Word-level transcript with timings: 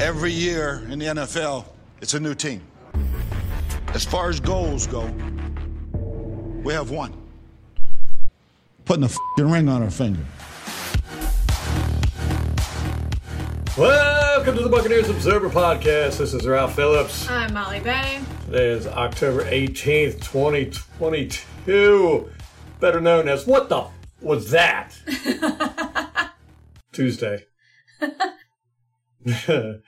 Every 0.00 0.30
year 0.30 0.86
in 0.90 1.00
the 1.00 1.06
NFL, 1.06 1.64
it's 2.00 2.14
a 2.14 2.20
new 2.20 2.32
team. 2.32 2.62
As 3.88 4.04
far 4.04 4.28
as 4.28 4.38
goals 4.38 4.86
go, 4.86 5.06
we 6.62 6.72
have 6.72 6.90
one. 6.90 7.12
Putting 8.84 9.02
a 9.02 9.08
fing 9.08 9.50
ring 9.50 9.68
on 9.68 9.82
our 9.82 9.90
finger. 9.90 10.24
Welcome 13.76 14.56
to 14.56 14.62
the 14.62 14.68
Buccaneers 14.68 15.08
Observer 15.08 15.50
Podcast. 15.50 16.18
This 16.18 16.32
is 16.32 16.46
Ralph 16.46 16.76
Phillips. 16.76 17.28
I'm 17.28 17.52
Molly 17.52 17.80
Bay. 17.80 18.20
Today 18.46 18.68
is 18.68 18.86
October 18.86 19.46
18th, 19.46 20.22
2022. 20.22 22.30
Better 22.78 23.00
known 23.00 23.28
as 23.28 23.48
what 23.48 23.68
the 23.68 23.80
f- 23.80 23.90
was 24.20 24.52
that? 24.52 24.96
Tuesday. 26.92 27.46
I 29.26 29.80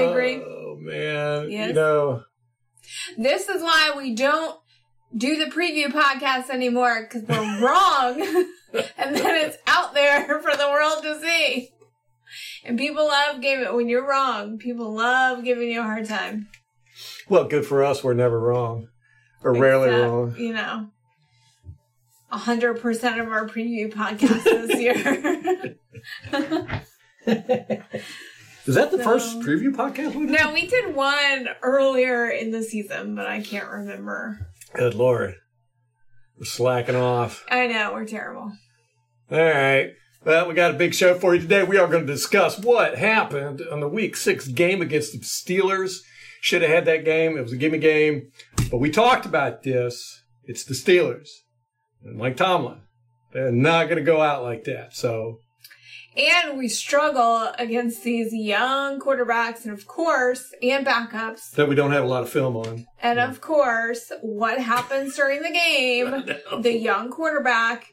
agree. 0.00 0.42
Oh, 0.42 0.76
man. 0.80 1.44
You 1.44 1.50
Yes. 1.50 1.74
know, 1.74 2.24
This 3.16 3.48
is 3.48 3.62
why 3.62 3.92
we 3.96 4.14
don't 4.14 4.58
do 5.16 5.36
the 5.36 5.46
preview 5.50 5.86
podcast 5.86 6.50
anymore 6.50 7.02
because 7.08 7.22
we're 7.28 7.60
wrong, 7.66 8.20
and 8.98 9.16
then 9.16 9.46
it's 9.46 9.56
out 9.66 9.94
there 9.94 10.40
for 10.40 10.56
the 10.56 10.68
world 10.70 11.02
to 11.04 11.20
see. 11.20 11.70
And 12.64 12.76
people 12.78 13.06
love 13.06 13.40
giving 13.40 13.72
when 13.76 13.88
you're 13.88 14.06
wrong. 14.08 14.58
People 14.58 14.92
love 14.92 15.44
giving 15.44 15.70
you 15.70 15.80
a 15.80 15.84
hard 15.84 16.06
time. 16.06 16.48
well, 17.28 17.44
good 17.44 17.64
for 17.64 17.84
us. 17.84 18.02
We're 18.02 18.14
never 18.14 18.40
wrong. 18.40 18.88
Or 19.42 19.52
rarely 19.54 19.90
wrong. 19.90 20.34
You 20.36 20.54
know, 20.54 20.88
hundred 22.30 22.80
percent 22.80 23.20
of 23.20 23.28
our 23.28 23.46
preview 23.46 23.92
podcast 23.92 24.42
this 24.44 24.80
year. 24.80 25.76
Is 28.66 28.74
that 28.76 28.90
the 28.90 28.96
No. 28.98 29.04
first 29.04 29.40
preview 29.40 29.72
podcast 29.74 30.14
we 30.14 30.26
did? 30.26 30.38
no, 30.40 30.52
we 30.52 30.66
did 30.66 30.94
one 30.94 31.48
earlier 31.62 32.28
in 32.30 32.50
the 32.50 32.62
season, 32.62 33.14
but 33.14 33.26
I 33.26 33.42
can't 33.42 33.68
remember. 33.68 34.48
Good 34.74 34.94
Lord. 34.94 35.34
We're 36.38 36.44
slacking 36.46 36.96
off. 36.96 37.44
I 37.48 37.66
know 37.66 37.92
we're 37.92 38.06
terrible. 38.06 38.52
All 39.30 39.38
right. 39.38 39.90
Well, 40.24 40.48
we 40.48 40.54
got 40.54 40.70
a 40.70 40.78
big 40.78 40.94
show 40.94 41.18
for 41.18 41.34
you 41.34 41.42
today. 41.42 41.62
We 41.62 41.76
are 41.76 41.86
going 41.86 42.06
to 42.06 42.12
discuss 42.12 42.58
what 42.58 42.96
happened 42.96 43.60
on 43.70 43.80
the 43.80 43.88
week 43.88 44.16
six 44.16 44.48
game 44.48 44.80
against 44.80 45.12
the 45.12 45.18
Steelers. 45.18 45.98
Should 46.40 46.62
have 46.62 46.70
had 46.70 46.84
that 46.86 47.04
game. 47.04 47.36
It 47.36 47.42
was 47.42 47.52
a 47.52 47.56
gimme 47.56 47.78
game. 47.78 48.30
But 48.70 48.78
we 48.78 48.90
talked 48.90 49.26
about 49.26 49.62
this. 49.62 50.22
It's 50.44 50.64
the 50.64 50.74
Steelers. 50.74 51.28
And 52.02 52.16
Mike 52.16 52.36
Tomlin. 52.38 52.80
They're 53.32 53.52
not 53.52 53.84
going 53.88 53.98
to 53.98 54.04
go 54.04 54.20
out 54.22 54.42
like 54.42 54.64
that. 54.64 54.94
So, 54.94 55.38
And 56.16 56.56
we 56.56 56.68
struggle 56.68 57.52
against 57.58 58.04
these 58.04 58.32
young 58.32 59.00
quarterbacks 59.00 59.64
and 59.64 59.72
of 59.72 59.86
course, 59.86 60.52
and 60.62 60.86
backups. 60.86 61.50
that 61.52 61.68
we 61.68 61.74
don't 61.74 61.90
have 61.90 62.04
a 62.04 62.06
lot 62.06 62.22
of 62.22 62.30
film 62.30 62.56
on. 62.56 62.86
And 63.02 63.18
of 63.18 63.40
course, 63.40 64.12
what 64.22 64.60
happens 64.60 65.16
during 65.16 65.42
the 65.42 65.50
game? 65.50 66.24
The 66.62 66.72
young 66.72 67.10
quarterback 67.10 67.86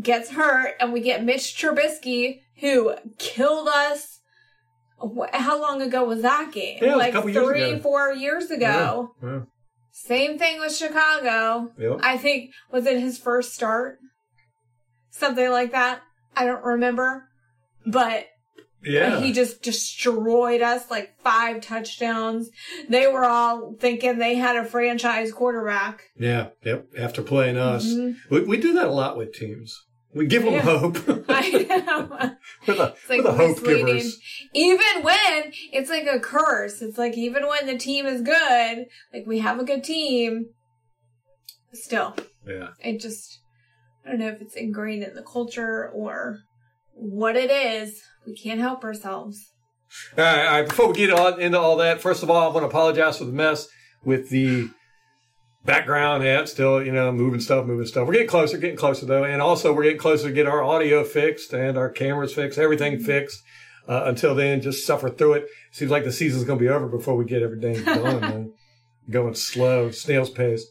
gets 0.00 0.30
hurt 0.30 0.74
and 0.80 0.92
we 0.92 1.00
get 1.00 1.24
Mitch 1.24 1.56
Trubisky 1.56 2.40
who 2.60 2.94
killed 3.18 3.68
us. 3.68 4.20
How 5.32 5.60
long 5.60 5.82
ago 5.82 6.04
was 6.04 6.22
that 6.22 6.52
game? 6.52 6.78
Yeah, 6.80 6.84
it 6.84 6.86
was 6.88 6.94
a 6.94 6.98
like 6.98 7.12
couple 7.12 7.30
years 7.30 7.46
three, 7.46 7.62
ago. 7.62 7.78
four 7.82 8.12
years 8.12 8.50
ago. 8.50 9.10
Yeah. 9.22 9.40
Same 9.92 10.38
thing 10.38 10.60
with 10.60 10.74
Chicago. 10.74 11.72
Yep. 11.78 12.00
I 12.02 12.16
think 12.18 12.50
was 12.70 12.86
it 12.86 12.98
his 13.00 13.18
first 13.18 13.54
start? 13.54 13.98
Something 15.10 15.50
like 15.50 15.72
that. 15.72 16.02
I 16.36 16.44
don't 16.46 16.64
remember. 16.64 17.28
But 17.86 18.26
Yeah. 18.82 19.20
he 19.20 19.32
just 19.32 19.62
destroyed 19.62 20.62
us 20.62 20.90
like 20.90 21.18
five 21.22 21.60
touchdowns. 21.60 22.50
They 22.88 23.06
were 23.06 23.24
all 23.24 23.74
thinking 23.78 24.18
they 24.18 24.34
had 24.36 24.56
a 24.56 24.64
franchise 24.64 25.32
quarterback. 25.32 26.02
yeah. 26.18 26.48
Yep. 26.64 26.86
After 26.98 27.22
playing 27.22 27.56
us. 27.56 27.86
Mhm. 27.86 28.16
We, 28.30 28.40
we 28.44 28.56
do 28.58 28.72
that 28.74 28.88
a 28.88 28.92
lot 28.92 29.16
with 29.16 29.32
teams. 29.34 29.74
We 30.14 30.26
give 30.26 30.44
them 30.44 30.54
Yeah. 30.54 30.60
hope. 30.60 30.96
I 31.28 31.50
know. 31.50 32.08
we're 32.68 32.74
the, 32.76 32.94
It's 32.94 33.08
like 33.10 33.18
we're 33.18 33.22
the 33.24 33.32
hope 33.32 33.56
misleading. 33.62 33.86
givers. 33.86 34.20
Even 34.54 35.02
when 35.02 35.52
it's 35.72 35.90
like 35.90 36.06
a 36.06 36.20
curse, 36.20 36.80
it's 36.82 36.96
like 36.98 37.16
even 37.18 37.46
when 37.48 37.66
the 37.66 37.76
team 37.76 38.06
is 38.06 38.22
good, 38.22 38.86
like 39.12 39.26
we 39.26 39.40
have 39.40 39.58
a 39.58 39.64
good 39.64 39.82
team, 39.82 40.50
still, 41.72 42.14
Yeah. 42.46 42.68
it 42.80 43.00
just, 43.00 43.40
I 44.04 44.10
don't 44.10 44.20
know 44.20 44.28
if 44.28 44.40
it's 44.40 44.54
ingrained 44.54 45.02
in 45.02 45.14
the 45.14 45.22
culture 45.22 45.88
or 45.90 46.40
what 46.92 47.36
it 47.36 47.50
is. 47.50 48.02
We 48.26 48.34
can't 48.34 48.60
help 48.60 48.84
ourselves. 48.84 49.52
All 50.16 50.24
right, 50.24 50.46
all 50.46 50.60
right. 50.60 50.68
Before 50.68 50.88
we 50.88 50.94
get 50.94 51.12
on 51.12 51.40
into 51.40 51.58
all 51.58 51.76
that, 51.76 52.00
first 52.00 52.22
of 52.22 52.30
all, 52.30 52.42
I 52.42 52.52
want 52.52 52.62
to 52.62 52.68
apologize 52.68 53.18
for 53.18 53.24
the 53.24 53.32
mess 53.32 53.68
with 54.04 54.28
the 54.30 54.68
background. 55.64 56.24
It's 56.24 56.52
still, 56.52 56.84
you 56.84 56.92
know, 56.92 57.12
moving 57.12 57.40
stuff, 57.40 57.66
moving 57.66 57.86
stuff. 57.86 58.06
We're 58.06 58.14
getting 58.14 58.28
closer, 58.28 58.58
getting 58.58 58.76
closer 58.76 59.06
though, 59.06 59.24
and 59.24 59.40
also 59.40 59.72
we're 59.72 59.84
getting 59.84 59.98
closer 59.98 60.28
to 60.28 60.34
get 60.34 60.46
our 60.46 60.62
audio 60.62 61.04
fixed 61.04 61.52
and 61.52 61.78
our 61.78 61.88
cameras 61.88 62.34
fixed, 62.34 62.58
everything 62.58 63.00
fixed. 63.00 63.42
Uh, 63.86 64.04
until 64.06 64.34
then, 64.34 64.62
just 64.62 64.86
suffer 64.86 65.10
through 65.10 65.34
it. 65.34 65.46
Seems 65.70 65.90
like 65.90 66.04
the 66.04 66.12
season's 66.12 66.44
going 66.44 66.58
to 66.58 66.64
be 66.64 66.70
over 66.70 66.86
before 66.88 67.16
we 67.16 67.26
get 67.26 67.42
everything 67.42 67.84
done. 67.84 68.52
Going 69.10 69.34
slow, 69.34 69.90
snail's 69.90 70.30
pace. 70.30 70.64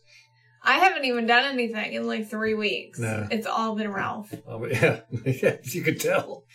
I 0.63 0.75
haven't 0.79 1.05
even 1.05 1.27
done 1.27 1.45
anything 1.45 1.93
in 1.93 2.07
like 2.07 2.29
three 2.29 2.53
weeks. 2.53 2.99
No. 2.99 3.27
It's 3.29 3.45
all 3.47 3.75
been 3.75 3.91
Ralph. 3.91 4.33
Um, 4.47 4.65
yeah, 4.71 5.01
as 5.25 5.75
you 5.75 5.81
could 5.83 5.99
tell. 5.99 6.45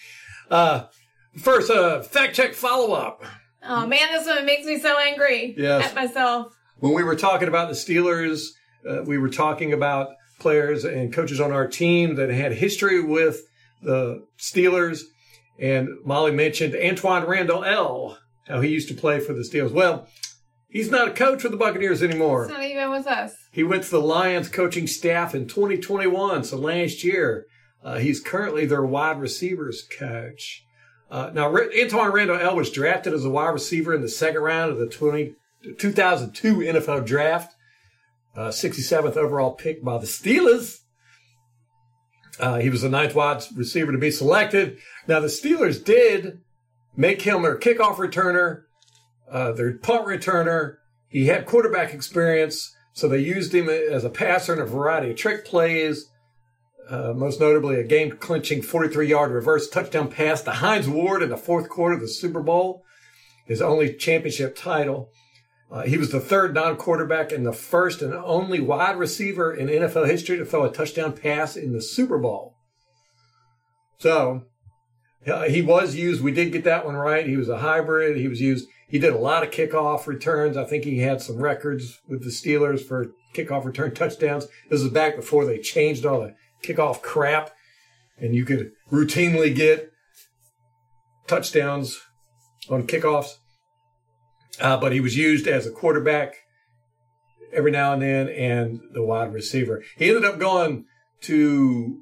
Uh, 0.51 0.85
first, 1.39 1.71
uh, 1.71 2.03
fact 2.03 2.35
check 2.35 2.55
follow 2.55 2.95
up. 2.95 3.23
Oh 3.63 3.87
man, 3.87 4.09
this 4.13 4.27
one 4.27 4.47
makes 4.47 4.65
me 4.67 4.79
so 4.79 4.99
angry 4.99 5.55
Yes. 5.59 5.87
at 5.91 5.95
myself. 5.95 6.57
when 6.79 6.95
we 6.95 7.03
were 7.03 7.17
talking 7.17 7.49
about 7.49 7.69
the 7.69 7.75
Steelers, 7.75 8.47
uh, 8.89 9.03
we 9.05 9.19
were 9.19 9.29
talking 9.29 9.73
about 9.73 10.09
players 10.39 10.85
and 10.85 11.13
coaches 11.13 11.41
on 11.41 11.53
our 11.53 11.67
team 11.67 12.15
that 12.15 12.31
had 12.31 12.53
history 12.53 13.03
with 13.03 13.43
the 13.83 14.25
Steelers. 14.39 15.03
And 15.59 15.89
Molly 16.05 16.31
mentioned 16.31 16.75
Antwaan 16.75 17.27
Randle 17.27 17.65
El, 17.65 18.17
how 18.47 18.61
he 18.61 18.69
used 18.71 18.89
to 18.89 18.95
play 18.95 19.19
for 19.19 19.33
the 19.33 19.43
Steelers. 19.43 19.73
Well, 19.73 20.07
he's 20.69 20.91
not 20.91 21.09
a 21.09 21.13
coach 21.13 21.43
for 21.43 21.49
the 21.49 21.57
Buccaneers 21.57 22.03
It's 22.03 22.11
anymore. 22.13 22.47
not 22.49 22.63
even 22.63 22.91
with 22.91 23.07
us. 23.07 23.35
He 23.53 23.63
went 23.65 23.85
to 23.85 23.91
the 23.91 24.01
Lions 24.01 24.49
coaching 24.49 24.87
staff 24.87 25.35
in 25.35 25.47
2021, 25.49 26.45
so 26.45 26.57
last 26.57 27.03
year. 27.05 27.47
Uh, 27.83 27.99
he's 27.99 28.21
currently 28.21 28.67
their 28.67 28.85
wide 28.85 29.21
receivers 29.21 29.87
coach. 29.99 30.65
Uh, 31.11 31.31
now, 31.33 31.51
Antwaan 31.51 32.13
Randle 32.13 32.37
El 32.39 32.57
was 32.57 32.71
drafted 32.71 33.15
as 33.15 33.25
a 33.25 33.31
wide 33.31 33.51
receiver 33.51 33.95
in 33.95 34.03
the 34.03 34.09
second 34.09 34.43
round 34.43 34.73
of 34.73 34.79
the 34.79 34.87
20, 34.89 35.35
2002 35.79 36.57
NFL 36.57 37.07
draft, 37.07 37.55
uh, 38.37 38.49
67th 38.49 39.17
overall 39.17 39.53
pick 39.53 39.83
by 39.83 39.97
the 39.97 40.07
Steelers. 40.07 40.81
Uh, 42.39 42.59
he 42.59 42.69
was 42.71 42.83
the 42.83 42.89
ninth 42.89 43.15
wide 43.15 43.43
receiver 43.57 43.91
to 43.93 43.99
be 43.99 44.11
selected. 44.11 44.79
Now, 45.07 45.21
the 45.21 45.27
Steelers 45.29 45.83
did 45.83 46.41
make 46.97 47.23
him 47.23 47.43
their 47.43 47.59
kickoff 47.59 47.97
returner, 47.97 48.63
uh, 49.31 49.53
their 49.53 49.77
punt 49.79 50.07
returner. 50.07 50.77
He 51.09 51.27
had 51.27 51.47
quarterback 51.47 51.95
experience, 51.95 52.75
so 52.93 53.09
they 53.09 53.19
used 53.19 53.55
him 53.55 53.69
as 53.69 54.05
a 54.05 54.11
passer 54.11 54.53
in 54.55 54.61
a 54.61 54.67
variety 54.67 55.11
of 55.11 55.17
trick 55.17 55.45
plays. 55.45 56.11
Uh, 56.89 57.13
most 57.15 57.39
notably, 57.39 57.77
a 57.77 57.85
game 57.85 58.13
clinching 58.13 58.63
43 58.63 59.09
yard 59.09 59.31
reverse 59.31 59.69
touchdown 59.69 60.09
pass 60.11 60.43
to 60.43 60.53
Hines 60.53 60.89
Ward 60.89 61.23
in 61.23 61.29
the 61.29 61.37
fourth 61.37 61.69
quarter 61.69 61.95
of 61.95 62.01
the 62.01 62.09
Super 62.09 62.41
Bowl, 62.41 62.83
his 63.47 63.61
only 63.61 63.95
championship 63.95 64.57
title. 64.57 65.11
Uh, 65.71 65.83
he 65.83 65.99
was 65.99 66.11
the 66.11 66.21
third 66.21 66.55
non 66.55 66.77
quarterback 66.77 67.31
and 67.31 67.45
the 67.45 67.53
first 67.53 68.01
and 68.01 68.15
only 68.15 68.59
wide 68.59 68.97
receiver 68.97 69.53
in 69.53 69.69
NFL 69.69 70.07
history 70.07 70.39
to 70.39 70.47
throw 70.47 70.65
a 70.65 70.73
touchdown 70.73 71.13
pass 71.13 71.57
in 71.57 71.73
the 71.73 71.83
Super 71.83 72.19
Bowl. 72.19 72.55
So, 73.99 74.45
uh, 75.27 75.43
he 75.43 75.61
was 75.61 75.95
used. 75.95 76.23
We 76.23 76.33
did 76.33 76.53
get 76.53 76.65
that 76.65 76.87
one 76.87 76.95
right. 76.95 77.27
He 77.27 77.37
was 77.37 77.51
a 77.51 77.59
hybrid. 77.59 78.17
He 78.17 78.29
was 78.29 78.41
used. 78.41 78.67
He 78.89 78.99
did 78.99 79.13
a 79.13 79.19
lot 79.19 79.43
of 79.43 79.51
kickoff 79.51 80.07
returns. 80.07 80.57
I 80.57 80.65
think 80.65 80.85
he 80.85 80.99
had 81.01 81.21
some 81.21 81.37
records 81.37 82.01
with 82.09 82.25
the 82.25 82.31
Steelers 82.31 82.81
for 82.81 83.13
kickoff 83.35 83.65
return 83.65 83.95
touchdowns. 83.95 84.47
This 84.71 84.81
is 84.81 84.91
back 84.91 85.15
before 85.15 85.45
they 85.45 85.59
changed 85.59 86.07
all 86.07 86.21
the 86.21 86.35
kickoff 86.63 87.03
crap, 87.03 87.51
and 88.19 88.35
you 88.35 88.47
could 88.47 88.73
routinely 88.91 89.55
get 89.55 89.93
touchdowns 91.27 92.01
on 92.71 92.87
kickoffs. 92.87 93.35
Uh, 94.59 94.79
but 94.79 94.93
he 94.93 95.01
was 95.01 95.17
used 95.17 95.47
as 95.47 95.67
a 95.67 95.71
quarterback 95.71 96.35
every 97.53 97.71
now 97.71 97.93
and 97.93 98.03
then 98.03 98.29
and 98.29 98.81
the 98.93 99.03
wide 99.03 99.33
receiver. 99.33 99.85
He 99.97 100.09
ended 100.09 100.25
up 100.25 100.39
going 100.39 100.87
to, 101.23 102.01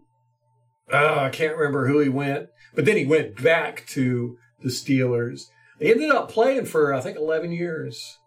uh, 0.92 1.18
I 1.20 1.30
can't 1.30 1.56
remember 1.56 1.88
who 1.88 1.98
he 1.98 2.08
went, 2.08 2.48
but 2.74 2.84
then 2.84 2.96
he 2.96 3.04
went 3.04 3.42
back 3.42 3.86
to 3.88 4.38
the 4.62 4.68
Steelers. 4.68 5.42
He 5.78 5.90
ended 5.90 6.10
up 6.10 6.30
playing 6.30 6.66
for, 6.66 6.94
I 6.94 7.00
think, 7.00 7.16
11 7.16 7.52
years. 7.52 8.18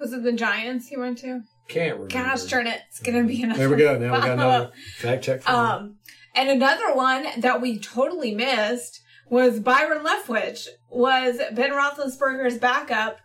Was 0.00 0.12
it 0.12 0.22
the 0.22 0.32
Giants 0.32 0.90
you 0.90 1.00
went 1.00 1.18
to? 1.18 1.42
Can't 1.68 1.94
remember. 1.94 2.08
Gosh 2.12 2.42
darn 2.44 2.66
it. 2.66 2.80
It's 2.88 3.00
going 3.00 3.20
to 3.22 3.26
be 3.28 3.42
another 3.42 3.58
There 3.58 3.70
we 3.70 3.76
go. 3.76 3.98
Now 3.98 4.14
we 4.14 4.20
got 4.20 4.30
another 4.30 4.72
fact 4.96 5.24
check. 5.24 5.48
Um, 5.48 5.96
and 6.34 6.50
another 6.50 6.94
one 6.94 7.26
that 7.38 7.60
we 7.60 7.78
totally 7.78 8.34
missed 8.34 9.00
was 9.30 9.60
Byron 9.60 10.04
Leftwich, 10.04 10.66
was 10.90 11.38
Ben 11.52 11.70
Roethlisberger's 11.70 12.58
backup 12.58 13.18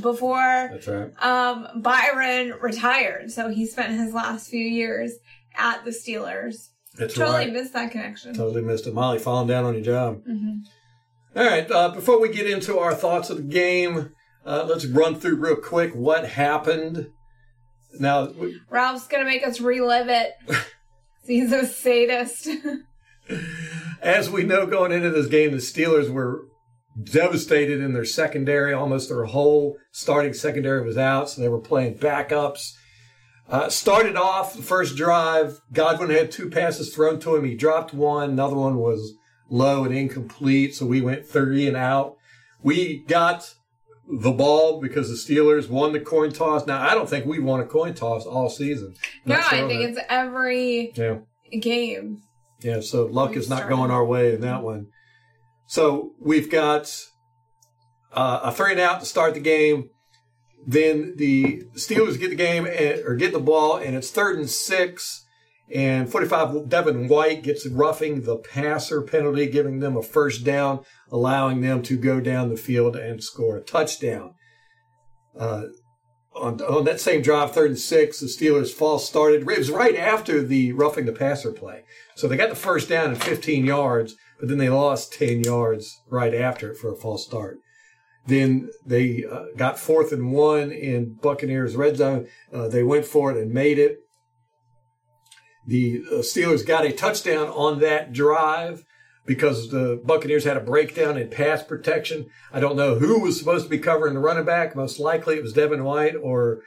before 0.00 0.70
That's 0.72 0.86
right. 0.88 1.10
um, 1.22 1.68
Byron 1.82 2.54
retired. 2.60 3.30
So 3.30 3.48
he 3.50 3.66
spent 3.66 3.92
his 3.98 4.14
last 4.14 4.48
few 4.48 4.64
years 4.64 5.12
at 5.56 5.84
the 5.84 5.90
Steelers. 5.90 6.68
That's 6.96 7.14
Totally 7.14 7.36
right. 7.46 7.52
missed 7.52 7.72
that 7.72 7.90
connection. 7.90 8.34
Totally 8.34 8.62
missed 8.62 8.86
it. 8.86 8.94
Molly 8.94 9.18
falling 9.18 9.48
down 9.48 9.64
on 9.64 9.74
your 9.74 9.82
job. 9.82 10.22
hmm 10.24 10.58
All 11.36 11.44
right. 11.44 11.68
Uh, 11.70 11.88
before 11.90 12.20
we 12.20 12.28
get 12.28 12.48
into 12.48 12.78
our 12.78 12.94
thoughts 12.94 13.30
of 13.30 13.36
the 13.38 13.42
game, 13.42 14.12
uh, 14.46 14.66
let's 14.68 14.86
run 14.86 15.16
through 15.18 15.36
real 15.36 15.56
quick 15.56 15.92
what 15.94 16.26
happened. 16.28 17.08
Now, 17.98 18.26
we- 18.30 18.60
Ralph's 18.70 19.06
gonna 19.06 19.24
make 19.24 19.46
us 19.46 19.60
relive 19.60 20.08
it. 20.08 20.32
He's 21.26 21.52
a 21.52 21.66
sadist. 21.66 22.48
as 24.02 24.30
we 24.30 24.44
know 24.44 24.66
going 24.66 24.92
into 24.92 25.10
this 25.10 25.26
game, 25.26 25.52
the 25.52 25.58
Steelers 25.58 26.10
were 26.10 26.42
devastated 27.02 27.80
in 27.80 27.94
their 27.94 28.04
secondary. 28.04 28.72
Almost 28.72 29.08
their 29.08 29.24
whole 29.24 29.76
starting 29.92 30.34
secondary 30.34 30.84
was 30.84 30.98
out, 30.98 31.30
so 31.30 31.40
they 31.40 31.48
were 31.48 31.60
playing 31.60 31.98
backups. 31.98 32.72
Uh, 33.48 33.68
started 33.68 34.16
off 34.16 34.54
the 34.54 34.62
first 34.62 34.96
drive. 34.96 35.58
Godwin 35.72 36.10
had 36.10 36.30
two 36.30 36.48
passes 36.50 36.94
thrown 36.94 37.18
to 37.20 37.36
him. 37.36 37.44
He 37.44 37.54
dropped 37.54 37.92
one. 37.92 38.30
Another 38.30 38.56
one 38.56 38.76
was 38.76 39.14
low 39.48 39.84
and 39.84 39.94
incomplete, 39.94 40.74
so 40.74 40.86
we 40.86 41.00
went 41.00 41.26
three 41.26 41.66
and 41.66 41.76
out. 41.76 42.16
We 42.62 42.98
got 42.98 43.54
the 44.08 44.32
ball 44.32 44.80
because 44.80 45.08
the 45.08 45.34
Steelers 45.34 45.68
won 45.68 45.92
the 45.92 46.00
coin 46.00 46.32
toss. 46.32 46.66
Now, 46.66 46.80
I 46.80 46.94
don't 46.94 47.08
think 47.08 47.26
we 47.26 47.38
won 47.38 47.60
a 47.60 47.66
coin 47.66 47.94
toss 47.94 48.26
all 48.26 48.50
season. 48.50 48.94
no, 49.24 49.36
I 49.36 49.66
think 49.66 49.82
it's 49.82 50.00
every 50.08 50.92
yeah. 50.94 51.18
game. 51.60 52.22
Yeah, 52.60 52.80
so 52.80 53.06
luck 53.06 53.36
is 53.36 53.48
not 53.48 53.68
going 53.68 53.90
our 53.90 54.04
way 54.04 54.34
in 54.34 54.40
that 54.42 54.62
one. 54.62 54.88
So 55.66 56.12
we've 56.20 56.50
got 56.50 56.94
uh, 58.12 58.40
a 58.44 58.52
three 58.52 58.72
and 58.72 58.80
out 58.80 59.00
to 59.00 59.06
start 59.06 59.34
the 59.34 59.40
game. 59.40 59.90
Then 60.66 61.14
the 61.16 61.64
Steelers 61.74 62.18
get 62.18 62.30
the 62.30 62.36
game 62.36 62.64
and, 62.66 63.00
or 63.06 63.16
get 63.16 63.32
the 63.32 63.40
ball, 63.40 63.76
and 63.76 63.94
it's 63.94 64.10
third 64.10 64.38
and 64.38 64.48
six. 64.48 65.23
And 65.74 66.08
45 66.10 66.68
Devin 66.68 67.08
White 67.08 67.42
gets 67.42 67.68
roughing 67.68 68.22
the 68.22 68.36
passer 68.36 69.02
penalty, 69.02 69.46
giving 69.46 69.80
them 69.80 69.96
a 69.96 70.02
first 70.02 70.44
down, 70.44 70.84
allowing 71.10 71.62
them 71.62 71.82
to 71.82 71.96
go 71.96 72.20
down 72.20 72.48
the 72.48 72.56
field 72.56 72.94
and 72.94 73.22
score 73.22 73.56
a 73.56 73.60
touchdown. 73.60 74.34
Uh, 75.36 75.64
on, 76.36 76.60
on 76.62 76.84
that 76.84 77.00
same 77.00 77.22
drive, 77.22 77.52
third 77.52 77.70
and 77.70 77.78
six, 77.78 78.20
the 78.20 78.26
Steelers 78.26 78.72
false 78.72 79.08
started. 79.08 79.42
It 79.42 79.58
was 79.58 79.70
right 79.70 79.96
after 79.96 80.42
the 80.42 80.72
roughing 80.72 81.06
the 81.06 81.12
passer 81.12 81.50
play. 81.50 81.82
So 82.14 82.28
they 82.28 82.36
got 82.36 82.50
the 82.50 82.56
first 82.56 82.88
down 82.88 83.10
at 83.10 83.22
15 83.22 83.64
yards, 83.64 84.14
but 84.38 84.48
then 84.48 84.58
they 84.58 84.68
lost 84.68 85.12
10 85.14 85.42
yards 85.42 86.02
right 86.08 86.34
after 86.34 86.70
it 86.70 86.78
for 86.78 86.92
a 86.92 86.96
false 86.96 87.24
start. 87.24 87.58
Then 88.26 88.70
they 88.86 89.24
uh, 89.30 89.46
got 89.56 89.78
fourth 89.78 90.12
and 90.12 90.32
one 90.32 90.70
in 90.70 91.14
Buccaneers 91.14 91.76
red 91.76 91.96
zone. 91.96 92.28
Uh, 92.52 92.68
they 92.68 92.82
went 92.82 93.04
for 93.04 93.30
it 93.30 93.36
and 93.36 93.52
made 93.52 93.78
it. 93.78 93.98
The 95.66 96.04
uh, 96.10 96.14
Steelers 96.16 96.66
got 96.66 96.84
a 96.84 96.92
touchdown 96.92 97.48
on 97.48 97.80
that 97.80 98.12
drive 98.12 98.84
because 99.26 99.70
the 99.70 100.00
Buccaneers 100.04 100.44
had 100.44 100.56
a 100.56 100.60
breakdown 100.60 101.16
in 101.16 101.30
pass 101.30 101.62
protection. 101.62 102.26
I 102.52 102.60
don't 102.60 102.76
know 102.76 102.96
who 102.96 103.20
was 103.20 103.38
supposed 103.38 103.64
to 103.64 103.70
be 103.70 103.78
covering 103.78 104.14
the 104.14 104.20
running 104.20 104.44
back. 104.44 104.76
Most 104.76 104.98
likely 104.98 105.36
it 105.36 105.42
was 105.42 105.54
Devin 105.54 105.84
White 105.84 106.14
or 106.14 106.60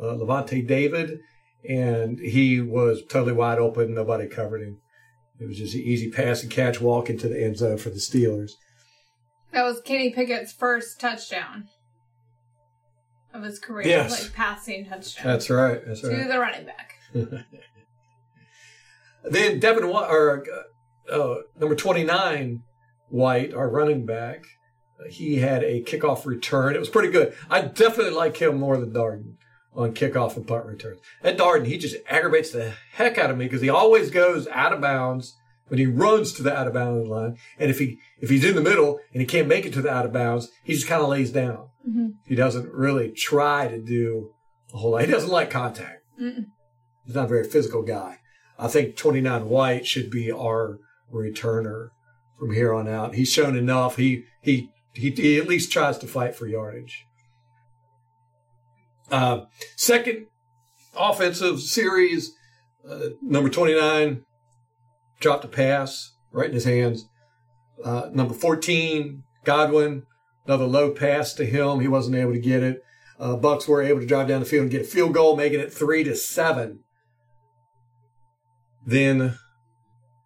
uh, 0.00 0.04
Lavonte 0.14 0.66
David, 0.66 1.18
and 1.68 2.18
he 2.20 2.60
was 2.60 3.02
totally 3.08 3.32
wide 3.32 3.58
open. 3.58 3.94
Nobody 3.94 4.28
covered 4.28 4.62
him. 4.62 4.78
It 5.40 5.46
was 5.46 5.58
just 5.58 5.74
an 5.74 5.80
easy 5.80 6.10
pass 6.10 6.42
and 6.42 6.52
catch, 6.52 6.80
walk 6.80 7.10
into 7.10 7.26
the 7.28 7.42
end 7.44 7.56
zone 7.58 7.78
for 7.78 7.90
the 7.90 7.96
Steelers. 7.96 8.52
That 9.52 9.64
was 9.64 9.80
Kenny 9.80 10.10
Pickett's 10.10 10.52
first 10.52 11.00
touchdown 11.00 11.68
of 13.32 13.42
his 13.42 13.58
career, 13.58 13.86
Yes. 13.86 14.22
like 14.22 14.32
passing 14.32 14.86
touchdown 14.86 15.26
That's 15.26 15.50
right. 15.50 15.84
That's 15.84 16.02
to 16.02 16.08
right. 16.10 16.28
the 16.28 16.38
running 16.38 16.66
back. 16.66 16.94
Then 19.24 19.58
Devin 19.58 19.88
White, 19.88 20.10
or 20.10 20.44
uh, 21.10 21.12
uh, 21.12 21.40
number 21.58 21.74
29, 21.74 22.62
White, 23.08 23.54
our 23.54 23.68
running 23.68 24.04
back, 24.06 24.44
uh, 25.00 25.08
he 25.08 25.36
had 25.36 25.62
a 25.64 25.82
kickoff 25.82 26.26
return. 26.26 26.74
It 26.74 26.80
was 26.80 26.88
pretty 26.88 27.10
good. 27.10 27.34
I 27.50 27.62
definitely 27.62 28.12
like 28.12 28.36
him 28.36 28.58
more 28.58 28.76
than 28.76 28.92
Darden 28.92 29.34
on 29.74 29.92
kickoff 29.94 30.36
and 30.36 30.46
punt 30.46 30.66
returns. 30.66 31.00
And 31.22 31.38
Darden, 31.38 31.66
he 31.66 31.78
just 31.78 31.96
aggravates 32.08 32.50
the 32.50 32.74
heck 32.92 33.18
out 33.18 33.30
of 33.30 33.36
me 33.38 33.46
because 33.46 33.60
he 33.62 33.68
always 33.68 34.10
goes 34.10 34.46
out 34.48 34.72
of 34.72 34.80
bounds 34.80 35.36
when 35.68 35.78
he 35.78 35.86
runs 35.86 36.32
to 36.34 36.42
the 36.42 36.56
out 36.56 36.66
of 36.66 36.74
bounds 36.74 37.08
line. 37.08 37.36
And 37.58 37.70
if 37.70 37.78
he 37.78 37.98
if 38.20 38.30
he's 38.30 38.44
in 38.44 38.54
the 38.54 38.60
middle 38.60 39.00
and 39.12 39.20
he 39.20 39.26
can't 39.26 39.48
make 39.48 39.64
it 39.66 39.72
to 39.74 39.82
the 39.82 39.90
out 39.90 40.04
of 40.04 40.12
bounds, 40.12 40.48
he 40.62 40.74
just 40.74 40.86
kind 40.86 41.02
of 41.02 41.08
lays 41.08 41.30
down. 41.32 41.68
Mhm. 41.88 42.12
He 42.26 42.34
doesn't 42.34 42.72
really 42.72 43.10
try 43.10 43.66
to 43.68 43.80
do 43.80 44.30
a 44.72 44.76
whole 44.78 44.92
lot. 44.92 45.04
He 45.04 45.10
doesn't 45.10 45.30
like 45.30 45.50
contact. 45.50 46.02
Mm-mm. 46.20 46.46
He's 47.04 47.14
not 47.14 47.24
a 47.24 47.28
very 47.28 47.44
physical 47.44 47.82
guy. 47.82 48.18
I 48.58 48.68
think 48.68 48.96
29 48.96 49.48
White 49.48 49.86
should 49.86 50.10
be 50.10 50.30
our 50.30 50.78
returner 51.12 51.90
from 52.38 52.52
here 52.52 52.72
on 52.72 52.88
out. 52.88 53.14
He's 53.14 53.32
shown 53.32 53.56
enough. 53.56 53.96
He 53.96 54.24
he 54.40 54.70
he, 54.92 55.10
he 55.10 55.38
at 55.38 55.48
least 55.48 55.72
tries 55.72 55.98
to 55.98 56.06
fight 56.06 56.36
for 56.36 56.46
yardage. 56.46 57.06
Uh, 59.10 59.46
second 59.76 60.26
offensive 60.96 61.60
series, 61.60 62.34
uh, 62.88 63.08
number 63.20 63.50
29 63.50 64.24
dropped 65.20 65.44
a 65.44 65.48
pass 65.48 66.12
right 66.32 66.48
in 66.48 66.54
his 66.54 66.64
hands. 66.64 67.08
Uh, 67.84 68.08
number 68.12 68.34
14, 68.34 69.24
Godwin, 69.44 70.04
another 70.46 70.64
low 70.64 70.90
pass 70.90 71.34
to 71.34 71.44
him. 71.44 71.80
He 71.80 71.88
wasn't 71.88 72.16
able 72.16 72.32
to 72.32 72.38
get 72.38 72.62
it. 72.62 72.82
Uh, 73.18 73.36
Bucks 73.36 73.68
were 73.68 73.82
able 73.82 74.00
to 74.00 74.06
drive 74.06 74.28
down 74.28 74.40
the 74.40 74.46
field 74.46 74.62
and 74.62 74.70
get 74.70 74.82
a 74.82 74.84
field 74.84 75.14
goal, 75.14 75.36
making 75.36 75.60
it 75.60 75.72
three 75.72 76.04
to 76.04 76.14
seven. 76.14 76.80
Then 78.86 79.38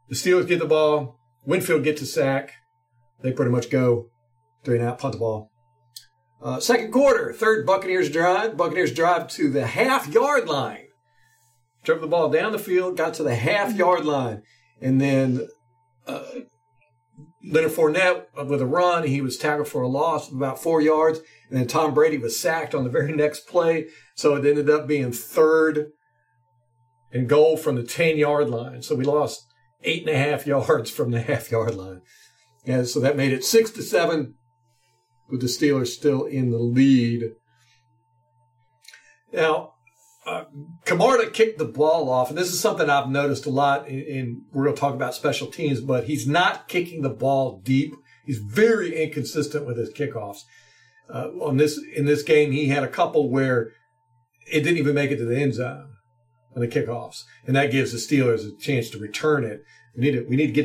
the 0.08 0.14
Steelers 0.14 0.48
get 0.48 0.58
the 0.58 0.66
ball. 0.66 1.18
Winfield 1.44 1.84
gets 1.84 2.02
a 2.02 2.06
sack. 2.06 2.52
They 3.22 3.32
pretty 3.32 3.50
much 3.50 3.70
go 3.70 4.10
three 4.64 4.78
and 4.78 4.86
out, 4.86 4.98
punt 4.98 5.12
the 5.12 5.18
ball. 5.18 5.50
Uh, 6.42 6.60
second 6.60 6.92
quarter, 6.92 7.32
third 7.32 7.66
Buccaneers 7.66 8.10
drive. 8.10 8.56
Buccaneers 8.56 8.92
drive 8.92 9.28
to 9.28 9.50
the 9.50 9.66
half 9.66 10.06
yard 10.08 10.48
line. 10.48 10.86
Drove 11.84 12.00
the 12.00 12.06
ball 12.06 12.28
down 12.28 12.52
the 12.52 12.58
field, 12.58 12.96
got 12.96 13.14
to 13.14 13.22
the 13.22 13.34
half 13.34 13.74
yard 13.74 14.04
line, 14.04 14.42
and 14.80 15.00
then 15.00 15.48
uh, 16.06 16.24
Leonard 17.44 17.72
Fournette 17.72 18.26
with 18.46 18.60
a 18.60 18.66
run. 18.66 19.04
He 19.04 19.20
was 19.20 19.36
tackled 19.36 19.68
for 19.68 19.82
a 19.82 19.88
loss 19.88 20.28
of 20.28 20.36
about 20.36 20.62
four 20.62 20.80
yards, 20.80 21.20
and 21.48 21.58
then 21.58 21.66
Tom 21.66 21.94
Brady 21.94 22.18
was 22.18 22.38
sacked 22.38 22.74
on 22.74 22.84
the 22.84 22.90
very 22.90 23.12
next 23.16 23.46
play. 23.46 23.88
So 24.14 24.34
it 24.34 24.44
ended 24.44 24.68
up 24.68 24.86
being 24.86 25.12
third 25.12 25.92
and 27.12 27.28
goal 27.28 27.56
from 27.56 27.76
the 27.76 27.82
10 27.82 28.18
yard 28.18 28.50
line. 28.50 28.82
So 28.82 28.94
we 28.94 29.04
lost 29.04 29.46
eight 29.82 30.06
and 30.06 30.14
a 30.14 30.18
half 30.18 30.46
yards 30.46 30.90
from 30.90 31.10
the 31.10 31.20
half 31.20 31.50
yard 31.50 31.74
line. 31.74 32.02
And 32.66 32.86
so 32.86 33.00
that 33.00 33.16
made 33.16 33.32
it 33.32 33.44
six 33.44 33.70
to 33.72 33.82
seven 33.82 34.34
with 35.30 35.40
the 35.40 35.46
Steelers 35.46 35.88
still 35.88 36.24
in 36.24 36.50
the 36.50 36.58
lead. 36.58 37.32
Now, 39.32 39.74
uh, 40.26 40.44
kicked 41.32 41.58
the 41.58 41.64
ball 41.64 42.10
off, 42.10 42.28
and 42.28 42.36
this 42.36 42.52
is 42.52 42.60
something 42.60 42.90
I've 42.90 43.08
noticed 43.08 43.46
a 43.46 43.50
lot. 43.50 43.88
In, 43.88 44.00
in 44.00 44.42
we're 44.52 44.64
going 44.64 44.74
to 44.74 44.80
talk 44.80 44.94
about 44.94 45.14
special 45.14 45.46
teams, 45.46 45.80
but 45.80 46.04
he's 46.04 46.26
not 46.26 46.68
kicking 46.68 47.02
the 47.02 47.10
ball 47.10 47.60
deep. 47.64 47.94
He's 48.26 48.38
very 48.38 49.02
inconsistent 49.02 49.66
with 49.66 49.78
his 49.78 49.92
kickoffs. 49.92 50.40
Uh, 51.12 51.28
on 51.40 51.56
this 51.56 51.80
in 51.96 52.04
this 52.04 52.22
game, 52.22 52.52
he 52.52 52.68
had 52.68 52.82
a 52.82 52.88
couple 52.88 53.30
where 53.30 53.70
it 54.46 54.60
didn't 54.60 54.78
even 54.78 54.94
make 54.94 55.10
it 55.10 55.16
to 55.16 55.24
the 55.24 55.38
end 55.38 55.54
zone 55.54 55.88
on 56.58 56.68
the 56.68 56.68
kickoffs, 56.68 57.22
and 57.46 57.54
that 57.54 57.70
gives 57.70 57.92
the 57.92 57.98
Steelers 57.98 58.46
a 58.46 58.56
chance 58.60 58.90
to 58.90 58.98
return 58.98 59.44
it. 59.44 59.62
We 59.96 60.02
need 60.02 60.12
to 60.12 60.26
we 60.28 60.36
need 60.36 60.48
to 60.48 60.62
get 60.62 60.64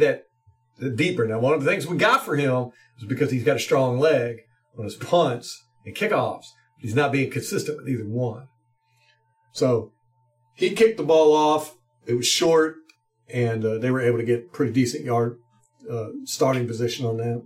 that 0.79 0.95
deeper. 0.95 1.25
Now, 1.25 1.39
one 1.39 1.53
of 1.53 1.63
the 1.63 1.69
things 1.69 1.85
we 1.85 1.97
got 1.97 2.25
for 2.25 2.35
him 2.35 2.71
is 2.97 3.05
because 3.05 3.31
he's 3.31 3.43
got 3.43 3.57
a 3.57 3.59
strong 3.59 3.99
leg 3.99 4.37
on 4.77 4.85
his 4.85 4.95
punts 4.95 5.63
and 5.85 5.95
kickoffs. 5.95 6.47
He's 6.79 6.95
not 6.95 7.11
being 7.11 7.29
consistent 7.29 7.77
with 7.77 7.89
either 7.89 8.05
one. 8.05 8.47
So 9.53 9.91
he 10.55 10.71
kicked 10.71 10.97
the 10.97 11.03
ball 11.03 11.35
off. 11.35 11.75
It 12.05 12.15
was 12.15 12.27
short, 12.27 12.75
and 13.29 13.63
uh, 13.63 13.77
they 13.77 13.91
were 13.91 14.01
able 14.01 14.17
to 14.17 14.25
get 14.25 14.51
pretty 14.51 14.73
decent 14.73 15.05
yard 15.05 15.37
uh, 15.89 16.09
starting 16.25 16.67
position 16.67 17.05
on 17.05 17.17
that. 17.17 17.43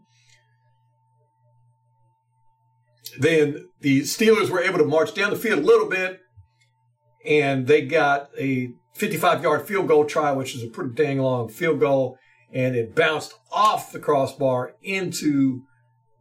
Then 3.19 3.67
the 3.81 4.01
Steelers 4.01 4.49
were 4.49 4.61
able 4.61 4.77
to 4.79 4.85
march 4.85 5.13
down 5.13 5.31
the 5.31 5.35
field 5.35 5.59
a 5.59 5.65
little 5.65 5.89
bit, 5.89 6.21
and 7.27 7.67
they 7.67 7.81
got 7.81 8.29
a 8.39 8.71
55 8.93 9.43
yard 9.43 9.67
field 9.67 9.87
goal 9.87 10.05
try, 10.05 10.31
which 10.31 10.55
is 10.55 10.63
a 10.63 10.67
pretty 10.67 10.93
dang 10.93 11.19
long 11.19 11.49
field 11.49 11.79
goal, 11.79 12.17
and 12.51 12.75
it 12.75 12.95
bounced 12.95 13.33
off 13.51 13.91
the 13.91 13.99
crossbar 13.99 14.73
into 14.81 15.63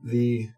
the 0.02 0.50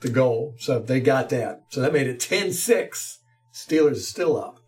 the 0.00 0.10
goal. 0.10 0.54
So 0.58 0.78
they 0.78 1.00
got 1.00 1.28
that. 1.30 1.62
So 1.70 1.80
that 1.80 1.92
made 1.92 2.06
it 2.06 2.20
10-6. 2.20 3.16
Steelers 3.52 3.92
is 3.92 4.08
still 4.08 4.36
up. 4.36 4.60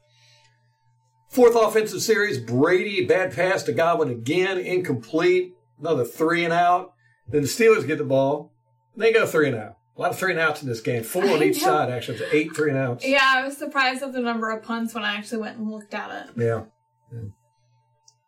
Fourth 1.29 1.55
offensive 1.55 2.02
series, 2.02 2.38
Brady, 2.38 3.07
bad 3.07 3.33
pass 3.33 3.62
to 3.64 3.73
Godwin 3.73 4.11
again, 4.11 4.59
incomplete. 4.59 5.52
another 5.79 6.05
three 6.05 6.45
and 6.45 6.52
out. 6.52 6.95
Then 7.29 7.43
the 7.43 7.49
Steelers 7.49 7.87
get 7.87 7.99
the 7.99 8.05
ball. 8.05 8.52
They 8.97 9.12
go 9.12 9.25
three 9.25 9.47
and 9.47 9.57
out. 9.57 9.76
A 9.97 10.00
lot 10.00 10.11
of 10.11 10.18
three 10.18 10.30
and 10.30 10.40
outs 10.40 10.62
in 10.62 10.68
this 10.68 10.80
game. 10.80 11.02
Four 11.02 11.28
on 11.28 11.42
each 11.42 11.59
know. 11.59 11.68
side, 11.68 11.90
actually. 11.90 12.18
It's 12.18 12.35
eight 12.35 12.54
three 12.54 12.70
and 12.70 12.78
outs. 12.78 13.06
Yeah, 13.06 13.20
I 13.23 13.44
was 13.44 13.56
surprised 13.56 14.02
at 14.02 14.12
the 14.12 14.20
number 14.20 14.50
of 14.50 14.62
punts 14.62 14.94
when 14.94 15.04
I 15.04 15.16
actually 15.16 15.42
went 15.42 15.59
and 15.59 15.70
looked 15.70 15.94
at 15.94 16.28
it. 16.28 16.30
Yeah. 16.37 16.64
Yeah. 17.12 17.28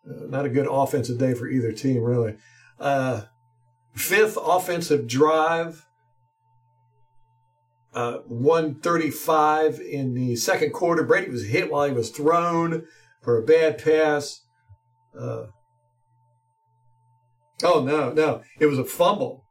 Uh, 0.08 0.26
not 0.28 0.44
a 0.44 0.48
good 0.48 0.66
offensive 0.68 1.18
day 1.18 1.34
for 1.34 1.48
either 1.48 1.72
team, 1.72 2.02
really. 2.02 2.34
Uh, 2.78 3.22
fifth 3.94 4.36
offensive 4.36 5.06
drive. 5.06 5.86
Uh, 7.94 8.18
135 8.26 9.80
in 9.80 10.14
the 10.14 10.34
second 10.34 10.72
quarter. 10.72 11.02
Brady 11.02 11.30
was 11.30 11.46
hit 11.46 11.70
while 11.70 11.86
he 11.86 11.92
was 11.92 12.10
thrown 12.10 12.86
for 13.20 13.38
a 13.38 13.44
bad 13.44 13.76
pass. 13.78 14.40
Uh, 15.18 15.44
oh, 17.62 17.82
no, 17.84 18.12
no. 18.12 18.42
It 18.58 18.66
was 18.66 18.78
a 18.78 18.84
fumble, 18.84 19.44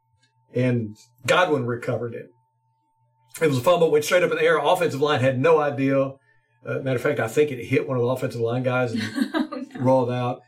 and 0.56 0.98
Godwin 1.26 1.66
recovered 1.66 2.14
it. 2.14 2.28
It 3.42 3.48
was 3.48 3.58
a 3.58 3.62
fumble, 3.62 3.92
went 3.92 4.06
straight 4.06 4.24
up 4.24 4.32
in 4.32 4.38
the 4.38 4.44
air. 4.44 4.58
Offensive 4.58 5.02
line 5.02 5.22
had 5.22 5.40
no 5.40 5.60
idea. 5.60 6.14
Uh, 6.66 6.80
matter 6.82 6.98
of 6.98 7.02
fact, 7.02 7.20
I 7.20 7.28
think 7.28 7.52
it 7.52 7.64
hit 7.64 7.88
one 7.88 7.98
of 7.98 8.04
the 8.04 8.10
offensive 8.10 8.42
line 8.42 8.64
guys 8.64 8.94
and 8.94 9.68
rolled 9.80 10.12
out. 10.12 10.42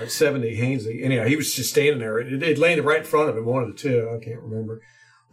Uh, 0.00 0.06
70 0.06 0.56
Hainsey. 0.56 1.04
Anyhow, 1.04 1.24
he 1.24 1.36
was 1.36 1.54
just 1.54 1.70
standing 1.70 1.98
there. 1.98 2.18
It, 2.18 2.42
it 2.42 2.58
landed 2.58 2.84
right 2.84 3.00
in 3.00 3.04
front 3.04 3.28
of 3.28 3.36
him, 3.36 3.44
one 3.44 3.64
of 3.64 3.68
the 3.68 3.76
two. 3.78 4.08
I 4.08 4.24
can't 4.24 4.40
remember. 4.40 4.80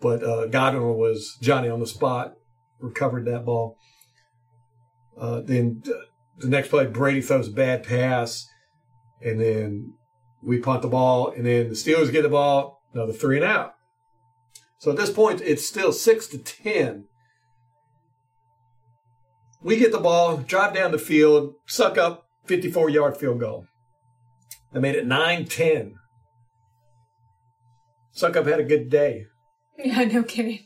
But 0.01 0.23
uh, 0.23 0.47
Godwin 0.47 0.95
was 0.95 1.37
Johnny 1.41 1.69
on 1.69 1.79
the 1.79 1.87
spot, 1.87 2.33
recovered 2.79 3.25
that 3.25 3.45
ball. 3.45 3.77
Uh, 5.19 5.41
then 5.41 5.83
uh, 5.87 5.91
the 6.37 6.47
next 6.47 6.69
play, 6.69 6.85
Brady 6.87 7.21
throws 7.21 7.47
a 7.47 7.51
bad 7.51 7.83
pass, 7.83 8.47
and 9.21 9.39
then 9.39 9.93
we 10.41 10.59
punt 10.59 10.81
the 10.81 10.87
ball, 10.87 11.31
and 11.31 11.45
then 11.45 11.69
the 11.69 11.75
Steelers 11.75 12.11
get 12.11 12.23
the 12.23 12.29
ball, 12.29 12.81
another 12.93 13.13
three 13.13 13.37
and 13.37 13.45
out. 13.45 13.73
So 14.79 14.91
at 14.91 14.97
this 14.97 15.11
point, 15.11 15.41
it's 15.41 15.67
still 15.67 15.91
six 15.91 16.27
to 16.27 16.37
ten. 16.37 17.05
We 19.61 19.77
get 19.77 19.91
the 19.91 19.99
ball, 19.99 20.37
drive 20.37 20.73
down 20.73 20.91
the 20.91 20.97
field, 20.97 21.53
Succop 21.67 22.19
54 22.45 22.89
yard 22.89 23.17
field 23.17 23.39
goal. 23.41 23.65
They 24.71 24.79
made 24.79 24.95
it 24.95 25.05
9 25.05 25.45
10. 25.45 25.95
Succop 28.15 28.45
had 28.47 28.59
a 28.59 28.63
good 28.63 28.89
day. 28.89 29.25
Yeah, 29.81 30.03
no 30.03 30.23
kidding. 30.23 30.59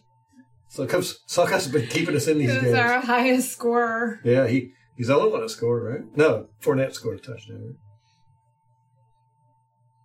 Succop's, 0.76 1.20
Suck 1.28 1.52
up's 1.52 1.68
been 1.68 1.86
keeping 1.86 2.16
us 2.16 2.28
in 2.28 2.40
these 2.40 2.52
games. 2.52 2.74
our 2.74 3.00
highest 3.00 3.52
scorer. 3.52 4.20
Yeah, 4.24 4.48
he, 4.48 4.72
he's 4.98 5.06
the 5.06 5.16
only 5.16 5.32
one 5.32 5.42
that 5.42 5.50
scored, 5.50 5.84
right? 5.84 6.18
No, 6.18 6.48
Fournette 6.64 6.94
scored 6.96 7.20
a 7.20 7.22
touchdown. 7.22 7.76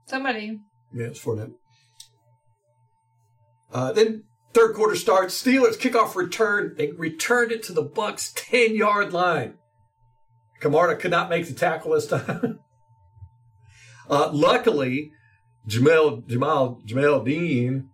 Somebody. 0.04 0.60
Yeah, 0.92 1.06
it's 1.06 1.24
Fournette. 1.24 1.52
Uh, 3.72 3.92
then 3.92 4.24
third 4.52 4.74
quarter 4.74 4.96
starts. 4.96 5.40
Steelers 5.40 5.78
kickoff 5.78 6.14
return. 6.14 6.74
They 6.76 6.92
returned 6.92 7.52
it 7.52 7.62
to 7.64 7.72
the 7.72 7.82
Bucks 7.82 8.32
10 8.34 8.74
yard 8.74 9.12
line. 9.12 9.54
Camarda 10.60 10.96
could 10.96 11.10
not 11.10 11.30
make 11.30 11.46
the 11.46 11.54
tackle 11.54 11.92
this 11.92 12.06
time. 12.06 12.58
uh, 14.10 14.30
luckily, 14.32 15.12
Jamel 15.68 16.26
Jamal 16.26 16.80
Jamel 16.86 17.24
Dean 17.24 17.90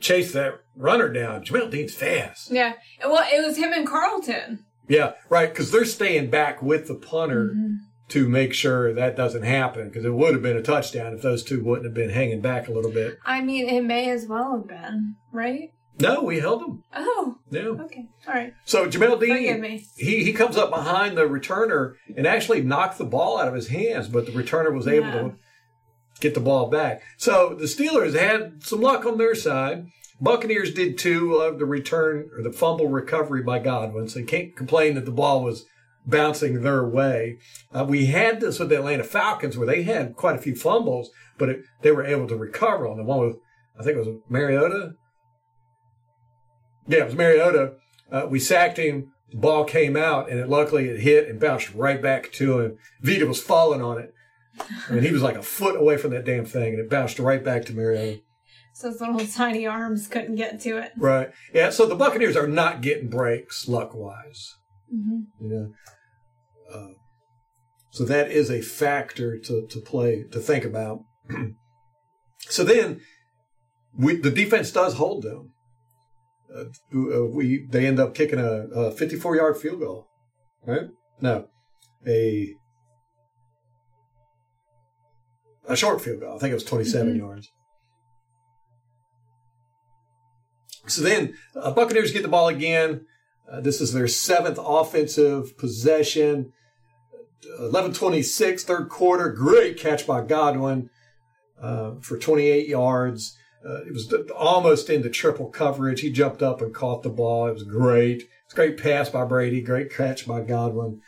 chased 0.00 0.32
that 0.34 0.60
runner 0.76 1.12
down. 1.12 1.44
Jamel 1.44 1.70
Dean's 1.70 1.94
fast. 1.94 2.50
Yeah. 2.50 2.74
Well, 3.04 3.26
it 3.30 3.44
was 3.44 3.56
him 3.58 3.72
and 3.72 3.86
Carlton. 3.86 4.64
Yeah, 4.88 5.12
right. 5.28 5.50
Because 5.50 5.70
they're 5.70 5.84
staying 5.84 6.30
back 6.30 6.62
with 6.62 6.88
the 6.88 6.94
punter 6.94 7.50
Mm-hmm. 7.54 7.74
To 8.08 8.28
make 8.28 8.54
sure 8.54 8.92
that 8.94 9.16
doesn't 9.16 9.42
happen. 9.42 9.88
Because 9.88 10.04
it 10.04 10.14
would 10.14 10.32
have 10.34 10.42
been 10.42 10.56
a 10.56 10.62
touchdown 10.62 11.12
if 11.14 11.22
those 11.22 11.42
two 11.42 11.62
wouldn't 11.62 11.84
have 11.86 11.94
been 11.94 12.10
hanging 12.10 12.40
back 12.40 12.68
a 12.68 12.72
little 12.72 12.90
bit. 12.92 13.18
I 13.24 13.40
mean, 13.40 13.68
it 13.68 13.82
may 13.84 14.10
as 14.10 14.26
well 14.26 14.56
have 14.56 14.66
been, 14.68 15.16
right? 15.32 15.72
No, 16.00 16.22
we 16.22 16.38
held 16.38 16.62
them. 16.62 16.84
Oh, 16.94 17.38
Yeah. 17.50 17.62
okay. 17.62 18.06
All 18.28 18.34
right. 18.34 18.52
So 18.64 18.88
Jamel 18.88 19.18
Dean, 19.20 19.80
he 19.96 20.22
he 20.22 20.32
comes 20.32 20.56
up 20.56 20.70
behind 20.70 21.18
the 21.18 21.22
returner 21.22 21.94
and 22.16 22.24
actually 22.24 22.62
knocked 22.62 22.98
the 22.98 23.04
ball 23.04 23.38
out 23.38 23.48
of 23.48 23.54
his 23.54 23.66
hands, 23.68 24.06
but 24.06 24.24
the 24.24 24.30
returner 24.32 24.72
was 24.72 24.86
able 24.86 25.06
Yeah. 25.08 25.12
to 25.22 25.32
get 26.20 26.34
the 26.34 26.40
ball 26.40 26.68
back. 26.70 27.02
So 27.16 27.52
the 27.58 27.64
Steelers 27.64 28.16
had 28.16 28.62
some 28.62 28.80
luck 28.80 29.04
on 29.06 29.18
their 29.18 29.34
side. 29.34 29.86
Buccaneers 30.20 30.72
did 30.72 30.98
too 30.98 31.34
of 31.34 31.58
the 31.58 31.66
return 31.66 32.30
or 32.36 32.42
the 32.44 32.52
fumble 32.52 32.86
recovery 32.88 33.42
by 33.42 33.58
Godwin, 33.58 34.08
so 34.08 34.20
you 34.20 34.24
can't 34.26 34.56
complain 34.56 34.94
that 34.94 35.04
the 35.04 35.10
ball 35.12 35.42
was 35.44 35.64
bouncing 36.08 36.62
their 36.62 36.84
way. 36.84 37.38
Uh, 37.72 37.84
we 37.84 38.06
had 38.06 38.40
this 38.40 38.58
with 38.58 38.70
the 38.70 38.78
Atlanta 38.78 39.04
Falcons 39.04 39.56
where 39.56 39.66
they 39.66 39.82
had 39.82 40.16
quite 40.16 40.34
a 40.36 40.42
few 40.42 40.56
fumbles, 40.56 41.10
but 41.36 41.48
it, 41.48 41.60
they 41.82 41.92
were 41.92 42.04
able 42.04 42.26
to 42.28 42.36
recover 42.36 42.88
on 42.88 42.96
the 42.96 43.04
one 43.04 43.20
with 43.26 43.36
I 43.78 43.84
think 43.84 43.96
it 43.96 44.06
was 44.06 44.18
Mariota. 44.28 44.94
Yeah, 46.88 47.00
it 47.00 47.06
was 47.06 47.14
Mariota. 47.14 47.74
Uh, 48.10 48.26
we 48.28 48.40
sacked 48.40 48.78
him. 48.78 49.12
The 49.30 49.36
ball 49.36 49.64
came 49.64 49.94
out, 49.96 50.30
and 50.30 50.40
it 50.40 50.48
luckily 50.48 50.88
it 50.88 51.00
hit 51.00 51.28
and 51.28 51.38
bounced 51.38 51.72
right 51.74 52.00
back 52.00 52.32
to 52.32 52.60
him. 52.60 52.78
Vita 53.02 53.26
was 53.26 53.42
falling 53.42 53.82
on 53.82 53.98
it. 53.98 54.14
I 54.88 54.92
mean, 54.94 55.04
he 55.04 55.12
was 55.12 55.22
like 55.22 55.36
a 55.36 55.42
foot 55.42 55.78
away 55.78 55.96
from 55.98 56.10
that 56.12 56.24
damn 56.24 56.46
thing, 56.46 56.72
and 56.74 56.80
it 56.80 56.90
bounced 56.90 57.18
right 57.18 57.44
back 57.44 57.66
to 57.66 57.74
Mariota. 57.74 58.22
So 58.74 58.90
his 58.90 59.00
little 59.00 59.26
tiny 59.34 59.66
arms 59.66 60.08
couldn't 60.08 60.36
get 60.36 60.60
to 60.60 60.78
it. 60.78 60.92
Right. 60.96 61.30
Yeah. 61.52 61.70
So 61.70 61.86
the 61.86 61.94
Buccaneers 61.94 62.36
are 62.36 62.48
not 62.48 62.80
getting 62.80 63.10
breaks 63.10 63.68
luck 63.68 63.94
wise. 63.94 64.54
hmm 64.90 65.20
You 65.40 65.48
know. 65.48 65.72
Uh, 66.72 66.88
so 67.90 68.04
that 68.04 68.30
is 68.30 68.50
a 68.50 68.60
factor 68.60 69.38
to 69.38 69.66
to 69.66 69.80
play 69.80 70.24
to 70.30 70.40
think 70.40 70.64
about. 70.64 71.00
so 72.40 72.64
then, 72.64 73.00
we 73.96 74.16
the 74.16 74.30
defense 74.30 74.70
does 74.70 74.94
hold 74.94 75.22
them. 75.22 75.52
Uh, 76.54 76.64
uh, 76.94 77.24
we 77.26 77.66
they 77.70 77.86
end 77.86 77.98
up 77.98 78.14
kicking 78.14 78.38
a, 78.38 78.68
a 78.68 78.90
54 78.90 79.36
yard 79.36 79.56
field 79.56 79.80
goal, 79.80 80.08
right? 80.66 80.88
No, 81.20 81.48
a 82.06 82.54
a 85.66 85.76
short 85.76 86.00
field 86.00 86.20
goal. 86.20 86.36
I 86.36 86.38
think 86.38 86.52
it 86.52 86.54
was 86.54 86.64
27 86.64 87.16
yards. 87.16 87.50
So 90.86 91.02
then, 91.02 91.34
uh, 91.54 91.72
Buccaneers 91.72 92.12
get 92.12 92.22
the 92.22 92.28
ball 92.28 92.48
again. 92.48 93.04
Uh, 93.50 93.60
this 93.60 93.80
is 93.80 93.92
their 93.92 94.08
seventh 94.08 94.58
offensive 94.60 95.56
possession. 95.58 96.52
11:26, 97.60 98.62
third 98.62 98.88
quarter. 98.88 99.30
Great 99.30 99.78
catch 99.78 100.06
by 100.06 100.22
Godwin 100.22 100.90
uh, 101.60 101.92
for 102.00 102.18
28 102.18 102.68
yards. 102.68 103.36
Uh, 103.66 103.82
it 103.82 103.92
was 103.92 104.12
almost 104.36 104.88
into 104.88 105.10
triple 105.10 105.48
coverage. 105.48 106.00
He 106.00 106.12
jumped 106.12 106.42
up 106.42 106.62
and 106.62 106.74
caught 106.74 107.02
the 107.02 107.08
ball. 107.08 107.48
It 107.48 107.54
was 107.54 107.64
great. 107.64 108.28
It's 108.44 108.54
great 108.54 108.78
pass 108.78 109.10
by 109.10 109.24
Brady. 109.24 109.60
Great 109.60 109.92
catch 109.92 110.26
by 110.26 110.40
Godwin. 110.40 111.00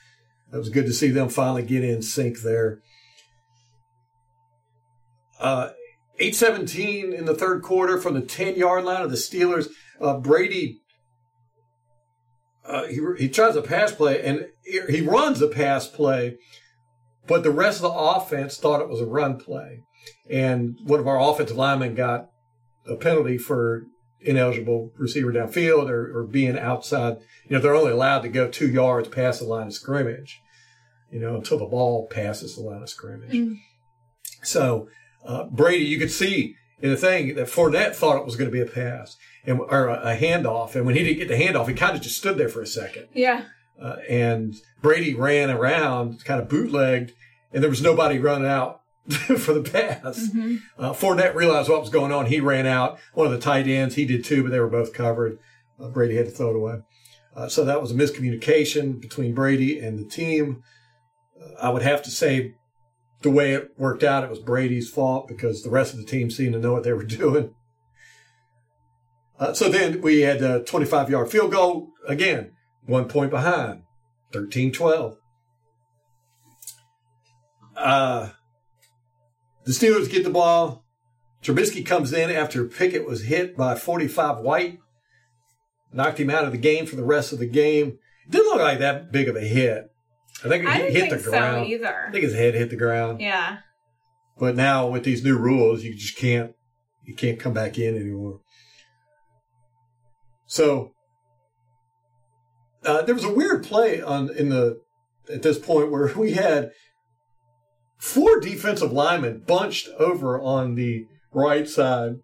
It 0.52 0.56
was 0.56 0.68
good 0.68 0.86
to 0.86 0.92
see 0.92 1.08
them 1.08 1.28
finally 1.28 1.62
get 1.62 1.84
in 1.84 2.02
sync 2.02 2.40
there. 2.40 2.80
Uh, 5.38 5.70
8:17 6.18 7.14
in 7.14 7.24
the 7.24 7.34
third 7.34 7.62
quarter 7.62 7.98
from 7.98 8.14
the 8.14 8.20
10 8.20 8.56
yard 8.56 8.84
line 8.84 9.02
of 9.02 9.10
the 9.10 9.16
Steelers. 9.16 9.68
Uh, 10.00 10.18
Brady 10.18 10.79
uh, 12.64 12.86
he 12.86 13.00
he 13.18 13.28
tries 13.28 13.56
a 13.56 13.62
pass 13.62 13.92
play 13.92 14.22
and 14.22 14.46
he 14.64 15.00
runs 15.00 15.40
a 15.40 15.48
pass 15.48 15.88
play, 15.88 16.36
but 17.26 17.42
the 17.42 17.50
rest 17.50 17.78
of 17.78 17.82
the 17.82 17.98
offense 17.98 18.56
thought 18.56 18.80
it 18.80 18.88
was 18.88 19.00
a 19.00 19.06
run 19.06 19.38
play, 19.38 19.80
and 20.28 20.76
one 20.84 21.00
of 21.00 21.08
our 21.08 21.20
offensive 21.20 21.56
linemen 21.56 21.94
got 21.94 22.30
a 22.86 22.96
penalty 22.96 23.38
for 23.38 23.84
ineligible 24.20 24.92
receiver 24.98 25.32
downfield 25.32 25.88
or, 25.88 26.18
or 26.18 26.24
being 26.24 26.58
outside. 26.58 27.16
You 27.48 27.56
know 27.56 27.60
they're 27.60 27.74
only 27.74 27.92
allowed 27.92 28.20
to 28.20 28.28
go 28.28 28.48
two 28.48 28.70
yards 28.70 29.08
past 29.08 29.40
the 29.40 29.46
line 29.46 29.68
of 29.68 29.74
scrimmage, 29.74 30.40
you 31.10 31.18
know 31.18 31.36
until 31.36 31.58
the 31.58 31.66
ball 31.66 32.06
passes 32.08 32.56
the 32.56 32.62
line 32.62 32.82
of 32.82 32.90
scrimmage. 32.90 33.32
Mm. 33.32 33.56
So 34.42 34.88
uh, 35.24 35.44
Brady, 35.44 35.84
you 35.84 35.98
could 35.98 36.10
see 36.10 36.56
in 36.82 36.90
the 36.90 36.96
thing 36.96 37.34
that 37.34 37.46
Fournette 37.46 37.94
thought 37.94 38.18
it 38.18 38.24
was 38.24 38.36
going 38.36 38.50
to 38.50 38.54
be 38.54 38.60
a 38.60 38.66
pass 38.66 39.16
and 39.46 39.60
or 39.60 39.86
a, 39.88 40.12
a 40.12 40.16
handoff, 40.16 40.74
and 40.74 40.84
when 40.86 40.94
he 40.96 41.02
didn't 41.04 41.18
get 41.18 41.28
the 41.28 41.42
handoff, 41.42 41.68
he 41.68 41.74
kind 41.74 41.96
of 41.96 42.02
just 42.02 42.16
stood 42.18 42.36
there 42.38 42.48
for 42.48 42.60
a 42.62 42.66
second. 42.66 43.08
Yeah. 43.14 43.44
Uh, 43.80 43.96
and 44.08 44.54
Brady 44.82 45.14
ran 45.14 45.50
around, 45.50 46.24
kind 46.24 46.40
of 46.40 46.48
bootlegged, 46.48 47.12
and 47.52 47.62
there 47.62 47.70
was 47.70 47.80
nobody 47.82 48.18
running 48.18 48.46
out 48.48 48.82
for 49.38 49.54
the 49.54 49.62
pass. 49.62 50.30
hmm 50.32 50.56
Uh, 50.78 50.92
Fournette 50.92 51.34
realized 51.34 51.68
what 51.70 51.80
was 51.80 51.88
going 51.90 52.12
on. 52.12 52.26
He 52.26 52.40
ran 52.40 52.66
out. 52.66 52.98
One 53.14 53.26
of 53.26 53.32
the 53.32 53.38
tight 53.38 53.66
ends, 53.66 53.94
he 53.94 54.04
did 54.04 54.22
too, 54.24 54.42
but 54.42 54.50
they 54.52 54.60
were 54.60 54.68
both 54.68 54.92
covered. 54.92 55.38
Uh, 55.80 55.88
Brady 55.88 56.16
had 56.16 56.26
to 56.26 56.30
throw 56.30 56.50
it 56.50 56.56
away. 56.56 56.80
Uh, 57.34 57.48
so 57.48 57.64
that 57.64 57.80
was 57.80 57.90
a 57.90 57.94
miscommunication 57.94 59.00
between 59.00 59.34
Brady 59.34 59.78
and 59.78 59.98
the 59.98 60.04
team. 60.04 60.62
Uh, 61.40 61.54
I 61.62 61.70
would 61.70 61.82
have 61.82 62.02
to 62.02 62.10
say 62.10 62.54
the 63.22 63.30
way 63.30 63.54
it 63.54 63.70
worked 63.78 64.02
out, 64.02 64.24
it 64.24 64.30
was 64.30 64.38
Brady's 64.40 64.90
fault 64.90 65.26
because 65.28 65.62
the 65.62 65.70
rest 65.70 65.92
of 65.94 66.00
the 66.00 66.06
team 66.06 66.30
seemed 66.30 66.52
to 66.54 66.58
know 66.58 66.72
what 66.72 66.84
they 66.84 66.92
were 66.92 67.04
doing. 67.20 67.54
Uh, 69.40 69.54
so 69.54 69.70
then 69.70 70.02
we 70.02 70.20
had 70.20 70.42
a 70.42 70.62
25 70.62 71.10
yard 71.10 71.30
field 71.30 71.50
goal. 71.50 71.88
Again, 72.06 72.52
one 72.84 73.08
point 73.08 73.30
behind, 73.30 73.82
13 74.32 74.70
12. 74.70 75.16
Uh, 77.74 78.28
the 79.64 79.72
Steelers 79.72 80.10
get 80.10 80.24
the 80.24 80.30
ball. 80.30 80.84
Trubisky 81.42 81.84
comes 81.84 82.12
in 82.12 82.30
after 82.30 82.64
Pickett 82.66 83.06
was 83.06 83.24
hit 83.24 83.56
by 83.56 83.74
45 83.74 84.38
White, 84.40 84.78
knocked 85.90 86.20
him 86.20 86.28
out 86.28 86.44
of 86.44 86.52
the 86.52 86.58
game 86.58 86.84
for 86.84 86.96
the 86.96 87.04
rest 87.04 87.32
of 87.32 87.38
the 87.38 87.46
game. 87.46 87.98
It 88.26 88.32
didn't 88.32 88.48
look 88.48 88.60
like 88.60 88.80
that 88.80 89.10
big 89.10 89.28
of 89.28 89.36
a 89.36 89.40
hit. 89.40 89.90
I 90.44 90.48
think 90.48 90.66
I 90.66 90.88
he 90.88 90.92
hit 90.92 91.10
the 91.10 91.18
ground. 91.18 91.66
so 91.66 91.72
either. 91.72 92.06
I 92.08 92.10
think 92.10 92.24
his 92.24 92.34
head 92.34 92.54
hit 92.54 92.68
the 92.68 92.76
ground. 92.76 93.22
Yeah. 93.22 93.58
But 94.38 94.54
now 94.54 94.86
with 94.88 95.04
these 95.04 95.24
new 95.24 95.38
rules, 95.38 95.82
you 95.82 95.94
just 95.94 96.16
can't 96.16 96.52
you 97.04 97.14
can't 97.14 97.40
come 97.40 97.54
back 97.54 97.78
in 97.78 97.96
anymore. 97.96 98.40
So 100.50 100.94
uh, 102.84 103.02
there 103.02 103.14
was 103.14 103.22
a 103.22 103.32
weird 103.32 103.64
play 103.64 104.02
on 104.02 104.34
in 104.36 104.48
the 104.48 104.80
at 105.32 105.42
this 105.42 105.60
point 105.60 105.92
where 105.92 106.12
we 106.16 106.32
had 106.32 106.72
four 107.98 108.40
defensive 108.40 108.90
linemen 108.90 109.44
bunched 109.46 109.88
over 109.96 110.40
on 110.40 110.74
the 110.74 111.06
right 111.32 111.68
side 111.68 112.16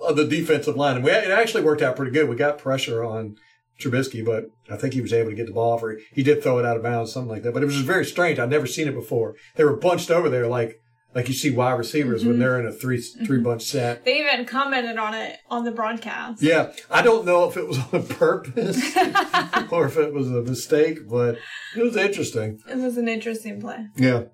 of 0.00 0.16
the 0.16 0.26
defensive 0.26 0.76
line, 0.76 0.96
and 0.96 1.04
we, 1.04 1.12
it 1.12 1.30
actually 1.30 1.62
worked 1.62 1.80
out 1.80 1.94
pretty 1.94 2.10
good. 2.10 2.28
We 2.28 2.34
got 2.34 2.58
pressure 2.58 3.04
on 3.04 3.36
Trubisky, 3.80 4.24
but 4.24 4.46
I 4.68 4.76
think 4.76 4.92
he 4.92 5.00
was 5.00 5.12
able 5.12 5.30
to 5.30 5.36
get 5.36 5.46
the 5.46 5.52
ball 5.52 5.78
for 5.78 5.96
he 6.12 6.24
did 6.24 6.42
throw 6.42 6.58
it 6.58 6.66
out 6.66 6.76
of 6.76 6.82
bounds, 6.82 7.12
something 7.12 7.30
like 7.30 7.44
that. 7.44 7.54
But 7.54 7.62
it 7.62 7.66
was 7.66 7.76
just 7.76 7.86
very 7.86 8.04
strange. 8.04 8.40
I'd 8.40 8.50
never 8.50 8.66
seen 8.66 8.88
it 8.88 8.94
before. 8.94 9.36
They 9.54 9.62
were 9.62 9.76
bunched 9.76 10.10
over 10.10 10.28
there 10.28 10.48
like 10.48 10.80
like 11.14 11.28
you 11.28 11.34
see 11.34 11.50
wide 11.50 11.74
receivers 11.74 12.24
when 12.24 12.34
mm-hmm. 12.34 12.42
they're 12.42 12.60
in 12.60 12.66
a 12.66 12.72
three 12.72 12.98
mm-hmm. 12.98 13.24
three 13.24 13.40
bunch 13.40 13.62
set. 13.62 14.04
They 14.04 14.20
even 14.20 14.44
commented 14.44 14.96
on 14.96 15.14
it 15.14 15.38
on 15.48 15.64
the 15.64 15.70
broadcast. 15.70 16.42
Yeah, 16.42 16.72
I 16.90 17.02
don't 17.02 17.24
know 17.24 17.48
if 17.48 17.56
it 17.56 17.66
was 17.66 17.78
on 17.92 18.06
purpose 18.06 18.76
or 19.70 19.86
if 19.86 19.96
it 19.96 20.12
was 20.12 20.28
a 20.28 20.42
mistake, 20.42 21.08
but 21.08 21.38
it 21.76 21.82
was 21.82 21.96
interesting. 21.96 22.60
It 22.68 22.76
was 22.76 22.96
an 22.96 23.08
interesting 23.08 23.60
play. 23.60 23.86
Yeah. 23.96 24.24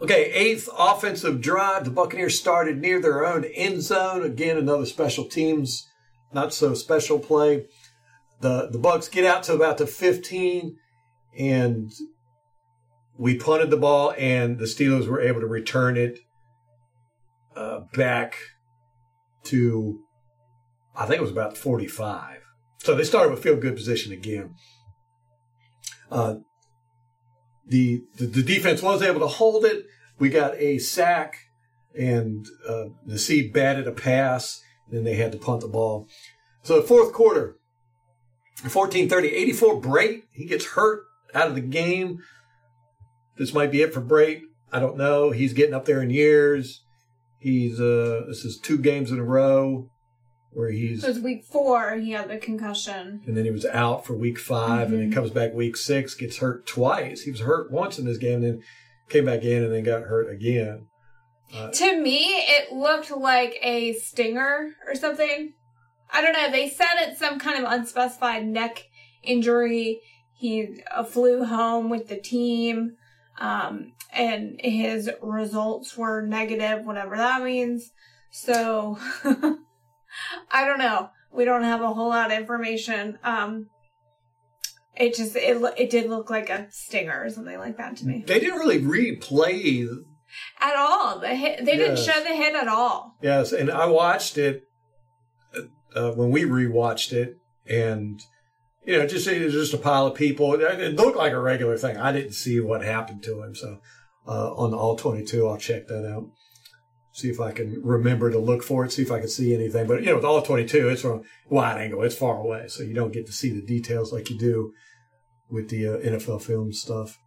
Okay, 0.00 0.32
eighth 0.32 0.68
offensive 0.76 1.40
drive. 1.40 1.84
The 1.84 1.90
Buccaneers 1.90 2.38
started 2.38 2.78
near 2.78 3.00
their 3.00 3.24
own 3.24 3.44
end 3.44 3.82
zone. 3.82 4.22
Again, 4.22 4.56
another 4.56 4.86
special 4.86 5.24
teams, 5.24 5.88
not 6.32 6.52
so 6.52 6.74
special 6.74 7.18
play. 7.18 7.66
The 8.40 8.68
the 8.70 8.78
Bucks 8.78 9.08
get 9.08 9.24
out 9.24 9.44
to 9.44 9.54
about 9.54 9.78
the 9.78 9.86
15, 9.86 10.76
and 11.38 11.92
we 13.18 13.36
punted 13.36 13.70
the 13.70 13.76
ball, 13.76 14.14
and 14.18 14.58
the 14.58 14.64
Steelers 14.64 15.06
were 15.06 15.20
able 15.20 15.40
to 15.40 15.46
return 15.46 15.96
it 15.96 16.18
uh, 17.56 17.80
back 17.94 18.36
to, 19.44 20.00
I 20.96 21.06
think 21.06 21.18
it 21.18 21.22
was 21.22 21.30
about 21.30 21.56
45. 21.56 22.38
So 22.78 22.94
they 22.94 23.04
started 23.04 23.30
with 23.30 23.40
a 23.40 23.42
field 23.42 23.60
good 23.60 23.76
position 23.76 24.12
again. 24.12 24.54
Uh, 26.10 26.36
the, 27.66 28.02
the 28.16 28.26
the 28.26 28.42
defense 28.42 28.82
was 28.82 29.02
able 29.02 29.20
to 29.20 29.26
hold 29.26 29.64
it. 29.64 29.86
We 30.18 30.28
got 30.28 30.56
a 30.56 30.78
sack, 30.78 31.36
and 31.98 32.46
uh, 32.68 32.86
the 33.06 33.18
C 33.18 33.48
batted 33.48 33.86
a 33.86 33.92
pass. 33.92 34.60
Then 34.90 35.04
they 35.04 35.14
had 35.14 35.32
to 35.32 35.38
punt 35.38 35.60
the 35.60 35.68
ball. 35.68 36.08
So 36.62 36.80
the 36.80 36.86
fourth 36.86 37.12
quarter, 37.12 37.56
14-30, 38.58 39.32
84 39.32 39.80
Brate. 39.80 40.22
He 40.32 40.44
gets 40.44 40.66
hurt 40.66 41.04
out 41.34 41.48
of 41.48 41.54
the 41.54 41.60
game. 41.60 42.18
This 43.42 43.52
might 43.52 43.72
be 43.72 43.82
it 43.82 43.92
for 43.92 44.00
Brate. 44.00 44.42
I 44.70 44.78
don't 44.78 44.96
know. 44.96 45.32
He's 45.32 45.52
getting 45.52 45.74
up 45.74 45.84
there 45.84 46.00
in 46.00 46.10
years. 46.10 46.84
He's 47.40 47.80
uh 47.80 48.22
this 48.28 48.44
is 48.44 48.56
two 48.56 48.78
games 48.78 49.10
in 49.10 49.18
a 49.18 49.24
row 49.24 49.90
where 50.52 50.70
he's 50.70 51.02
It 51.02 51.08
was 51.08 51.18
week 51.18 51.44
four. 51.44 51.96
He 51.96 52.12
had 52.12 52.30
the 52.30 52.36
concussion. 52.36 53.20
and 53.26 53.36
then 53.36 53.44
he 53.44 53.50
was 53.50 53.66
out 53.66 54.06
for 54.06 54.14
week 54.14 54.38
5 54.38 54.92
and 54.92 55.00
then 55.00 55.10
comes 55.12 55.32
back 55.32 55.54
week 55.54 55.76
six, 55.76 56.14
gets 56.14 56.36
hurt 56.36 56.68
twice. 56.68 57.22
He 57.22 57.32
was 57.32 57.40
hurt 57.40 57.72
once 57.72 57.98
in 57.98 58.04
this 58.04 58.16
game, 58.16 58.34
and 58.34 58.44
then 58.44 58.62
came 59.08 59.24
back 59.24 59.42
in 59.42 59.64
and 59.64 59.72
then 59.72 59.82
got 59.82 60.02
hurt 60.02 60.30
again. 60.30 60.86
To 61.72 62.00
me, 62.00 62.26
it 62.46 62.72
looked 62.72 63.10
like 63.10 63.58
a 63.60 63.94
stinger 63.94 64.74
or 64.86 64.94
something. 64.94 65.52
I 66.12 66.22
don't 66.22 66.32
know. 66.32 66.48
They 66.52 66.68
said 66.68 66.94
it's 66.98 67.18
some 67.18 67.40
kind 67.40 67.58
of 67.58 67.72
unspecified 67.72 68.46
neck 68.46 68.84
injury. 69.24 70.00
He 70.32 70.80
uh, 70.94 71.02
flew 71.02 71.44
home 71.44 71.90
with 71.90 72.06
the 72.06 72.20
team, 72.20 72.98
um, 73.38 73.92
and 74.12 74.60
his 74.60 75.10
results 75.22 75.96
were 75.96 76.22
negative, 76.22 76.84
whatever 76.84 77.16
that 77.16 77.42
means. 77.42 77.90
So, 78.30 78.98
I 80.50 80.64
don't 80.64 80.78
know. 80.78 81.10
We 81.32 81.44
don't 81.44 81.64
have 81.64 81.80
a 81.80 81.92
whole 81.92 82.10
lot 82.10 82.30
of 82.30 82.38
information. 82.38 83.18
Um, 83.24 83.68
it 84.94 85.14
just 85.14 85.34
it 85.36 85.62
it 85.78 85.90
did 85.90 86.10
look 86.10 86.28
like 86.28 86.50
a 86.50 86.66
stinger 86.70 87.24
or 87.24 87.30
something 87.30 87.58
like 87.58 87.78
that 87.78 87.96
to 87.96 88.06
me 88.06 88.24
They 88.26 88.38
didn't 88.38 88.58
really 88.58 88.80
replay 88.80 89.88
at 90.60 90.76
all. 90.76 91.18
The 91.18 91.34
hit 91.34 91.64
they 91.64 91.76
didn't 91.76 91.98
show 91.98 92.22
the 92.22 92.34
hit 92.34 92.54
at 92.54 92.68
all. 92.68 93.16
Yes, 93.22 93.52
and 93.52 93.70
I 93.70 93.86
watched 93.86 94.36
it 94.36 94.64
uh, 95.94 96.12
when 96.12 96.30
we 96.30 96.44
rewatched 96.44 97.12
it, 97.12 97.38
and 97.66 98.20
you 98.84 98.98
know, 98.98 99.06
just 99.06 99.26
it 99.26 99.44
was 99.44 99.54
just 99.54 99.74
a 99.74 99.78
pile 99.78 100.06
of 100.06 100.14
people. 100.14 100.54
It, 100.54 100.96
looked 100.96 101.16
like 101.16 101.32
a 101.32 101.40
regular 101.40 101.76
thing. 101.76 101.96
I 101.96 102.12
didn't 102.12 102.32
see 102.32 102.58
what 102.60 102.84
happened 102.84 103.22
to 103.24 103.42
him, 103.42 103.54
so 103.54 103.78
uh, 104.26 104.54
on 104.54 104.70
the 104.70 104.76
all 104.76 104.96
twenty-two, 104.96 105.46
I'll 105.46 105.56
check 105.56 105.86
that 105.86 106.06
out. 106.06 106.28
See 107.12 107.28
if 107.28 107.40
I 107.40 107.52
can 107.52 107.80
remember 107.82 108.30
to 108.30 108.38
look 108.38 108.62
for 108.62 108.84
it. 108.84 108.92
See 108.92 109.02
if 109.02 109.12
I 109.12 109.20
can 109.20 109.28
see 109.28 109.54
anything. 109.54 109.86
But 109.86 110.00
you 110.00 110.06
know, 110.06 110.16
with 110.16 110.24
all 110.24 110.42
twenty-two, 110.42 110.88
it's 110.88 111.02
from 111.02 111.22
wide 111.48 111.80
angle. 111.80 112.02
It's 112.02 112.16
far 112.16 112.38
away, 112.38 112.64
so 112.68 112.82
you 112.82 112.94
don't 112.94 113.12
get 113.12 113.26
to 113.26 113.32
see 113.32 113.50
the 113.50 113.64
details 113.64 114.12
like 114.12 114.30
you 114.30 114.38
do 114.38 114.72
with 115.48 115.68
the 115.68 115.86
uh, 115.86 115.98
NFL 115.98 116.42
film 116.42 116.72
stuff. 116.72 117.18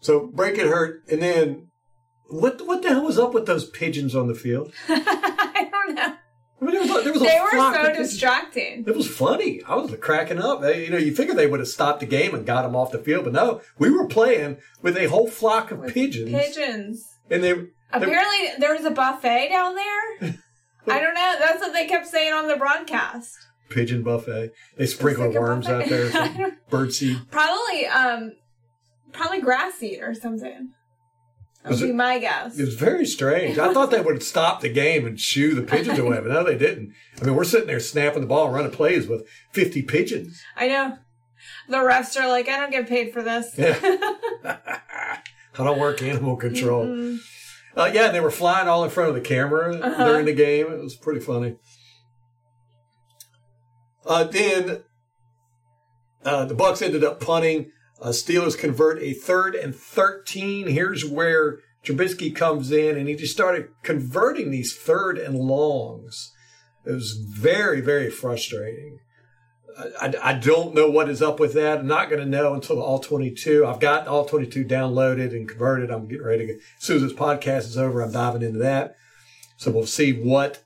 So 0.00 0.26
break 0.26 0.58
it 0.58 0.66
hurt, 0.66 1.04
and 1.10 1.22
then 1.22 1.68
what? 2.28 2.66
What 2.66 2.82
the 2.82 2.90
hell 2.90 3.04
was 3.04 3.18
up 3.18 3.32
with 3.32 3.46
those 3.46 3.70
pigeons 3.70 4.14
on 4.14 4.26
the 4.28 4.34
field? 4.34 4.74
I 6.60 6.64
don't 6.64 6.74
know. 6.74 6.80
I 6.94 6.96
mean, 6.96 7.04
there 7.04 7.12
was, 7.12 7.22
was 7.22 7.22
They 7.22 7.40
were 7.40 7.50
flock 7.50 7.74
so 7.74 7.92
distracting. 7.92 8.84
It 8.86 8.96
was 8.96 9.08
funny. 9.08 9.62
I 9.64 9.76
was 9.76 9.94
cracking 10.00 10.38
up. 10.38 10.62
You 10.62 10.90
know, 10.90 10.98
you 10.98 11.14
figure 11.14 11.34
they 11.34 11.46
would 11.46 11.60
have 11.60 11.68
stopped 11.68 12.00
the 12.00 12.06
game 12.06 12.34
and 12.34 12.44
got 12.44 12.62
them 12.62 12.74
off 12.74 12.90
the 12.90 12.98
field, 12.98 13.24
but 13.24 13.32
no, 13.32 13.60
we 13.78 13.90
were 13.90 14.06
playing 14.06 14.58
with 14.82 14.96
a 14.96 15.06
whole 15.06 15.28
flock 15.28 15.70
of 15.70 15.86
pigeons, 15.86 16.30
Pigeons. 16.32 17.18
and 17.30 17.42
they. 17.44 17.52
they 17.52 17.66
Apparently, 17.92 18.48
there 18.58 18.74
was 18.74 18.84
a 18.84 18.90
buffet 18.90 19.48
down 19.50 19.74
there. 19.74 20.34
I 20.88 21.00
don't 21.00 21.14
know. 21.14 21.36
That's 21.38 21.60
what 21.60 21.72
they 21.72 21.86
kept 21.86 22.06
saying 22.06 22.32
on 22.32 22.48
the 22.48 22.56
broadcast. 22.56 23.36
pigeon 23.68 24.02
buffet. 24.02 24.52
They 24.76 24.84
a 24.84 25.30
worms 25.30 25.68
out 25.68 25.88
there, 25.88 26.10
birdseed. 26.70 27.30
Probably, 27.30 27.86
um, 27.86 28.32
probably 29.12 29.40
grass 29.40 29.74
seed 29.74 30.00
or 30.00 30.14
something. 30.14 30.70
That 31.64 31.70
Was 31.70 31.80
would 31.80 31.90
it- 31.90 31.92
be 31.92 31.96
my 31.96 32.18
guess. 32.18 32.58
It 32.58 32.64
was 32.64 32.74
very 32.74 33.04
strange. 33.04 33.58
I 33.58 33.72
thought 33.74 33.90
they 33.90 34.00
would 34.00 34.22
stop 34.22 34.60
the 34.60 34.68
game 34.68 35.06
and 35.06 35.18
shoo 35.18 35.54
the 35.54 35.62
pigeons 35.62 35.98
away, 35.98 36.18
but 36.20 36.28
no, 36.28 36.44
they 36.44 36.56
didn't. 36.56 36.92
I 37.20 37.24
mean, 37.24 37.34
we're 37.34 37.44
sitting 37.44 37.66
there 37.66 37.80
snapping 37.80 38.20
the 38.20 38.26
ball 38.28 38.46
and 38.46 38.54
running 38.54 38.70
plays 38.70 39.08
with 39.08 39.26
50 39.52 39.82
pigeons. 39.82 40.40
I 40.56 40.68
know. 40.68 40.98
The 41.68 41.76
refs 41.78 42.18
are 42.20 42.28
like, 42.28 42.48
I 42.48 42.58
don't 42.58 42.70
get 42.70 42.88
paid 42.88 43.12
for 43.12 43.22
this. 43.22 43.54
Yeah. 43.58 43.78
I 44.44 45.64
don't 45.64 45.78
work 45.78 46.00
animal 46.02 46.36
control. 46.36 47.18
Uh, 47.76 47.90
yeah, 47.92 48.08
they 48.10 48.20
were 48.20 48.30
flying 48.30 48.68
all 48.68 48.84
in 48.84 48.90
front 48.90 49.08
of 49.10 49.14
the 49.16 49.20
camera 49.20 49.74
Uh-huh. 49.76 50.04
during 50.06 50.26
the 50.26 50.32
game. 50.32 50.66
It 50.72 50.80
was 50.80 50.94
pretty 50.94 51.20
funny. 51.20 51.56
Uh, 54.06 54.24
then 54.24 54.82
uh, 56.24 56.44
the 56.44 56.54
Bucks 56.54 56.80
ended 56.82 57.04
up 57.04 57.20
punting. 57.20 57.70
Uh, 58.00 58.08
Steelers 58.08 58.56
convert 58.56 59.02
a 59.02 59.12
third 59.12 59.54
and 59.54 59.74
thirteen. 59.74 60.68
Here's 60.68 61.04
where 61.04 61.58
Trubisky 61.84 62.34
comes 62.34 62.70
in, 62.70 62.96
and 62.96 63.08
he 63.08 63.16
just 63.16 63.32
started 63.32 63.68
converting 63.82 64.50
these 64.50 64.76
third 64.76 65.18
and 65.18 65.36
longs. 65.36 66.32
It 66.84 66.92
was 66.92 67.12
very, 67.12 67.80
very 67.80 68.10
frustrating. 68.10 69.00
I, 70.00 70.14
I, 70.22 70.32
don't 70.32 70.74
know 70.74 70.90
what 70.90 71.08
is 71.08 71.22
up 71.22 71.38
with 71.38 71.54
that. 71.54 71.78
I'm 71.78 71.86
not 71.86 72.08
going 72.08 72.20
to 72.20 72.26
know 72.26 72.54
until 72.54 72.82
All 72.82 72.98
22. 72.98 73.64
I've 73.64 73.78
got 73.78 74.08
All 74.08 74.24
22 74.24 74.64
downloaded 74.64 75.30
and 75.30 75.48
converted. 75.48 75.90
I'm 75.90 76.08
getting 76.08 76.24
ready 76.24 76.46
to 76.46 76.54
get, 76.54 76.62
as 76.78 76.84
soon 76.84 76.96
as 76.96 77.02
this 77.02 77.12
podcast 77.12 77.66
is 77.66 77.78
over, 77.78 78.00
I'm 78.00 78.10
diving 78.10 78.42
into 78.42 78.58
that. 78.58 78.96
So 79.56 79.70
we'll 79.70 79.86
see 79.86 80.12
what, 80.12 80.64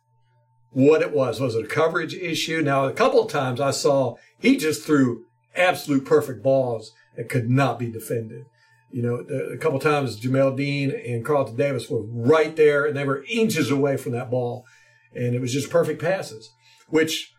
what 0.71 1.03
it 1.03 1.13
was. 1.13 1.41
Was 1.41 1.55
it 1.55 1.65
a 1.65 1.69
coverage 1.69 2.15
issue? 2.15 2.63
Now, 2.63 2.87
a 2.87 2.93
couple 2.93 3.23
of 3.23 3.31
times 3.31 3.61
I 3.61 3.71
saw 3.71 4.17
he 4.39 4.57
just 4.57 4.87
threw 4.87 5.25
absolute 5.55 6.07
perfect 6.07 6.43
balls 6.43 6.93
that 7.17 7.29
could 7.29 7.49
not 7.51 7.79
be 7.79 7.91
defended. 7.91 8.47
You 8.91 9.03
know, 9.03 9.15
a 9.55 9.57
couple 9.57 9.79
times 9.79 10.21
Jamel 10.21 10.57
Dean 10.57 10.91
and 10.91 11.25
Carlton 11.25 11.57
Davis 11.57 11.89
were 11.89 12.03
right 12.03 12.55
there 12.57 12.85
and 12.85 12.97
they 12.97 13.05
were 13.05 13.25
inches 13.29 13.71
away 13.71 13.97
from 13.97 14.13
that 14.13 14.31
ball. 14.31 14.65
And 15.15 15.35
it 15.35 15.41
was 15.41 15.53
just 15.53 15.71
perfect 15.71 16.01
passes, 16.01 16.51
which 16.89 17.33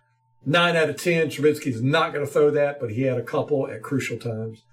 Nine 0.45 0.75
out 0.75 0.89
of 0.89 1.01
ten, 1.01 1.27
Trubisky's 1.27 1.81
not 1.81 2.11
going 2.13 2.25
to 2.25 2.31
throw 2.31 2.51
that, 2.51 2.79
but 2.79 2.91
he 2.91 3.03
had 3.03 3.17
a 3.17 3.23
couple 3.23 3.67
at 3.69 3.81
crucial 3.81 4.17
times. 4.17 4.63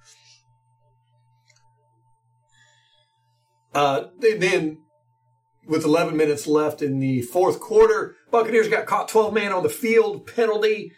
Uh, 3.72 4.06
then- 4.18 4.40
then, 4.40 4.78
with 5.68 5.84
11 5.84 6.16
minutes 6.16 6.48
left 6.48 6.82
in 6.82 6.98
the 6.98 7.22
fourth 7.22 7.60
quarter, 7.60 8.16
Buccaneers 8.32 8.66
got 8.68 8.86
caught 8.86 9.08
12 9.08 9.32
man 9.32 9.52
on 9.52 9.62
the 9.62 9.68
field 9.68 10.26
penalty. 10.26 10.92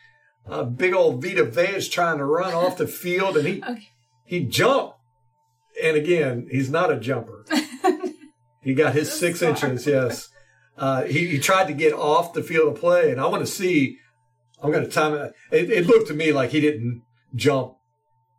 Uh, 0.48 0.64
big 0.64 0.94
old 0.94 1.22
Vita 1.22 1.44
Vea 1.44 1.80
trying 1.82 2.16
to 2.18 2.24
run 2.24 2.54
off 2.54 2.78
the 2.78 2.86
field, 2.86 3.36
and 3.36 3.46
he 3.46 3.62
Okay. 3.68 3.88
He 4.24 4.44
jumped. 4.44 4.96
And 5.82 5.96
again, 5.96 6.48
he's 6.50 6.70
not 6.70 6.90
a 6.92 6.98
jumper. 6.98 7.44
He 8.64 8.74
got 8.74 8.94
his 8.94 9.12
six 9.12 9.40
Sorry. 9.40 9.50
inches. 9.52 9.86
Yes. 9.88 10.28
Uh, 10.78 11.02
he, 11.02 11.26
he 11.26 11.38
tried 11.40 11.66
to 11.66 11.72
get 11.72 11.92
off 11.92 12.32
the 12.32 12.44
field 12.44 12.72
of 12.72 12.80
play, 12.80 13.10
and 13.10 13.20
I 13.20 13.26
want 13.26 13.44
to 13.44 13.52
see. 13.52 13.98
I'm 14.62 14.70
going 14.70 14.84
to 14.84 14.90
time 14.90 15.14
it. 15.14 15.32
it. 15.50 15.68
It 15.68 15.86
looked 15.88 16.06
to 16.08 16.14
me 16.14 16.30
like 16.32 16.50
he 16.50 16.60
didn't 16.60 17.02
jump 17.34 17.74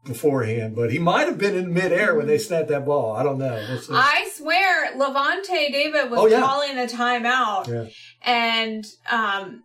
beforehand, 0.05 0.77
but 0.77 0.93
he 0.93 0.97
might 0.99 1.27
have 1.27 1.37
been 1.37 1.55
in 1.55 1.73
midair 1.73 2.15
when 2.15 2.27
they 2.27 2.37
snapped 2.37 2.69
that 2.69 2.85
ball. 2.85 3.11
I 3.17 3.23
don't 3.23 3.37
know. 3.37 3.53
We'll. 3.69 3.97
I 3.97 4.29
swear, 4.33 4.93
Lavonte 4.95 5.45
David 5.73 6.09
was 6.09 6.19
Oh, 6.21 6.27
yeah. 6.27 6.39
calling 6.39 6.77
the 6.77 6.87
timeout, 6.87 7.67
Yeah. 7.67 7.89
and 8.21 8.85
um, 9.11 9.63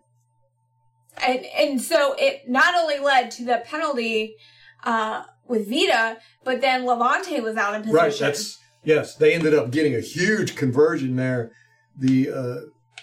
and 1.25 1.45
and 1.57 1.81
so 1.81 2.15
it 2.19 2.49
not 2.49 2.75
only 2.75 2.99
led 2.99 3.31
to 3.31 3.45
the 3.45 3.63
penalty 3.65 4.35
uh 4.83 5.23
with 5.49 5.67
Vita, 5.69 6.17
but 6.43 6.61
then 6.61 6.83
Lavonte 6.83 7.41
was 7.43 7.57
out 7.57 7.73
of 7.75 7.81
position. 7.81 7.95
Right. 7.95 8.17
That's 8.17 8.57
yes. 8.83 9.15
They 9.15 9.33
ended 9.33 9.53
up 9.53 9.71
getting 9.71 9.95
a 9.95 9.99
huge 9.99 10.55
conversion 10.55 11.15
there. 11.15 11.51
The 11.97 12.29
uh, 12.31 12.55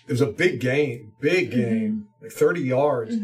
it 0.07 0.13
was 0.13 0.21
a 0.21 0.27
big 0.27 0.61
game, 0.61 1.13
big 1.21 1.51
game, 1.51 2.07
like 2.23 2.31
30 2.31 2.61
yards, 2.61 3.15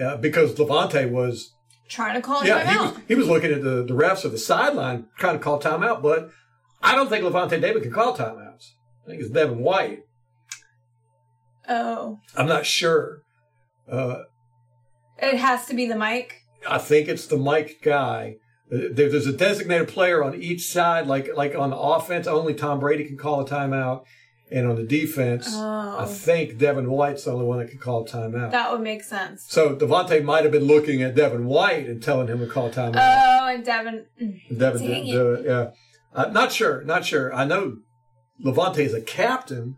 uh, 0.00 0.16
because 0.18 0.54
Lavonte 0.54 1.10
was 1.10 1.52
trying 1.88 2.14
to 2.14 2.22
call 2.22 2.44
yeah 2.44 2.60
he 2.70 2.76
timeout. 2.78 2.92
was 2.94 3.02
he 3.08 3.14
was 3.16 3.26
looking 3.28 3.50
at 3.52 3.62
the 3.62 3.82
the 3.84 3.94
refs 3.94 4.24
of 4.24 4.30
the 4.32 4.38
sideline 4.38 5.08
trying 5.18 5.36
to 5.36 5.42
call 5.42 5.60
timeout, 5.60 6.00
but 6.00 6.30
I 6.80 6.94
don't 6.94 7.08
think 7.08 7.24
Lavonte 7.24 7.60
David 7.60 7.82
can 7.82 7.92
call 7.92 8.16
timeouts. 8.16 8.70
I 9.04 9.10
think 9.10 9.22
it's 9.22 9.30
Devin 9.30 9.58
White. 9.58 10.04
oh, 11.68 12.20
I'm 12.36 12.46
not 12.46 12.64
sure. 12.66 13.22
Uh, 13.90 14.22
it 15.18 15.36
has 15.36 15.66
to 15.66 15.74
be 15.74 15.86
the 15.86 15.96
mic. 15.96 16.36
I 16.68 16.78
think 16.78 17.08
it's 17.08 17.26
the 17.26 17.36
Mike 17.36 17.80
guy. 17.82 18.36
There, 18.70 19.08
there's 19.08 19.26
a 19.26 19.32
designated 19.32 19.88
player 19.88 20.22
on 20.22 20.34
each 20.40 20.66
side, 20.70 21.06
like 21.06 21.28
like 21.36 21.54
on 21.54 21.70
the 21.70 21.76
offense, 21.76 22.26
only 22.26 22.54
Tom 22.54 22.78
Brady 22.80 23.04
can 23.04 23.16
call 23.16 23.40
a 23.40 23.44
timeout, 23.48 24.04
and 24.50 24.66
on 24.68 24.76
the 24.76 24.84
defense, 24.84 25.48
Oh. 25.52 25.96
I 25.98 26.06
think 26.06 26.56
Devin 26.58 26.88
White's 26.90 27.24
the 27.24 27.32
only 27.32 27.46
one 27.46 27.58
that 27.58 27.68
can 27.70 27.78
call 27.78 28.04
a 28.04 28.08
timeout. 28.08 28.52
That 28.52 28.70
would 28.70 28.80
make 28.80 29.02
sense. 29.02 29.44
so 29.48 29.74
Devontae 29.74 30.22
might 30.22 30.44
have 30.44 30.52
been 30.52 30.64
looking 30.64 31.02
at 31.02 31.14
Devin 31.16 31.46
White 31.46 31.86
and 31.88 32.00
telling 32.02 32.28
him 32.28 32.38
to 32.38 32.46
call 32.46 32.66
a 32.66 32.70
timeout. 32.70 32.96
Oh, 33.42 33.48
and 33.48 33.64
Devin. 33.64 34.06
mm. 34.22 34.58
Devin 34.58 34.82
didn't 34.82 35.08
it. 35.08 35.12
do 35.12 35.32
it. 35.34 35.44
Yeah, 35.46 35.70
uh, 36.14 36.30
not 36.30 36.52
sure, 36.52 36.82
not 36.84 37.04
sure. 37.04 37.34
I 37.34 37.44
know 37.44 37.78
Lavonte 38.44 38.78
is 38.78 38.94
a 38.94 39.00
captain, 39.00 39.76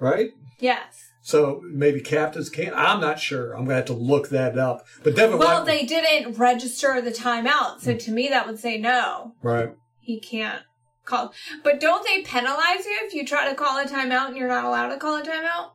right? 0.00 0.30
Yes. 0.58 1.05
So 1.26 1.60
maybe 1.64 2.00
captains 2.00 2.48
can't. 2.48 2.72
I'm 2.76 3.00
not 3.00 3.18
sure. 3.18 3.52
I'm 3.52 3.64
gonna 3.64 3.74
have 3.78 3.86
to 3.86 3.94
look 3.94 4.28
that 4.28 4.56
up. 4.56 4.86
But 5.02 5.16
Devin 5.16 5.38
Well, 5.38 5.64
White, 5.64 5.66
they 5.66 5.84
didn't 5.84 6.38
register 6.38 7.00
the 7.00 7.10
timeout, 7.10 7.80
so 7.80 7.96
to 7.96 8.12
me 8.12 8.28
that 8.28 8.46
would 8.46 8.60
say 8.60 8.78
no. 8.78 9.32
right? 9.42 9.70
he 9.98 10.20
can't 10.20 10.62
call. 11.04 11.32
But 11.64 11.80
don't 11.80 12.06
they 12.06 12.22
penalize 12.22 12.86
you 12.86 12.96
if 13.02 13.12
you 13.12 13.26
try 13.26 13.48
to 13.48 13.56
call 13.56 13.76
a 13.76 13.86
timeout 13.86 14.28
and 14.28 14.36
you're 14.36 14.46
not 14.46 14.64
allowed 14.64 14.90
to 14.90 14.98
call 14.98 15.16
a 15.16 15.22
timeout? 15.24 15.70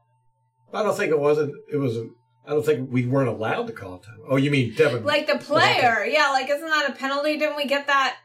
I 0.74 0.84
don't 0.84 0.96
think 0.96 1.12
it 1.12 1.20
wasn't. 1.20 1.54
It 1.70 1.76
was. 1.76 1.98
A, 1.98 2.08
I 2.48 2.52
don't 2.52 2.66
think 2.66 2.90
we 2.90 3.06
weren't 3.06 3.28
allowed 3.28 3.68
to 3.68 3.74
call 3.74 3.96
a 3.96 4.00
timeout. 4.00 4.28
Oh, 4.30 4.38
you 4.38 4.52
mean 4.52 4.74
Devin? 4.74 5.04
Like 5.04 5.28
the 5.28 5.38
player, 5.38 6.06
yeah. 6.06 6.30
Like 6.30 6.50
isn't 6.50 6.70
that 6.70 6.90
a 6.92 6.94
penalty? 6.94 7.38
Didn't 7.38 7.58
we 7.58 7.66
get 7.66 7.88
that 7.88 8.16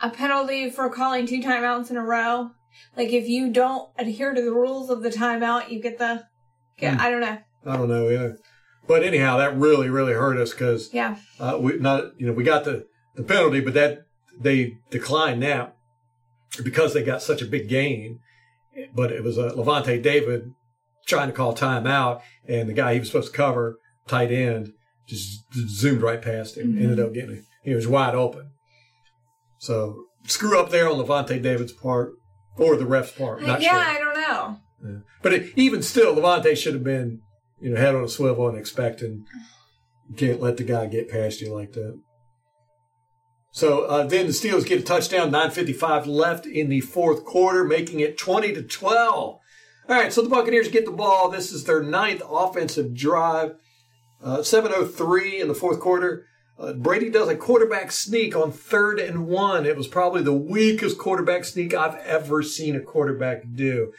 a 0.00 0.10
penalty 0.10 0.70
for 0.70 0.88
calling 0.90 1.26
two 1.26 1.40
timeouts 1.42 1.90
in 1.90 1.96
a 1.96 2.04
row? 2.04 2.52
Like 2.96 3.12
if 3.12 3.26
you 3.26 3.50
don't 3.50 3.90
adhere 3.98 4.32
to 4.32 4.40
the 4.40 4.52
rules 4.52 4.90
of 4.90 5.02
the 5.02 5.10
timeout, 5.10 5.68
you 5.68 5.82
get 5.82 5.98
the. 5.98 6.30
Get, 6.78 6.98
I 7.00 7.10
don't 7.10 7.20
know. 7.20 7.38
I 7.66 7.76
don't 7.76 7.88
know. 7.88 8.08
Yeah. 8.08 8.32
But 8.88 9.02
anyhow, 9.04 9.36
that 9.38 9.56
really, 9.56 9.88
really 9.88 10.12
hurt 10.12 10.36
us 10.36 10.50
because 10.52 10.92
Yeah. 10.92 11.16
uh, 11.38 11.58
we 11.60 11.78
not. 11.78 12.18
You 12.18 12.26
know, 12.26 12.32
we 12.32 12.42
got 12.44 12.64
the 12.64 12.86
the 13.14 13.22
penalty, 13.22 13.60
but 13.60 13.74
that 13.74 14.00
they 14.40 14.78
declined 14.90 15.42
that 15.42 15.76
because 16.64 16.92
they 16.94 17.02
got 17.02 17.22
such 17.22 17.42
a 17.42 17.46
big 17.46 17.68
gain. 17.68 18.18
But 18.94 19.12
it 19.12 19.22
was 19.22 19.38
uh, 19.38 19.52
Lavonte 19.54 20.02
David 20.02 20.50
trying 21.06 21.28
to 21.28 21.34
call 21.34 21.54
timeout, 21.54 22.22
and 22.48 22.68
the 22.68 22.72
guy 22.72 22.94
he 22.94 22.98
was 23.00 23.08
supposed 23.08 23.30
to 23.32 23.36
cover, 23.36 23.76
tight 24.08 24.32
end, 24.32 24.72
just 25.06 25.44
zoomed 25.68 26.02
right 26.02 26.22
past 26.22 26.56
him. 26.56 26.78
Ended 26.78 26.98
up 26.98 27.12
getting 27.12 27.36
it. 27.36 27.44
He 27.62 27.74
was 27.74 27.86
wide 27.86 28.14
open. 28.14 28.50
So 29.58 30.04
screw 30.26 30.58
up 30.58 30.70
there 30.70 30.88
on 30.88 30.96
Lavonte 30.96 31.40
David's 31.42 31.72
part 31.72 32.12
or 32.56 32.76
the 32.76 32.86
ref's 32.86 33.12
part. 33.12 33.42
Not 33.42 33.60
yeah, 33.62 33.70
sure. 33.70 33.78
I 33.94 33.98
don't 33.98 34.20
know. 34.20 34.56
But 35.22 35.32
it, 35.32 35.52
even 35.56 35.82
still, 35.82 36.14
Lavonte 36.14 36.56
should 36.56 36.74
have 36.74 36.84
been, 36.84 37.20
you 37.60 37.70
know, 37.70 37.80
head 37.80 37.94
on 37.94 38.04
a 38.04 38.08
swivel 38.08 38.48
and 38.48 38.58
expecting. 38.58 39.24
You 40.08 40.16
can't 40.16 40.40
let 40.40 40.56
the 40.56 40.64
guy 40.64 40.86
get 40.86 41.10
past 41.10 41.40
you 41.40 41.54
like 41.54 41.72
that. 41.72 42.00
So 43.52 43.84
uh, 43.84 44.04
then 44.04 44.26
the 44.26 44.32
Steelers 44.32 44.66
get 44.66 44.80
a 44.80 44.82
touchdown, 44.82 45.30
9.55 45.30 46.06
left 46.06 46.46
in 46.46 46.68
the 46.68 46.80
fourth 46.80 47.24
quarter, 47.24 47.64
making 47.64 48.00
it 48.00 48.16
20 48.16 48.54
to 48.54 48.62
12. 48.62 49.38
All 49.88 49.96
right, 49.96 50.12
so 50.12 50.22
the 50.22 50.30
Buccaneers 50.30 50.68
get 50.68 50.86
the 50.86 50.92
ball. 50.92 51.28
This 51.28 51.52
is 51.52 51.64
their 51.64 51.82
ninth 51.82 52.22
offensive 52.28 52.94
drive. 52.94 53.56
Uh, 54.22 54.38
7.03 54.38 55.40
in 55.40 55.48
the 55.48 55.54
fourth 55.54 55.80
quarter. 55.80 56.26
Uh, 56.58 56.72
Brady 56.72 57.10
does 57.10 57.28
a 57.28 57.36
quarterback 57.36 57.90
sneak 57.90 58.36
on 58.36 58.52
third 58.52 59.00
and 59.00 59.26
one. 59.26 59.66
It 59.66 59.76
was 59.76 59.88
probably 59.88 60.22
the 60.22 60.32
weakest 60.32 60.96
quarterback 60.96 61.44
sneak 61.44 61.74
I've 61.74 61.96
ever 61.96 62.42
seen 62.42 62.76
a 62.76 62.80
quarterback 62.80 63.42
do. 63.52 63.92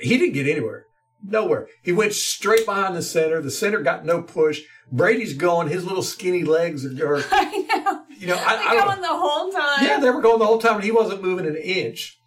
He 0.00 0.18
didn't 0.18 0.34
get 0.34 0.46
anywhere. 0.48 0.86
Nowhere. 1.26 1.68
He 1.82 1.92
went 1.92 2.12
straight 2.12 2.66
behind 2.66 2.94
the 2.96 3.02
center. 3.02 3.40
The 3.40 3.50
center 3.50 3.80
got 3.80 4.04
no 4.04 4.22
push. 4.22 4.60
Brady's 4.92 5.32
going. 5.34 5.68
His 5.68 5.84
little 5.84 6.02
skinny 6.02 6.44
legs 6.44 6.84
are, 7.00 7.16
I 7.30 7.66
know. 7.68 8.02
you 8.18 8.26
know, 8.26 8.36
I, 8.36 8.56
I 8.56 8.84
going 8.84 9.00
the 9.00 9.08
whole 9.08 9.50
time. 9.50 9.84
yeah, 9.86 9.98
they 10.00 10.10
were 10.10 10.20
going 10.20 10.38
the 10.38 10.46
whole 10.46 10.58
time, 10.58 10.76
and 10.76 10.84
he 10.84 10.90
wasn't 10.92 11.22
moving 11.22 11.46
an 11.46 11.56
inch. 11.56 12.18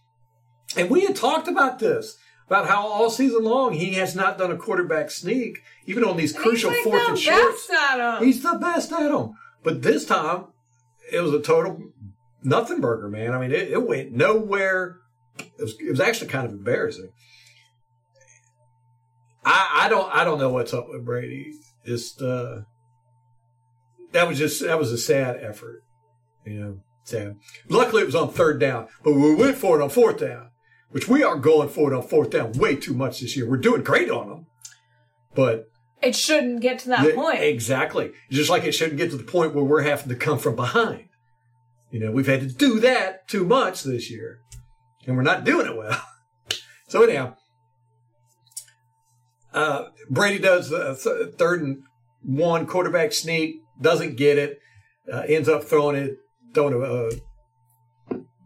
And 0.76 0.90
we 0.90 1.02
had 1.06 1.16
talked 1.16 1.48
about 1.48 1.80
this 1.80 2.18
about 2.48 2.68
how 2.68 2.88
all 2.88 3.10
season 3.10 3.44
long 3.44 3.74
he 3.74 3.94
has 3.96 4.16
not 4.16 4.38
done 4.38 4.52
a 4.52 4.58
quarterback 4.58 5.12
sneak, 5.12 5.60
even 5.86 6.04
on 6.04 6.18
these 6.18 6.34
crucial 6.34 6.72
like 6.72 6.84
fourth 6.84 7.04
the 7.04 7.10
and 7.10 7.20
shorts. 7.20 7.68
best 7.68 7.92
at 7.92 8.00
'em. 8.00 8.24
He's 8.26 8.42
the 8.42 8.58
best 8.60 8.92
at 8.94 9.10
them. 9.12 9.34
But 9.64 9.82
this 9.84 10.06
time, 10.06 10.46
it 11.12 11.20
was 11.20 11.34
a 11.34 11.42
total 11.42 11.80
nothing 12.44 12.82
burger, 12.82 13.10
man. 13.10 13.34
I 13.34 13.40
mean, 13.40 13.52
it, 13.52 13.70
it 13.70 13.86
went 13.88 14.12
nowhere. 14.12 14.98
It 15.38 15.52
was, 15.60 15.76
it 15.80 15.90
was 15.92 16.00
actually 16.00 16.28
kind 16.30 16.46
of 16.48 16.52
embarrassing. 16.54 17.10
I, 19.48 19.86
I 19.86 19.90
don't 19.90 20.14
I 20.14 20.24
don't 20.24 20.40
know 20.40 20.50
what's 20.50 20.74
up 20.74 20.90
with 20.90 21.06
Brady. 21.06 21.54
Just 21.86 22.22
uh, 22.22 22.62
that 24.12 24.28
was 24.28 24.38
just 24.38 24.62
that 24.62 24.78
was 24.78 24.92
a 24.92 24.98
sad 24.98 25.38
effort, 25.42 25.84
you 26.46 26.60
know. 26.60 26.80
Sad. 27.04 27.38
Luckily, 27.70 28.02
it 28.02 28.06
was 28.06 28.16
on 28.16 28.30
third 28.30 28.60
down, 28.60 28.90
but 29.02 29.14
we 29.14 29.34
went 29.34 29.56
for 29.56 29.80
it 29.80 29.84
on 29.84 29.90
fourth 29.90 30.20
down, 30.20 30.50
which 30.90 31.08
we 31.08 31.24
are 31.24 31.38
going 31.38 31.70
for 31.70 31.94
it 31.94 31.96
on 31.96 32.04
fourth 32.06 32.32
down 32.32 32.52
way 32.52 32.76
too 32.76 32.94
much 32.94 33.22
this 33.22 33.38
year. 33.38 33.50
We're 33.50 33.56
doing 33.56 33.82
great 33.82 34.10
on 34.10 34.28
them, 34.28 34.46
but 35.34 35.70
It 36.02 36.18
shouldn't 36.18 36.60
get 36.60 36.80
to 36.80 36.90
that 36.90 37.16
point. 37.16 37.40
Exactly. 37.40 38.12
Just 38.30 38.50
like 38.50 38.66
it 38.66 38.74
shouldn't 38.74 38.98
get 38.98 39.12
to 39.12 39.18
the 39.18 39.24
point 39.24 39.56
where 39.56 39.64
we're 39.64 39.84
having 39.84 40.10
to 40.10 40.16
come 40.16 40.38
from 40.38 40.58
behind. 40.58 41.08
You 41.92 42.02
know, 42.02 42.12
we've 42.12 42.28
had 42.28 42.42
to 42.42 42.48
do 42.48 42.82
that 42.82 43.26
too 43.30 43.46
much 43.46 43.84
this 43.84 44.12
year, 44.12 44.42
and 45.06 45.16
we're 45.16 45.24
not 45.24 45.46
doing 45.46 45.66
it 45.66 45.78
well. 45.78 46.04
so 46.90 47.04
anyhow, 47.04 47.38
uh, 49.58 49.90
Brady 50.10 50.40
does 50.40 50.70
the 50.70 50.96
th- 50.96 51.36
third 51.36 51.62
and 51.62 51.84
one 52.24 52.68
quarterback 52.68 53.12
sneak, 53.14 53.62
doesn't 53.82 54.16
get 54.16 54.38
it, 54.38 54.60
uh, 55.12 55.24
ends 55.28 55.50
up 55.50 55.64
throwing 55.64 55.96
it, 55.96 56.18
throwing 56.54 56.74
a 56.74 56.80
uh, 56.80 57.12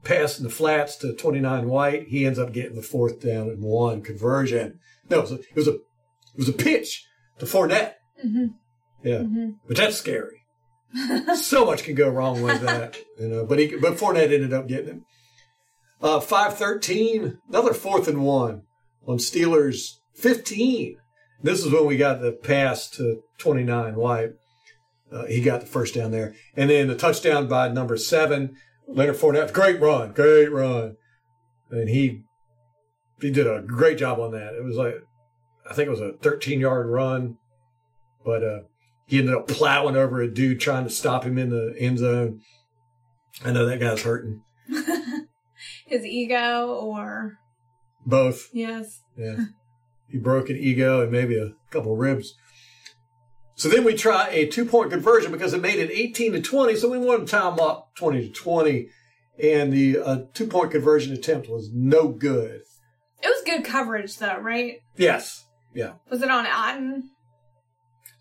pass 0.03 0.37
in 0.37 0.43
the 0.43 0.49
flats 0.49 0.95
to 0.97 1.13
29 1.13 1.67
White. 1.67 2.07
He 2.07 2.25
ends 2.25 2.39
up 2.39 2.53
getting 2.53 2.75
the 2.75 2.81
fourth 2.81 3.21
down 3.21 3.49
and 3.49 3.61
one 3.61 4.01
conversion. 4.01 4.79
No, 5.09 5.19
it 5.19 5.21
was 5.21 5.31
a, 5.31 5.39
it 5.39 5.55
was 5.55 5.67
a, 5.67 5.73
it 5.73 6.37
was 6.37 6.49
a 6.49 6.53
pitch 6.53 7.05
to 7.39 7.45
Fournette. 7.45 7.95
Yeah, 9.03 9.23
but 9.67 9.77
that's 9.77 9.97
scary. 9.97 10.45
so 11.35 11.65
much 11.65 11.83
can 11.83 11.95
go 11.95 12.09
wrong 12.09 12.41
with 12.41 12.61
that, 12.61 12.97
you 13.19 13.27
know. 13.27 13.45
But 13.45 13.59
he, 13.59 13.75
but 13.77 13.97
Fournette 13.97 14.31
ended 14.33 14.53
up 14.53 14.67
getting 14.67 14.87
him. 14.87 15.05
Uh, 16.01 16.19
five 16.19 16.57
thirteen, 16.57 17.39
another 17.49 17.73
fourth 17.73 18.07
and 18.07 18.23
one 18.23 18.63
on 19.07 19.17
Steelers 19.17 19.97
fifteen. 20.13 20.97
This 21.43 21.65
is 21.65 21.71
when 21.71 21.85
we 21.85 21.97
got 21.97 22.21
the 22.21 22.31
pass 22.31 22.89
to 22.91 23.21
twenty 23.37 23.63
nine 23.63 23.95
White. 23.95 24.31
Uh, 25.11 25.25
he 25.25 25.41
got 25.41 25.59
the 25.61 25.67
first 25.67 25.93
down 25.93 26.11
there, 26.11 26.33
and 26.55 26.69
then 26.69 26.87
the 26.87 26.95
touchdown 26.95 27.47
by 27.47 27.67
number 27.67 27.97
seven, 27.97 28.55
Leonard 28.87 29.17
Fournette. 29.17 29.51
Great 29.51 29.81
run, 29.81 30.13
great 30.13 30.51
run, 30.51 30.95
and 31.69 31.89
he 31.89 32.23
he 33.19 33.29
did 33.31 33.47
a 33.47 33.61
great 33.61 33.97
job 33.97 34.19
on 34.19 34.31
that. 34.31 34.53
It 34.53 34.63
was 34.63 34.77
like 34.77 34.95
I 35.69 35.73
think 35.73 35.87
it 35.87 35.91
was 35.91 36.01
a 36.01 36.13
thirteen 36.21 36.59
yard 36.59 36.87
run 36.87 37.37
but 38.23 38.43
uh, 38.43 38.59
he 39.05 39.19
ended 39.19 39.35
up 39.35 39.47
plowing 39.47 39.95
over 39.95 40.21
a 40.21 40.31
dude 40.31 40.59
trying 40.59 40.83
to 40.83 40.89
stop 40.89 41.23
him 41.23 41.37
in 41.37 41.49
the 41.49 41.75
end 41.77 41.99
zone. 41.99 42.41
I 43.43 43.51
know 43.51 43.65
that 43.65 43.79
guy's 43.79 44.03
hurting. 44.03 44.41
His 45.87 46.05
ego 46.05 46.67
or 46.67 47.37
Both. 48.05 48.49
yes. 48.53 49.01
Yeah. 49.17 49.37
he 50.11 50.17
broke 50.17 50.49
an 50.49 50.57
ego 50.57 51.01
and 51.01 51.11
maybe 51.11 51.37
a 51.37 51.53
couple 51.71 51.95
ribs. 51.95 52.35
So 53.55 53.69
then 53.69 53.83
we 53.83 53.93
try 53.93 54.27
a 54.29 54.47
two 54.47 54.65
point 54.65 54.91
conversion 54.91 55.31
because 55.31 55.53
it 55.53 55.61
made 55.61 55.79
it 55.79 55.91
18 55.91 56.33
to 56.33 56.41
20. 56.41 56.75
So 56.75 56.89
we 56.89 56.97
wanted 56.97 57.27
to 57.27 57.31
time 57.31 57.59
up 57.59 57.91
20 57.95 58.27
to 58.27 58.33
20. 58.33 58.87
And 59.41 59.71
the 59.71 59.97
uh, 59.99 60.17
two 60.33 60.47
point 60.47 60.71
conversion 60.71 61.13
attempt 61.13 61.49
was 61.49 61.69
no 61.73 62.09
good. 62.09 62.61
It 63.23 63.27
was 63.27 63.43
good 63.45 63.63
coverage 63.63 64.17
though, 64.17 64.39
right? 64.39 64.79
Yes. 64.97 65.45
Yeah. 65.73 65.93
Was 66.09 66.21
it 66.21 66.29
on 66.31 66.45
Otton? 66.45 67.03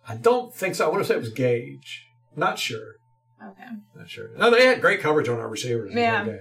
I 0.07 0.17
don't 0.17 0.55
think 0.55 0.75
so. 0.75 0.87
I 0.87 0.89
want 0.91 1.03
to 1.03 1.09
say 1.09 1.15
it 1.15 1.21
was 1.21 1.33
Gage. 1.33 2.07
Not 2.37 2.59
sure. 2.59 2.97
Okay. 3.43 3.71
Not 3.97 4.09
sure. 4.09 4.29
No, 4.37 4.51
they 4.51 4.67
had 4.67 4.81
great 4.81 5.01
coverage 5.01 5.29
on 5.29 5.39
our 5.39 5.49
receivers. 5.49 5.91
in 5.91 5.97
that 5.97 6.27
Yeah. 6.27 6.33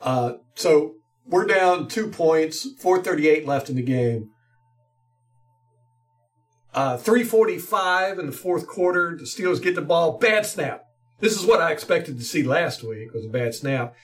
Uh, 0.00 0.32
so 0.54 0.94
we're 1.26 1.46
down 1.46 1.88
two 1.88 2.08
points, 2.08 2.66
438 2.78 3.46
left 3.46 3.68
in 3.70 3.76
the 3.76 3.82
game. 3.82 4.30
Uh, 6.74 6.96
345 6.96 8.18
in 8.18 8.26
the 8.26 8.32
fourth 8.32 8.66
quarter. 8.66 9.16
The 9.16 9.24
Steelers 9.24 9.62
get 9.62 9.74
the 9.74 9.82
ball. 9.82 10.18
Bad 10.18 10.46
snap. 10.46 10.84
This 11.20 11.38
is 11.38 11.46
what 11.46 11.60
I 11.60 11.70
expected 11.70 12.18
to 12.18 12.24
see 12.24 12.42
last 12.42 12.82
week 12.82 13.12
was 13.12 13.26
a 13.26 13.28
bad 13.28 13.54
snap. 13.54 13.94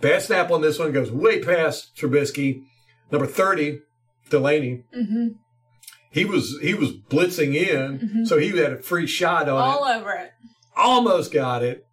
Bad 0.00 0.22
snap 0.22 0.50
on 0.50 0.62
this 0.62 0.78
one 0.78 0.92
goes 0.92 1.10
way 1.10 1.42
past 1.42 1.96
Trubisky. 1.96 2.62
Number 3.10 3.26
30, 3.26 3.80
Delaney. 4.30 4.84
Mm-hmm. 4.96 5.28
He 6.10 6.24
was 6.24 6.56
he 6.62 6.72
was 6.72 6.92
blitzing 6.92 7.54
in, 7.54 8.24
so 8.24 8.38
he 8.38 8.56
had 8.56 8.72
a 8.72 8.82
free 8.82 9.06
shot 9.06 9.48
on 9.48 9.58
it 9.58 9.72
All 9.72 9.84
over 9.84 10.12
it. 10.12 10.30
almost 10.74 11.30
got 11.32 11.62
it. 11.62 11.84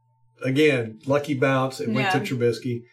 Again, 0.44 1.00
lucky 1.06 1.34
bounce. 1.34 1.82
It 1.82 1.90
went 1.90 2.12
to 2.12 2.20
Trubisky. 2.20 2.84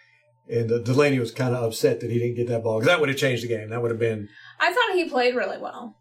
And 0.50 0.72
uh, 0.72 0.78
Delaney 0.78 1.18
was 1.20 1.30
kind 1.30 1.54
of 1.54 1.62
upset 1.62 2.00
that 2.00 2.10
he 2.10 2.18
didn't 2.18 2.34
get 2.34 2.48
that 2.48 2.64
ball 2.64 2.78
because 2.80 2.88
that 2.88 2.98
would 3.00 3.08
have 3.08 3.18
changed 3.18 3.44
the 3.44 3.48
game. 3.48 3.70
That 3.70 3.80
would 3.82 3.90
have 3.92 4.00
been, 4.00 4.28
I 4.58 4.72
thought 4.72 4.96
he 4.96 5.08
played 5.08 5.34
really 5.36 5.58
well. 5.58 5.96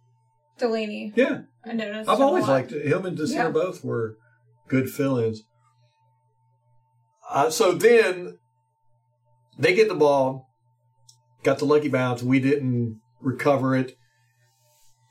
Delaney. 0.57 1.13
yeah. 1.15 1.41
I 1.65 1.73
noticed. 1.73 2.09
I've 2.09 2.19
always 2.21 2.47
liked 2.47 2.71
it. 2.71 2.85
Him 2.87 3.05
and 3.05 3.15
Desir 3.15 3.43
Yeah. 3.43 3.49
both 3.51 3.83
were 3.83 4.17
good 4.67 4.89
fill 4.89 5.17
ins. 5.19 5.43
Uh, 7.29 7.49
so 7.49 7.73
then 7.73 8.39
they 9.57 9.75
get 9.75 9.87
the 9.87 9.95
ball, 9.95 10.49
got 11.43 11.59
the 11.59 11.65
lucky 11.65 11.87
bounce. 11.89 12.23
We 12.23 12.39
didn't 12.39 12.99
recover 13.21 13.75
it. 13.75 13.97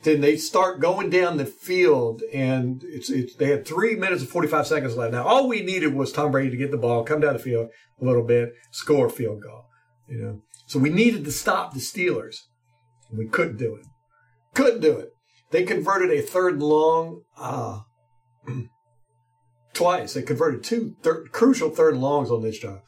Then 0.03 0.21
they 0.21 0.37
start 0.37 0.81
going 0.81 1.11
down 1.11 1.39
the 1.39 1.45
field, 1.45 2.23
and 2.33 2.83
it's, 2.85 3.11
it's 3.11 3.35
they 3.35 3.51
had 3.51 3.67
three 3.67 3.97
minutes 3.97 4.21
and 4.23 4.31
forty 4.31 4.47
five 4.47 4.67
seconds 4.67 4.97
left. 4.97 5.13
Now 5.13 5.25
all 5.25 5.49
we 5.49 5.61
needed 5.63 5.93
was 5.95 6.13
Tom 6.13 6.31
Brady 6.31 6.51
to 6.51 6.57
get 6.57 6.71
the 6.71 6.77
ball, 6.77 7.03
come 7.03 7.21
down 7.21 7.33
the 7.33 7.39
field 7.41 7.71
a 8.01 8.05
little 8.05 8.23
bit, 8.25 8.51
score 8.71 9.07
a 9.07 9.11
field 9.11 9.43
goal. 9.43 9.65
You 10.07 10.23
know, 10.23 10.43
so 10.67 10.79
we 10.79 10.91
needed 10.91 11.25
to 11.25 11.33
stop 11.33 11.75
the 11.75 11.81
Steelers, 11.81 12.37
and 13.11 13.19
we 13.19 13.27
couldn't 13.27 13.57
do 13.57 13.75
it. 13.75 13.87
Couldn't 14.55 14.81
do 14.81 14.97
it. 14.99 15.11
They 15.51 15.65
converted 15.65 16.11
a 16.11 16.23
third 16.23 16.61
long 16.63 17.23
uh, 17.37 17.81
twice. 19.75 20.15
They 20.15 20.23
converted 20.23 20.63
two 20.63 20.95
thir- 21.03 21.27
crucial 21.33 21.71
third 21.71 21.97
longs 21.97 22.31
on 22.31 22.43
this 22.43 22.59
drive. 22.61 22.81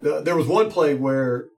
The- 0.00 0.22
There 0.22 0.36
was 0.36 0.46
one 0.46 0.70
play 0.70 0.94
where 0.94 1.48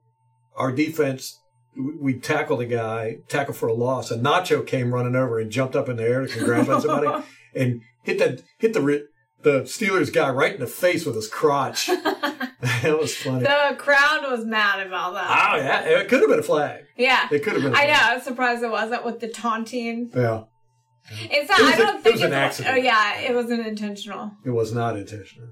our 0.56 0.72
defense, 0.72 1.38
we- 1.76 1.96
we 2.00 2.14
tackled 2.18 2.60
a 2.60 2.66
guy, 2.66 3.18
tackle 3.28 3.54
for 3.54 3.68
a 3.68 3.72
loss, 3.74 4.10
and 4.10 4.24
Nacho 4.24 4.66
came 4.66 4.92
running 4.92 5.14
over 5.16 5.38
and 5.38 5.50
jumped 5.50 5.76
up 5.76 5.88
in 5.88 5.96
the 5.96 6.02
air 6.04 6.26
to 6.26 6.32
congratulate 6.32 6.82
somebody 6.82 7.24
and 7.54 7.80
hit 8.02 8.18
that 8.18 8.42
hit 8.58 8.72
the 8.72 9.06
the 9.42 9.60
Steelers 9.62 10.12
guy 10.12 10.28
right 10.30 10.52
in 10.54 10.60
the 10.60 10.66
face 10.66 11.06
with 11.06 11.14
his 11.14 11.28
crotch. 11.28 11.86
that 12.60 12.96
was 12.98 13.14
funny. 13.16 13.40
The 13.44 13.76
crowd 13.78 14.28
was 14.28 14.44
mad 14.44 14.84
about 14.84 15.14
that. 15.14 15.52
Oh 15.52 15.56
yeah, 15.56 15.80
it 16.00 16.08
could 16.08 16.20
have 16.20 16.28
been 16.28 16.40
a 16.40 16.42
flag. 16.42 16.84
yeah. 16.96 17.28
It 17.30 17.44
could 17.44 17.52
have 17.52 17.62
been. 17.62 17.72
a 17.72 17.76
I 17.78 17.86
know. 17.86 17.92
I 18.00 18.14
was 18.14 18.24
surprised 18.24 18.62
it 18.64 18.70
wasn't 18.70 19.04
with 19.04 19.20
the 19.20 19.28
taunting. 19.28 20.10
Yeah. 20.14 20.44
It's 21.10 21.48
not. 21.48 21.60
It 21.60 21.64
I 21.66 21.72
a- 21.74 21.76
don't 21.78 21.96
it 21.98 22.02
think 22.02 22.06
it 22.06 22.12
was 22.14 22.22
an 22.22 22.32
it's- 22.32 22.46
accident. 22.60 22.74
Oh 22.74 22.78
yeah, 22.78 23.20
it 23.20 23.34
wasn't 23.34 23.64
intentional. 23.66 24.32
It 24.44 24.50
was 24.50 24.72
not 24.74 24.96
intentional. 24.96 25.50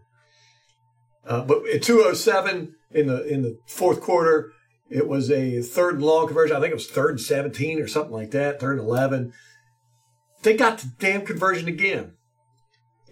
Uh, 1.25 1.43
but 1.45 1.67
at 1.69 1.83
207 1.83 2.75
in 2.93 3.07
the 3.07 3.25
in 3.27 3.43
the 3.43 3.59
fourth 3.67 4.01
quarter, 4.01 4.53
it 4.89 5.09
was 5.09 5.31
a 5.31 5.63
third 5.63 5.97
and 5.97 6.05
long 6.05 6.27
conversion. 6.27 6.57
I 6.57 6.61
think 6.61 6.71
it 6.71 6.77
was 6.77 6.89
third 6.89 7.11
and 7.13 7.21
17 7.21 7.81
or 7.81 7.89
something 7.89 8.13
like 8.13 8.31
that, 8.31 8.61
third 8.61 8.79
and 8.79 8.87
11. 8.87 9.33
They 10.43 10.57
got 10.57 10.79
the 10.79 10.93
damn 10.99 11.27
conversion 11.27 11.69
again. 11.69 12.13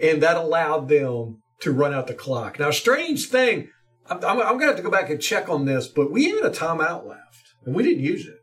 And 0.01 0.23
that 0.23 0.37
allowed 0.37 0.89
them 0.89 1.43
to 1.61 1.73
run 1.73 1.95
out 1.95 2.07
the 2.07 2.15
clock. 2.15 2.59
Now, 2.59 2.71
strange 2.71 3.27
thing, 3.27 3.71
I'm, 4.07 4.19
I'm, 4.19 4.41
I'm 4.41 4.59
going 4.59 4.61
to 4.61 4.67
have 4.67 4.77
to 4.77 4.83
go 4.83 4.91
back 4.91 5.11
and 5.11 5.21
check 5.21 5.49
on 5.49 5.65
this, 5.65 5.89
but 5.89 6.13
we 6.13 6.31
had 6.31 6.45
a 6.45 6.51
timeout 6.51 7.07
left 7.07 7.55
and 7.65 7.75
we 7.75 7.83
didn't 7.83 8.05
use 8.05 8.27
it. 8.27 8.39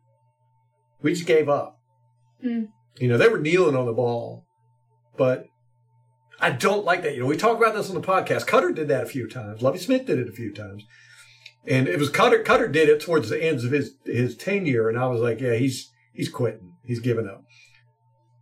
We 1.02 1.14
just 1.14 1.28
gave 1.28 1.50
up. 1.50 1.80
Hmm. 2.42 2.66
You 3.00 3.08
know, 3.08 3.18
they 3.18 3.30
were 3.30 3.40
kneeling 3.40 3.76
on 3.76 3.86
the 3.86 3.94
ball, 3.94 4.46
but 5.18 5.46
I 6.40 6.52
don't 6.52 6.86
like 6.86 7.04
that. 7.04 7.14
You 7.14 7.22
know, 7.22 7.28
we 7.28 7.38
talk 7.38 7.58
about 7.58 7.76
this 7.76 7.90
on 7.90 7.96
the 7.96 8.06
podcast. 8.06 8.46
Koetter 8.46 8.76
did 8.76 8.88
that 8.90 9.04
a 9.04 9.08
few 9.08 9.28
times. 9.28 9.62
Lovie 9.62 9.80
Smith 9.80 10.06
did 10.06 10.20
it 10.20 10.28
a 10.28 10.34
few 10.34 10.52
times. 10.54 10.84
And 11.68 11.88
it 11.88 12.00
was 12.00 12.10
Koetter. 12.10 12.44
Koetter 12.44 12.72
did 12.72 12.90
it 12.90 13.02
towards 13.02 13.30
the 13.30 13.42
ends 13.42 13.64
of 13.64 13.72
his 13.72 13.96
his 14.06 14.36
tenure, 14.36 14.90
and 14.90 14.98
I 14.98 15.08
was 15.08 15.22
like, 15.22 15.40
yeah, 15.40 15.54
he's 15.54 15.92
he's 16.14 16.30
quitting. 16.30 16.74
He's 16.84 17.00
giving 17.00 17.28
up. 17.28 17.44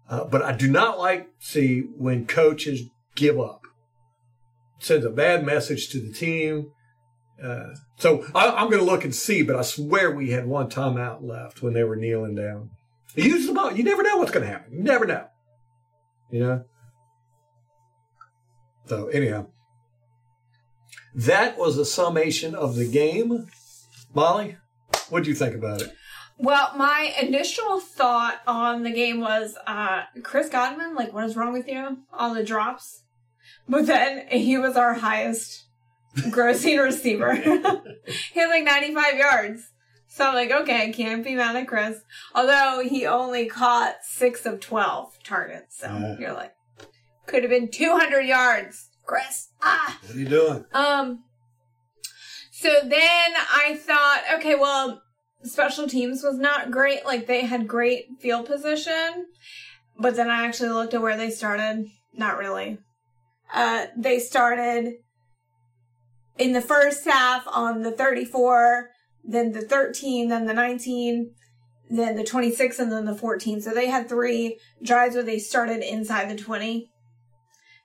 Uh, 0.09 0.25
but 0.25 0.41
I 0.41 0.53
do 0.53 0.69
not 0.69 0.97
like 0.97 1.29
see 1.39 1.81
when 1.97 2.25
coaches 2.25 2.81
give 3.15 3.39
up. 3.39 3.61
It 4.79 4.85
sends 4.85 5.05
a 5.05 5.09
bad 5.09 5.45
message 5.45 5.89
to 5.89 5.99
the 5.99 6.11
team. 6.11 6.71
Uh, 7.43 7.75
so 7.97 8.25
I, 8.33 8.49
I'm 8.49 8.69
going 8.69 8.79
to 8.79 8.89
look 8.89 9.03
and 9.03 9.13
see, 9.13 9.43
but 9.43 9.55
I 9.55 9.61
swear 9.61 10.11
we 10.11 10.31
had 10.31 10.45
one 10.45 10.69
timeout 10.69 11.21
left 11.21 11.61
when 11.61 11.73
they 11.73 11.83
were 11.83 11.95
kneeling 11.95 12.35
down. 12.35 12.71
Use 13.15 13.47
the 13.47 13.53
ball. 13.53 13.71
You 13.71 13.83
never 13.83 14.03
know 14.03 14.17
what's 14.17 14.31
going 14.31 14.45
to 14.45 14.51
happen. 14.51 14.73
You 14.73 14.83
never 14.83 15.05
know. 15.05 15.25
You 16.31 16.39
know. 16.39 16.63
So 18.87 19.07
anyhow, 19.07 19.47
that 21.15 21.57
was 21.57 21.77
a 21.77 21.85
summation 21.85 22.55
of 22.55 22.75
the 22.75 22.87
game. 22.87 23.47
Molly, 24.13 24.57
what 25.09 25.23
do 25.23 25.29
you 25.29 25.35
think 25.35 25.55
about 25.55 25.81
it? 25.81 25.93
Well, 26.37 26.71
my 26.77 27.13
initial 27.21 27.79
thought 27.81 28.39
on 28.47 28.83
the 28.83 28.91
game 28.91 29.19
was 29.19 29.55
uh, 29.67 30.03
Chris 30.23 30.47
Godwin. 30.49 30.95
Like, 30.95 31.13
what 31.13 31.25
is 31.25 31.35
wrong 31.35 31.51
with 31.53 31.67
you? 31.67 31.97
All 32.13 32.33
the 32.33 32.43
drops. 32.43 33.03
But 33.67 33.87
then 33.87 34.27
he 34.29 34.57
was 34.57 34.77
our 34.77 34.93
highest 34.95 35.65
grossing 36.17 36.81
receiver. 36.83 37.35
he 37.35 38.39
had 38.39 38.47
like 38.49 38.63
95 38.63 39.15
yards. 39.17 39.69
So 40.07 40.25
I'm 40.25 40.33
like, 40.33 40.49
okay, 40.51 40.91
can't 40.91 41.23
be 41.23 41.35
mad 41.35 41.55
at 41.55 41.67
Chris. 41.67 41.99
Although 42.33 42.83
he 42.87 43.05
only 43.05 43.45
caught 43.45 43.97
six 44.03 44.45
of 44.45 44.59
12 44.59 45.19
targets. 45.23 45.77
So 45.79 45.87
Yeah. 45.87 46.15
you're 46.19 46.33
like, 46.33 46.53
could 47.27 47.43
have 47.43 47.51
been 47.51 47.69
200 47.69 48.21
yards, 48.21 48.88
Chris. 49.09 49.47
Ah. 49.63 49.97
What 50.05 50.15
are 50.15 50.19
you 50.19 50.29
doing? 50.29 50.65
Um. 50.71 51.23
So 52.51 52.69
then 52.83 53.33
I 53.35 53.75
thought, 53.75 54.21
okay, 54.35 54.53
well, 54.53 55.01
special 55.41 55.87
teams 55.87 56.21
was 56.21 56.37
not 56.37 56.69
great. 56.69 57.05
Like 57.05 57.25
they 57.25 57.41
had 57.41 57.67
great 57.67 58.05
field 58.19 58.45
position, 58.45 59.25
but 59.97 60.15
then 60.15 60.29
I 60.29 60.45
actually 60.45 60.69
looked 60.69 60.93
at 60.93 61.01
where 61.01 61.17
they 61.17 61.31
started. 61.31 61.87
Not 62.13 62.37
really. 62.37 62.77
Uh, 63.51 63.87
they 63.97 64.19
started 64.19 64.97
in 66.37 66.53
the 66.53 66.61
first 66.61 67.03
half 67.05 67.47
on 67.47 67.81
the 67.81 67.91
34, 67.91 68.91
then 69.23 69.53
the 69.53 69.61
13, 69.61 70.29
then 70.29 70.45
the 70.45 70.53
19, 70.53 71.31
then 71.89 72.15
the 72.15 72.23
26, 72.23 72.77
and 72.77 72.91
then 72.91 73.05
the 73.05 73.15
14. 73.15 73.61
So 73.61 73.73
they 73.73 73.87
had 73.87 74.07
three 74.07 74.59
drives 74.83 75.15
where 75.15 75.23
they 75.23 75.39
started 75.39 75.81
inside 75.81 76.29
the 76.29 76.35
20 76.35 76.91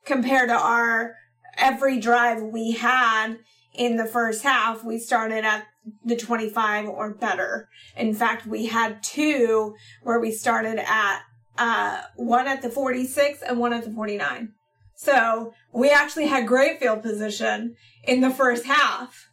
compared 0.04 0.48
to 0.48 0.54
our 0.54 1.14
every 1.56 1.98
drive 2.00 2.42
we 2.42 2.72
had 2.72 3.38
in 3.74 3.96
the 3.96 4.06
first 4.06 4.42
half, 4.42 4.84
we 4.84 4.98
started 4.98 5.44
at 5.44 5.66
the 6.04 6.16
25 6.16 6.88
or 6.88 7.14
better. 7.14 7.68
In 7.96 8.14
fact, 8.14 8.46
we 8.46 8.66
had 8.66 9.02
two 9.02 9.74
where 10.02 10.20
we 10.20 10.30
started 10.30 10.78
at 10.78 11.22
uh, 11.58 12.02
one 12.16 12.48
at 12.48 12.62
the 12.62 12.70
46 12.70 13.42
and 13.42 13.58
one 13.58 13.72
at 13.72 13.84
the 13.84 13.90
49. 13.90 14.52
So 14.96 15.52
we 15.72 15.90
actually 15.90 16.26
had 16.26 16.46
great 16.46 16.78
field 16.78 17.02
position 17.02 17.76
in 18.04 18.20
the 18.20 18.30
first 18.30 18.64
half. 18.64 19.28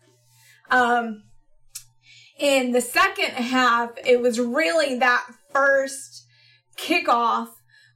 Um, 0.69 1.23
in 2.37 2.71
the 2.71 2.81
second 2.81 3.31
half, 3.31 3.91
it 4.05 4.21
was 4.21 4.39
really 4.39 4.97
that 4.97 5.25
first 5.51 6.25
kickoff 6.77 7.49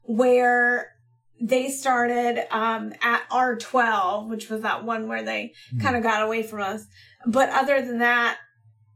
where 0.04 0.95
they 1.40 1.70
started 1.70 2.46
um, 2.52 2.94
at 3.02 3.30
R12, 3.30 4.30
which 4.30 4.50
was 4.50 4.62
that 4.62 4.86
one 4.86 5.08
where 5.08 5.24
they 5.24 5.54
kind 5.82 5.96
of 5.96 6.04
got 6.04 6.24
away 6.24 6.44
from 6.44 6.62
us. 6.62 6.86
But 7.26 7.50
other 7.50 7.82
than 7.82 8.00
that, 8.00 8.38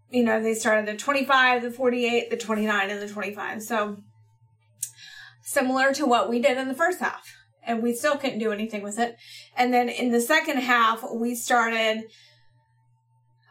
you 0.10 0.24
know, 0.24 0.42
they 0.42 0.54
started 0.54 0.88
the 0.88 0.96
25, 0.96 1.62
the 1.62 1.72
48, 1.72 2.30
the 2.30 2.38
29, 2.38 2.90
and 2.90 3.02
the 3.02 3.08
25. 3.08 3.62
So 3.62 3.98
similar 5.44 5.94
to 5.94 6.06
what 6.06 6.30
we 6.30 6.40
did 6.40 6.58
in 6.58 6.68
the 6.68 6.74
first 6.74 7.00
half. 7.00 7.36
And 7.64 7.84
we 7.84 7.94
still 7.94 8.18
couldn't 8.18 8.40
do 8.40 8.52
anything 8.52 8.82
with 8.82 8.98
it. 8.98 9.18
And 9.56 9.74
then 9.74 9.90
in 9.90 10.12
the 10.12 10.22
second 10.22 10.58
half, 10.58 11.04
we 11.14 11.36
started 11.36 12.06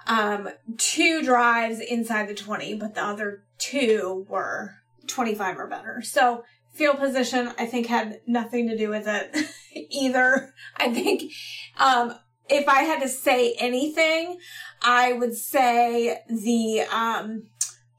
um, 0.06 0.48
two 0.78 1.22
drives 1.22 1.78
inside 1.80 2.28
the 2.28 2.34
20, 2.34 2.74
but 2.74 2.94
the 2.94 3.04
other 3.04 3.44
two 3.58 4.26
were 4.28 4.74
25 5.06 5.58
or 5.58 5.66
better. 5.66 6.00
So 6.02 6.44
field 6.78 6.98
position, 6.98 7.52
I 7.58 7.66
think, 7.66 7.88
had 7.88 8.20
nothing 8.26 8.68
to 8.68 8.76
do 8.76 8.88
with 8.88 9.06
it 9.06 9.36
either. 9.90 10.54
I 10.76 10.94
think 10.94 11.32
um, 11.78 12.14
if 12.48 12.68
I 12.68 12.82
had 12.82 13.00
to 13.02 13.08
say 13.08 13.54
anything, 13.58 14.38
I 14.80 15.12
would 15.12 15.34
say 15.34 16.22
the 16.28 16.82
um, 16.92 17.48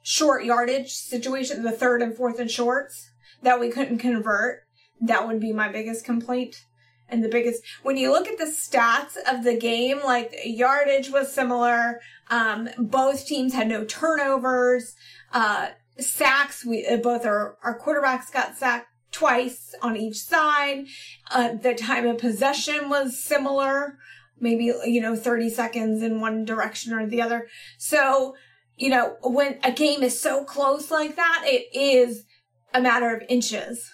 short 0.01 0.45
yardage 0.45 0.93
situation, 0.93 1.63
the 1.63 1.71
third 1.71 2.01
and 2.01 2.15
fourth 2.15 2.39
and 2.39 2.49
shorts 2.49 3.11
that 3.43 3.59
we 3.59 3.69
couldn't 3.69 3.99
convert. 3.99 4.63
That 5.01 5.27
would 5.27 5.39
be 5.39 5.53
my 5.53 5.69
biggest 5.69 6.05
complaint. 6.05 6.63
And 7.11 7.23
the 7.23 7.29
biggest, 7.29 7.63
when 7.83 7.97
you 7.97 8.11
look 8.11 8.27
at 8.27 8.37
the 8.37 8.45
stats 8.45 9.17
of 9.31 9.43
the 9.43 9.57
game, 9.57 9.99
like 10.03 10.33
yardage 10.45 11.09
was 11.09 11.33
similar. 11.33 11.99
Um, 12.29 12.69
both 12.77 13.25
teams 13.25 13.53
had 13.53 13.67
no 13.67 13.83
turnovers. 13.83 14.95
Uh, 15.33 15.69
sacks, 16.01 16.65
we, 16.65 16.85
uh, 16.85 16.97
both 16.97 17.25
our, 17.25 17.57
our 17.63 17.79
quarterbacks 17.79 18.31
got 18.31 18.57
sacked 18.57 18.87
twice 19.11 19.73
on 19.81 19.95
each 19.97 20.17
side. 20.17 20.85
Uh, 21.31 21.53
the 21.53 21.73
time 21.73 22.07
of 22.07 22.17
possession 22.19 22.89
was 22.89 23.23
similar, 23.23 23.97
maybe, 24.39 24.65
you 24.85 25.01
know, 25.01 25.15
30 25.15 25.49
seconds 25.49 26.03
in 26.03 26.21
one 26.21 26.45
direction 26.45 26.93
or 26.93 27.07
the 27.07 27.21
other. 27.21 27.47
So, 27.77 28.35
you 28.77 28.89
know, 28.89 29.17
when 29.21 29.59
a 29.63 29.71
game 29.71 30.03
is 30.03 30.19
so 30.19 30.43
close 30.43 30.91
like 30.91 31.15
that, 31.15 31.43
it 31.45 31.67
is 31.77 32.25
a 32.73 32.81
matter 32.81 33.13
of 33.15 33.23
inches. 33.27 33.91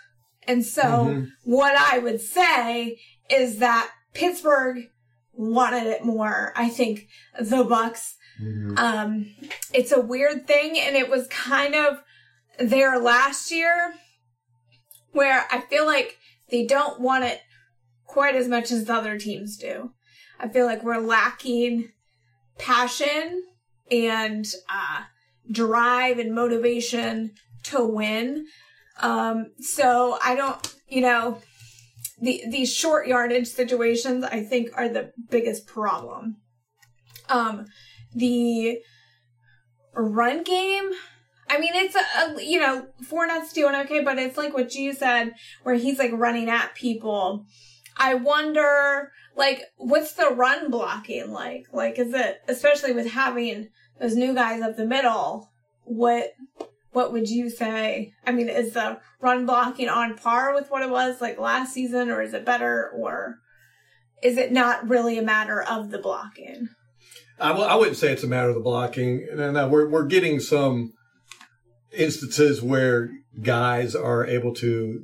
And 0.47 0.63
so 0.65 0.81
Mhm. 0.83 1.31
what 1.43 1.75
I 1.75 1.97
would 1.99 2.21
say 2.21 2.99
is 3.29 3.57
that 3.59 3.89
Pittsburgh 4.13 4.89
wanted 5.33 5.87
it 5.87 6.03
more. 6.05 6.53
I 6.55 6.69
think 6.69 7.07
the 7.39 7.63
Bucks 7.63 8.15
um, 8.77 9.33
it's 9.73 9.91
a 9.91 10.01
weird 10.01 10.47
thing, 10.47 10.77
and 10.77 10.95
it 10.95 11.09
was 11.09 11.27
kind 11.27 11.75
of 11.75 12.01
there 12.59 12.99
last 12.99 13.51
year 13.51 13.95
where 15.11 15.45
I 15.51 15.61
feel 15.61 15.85
like 15.85 16.17
they 16.49 16.65
don't 16.65 16.99
want 16.99 17.23
it 17.23 17.41
quite 18.05 18.35
as 18.35 18.47
much 18.47 18.71
as 18.71 18.85
the 18.85 18.93
other 18.93 19.17
teams 19.17 19.57
do. 19.57 19.91
I 20.39 20.49
feel 20.49 20.65
like 20.65 20.83
we're 20.83 20.99
lacking 20.99 21.91
passion 22.57 23.43
and 23.91 24.45
uh, 24.69 25.03
drive 25.49 26.19
and 26.19 26.33
motivation 26.33 27.31
to 27.63 27.85
win. 27.85 28.45
Um, 29.01 29.51
so 29.59 30.17
I 30.23 30.35
don't, 30.35 30.75
you 30.87 31.01
know, 31.01 31.41
the 32.21 32.43
these 32.49 32.73
short 32.73 33.07
yardage 33.07 33.47
situations 33.47 34.23
I 34.23 34.41
think 34.41 34.69
are 34.75 34.87
the 34.87 35.11
biggest 35.29 35.67
problem. 35.67 36.37
Um, 37.29 37.65
the 38.15 38.79
run 39.93 40.43
game. 40.43 40.91
I 41.47 41.59
mean, 41.59 41.73
it's 41.75 41.95
a, 41.95 41.99
a 41.99 42.43
you 42.43 42.59
know 42.59 42.87
Fournette's 43.03 43.53
doing 43.53 43.75
okay, 43.75 44.01
but 44.01 44.17
it's 44.17 44.37
like 44.37 44.53
what 44.53 44.73
you 44.73 44.93
said, 44.93 45.33
where 45.63 45.75
he's 45.75 45.99
like 45.99 46.11
running 46.13 46.49
at 46.49 46.75
people. 46.75 47.45
I 47.97 48.15
wonder, 48.15 49.11
like, 49.37 49.61
what's 49.77 50.13
the 50.13 50.29
run 50.29 50.69
blocking 50.69 51.31
like? 51.31 51.67
Like, 51.71 51.99
is 51.99 52.13
it 52.13 52.41
especially 52.47 52.93
with 52.93 53.11
having 53.11 53.69
those 53.99 54.15
new 54.15 54.33
guys 54.33 54.61
up 54.61 54.75
the 54.75 54.85
middle? 54.85 55.51
What 55.83 56.33
what 56.91 57.11
would 57.11 57.29
you 57.29 57.49
say? 57.49 58.13
I 58.25 58.31
mean, 58.31 58.49
is 58.49 58.73
the 58.73 58.99
run 59.19 59.45
blocking 59.45 59.89
on 59.89 60.17
par 60.17 60.53
with 60.55 60.71
what 60.71 60.81
it 60.81 60.89
was 60.89 61.21
like 61.21 61.37
last 61.37 61.73
season, 61.73 62.09
or 62.09 62.21
is 62.21 62.33
it 62.33 62.45
better, 62.45 62.89
or 62.89 63.39
is 64.23 64.37
it 64.37 64.51
not 64.51 64.87
really 64.89 65.17
a 65.17 65.23
matter 65.23 65.61
of 65.61 65.91
the 65.91 65.99
blocking? 65.99 66.69
I 67.39 67.49
w- 67.49 67.67
I 67.67 67.75
wouldn't 67.75 67.97
say 67.97 68.11
it's 68.11 68.23
a 68.23 68.27
matter 68.27 68.49
of 68.49 68.55
the 68.55 68.61
blocking. 68.61 69.27
No, 69.33 69.51
no, 69.51 69.67
we're 69.67 69.89
we're 69.89 70.05
getting 70.05 70.39
some 70.39 70.93
instances 71.91 72.61
where 72.61 73.09
guys 73.41 73.95
are 73.95 74.25
able 74.25 74.53
to 74.55 75.03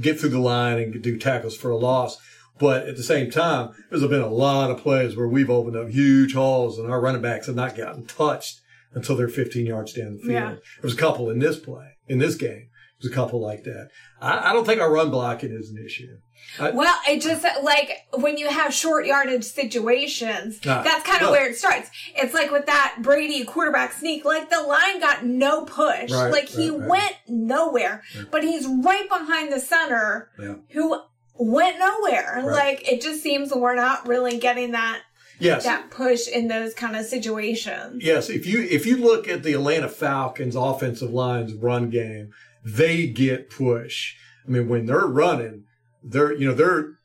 get 0.00 0.20
through 0.20 0.30
the 0.30 0.38
line 0.40 0.78
and 0.78 1.02
do 1.02 1.18
tackles 1.18 1.56
for 1.56 1.70
a 1.70 1.76
loss. 1.76 2.18
But 2.58 2.88
at 2.88 2.96
the 2.96 3.02
same 3.02 3.30
time, 3.30 3.70
there's 3.90 4.06
been 4.06 4.20
a 4.20 4.28
lot 4.28 4.70
of 4.70 4.78
plays 4.78 5.16
where 5.16 5.28
we've 5.28 5.50
opened 5.50 5.76
up 5.76 5.88
huge 5.90 6.34
holes 6.34 6.78
and 6.78 6.90
our 6.90 7.00
running 7.00 7.20
backs 7.22 7.46
have 7.46 7.56
not 7.56 7.76
gotten 7.76 8.06
touched 8.06 8.60
until 8.94 9.14
they're 9.16 9.28
15 9.28 9.66
yards 9.66 9.92
down 9.92 10.14
the 10.14 10.18
field. 10.20 10.32
Yeah. 10.32 10.50
There 10.50 10.60
was 10.82 10.94
a 10.94 10.98
couple 10.98 11.28
in 11.28 11.38
this 11.38 11.58
play, 11.58 11.96
in 12.08 12.18
this 12.18 12.34
game. 12.34 12.68
There's 13.00 13.12
a 13.12 13.14
couple 13.14 13.40
like 13.42 13.64
that. 13.64 13.88
I, 14.20 14.50
I 14.50 14.52
don't 14.54 14.64
think 14.64 14.80
our 14.80 14.90
run 14.90 15.10
blocking 15.10 15.52
is 15.52 15.70
an 15.70 15.84
issue. 15.84 16.16
I- 16.58 16.70
Well, 16.70 16.96
it 17.08 17.20
just 17.20 17.44
like 17.62 17.90
when 18.14 18.38
you 18.38 18.48
have 18.48 18.72
short 18.72 19.04
yardage 19.06 19.44
situations, 19.44 20.58
that's 20.60 21.04
kind 21.04 21.20
of 21.22 21.26
no. 21.28 21.30
where 21.32 21.48
it 21.50 21.56
starts. 21.56 21.90
It's 22.14 22.32
like 22.34 22.50
with 22.50 22.66
that 22.66 22.98
Brady 23.02 23.44
quarterback 23.44 23.92
sneak, 23.92 24.24
like 24.24 24.48
the 24.50 24.62
line 24.62 25.00
got 25.00 25.24
no 25.24 25.64
push. 25.64 26.10
Right, 26.10 26.30
like 26.32 26.48
he 26.48 26.70
right, 26.70 26.78
right. 26.80 26.88
went 26.88 27.16
nowhere, 27.28 28.02
but 28.30 28.42
he's 28.42 28.66
right 28.66 29.08
behind 29.08 29.52
the 29.52 29.60
center 29.60 30.30
Yeah. 30.38 30.54
who 30.72 31.00
went 31.34 31.78
nowhere. 31.78 32.36
Right. 32.44 32.46
Like 32.46 32.90
it 32.90 33.02
just 33.02 33.22
seems 33.22 33.52
we're 33.52 33.74
not 33.74 34.06
really 34.08 34.38
getting 34.38 34.72
that 34.72 35.02
Yes. 35.38 35.64
that 35.64 35.90
push 35.90 36.26
in 36.28 36.48
those 36.48 36.72
kind 36.72 36.96
of 36.96 37.04
situations. 37.04 38.02
Yes, 38.02 38.30
if 38.30 38.46
you 38.46 38.62
if 38.62 38.86
you 38.86 38.96
look 38.96 39.28
at 39.28 39.42
the 39.42 39.52
Atlanta 39.52 39.88
Falcons 39.88 40.56
offensive 40.56 41.10
line's 41.10 41.52
run 41.52 41.90
game, 41.90 42.30
they 42.66 43.06
get 43.06 43.48
push. 43.50 44.14
I 44.46 44.50
mean, 44.50 44.68
when 44.68 44.86
they're 44.86 45.06
running, 45.06 45.64
they're 46.02 46.32
you 46.32 46.48
know 46.48 46.54
they're 46.54 46.98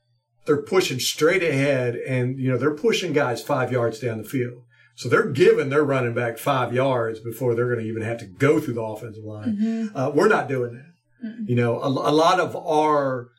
they're 0.46 0.62
pushing 0.62 1.00
straight 1.00 1.44
ahead, 1.44 1.96
and 1.96 2.40
you 2.40 2.50
know 2.50 2.58
they're 2.58 2.74
pushing 2.76 3.14
guys 3.14 3.44
five 3.44 3.72
yards 3.72 4.00
down 4.00 4.18
the 4.18 4.24
field. 4.28 4.64
So 4.96 5.08
they're 5.08 5.30
giving 5.30 5.70
their 5.70 5.84
running 5.84 6.14
back 6.14 6.38
five 6.38 6.74
yards 6.74 7.20
before 7.20 7.56
they're 7.56 7.68
going 7.74 7.80
to 7.80 7.90
even 7.90 8.04
have 8.04 8.20
to 8.20 8.26
go 8.26 8.60
through 8.60 8.74
the 8.76 8.82
offensive 8.82 9.24
line. 9.24 9.56
Uh, 9.96 10.12
we're 10.14 10.28
not 10.28 10.48
doing 10.50 10.74
that. 10.74 10.92
You 11.48 11.56
know, 11.56 11.80
a, 11.80 11.88
a 11.88 12.12
lot 12.12 12.40
of 12.40 12.56
our 12.56 13.30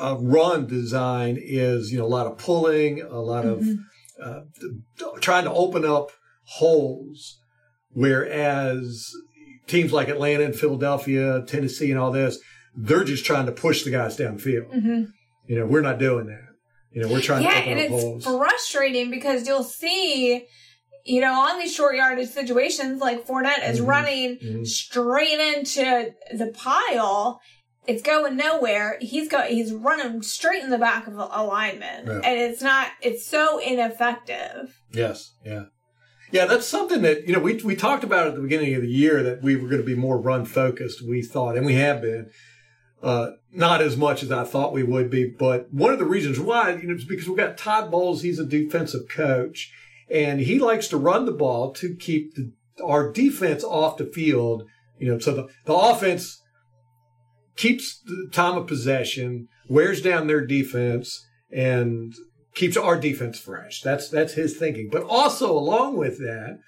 uh, 0.00 0.16
run 0.20 0.66
design 0.66 1.38
is 1.40 1.90
you 1.90 1.98
know 1.98 2.04
a 2.04 2.14
lot 2.18 2.26
of 2.26 2.36
pulling, 2.38 3.00
a 3.02 3.18
lot 3.20 3.44
of 3.46 3.66
uh, 4.22 4.40
trying 5.20 5.44
to 5.44 5.52
open 5.52 5.84
up 5.84 6.10
holes, 6.44 7.38
whereas 7.90 9.10
teams 9.66 9.92
like 9.92 10.08
Atlanta 10.08 10.44
and 10.44 10.54
Philadelphia, 10.54 11.42
Tennessee, 11.46 11.90
and 11.90 11.98
all 12.00 12.12
this, 12.12 12.38
they're 12.74 13.04
just 13.04 13.24
trying 13.24 13.46
to 13.46 13.52
push 13.52 13.84
the 13.84 13.90
guys 13.90 14.16
downfield. 14.16 14.72
You 15.46 15.58
know, 15.58 15.66
we're 15.66 15.80
not 15.82 15.98
doing 15.98 16.26
that. 16.26 16.42
You 16.92 17.02
know, 17.02 17.08
we're 17.08 17.20
trying 17.20 17.42
Yeah, 17.42 17.50
to 17.62 17.68
and 17.68 17.78
it's 17.78 17.90
holes. 17.90 18.24
frustrating 18.24 19.10
because 19.10 19.46
you'll 19.46 19.62
see, 19.64 20.46
you 21.04 21.20
know, 21.20 21.32
on 21.32 21.58
these 21.58 21.74
short 21.74 21.96
yardage 21.96 22.28
situations, 22.30 23.00
like 23.00 23.26
Fournette 23.26 23.68
is 23.68 23.80
Mhm. 23.80 23.86
running 23.86 24.38
Mhm. 24.38 24.66
straight 24.66 25.38
into 25.56 26.14
the 26.32 26.46
pile. 26.48 27.40
It's 27.86 28.02
going 28.02 28.36
nowhere. 28.36 28.98
He's 29.00 29.28
go. 29.28 29.42
He's 29.42 29.72
running 29.72 30.22
straight 30.22 30.64
in 30.64 30.70
the 30.70 30.78
back 30.78 31.06
of 31.06 31.14
a 31.14 31.44
lineman, 31.44 32.06
Yeah. 32.06 32.20
and 32.24 32.40
it's 32.40 32.60
not. 32.62 32.88
It's 33.02 33.24
so 33.26 33.58
ineffective. 33.58 34.80
Yes, 34.92 35.32
yeah. 35.44 35.64
Yeah, 36.32 36.46
that's 36.46 36.66
something 36.66 37.02
that, 37.02 37.26
you 37.26 37.32
know, 37.32 37.38
we, 37.38 37.54
we 37.62 37.76
talked 37.76 38.04
about 38.04 38.26
at 38.26 38.34
the 38.34 38.40
beginning 38.40 38.74
of 38.74 38.82
the 38.82 38.88
year 38.88 39.22
that 39.22 39.42
we 39.42 39.56
were 39.56 39.68
going 39.68 39.80
to 39.80 39.86
be 39.86 39.94
more 39.94 40.18
run 40.18 40.44
focused, 40.44 41.06
we 41.06 41.22
thought, 41.22 41.56
and 41.56 41.64
we 41.64 41.74
have 41.74 42.02
been. 42.02 42.30
Uh, 43.02 43.32
not 43.52 43.80
as 43.80 43.96
much 43.96 44.22
as 44.22 44.32
I 44.32 44.44
thought 44.44 44.72
we 44.72 44.82
would 44.82 45.10
be, 45.10 45.26
but 45.26 45.72
one 45.72 45.92
of 45.92 45.98
the 45.98 46.04
reasons 46.04 46.40
why, 46.40 46.74
you 46.74 46.88
know, 46.88 46.94
is 46.94 47.04
because 47.04 47.28
we've 47.28 47.36
got 47.36 47.56
Todd 47.56 47.90
Bowles. 47.90 48.22
He's 48.22 48.38
a 48.38 48.44
defensive 48.44 49.08
coach 49.08 49.70
and 50.10 50.40
he 50.40 50.58
likes 50.58 50.88
to 50.88 50.96
run 50.96 51.26
the 51.26 51.32
ball 51.32 51.72
to 51.74 51.94
keep 51.94 52.34
the, 52.34 52.52
our 52.82 53.12
defense 53.12 53.64
off 53.64 53.98
the 53.98 54.06
field. 54.06 54.64
You 54.98 55.08
know, 55.08 55.18
so 55.18 55.34
the, 55.34 55.48
the 55.64 55.74
offense 55.74 56.42
keeps 57.56 58.00
the 58.04 58.28
time 58.32 58.56
of 58.56 58.66
possession, 58.66 59.48
wears 59.68 60.02
down 60.02 60.26
their 60.26 60.44
defense 60.44 61.26
and 61.50 62.14
keeps 62.56 62.76
our 62.76 62.98
defense 62.98 63.38
fresh. 63.38 63.82
That's, 63.82 64.08
that's 64.08 64.32
his 64.32 64.56
thinking. 64.56 64.88
But 64.90 65.04
also 65.04 65.52
along 65.52 65.96
with 65.96 66.18
that, 66.18 66.58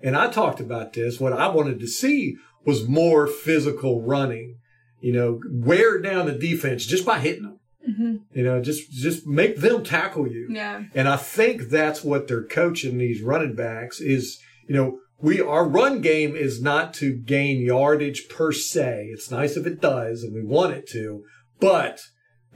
and 0.00 0.14
I 0.16 0.28
talked 0.28 0.60
about 0.60 0.92
this, 0.92 1.18
what 1.18 1.32
I 1.32 1.48
wanted 1.48 1.80
to 1.80 1.88
see 1.88 2.36
was 2.64 2.86
more 2.86 3.26
physical 3.26 4.02
running. 4.02 4.58
You 5.00 5.12
know, 5.12 5.40
wear 5.50 6.00
down 6.00 6.26
the 6.26 6.32
defense 6.32 6.86
just 6.86 7.04
by 7.04 7.18
hitting 7.18 7.42
them. 7.42 7.60
Mm-hmm. 7.88 8.16
You 8.32 8.44
know, 8.44 8.60
just 8.60 8.90
just 8.90 9.26
make 9.26 9.58
them 9.58 9.84
tackle 9.84 10.26
you. 10.26 10.48
Yeah. 10.50 10.84
And 10.94 11.08
I 11.08 11.16
think 11.16 11.68
that's 11.68 12.02
what 12.02 12.26
they're 12.26 12.46
coaching 12.46 12.98
these 12.98 13.22
running 13.22 13.54
backs 13.54 14.00
is, 14.00 14.40
you 14.68 14.74
know, 14.74 14.98
we 15.20 15.40
our 15.40 15.66
run 15.66 16.00
game 16.00 16.34
is 16.34 16.60
not 16.60 16.92
to 16.94 17.14
gain 17.14 17.60
yardage 17.60 18.28
per 18.28 18.52
se. 18.52 19.08
It's 19.12 19.30
nice 19.30 19.56
if 19.56 19.66
it 19.66 19.80
does, 19.80 20.22
and 20.22 20.34
we 20.34 20.42
want 20.42 20.72
it 20.74 20.88
to, 20.88 21.22
but 21.60 22.00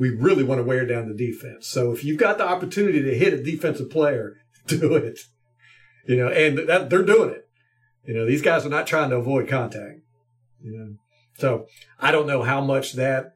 we 0.00 0.08
really 0.08 0.42
want 0.42 0.58
to 0.58 0.64
wear 0.64 0.86
down 0.86 1.08
the 1.08 1.14
defense. 1.14 1.68
So 1.68 1.92
if 1.92 2.02
you've 2.02 2.18
got 2.18 2.38
the 2.38 2.48
opportunity 2.48 3.02
to 3.02 3.14
hit 3.14 3.34
a 3.34 3.42
defensive 3.42 3.90
player, 3.90 4.38
do 4.66 4.94
it. 4.94 5.20
You 6.08 6.16
know, 6.16 6.28
and 6.28 6.58
that 6.68 6.88
they're 6.88 7.04
doing 7.04 7.30
it. 7.30 7.46
You 8.06 8.14
know, 8.14 8.26
these 8.26 8.40
guys 8.40 8.64
are 8.64 8.70
not 8.70 8.86
trying 8.86 9.10
to 9.10 9.16
avoid 9.16 9.46
contact. 9.46 10.00
You 10.64 10.72
know, 10.72 10.94
so 11.36 11.66
I 12.00 12.10
don't 12.10 12.26
know 12.26 12.42
how 12.42 12.62
much 12.62 12.94
that 12.94 13.34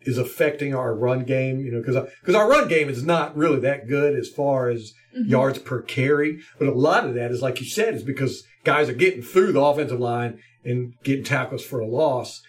is 0.00 0.16
affecting 0.16 0.74
our 0.74 0.94
run 0.94 1.24
game. 1.24 1.60
You 1.60 1.70
know, 1.70 1.82
because 1.82 2.10
because 2.20 2.34
our 2.34 2.48
run 2.48 2.68
game 2.68 2.88
is 2.88 3.04
not 3.04 3.36
really 3.36 3.60
that 3.60 3.86
good 3.86 4.18
as 4.18 4.30
far 4.30 4.70
as 4.70 4.94
mm-hmm. 5.14 5.28
yards 5.28 5.58
per 5.58 5.82
carry. 5.82 6.40
But 6.58 6.68
a 6.68 6.72
lot 6.72 7.04
of 7.04 7.14
that 7.14 7.30
is, 7.30 7.42
like 7.42 7.60
you 7.60 7.66
said, 7.66 7.94
is 7.94 8.02
because 8.02 8.44
guys 8.64 8.88
are 8.88 8.94
getting 8.94 9.22
through 9.22 9.52
the 9.52 9.60
offensive 9.60 10.00
line 10.00 10.40
and 10.64 10.94
getting 11.04 11.24
tackles 11.24 11.62
for 11.62 11.80
a 11.80 11.86
loss, 11.86 12.40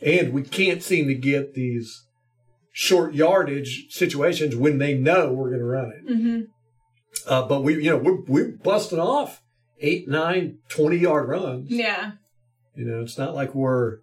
and 0.00 0.32
we 0.32 0.42
can't 0.42 0.84
seem 0.84 1.08
to 1.08 1.14
get 1.14 1.54
these 1.54 2.06
short 2.72 3.14
yardage 3.14 3.86
situations 3.90 4.56
when 4.56 4.78
they 4.78 4.94
know 4.94 5.30
we're 5.32 5.48
going 5.50 5.60
to 5.60 5.64
run 5.64 5.92
it. 5.92 6.12
hmm 6.12 6.40
Uh, 7.26 7.46
but 7.46 7.62
we, 7.62 7.74
you 7.84 7.90
know, 7.90 7.98
we're, 7.98 8.20
we're 8.26 8.52
busting 8.64 8.98
off 8.98 9.42
eight, 9.80 10.08
nine, 10.08 10.58
20 10.70 10.96
yard 10.96 11.28
runs. 11.28 11.70
Yeah. 11.70 12.12
You 12.74 12.86
know, 12.86 13.02
it's 13.02 13.18
not 13.18 13.34
like 13.34 13.54
we're, 13.54 13.98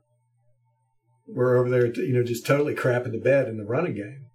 we're 1.28 1.58
over 1.58 1.70
there, 1.70 1.88
you 1.88 2.14
know, 2.14 2.24
just 2.24 2.46
totally 2.46 2.76
crapping 2.76 3.12
the 3.12 3.18
bed 3.20 3.48
in 3.48 3.58
the 3.58 3.66
running 3.66 3.96
game. 3.96 4.26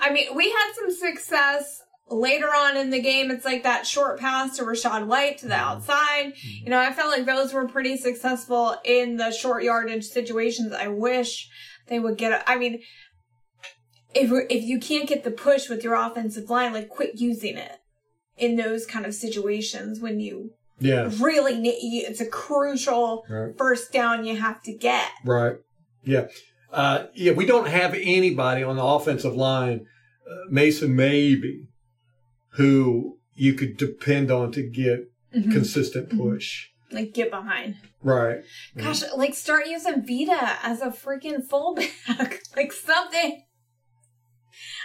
I 0.00 0.10
mean, 0.12 0.34
we 0.34 0.50
had 0.50 0.72
some 0.74 0.90
success 0.90 1.82
later 2.08 2.48
on 2.48 2.76
in 2.76 2.90
the 2.90 3.00
game. 3.00 3.30
It's 3.30 3.44
like 3.44 3.62
that 3.62 3.86
short 3.86 4.18
pass 4.18 4.56
to 4.56 4.64
Rachaad 4.64 5.06
White 5.06 5.38
to 5.38 5.46
the 5.48 5.54
Mm-hmm. 5.54 5.62
outside. 5.76 6.32
You 6.42 6.70
know, 6.70 6.78
I 6.80 6.92
felt 6.92 7.10
like 7.16 7.26
those 7.26 7.52
were 7.52 7.68
pretty 7.68 7.96
successful 7.96 8.76
in 8.84 9.16
the 9.16 9.30
short 9.30 9.62
yardage 9.62 10.06
situations. 10.06 10.72
I 10.72 10.88
wish 10.88 11.48
they 11.86 11.98
would 11.98 12.16
get. 12.18 12.42
I 12.46 12.56
mean, 12.58 12.80
if 14.14 14.30
if 14.50 14.64
you 14.64 14.78
can't 14.80 15.08
get 15.08 15.24
the 15.24 15.30
push 15.30 15.68
with 15.68 15.82
your 15.84 15.94
offensive 15.94 16.50
line, 16.50 16.72
like 16.72 16.88
quit 16.88 17.16
using 17.20 17.56
it 17.56 17.78
in 18.36 18.56
those 18.56 18.86
kind 18.86 19.04
of 19.06 19.14
situations 19.14 20.00
when 20.00 20.18
you 20.20 20.52
Yeah. 20.78 21.10
really 21.20 21.58
need. 21.58 22.04
It's 22.08 22.20
a 22.20 22.26
crucial 22.26 23.24
Right. 23.28 23.56
first 23.58 23.92
down 23.92 24.24
you 24.24 24.36
have 24.36 24.62
to 24.62 24.72
get. 24.72 25.10
Right. 25.24 25.56
Yeah. 26.04 26.28
Uh, 26.72 27.06
yeah, 27.14 27.32
we 27.32 27.44
don't 27.46 27.68
have 27.68 27.94
anybody 27.94 28.62
on 28.62 28.76
the 28.76 28.84
offensive 28.84 29.34
line, 29.36 29.86
uh, 30.30 30.34
Mason 30.48 30.94
maybe, 30.96 31.66
who 32.54 33.18
you 33.34 33.54
could 33.54 33.76
depend 33.76 34.30
on 34.30 34.52
to 34.52 34.62
get 34.62 35.10
Mhm. 35.34 35.52
consistent 35.52 36.10
push. 36.16 36.68
Like 36.92 37.12
get 37.12 37.30
behind. 37.30 37.76
Right. 38.02 38.42
Gosh, 38.76 39.02
like 39.16 39.34
start 39.34 39.66
using 39.68 40.04
Vita 40.04 40.58
as 40.62 40.80
a 40.80 40.88
freaking 40.88 41.44
fullback. 41.44 41.92
like 42.56 42.72
something. 42.72 43.42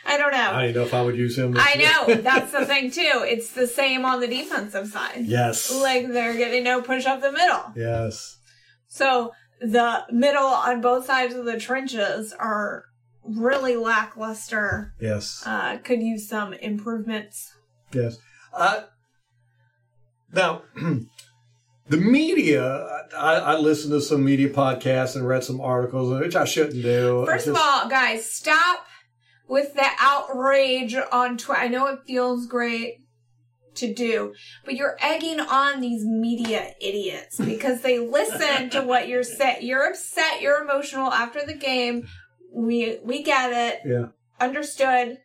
I 0.05 0.17
don't 0.17 0.31
know. 0.31 0.51
I 0.51 0.65
don't 0.65 0.75
know 0.75 0.83
if 0.83 0.93
I 0.93 1.01
would 1.01 1.17
use 1.17 1.37
him. 1.37 1.55
I 1.57 1.75
know. 2.07 2.15
That's 2.21 2.51
the 2.51 2.65
thing 2.65 2.91
too. 2.91 3.23
It's 3.25 3.51
the 3.51 3.67
same 3.67 4.05
on 4.05 4.19
the 4.19 4.27
defensive 4.27 4.87
side. 4.87 5.23
yes. 5.25 5.73
Like 5.73 6.07
they're 6.07 6.35
getting 6.35 6.63
no 6.63 6.81
push 6.81 7.05
up 7.05 7.21
the 7.21 7.31
middle. 7.31 7.71
yes. 7.75 8.37
So 8.87 9.31
the 9.59 10.05
middle 10.11 10.45
on 10.45 10.81
both 10.81 11.05
sides 11.05 11.33
of 11.33 11.45
the 11.45 11.59
trenches 11.59 12.33
are 12.37 12.85
really 13.23 13.75
lackluster. 13.75 14.93
Yes. 14.99 15.43
Uh, 15.45 15.77
could 15.83 16.01
use 16.01 16.29
some 16.29 16.53
improvements. 16.53 17.53
Yes. 17.91 18.17
Uh, 18.53 18.83
now, 20.31 20.61
the 21.87 21.97
media, 21.97 22.63
I, 23.17 23.35
I 23.35 23.57
listened 23.57 23.93
to 23.93 24.01
some 24.01 24.23
media 24.23 24.49
podcasts 24.49 25.15
and 25.15 25.27
read 25.27 25.43
some 25.43 25.59
articles, 25.61 26.11
which 26.19 26.35
I 26.35 26.45
shouldn't 26.45 26.81
do. 26.83 27.25
First 27.25 27.47
of 27.47 27.55
all, 27.57 27.89
guys, 27.89 28.29
stop 28.29 28.85
with 29.47 29.73
the 29.73 29.87
outrage 29.99 30.95
on 31.11 31.37
Twitter. 31.37 31.61
I 31.61 31.67
know 31.67 31.87
it 31.87 31.99
feels 32.07 32.47
great 32.47 33.01
to 33.75 33.93
do, 33.93 34.33
but 34.63 34.75
you're 34.75 34.97
egging 35.01 35.39
on 35.39 35.81
these 35.81 36.05
media 36.05 36.73
idiots 36.79 37.37
because 37.37 37.81
they 37.81 37.99
listen 37.99 38.69
to 38.71 38.81
what 38.81 39.07
you're 39.07 39.23
saying. 39.23 39.65
You're 39.65 39.89
upset, 39.89 40.41
you're 40.41 40.63
emotional 40.63 41.11
after 41.11 41.45
the 41.45 41.53
game. 41.55 42.07
We 42.53 42.99
we 43.03 43.21
get 43.21 43.51
it, 43.51 43.81
yeah. 43.85 44.07
understood. 44.39 45.17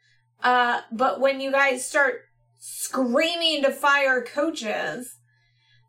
Uh, 0.43 0.81
but 0.91 1.21
when 1.21 1.41
you 1.41 1.53
guys 1.53 1.87
start 1.87 2.23
screaming 2.59 3.63
to 3.63 3.71
fire 3.71 4.23
coaches, 4.23 5.17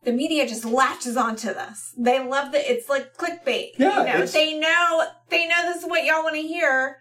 the 0.03 0.11
media 0.11 0.47
just 0.47 0.65
latches 0.65 1.17
onto 1.17 1.47
this. 1.53 1.93
They 1.97 2.19
love 2.23 2.51
that 2.51 2.71
it's 2.71 2.89
like 2.89 3.15
clickbait. 3.17 3.71
Yeah, 3.77 4.13
you 4.13 4.19
know, 4.19 4.25
they 4.25 4.59
know 4.59 5.03
they 5.29 5.47
know 5.47 5.63
this 5.63 5.83
is 5.83 5.89
what 5.89 6.05
y'all 6.05 6.23
want 6.23 6.35
to 6.35 6.41
hear. 6.41 6.97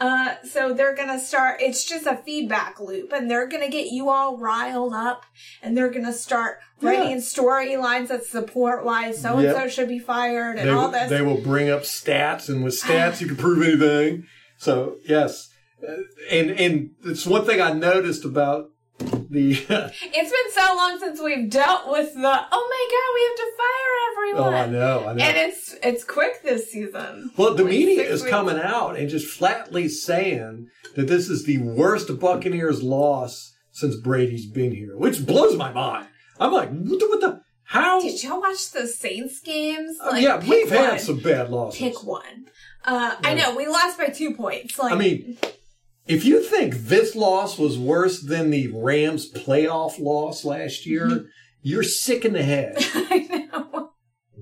Uh, 0.00 0.36
so 0.44 0.72
they're 0.72 0.94
gonna 0.94 1.20
start. 1.20 1.60
It's 1.60 1.84
just 1.84 2.06
a 2.06 2.16
feedback 2.16 2.80
loop, 2.80 3.12
and 3.12 3.30
they're 3.30 3.46
gonna 3.46 3.68
get 3.68 3.92
you 3.92 4.08
all 4.08 4.38
riled 4.38 4.94
up, 4.94 5.24
and 5.62 5.76
they're 5.76 5.90
gonna 5.90 6.12
start 6.14 6.58
writing 6.80 7.18
storylines 7.18 8.08
that 8.08 8.24
support 8.24 8.82
why 8.84 9.12
so 9.12 9.36
and 9.36 9.54
so 9.54 9.68
should 9.68 9.88
be 9.88 9.98
fired 9.98 10.56
and 10.58 10.66
They, 10.68 10.72
all 10.72 10.84
will- 10.86 10.92
this. 10.92 11.10
they 11.10 11.20
will 11.20 11.40
bring 11.42 11.68
up 11.68 11.82
stats, 11.82 12.48
and 12.48 12.64
with 12.64 12.74
stats, 12.82 13.20
you 13.20 13.26
can 13.26 13.36
prove 13.36 13.62
anything. 13.62 14.26
So, 14.56 14.96
yes. 15.06 15.48
Uh, 15.86 15.96
and, 16.30 16.50
and 16.50 16.90
it's 17.04 17.26
one 17.26 17.44
thing 17.44 17.60
I 17.60 17.72
noticed 17.72 18.24
about 18.24 18.69
the. 19.30 19.52
It's 20.02 20.30
been 20.30 20.64
so 20.64 20.74
long 20.76 20.98
since 20.98 21.20
we've 21.20 21.48
dealt 21.48 21.88
with 21.88 22.14
the 22.14 22.20
oh 22.20 22.20
my 22.20 22.84
god, 22.90 23.10
we 23.14 23.22
have 23.26 23.36
to 23.36 23.52
fire 23.56 23.90
oh, 23.92 24.12
everyone. 24.12 24.54
I 24.54 24.66
know. 24.66 25.08
I 25.08 25.12
know. 25.14 25.24
And 25.24 25.36
it's 25.36 25.74
it's 25.82 26.04
quick 26.04 26.42
this 26.42 26.70
season. 26.70 27.30
Well, 27.36 27.54
the 27.54 27.64
Like 27.64 27.70
media 27.72 28.02
is 28.02 28.22
weeks. 28.22 28.30
coming 28.30 28.58
out 28.58 28.96
and 28.96 29.08
just 29.08 29.26
flatly 29.26 29.88
saying 29.88 30.68
that 30.96 31.06
this 31.06 31.28
is 31.28 31.44
the 31.44 31.58
worst 31.58 32.18
Buccaneers 32.18 32.82
loss 32.82 33.54
since 33.72 33.96
Brady's 33.96 34.46
been 34.46 34.72
here, 34.72 34.96
which 34.96 35.24
blows 35.24 35.56
my 35.56 35.72
mind. 35.72 36.08
I'm 36.38 36.52
like, 36.52 36.70
what 36.70 36.98
the, 36.98 37.06
what 37.08 37.20
the 37.20 37.40
how? 37.64 38.00
Did 38.00 38.22
y'all 38.22 38.40
watch 38.40 38.72
the 38.72 38.88
Saints 38.88 39.40
games? 39.40 39.96
Uh, 40.02 40.16
yeah, 40.16 40.40
we've 40.44 40.70
one. 40.70 40.84
had 40.84 41.00
some 41.00 41.20
bad 41.20 41.50
losses. 41.50 41.78
Pick 41.78 42.02
one. 42.04 42.46
Uh, 42.84 43.14
I 43.22 43.34
know 43.34 43.54
we 43.54 43.68
lost 43.68 43.96
by 43.96 44.06
two 44.06 44.34
points. 44.34 44.76
Like 44.78 44.92
I 44.92 44.96
mean, 44.96 45.38
if 46.06 46.24
you 46.24 46.42
think 46.42 46.74
this 46.74 47.14
loss 47.14 47.58
was 47.58 47.78
worse 47.78 48.20
than 48.20 48.50
the 48.50 48.68
Rams 48.74 49.30
playoff 49.32 49.98
loss 50.00 50.44
last 50.44 50.86
year, 50.86 51.06
Mm-hmm. 51.06 51.24
you're 51.62 51.82
sick 51.82 52.24
in 52.24 52.32
the 52.32 52.42
head. 52.42 52.74
I 52.94 53.48
know. 53.52 53.90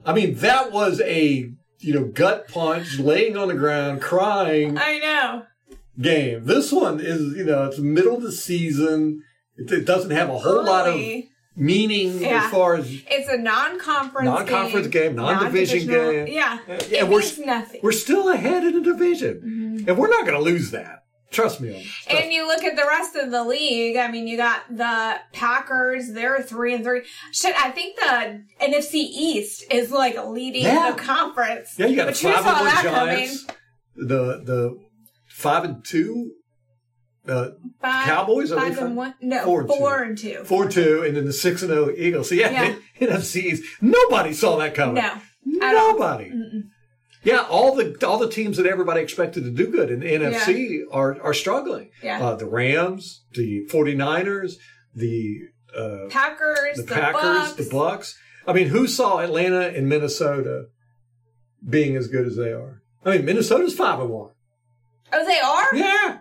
I 0.04 0.12
mean, 0.14 0.34
that 0.36 0.72
was 0.72 1.00
a 1.02 1.50
you 1.80 1.94
know 1.94 2.04
gut 2.04 2.48
punch, 2.48 2.98
laying 2.98 3.36
on 3.36 3.48
the 3.48 3.54
ground, 3.54 4.00
crying. 4.02 4.78
I 4.78 4.98
know. 4.98 5.42
game. 6.00 6.44
This 6.44 6.72
one 6.72 7.00
is, 7.00 7.36
you 7.36 7.44
know, 7.44 7.64
it's 7.66 7.78
middle 7.78 8.16
of 8.16 8.22
the 8.22 8.32
season. 8.32 9.22
It, 9.56 9.70
it 9.72 9.84
doesn't 9.84 10.11
have 10.12 10.30
a 10.30 10.38
whole 10.38 10.64
lot 10.64 10.88
of 10.88 10.94
meaning 11.56 12.20
Yeah. 12.20 12.44
as 12.44 12.50
far 12.52 12.76
as 12.76 12.86
It's 13.11 13.28
a 13.28 13.36
non-conference, 13.36 14.24
Non-conference 14.26 14.86
game, 14.86 15.16
non-division 15.16 15.88
game. 15.88 16.26
Yeah, 16.28 16.59
Yeah, 16.68 17.00
it 17.00 17.09
we're- 17.09 17.24
nothing. 17.44 17.80
we're 17.82 17.90
still 17.92 18.28
ahead 18.28 18.62
in 18.64 18.74
the 18.74 18.80
division, 18.92 19.84
and 19.88 19.98
we're 19.98 20.09
not 20.09 20.24
going 20.24 20.38
to 20.38 20.44
lose 20.44 20.70
that. 20.70 21.02
Trust 21.31 21.61
me 21.61 21.68
on 21.68 21.74
this. 21.74 21.87
Mm-hmm. 21.87 22.16
And 22.16 22.33
you 22.33 22.47
look 22.47 22.64
at 22.64 22.74
the 22.74 22.85
rest 22.87 23.14
of 23.14 23.31
the 23.31 23.45
league. 23.45 23.97
I 23.97 24.11
mean, 24.11 24.26
you 24.26 24.37
got 24.39 24.62
the 24.70 25.16
Packers. 25.33 26.12
They're 26.12 26.41
three 26.43 26.74
and 26.74 26.83
three. 26.83 27.03
Shit, 27.33 27.55
I 27.62 27.70
think 27.70 27.97
the 27.97 28.45
NFC 28.62 28.95
East 28.95 29.64
is 29.70 29.91
like 29.91 30.16
leading 30.26 30.62
Yeah. 30.64 30.91
the 30.93 30.99
conference. 30.99 31.74
yeah, 31.79 31.87
you 31.87 31.97
got 31.97 32.07
But 32.07 32.14
the 32.16 32.22
five 32.33 32.43
saw 32.45 32.49
and 32.49 32.57
one 32.57 32.64
that 32.74 32.83
Giants, 32.83 33.47
the 33.95 34.43
the 34.45 34.79
five 35.26 35.64
and 35.64 35.85
two, 35.85 36.31
uh, 37.29 37.51
Five, 37.83 38.07
Cowboys, 38.07 38.51
are 38.51 38.59
five 38.61 38.76
five? 38.76 38.87
and 38.87 38.97
one. 38.97 39.14
No, 39.20 39.45
Four 39.45 39.66
four, 39.66 40.03
and 40.03 40.16
two. 40.16 40.29
and 40.29 40.39
two. 40.39 40.45
four 40.45 40.62
and 40.62 40.72
two, 40.72 41.03
and 41.07 41.14
then 41.14 41.26
the 41.26 41.33
six 41.35 41.61
and 41.61 41.70
zero 41.70 41.91
Eagles. 41.95 42.31
So 42.31 42.37
yeah, 42.37 42.51
Yeah. 42.51 42.74
NFC 43.07 43.43
East. 43.43 43.64
Nobody 43.83 44.33
saw 44.33 44.57
that 44.57 44.74
coming. 44.74 44.95
No. 44.95 45.12
Nobody. 45.45 46.33
Yeah, 47.25 47.45
all 47.51 47.75
the 47.75 47.97
all 48.07 48.19
the 48.19 48.31
teams 48.31 48.57
that 48.59 48.66
everybody 48.66 49.01
expected 49.01 49.45
to 49.45 49.51
do 49.51 49.66
good 49.69 49.91
in 49.91 50.01
the 50.01 50.07
NFC 50.07 50.83
are 50.93 51.21
are 51.21 51.35
struggling. 51.35 51.91
Yeah. 52.03 52.25
Uh, 52.25 52.35
the 52.37 52.47
Rams, 52.47 53.25
the 53.33 53.66
49ers, 53.66 54.55
the 54.95 55.41
uh, 55.77 56.07
Packers, 56.11 56.77
the 56.77 56.83
the, 56.85 56.95
Packers, 56.95 57.23
Bucks. 57.23 57.53
the 57.55 57.69
Bucks. 57.71 58.19
I 58.47 58.53
mean, 58.53 58.69
who 58.69 58.87
saw 58.87 59.19
Atlanta 59.19 59.69
and 59.69 59.89
Minnesota 59.89 60.66
being 61.69 61.97
as 61.97 62.09
good 62.09 62.27
as 62.27 62.37
they 62.37 62.53
are? 62.53 62.83
I 63.05 63.16
mean, 63.16 63.25
Minnesota's 63.25 63.75
five 63.75 64.01
and 64.01 64.11
one. 64.11 64.31
Oh, 65.12 65.25
they 65.27 65.39
are. 65.41 65.75
Yeah, 65.75 66.19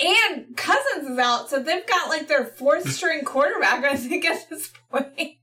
And 0.00 0.56
Cousins 0.56 1.10
is 1.10 1.18
out, 1.18 1.50
so 1.50 1.62
they've 1.62 1.86
got 1.86 2.08
like 2.08 2.28
their 2.28 2.46
fourth 2.46 2.90
string 2.92 3.24
quarterback. 3.24 3.84
I 3.84 3.96
think 3.96 4.24
at 4.24 4.48
this 4.48 4.72
point, 4.90 5.36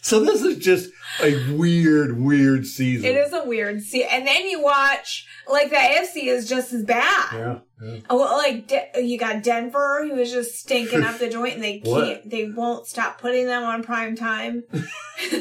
so 0.00 0.20
this 0.20 0.42
is 0.42 0.58
just 0.58 0.90
a 1.22 1.52
weird, 1.54 2.18
weird 2.20 2.66
season. 2.66 3.04
it 3.06 3.16
is 3.16 3.32
a 3.32 3.44
weird 3.44 3.82
season, 3.82 4.08
And 4.10 4.26
then 4.26 4.48
you 4.48 4.62
watch 4.62 5.26
like 5.48 5.70
the 5.70 5.76
AFC 5.76 6.24
is 6.26 6.48
just 6.48 6.72
as 6.72 6.84
bad. 6.84 7.32
Yeah, 7.32 7.58
yeah. 7.82 8.00
Oh, 8.10 8.18
well, 8.18 8.36
like 8.38 8.66
De- 8.68 9.02
you 9.02 9.18
got 9.18 9.42
Denver, 9.42 10.06
who 10.08 10.16
is 10.16 10.32
just 10.32 10.54
stinking 10.58 11.02
up 11.02 11.18
the 11.18 11.28
joint, 11.30 11.54
and 11.54 11.62
they 11.64 11.80
can't, 11.80 12.28
they 12.28 12.48
won't 12.48 12.86
stop 12.86 13.20
putting 13.20 13.46
them 13.46 13.62
on 13.62 13.82
prime 13.82 14.16
time. 14.16 14.64
They're 15.30 15.40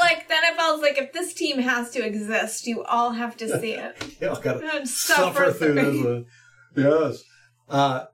like 0.00 0.28
the 0.28 0.34
NFL's 0.34 0.82
like, 0.82 0.98
if 0.98 1.12
this 1.12 1.34
team 1.34 1.58
has 1.58 1.90
to 1.90 2.04
exist, 2.04 2.66
you 2.66 2.84
all 2.84 3.12
have 3.12 3.36
to 3.38 3.60
see 3.60 3.72
it 3.72 4.16
Yeah, 4.20 4.34
gotta 4.42 4.66
and 4.76 4.88
suffer, 4.88 5.52
through. 5.52 5.74
this 5.74 6.04
one. 6.04 6.26
Yes. 6.76 7.22
Uh, 7.68 8.04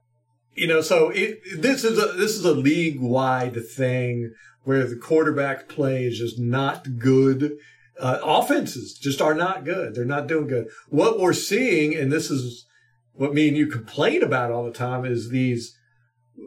you 0.54 0.66
know, 0.66 0.80
so 0.80 1.10
it, 1.10 1.40
this 1.58 1.84
is 1.84 1.98
a 1.98 2.12
this 2.16 2.32
is 2.36 2.44
a 2.44 2.52
league 2.52 3.00
wide 3.00 3.56
thing 3.66 4.32
where 4.64 4.84
the 4.86 4.96
quarterback 4.96 5.68
play 5.68 6.04
is 6.04 6.18
just 6.18 6.38
not 6.38 6.98
good. 6.98 7.52
Uh, 8.00 8.18
offenses 8.22 8.94
just 8.94 9.20
are 9.20 9.34
not 9.34 9.64
good. 9.64 9.94
They're 9.94 10.04
not 10.04 10.26
doing 10.26 10.46
good. 10.46 10.68
What 10.88 11.18
we're 11.20 11.32
seeing, 11.34 11.94
and 11.94 12.10
this 12.10 12.30
is 12.30 12.66
what 13.12 13.34
me 13.34 13.48
and 13.48 13.56
you 13.56 13.66
complain 13.66 14.22
about 14.22 14.50
all 14.50 14.64
the 14.64 14.72
time, 14.72 15.04
is 15.04 15.30
these 15.30 15.76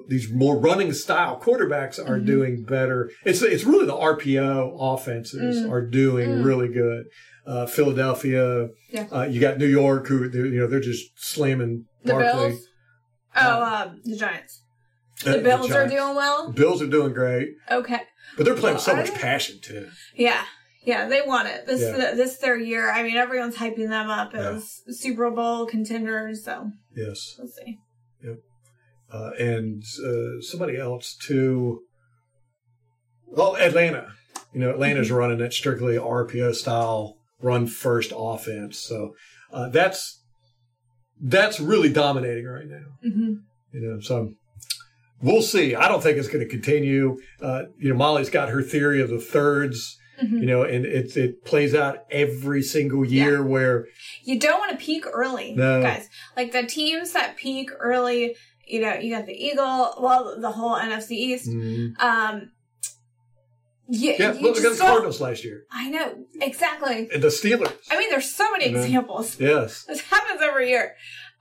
these 0.07 0.31
more 0.31 0.57
running 0.57 0.91
style 0.93 1.39
quarterbacks 1.39 1.99
are 1.99 2.17
Mm-hmm. 2.17 2.25
doing 2.25 2.63
better. 2.63 3.11
It's 3.23 3.41
it's 3.43 3.63
really 3.63 3.85
the 3.85 3.93
RPO 3.95 4.75
offenses 4.79 5.63
Mm. 5.63 5.71
are 5.71 5.85
doing 5.85 6.29
Mm. 6.29 6.43
really 6.45 6.67
good. 6.69 7.05
Uh, 7.45 7.67
Philadelphia, 7.67 8.69
Yeah. 8.89 9.05
uh, 9.11 9.23
you 9.23 9.39
got 9.39 9.59
New 9.59 9.67
York, 9.67 10.07
who 10.07 10.27
you 10.29 10.59
know 10.59 10.67
they're 10.67 10.79
just 10.79 11.11
slamming 11.15 11.85
The 12.03 12.13
Barkley. 12.13 12.49
Bills. 12.49 12.67
Oh, 13.35 13.63
um, 13.63 14.01
the 14.03 14.15
Giants. 14.17 14.61
The 15.23 15.39
Bills 15.39 15.71
are 15.71 15.87
doing 15.87 16.15
well. 16.15 16.51
Bills 16.51 16.81
are 16.81 16.87
doing 16.87 17.13
great, 17.13 17.49
Okay. 17.71 18.01
but 18.37 18.43
they're 18.45 18.55
playing 18.55 18.75
with 18.75 18.83
so 18.83 18.95
much 18.95 19.13
passion 19.13 19.59
too. 19.61 19.89
Yeah. 20.15 20.43
Yeah, 20.83 21.07
they 21.07 21.21
want 21.25 21.47
it. 21.47 21.65
This 21.65 21.81
Yeah. 21.81 22.13
this 22.13 22.37
their 22.37 22.57
year. 22.59 22.91
I 22.91 23.01
mean, 23.01 23.17
everyone's 23.17 23.55
hyping 23.55 23.89
them 23.89 24.09
up 24.09 24.35
as 24.35 24.81
Super 24.89 25.31
Bowl 25.31 25.65
contenders. 25.65 26.43
So 26.45 26.71
Yes. 26.95 27.35
we'll 27.39 27.47
see. 27.47 27.79
uh, 29.11 29.31
and 29.39 29.81
uh, 30.05 30.41
somebody 30.41 30.77
else 30.77 31.15
too. 31.15 31.81
Well, 33.27 33.55
Atlanta. 33.55 34.13
You 34.53 34.59
know, 34.61 34.69
Atlanta's 34.71 35.07
Mm-hmm. 35.07 35.15
running 35.15 35.37
that 35.39 35.53
strictly 35.53 35.95
RPO 35.95 36.53
style 36.55 37.17
run 37.41 37.67
first 37.67 38.11
offense. 38.15 38.77
So 38.79 39.15
uh, 39.51 39.69
that's 39.69 40.21
that's 41.21 41.59
really 41.59 41.91
dominating 41.91 42.45
right 42.45 42.67
now. 42.67 42.85
hmm 43.01 43.33
You 43.71 43.81
know, 43.81 43.99
so 44.01 44.33
we'll 45.25 45.41
see. 45.41 45.75
I 45.75 45.87
don't 45.87 46.01
think 46.03 46.17
it's 46.17 46.27
going 46.27 46.43
to 46.43 46.49
continue. 46.49 47.17
Uh, 47.41 47.63
you 47.77 47.89
know, 47.89 47.95
Molly's 47.95 48.29
got 48.29 48.49
her 48.49 48.61
theory 48.61 49.01
of 49.01 49.09
the 49.09 49.19
thirds. 49.19 49.97
Mhm. 50.23 50.39
You 50.39 50.45
know, 50.45 50.63
and 50.63 50.85
it 50.85 51.17
it 51.17 51.43
plays 51.43 51.75
out 51.75 52.05
every 52.09 52.61
single 52.61 53.03
year 53.03 53.43
where 53.43 53.87
You 54.23 54.39
don't 54.39 54.59
want 54.59 54.71
to 54.71 54.77
peak 54.77 55.03
early, 55.11 55.53
No. 55.53 55.81
guys. 55.81 56.07
Like 56.37 56.53
the 56.53 56.63
teams 56.63 57.11
that 57.11 57.35
peak 57.35 57.69
early, 57.79 58.37
you 58.65 58.79
know, 58.81 58.93
you 58.95 59.13
got 59.13 59.25
the 59.25 59.33
Eagle, 59.33 59.93
well, 59.99 60.37
the 60.39 60.51
whole 60.51 60.75
NFC 60.77 61.11
East. 61.17 61.49
Mm, 61.49 61.99
Um, 62.01 62.51
you, 63.87 64.15
yeah, 64.17 64.33
you 64.33 64.39
look 64.41 64.55
the 64.55 64.75
Cardinals 64.79 65.21
last 65.21 65.43
year 65.43 65.65
I 65.71 65.89
know 65.89 66.25
exactly. 66.41 67.07
and 67.13 67.21
the 67.21 67.27
Steelers. 67.27 67.73
I 67.91 67.97
mean, 67.99 68.09
there's 68.09 68.31
so 68.33 68.49
many 68.51 68.65
examples. 68.65 69.37
Yes. 69.39 69.83
This 69.87 69.99
happens 70.01 70.41
every 70.41 70.69
year. 70.69 70.95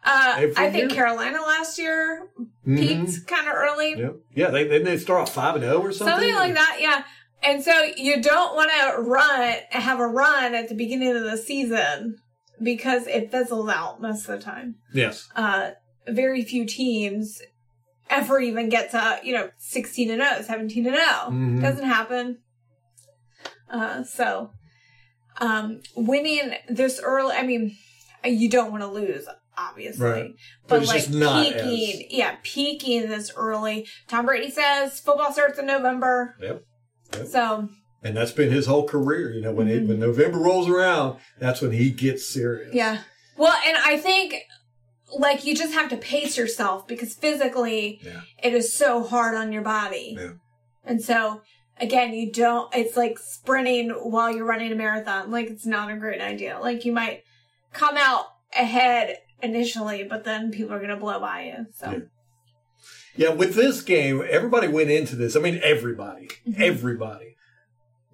Uh, 0.04 0.34
I 0.56 0.70
think 0.70 0.74
year. 0.76 0.88
Carolina 0.90 1.38
last 1.40 1.78
year 1.78 2.28
Mhm. 2.66 2.78
peaked 2.78 3.26
kind 3.26 3.48
of 3.48 3.54
early. 3.54 3.94
Yep. 3.98 4.16
Yeah, 4.34 4.50
they 4.50 4.64
didn't 4.64 4.84
they 4.84 4.98
start 4.98 5.22
off 5.22 5.32
five 5.34 5.54
and 5.54 5.64
zero 5.64 5.80
or 5.80 5.92
something. 5.92 6.14
Something 6.14 6.34
like 6.34 6.54
that, 6.54 6.76
yeah. 6.80 7.04
And 7.42 7.62
so 7.62 7.72
you 7.96 8.20
don't 8.22 8.54
want 8.54 8.70
to 8.70 9.00
run, 9.02 9.54
have 9.70 10.00
a 10.00 10.06
run 10.06 10.54
at 10.54 10.68
the 10.68 10.74
beginning 10.74 11.16
of 11.16 11.22
the 11.24 11.36
season 11.38 12.16
because 12.62 13.06
it 13.06 13.30
fizzles 13.30 13.68
out 13.70 14.00
most 14.00 14.28
of 14.28 14.38
the 14.38 14.44
time. 14.44 14.76
Yes. 14.92 15.28
Uh, 15.36 15.70
very 16.06 16.42
few 16.42 16.66
teams 16.66 17.40
ever 18.10 18.38
even 18.40 18.68
get 18.68 18.90
to, 18.90 19.20
you 19.22 19.32
know, 19.32 19.50
16 19.58 20.10
and 20.10 20.22
0, 20.22 20.42
17 20.42 20.86
and 20.86 20.96
0. 20.96 21.06
Mhm. 21.30 21.62
Doesn't 21.62 21.84
happen. 21.86 22.38
Uh, 23.70 24.04
so, 24.04 24.50
um, 25.40 25.80
winning 25.96 26.54
this 26.68 27.00
early, 27.02 27.34
I 27.34 27.42
mean, 27.42 27.76
you 28.24 28.48
don't 28.48 28.70
want 28.70 28.82
to 28.82 28.88
lose, 28.88 29.26
obviously. 29.56 30.04
Right. 30.06 30.30
But 30.68 30.80
But 30.80 30.88
like 30.88 31.06
peaking, 31.06 32.06
yeah, 32.10 32.36
peaking 32.42 33.08
this 33.08 33.32
early. 33.36 33.86
Tom 34.08 34.26
Brady 34.26 34.50
says 34.50 35.00
football 35.00 35.32
starts 35.32 35.58
in 35.58 35.66
November. 35.66 36.36
Yep. 36.40 36.62
Yep. 37.14 37.26
So, 37.26 37.68
And 38.02 38.16
that's 38.16 38.32
been 38.32 38.50
his 38.50 38.66
whole 38.66 38.86
career. 38.86 39.32
You 39.32 39.40
know, 39.42 39.52
when 39.52 39.68
it, 39.68 39.82
Mhm. 39.84 39.88
when 39.88 40.00
November 40.00 40.38
rolls 40.38 40.68
around, 40.68 41.18
that's 41.38 41.60
when 41.62 41.72
he 41.72 41.90
gets 41.90 42.28
serious. 42.28 42.74
yeah. 42.74 43.02
Well, 43.36 43.56
and 43.66 43.76
I 43.78 43.96
think 43.98 44.36
like 45.18 45.44
you 45.44 45.54
just 45.54 45.74
have 45.74 45.90
to 45.90 45.96
pace 45.96 46.36
yourself 46.36 46.86
because 46.88 47.14
physically 47.14 48.00
Yeah. 48.02 48.20
it 48.42 48.52
is 48.54 48.72
so 48.74 49.02
hard 49.02 49.34
on 49.36 49.52
your 49.52 49.62
body. 49.62 50.16
Yeah. 50.18 50.30
And 50.84 51.02
so 51.02 51.42
again, 51.80 52.12
you 52.14 52.32
don't 52.32 52.74
it's 52.74 52.96
like 52.96 53.18
sprinting 53.18 53.90
while 53.90 54.34
you're 54.34 54.44
running 54.46 54.72
a 54.72 54.76
marathon. 54.76 55.30
Like 55.30 55.48
it's 55.50 55.66
not 55.66 55.90
a 55.90 55.96
great 55.96 56.20
idea. 56.20 56.58
Like 56.60 56.84
you 56.84 56.92
might 56.92 57.22
come 57.72 57.96
out 57.96 58.26
ahead 58.56 59.18
initially, 59.44 60.04
but 60.04 60.24
then 60.24 60.50
people 60.50 60.74
are 60.74 60.78
going 60.78 60.90
to 60.90 60.96
blow 60.96 61.20
by 61.20 61.42
you. 61.44 61.66
So, 61.74 61.90
Yeah. 61.90 61.98
Yeah, 63.16 63.28
with 63.32 63.54
this 63.54 63.80
game, 63.80 64.24
everybody 64.28 64.66
went 64.66 64.90
into 64.90 65.14
this. 65.14 65.36
I 65.36 65.40
mean, 65.40 65.60
everybody, 65.62 66.28
Mhm. 66.48 66.60
everybody 66.60 67.36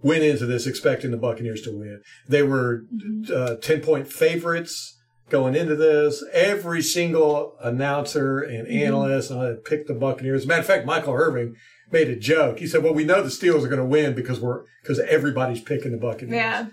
went 0.03 0.22
into 0.24 0.45
this 0.45 0.66
expecting 0.66 1.11
the 1.11 1.16
Buccaneers 1.16 1.62
to 1.62 1.70
win. 1.76 2.03
They 2.28 2.43
were 2.43 2.83
Mhm. 2.95 3.31
uh, 3.31 3.57
10 3.57 3.81
point 3.81 4.12
favorites 4.12 4.99
going 5.31 5.55
into 5.55 5.74
this. 5.74 6.22
Every 6.33 6.83
single 6.83 7.57
announcer 7.62 8.41
and 8.41 8.68
Mhm. 8.68 8.83
analyst 8.87 9.31
uh, 9.31 9.55
picked 9.64 9.89
the 9.89 9.95
Buccaneers. 9.95 10.43
As 10.43 10.45
a 10.45 10.49
matter 10.49 10.61
of 10.61 10.66
fact, 10.66 10.85
Michael 10.85 11.14
Irvin 11.14 11.55
made 11.91 12.09
a 12.09 12.16
joke. 12.16 12.59
He 12.59 12.66
said, 12.66 12.83
well, 12.83 12.93
we 12.95 13.05
know 13.05 13.22
the 13.22 13.31
Steelers 13.31 13.64
are 13.64 13.68
going 13.68 13.78
to 13.78 13.85
win 13.85 14.14
because 14.14 14.39
we're, 14.39 14.64
because 14.83 14.99
everybody's 15.01 15.62
picking 15.62 15.93
the 15.93 15.99
Buccaneers. 15.99 16.35
yeah. 16.37 16.66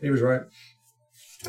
He 0.00 0.10
was 0.10 0.20
right. 0.20 0.42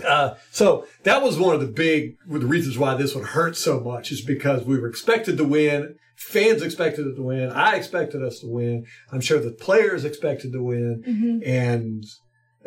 Uh, 0.04 0.36
so 0.52 0.88
that 1.04 1.22
was 1.22 1.38
one 1.38 1.54
of 1.54 1.62
the 1.62 1.68
big 1.68 2.16
the 2.28 2.39
reasons 2.48 2.78
why 2.78 2.96
this 2.96 3.14
one 3.14 3.26
hurt 3.26 3.56
so 3.56 3.80
much 3.80 4.12
is 4.12 4.22
because 4.22 4.64
we 4.64 4.80
were 4.80 4.88
expected 4.88 5.38
to 5.38 5.44
win. 5.44 5.96
Fans 6.16 6.62
expected 6.62 7.06
it 7.08 7.16
to 7.16 7.22
win. 7.22 7.52
I 7.52 7.76
expected 7.76 8.24
us 8.24 8.39
to 8.39 8.48
win. 8.48 8.86
I'm 9.12 9.22
sure 9.22 9.39
the 9.39 9.52
players 9.52 10.06
expected 10.06 10.52
to 10.54 10.64
win. 10.64 11.04
hmm 11.06 11.48
And 11.48 12.06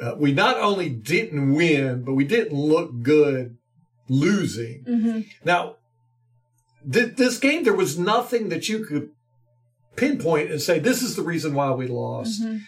uh, 0.00 0.14
we 0.18 0.32
not 0.32 0.58
only 0.58 0.88
didn't 0.90 1.54
win, 1.54 2.04
but 2.04 2.14
we 2.14 2.24
didn't 2.24 2.52
look 2.52 3.02
good 3.02 3.56
losing. 4.08 4.84
hmm 4.86 5.20
Now, 5.44 5.76
th- 6.90 7.16
this 7.16 7.38
game, 7.38 7.64
there 7.64 7.74
was 7.74 7.98
nothing 7.98 8.50
that 8.50 8.68
you 8.68 8.84
could 8.84 9.10
pinpoint 9.96 10.50
and 10.50 10.60
say, 10.60 10.78
this 10.78 11.02
is 11.02 11.16
the 11.16 11.22
reason 11.22 11.54
why 11.54 11.70
we 11.72 11.86
lost. 11.88 12.42
hmm 12.42 12.58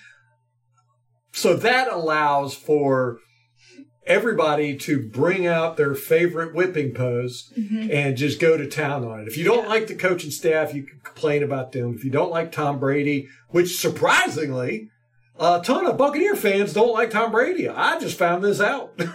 So 1.32 1.54
that 1.54 1.92
allows 1.92 2.54
for 2.54 3.18
everybody 4.08 4.76
to 4.76 4.98
bring 5.08 5.46
out 5.46 5.76
their 5.76 5.94
favorite 5.94 6.54
whipping 6.54 6.92
post 6.94 7.52
hmm 7.54 7.88
and 7.90 8.16
just 8.16 8.40
go 8.40 8.56
to 8.56 8.66
town 8.68 9.04
on 9.04 9.20
it. 9.20 9.28
If 9.28 9.36
you 9.36 9.44
don't 9.44 9.64
Yeah. 9.64 9.68
like 9.70 9.86
the 9.86 9.94
coaching 9.94 10.30
staff, 10.30 10.74
you 10.74 10.82
can 10.82 10.98
complain 11.04 11.42
about 11.42 11.72
them. 11.72 11.94
If 11.94 12.04
you 12.04 12.10
don't 12.10 12.30
like 12.30 12.50
Tom 12.50 12.78
Brady, 12.80 13.28
which 13.50 13.78
surprisingly, 13.78 14.90
a 15.40 15.60
ton 15.62 15.86
of 15.86 15.96
Buccaneer 15.96 16.34
fans 16.34 16.72
don't 16.72 16.92
like 16.92 17.10
Tom 17.10 17.30
Brady. 17.30 17.68
I 17.68 18.00
just 18.00 18.18
found 18.18 18.42
this 18.42 18.60
out. 18.60 18.98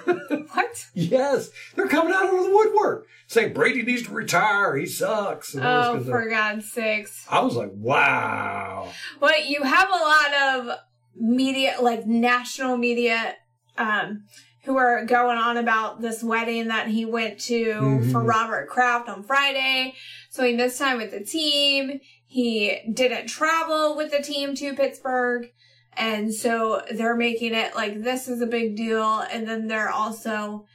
What? 0.53 0.85
yes, 0.93 1.49
they're 1.75 1.87
coming 1.87 2.13
out 2.13 2.25
of 2.31 2.43
the 2.43 2.49
woodwork 2.51 3.07
saying 3.25 3.53
Brady 3.53 3.81
needs 3.81 4.03
to 4.03 4.11
retire. 4.13 4.75
He 4.75 4.85
sucks. 4.85 5.55
and 5.55 5.63
Oh, 5.65 5.99
for. 6.03 6.29
God's 6.29 6.71
sakes. 6.71 7.25
I 7.29 7.39
was 7.41 7.55
like, 7.55 7.71
wow. 7.73 8.89
But 9.19 9.49
you 9.49 9.63
have 9.63 9.89
a 9.89 9.91
lot 9.91 10.33
of 10.69 10.77
media, 11.15 11.77
like 11.81 12.05
national 12.05 12.77
media, 12.77 13.35
um, 13.79 14.25
who 14.63 14.77
are 14.77 15.05
going 15.05 15.37
on 15.37 15.57
about 15.57 16.01
this 16.01 16.23
wedding 16.23 16.69
that 16.69 16.87
he 16.87 17.05
went 17.05 17.39
to 17.39 17.65
Mhm. 17.73 18.11
for 18.11 18.23
Robert 18.23 18.69
Kraft 18.69 19.09
on 19.09 19.23
Friday. 19.23 19.93
So 20.29 20.43
he 20.43 20.53
missed 20.53 20.79
time 20.79 20.97
with 20.97 21.11
the 21.11 21.23
team. 21.23 21.99
He 22.25 22.79
didn't 22.91 23.27
travel 23.27 23.95
with 23.95 24.11
the 24.11 24.21
team 24.23 24.55
to 24.55 24.73
Pittsburgh. 24.73 25.51
And 25.95 26.33
so 26.33 26.81
they're 26.91 27.15
making 27.15 27.53
it 27.53 27.75
like 27.75 28.01
this 28.03 28.27
is 28.27 28.41
a 28.41 28.47
big 28.47 28.75
deal. 28.75 29.19
And 29.19 29.47
then 29.47 29.67
they're 29.67 29.91
also, 29.91 30.65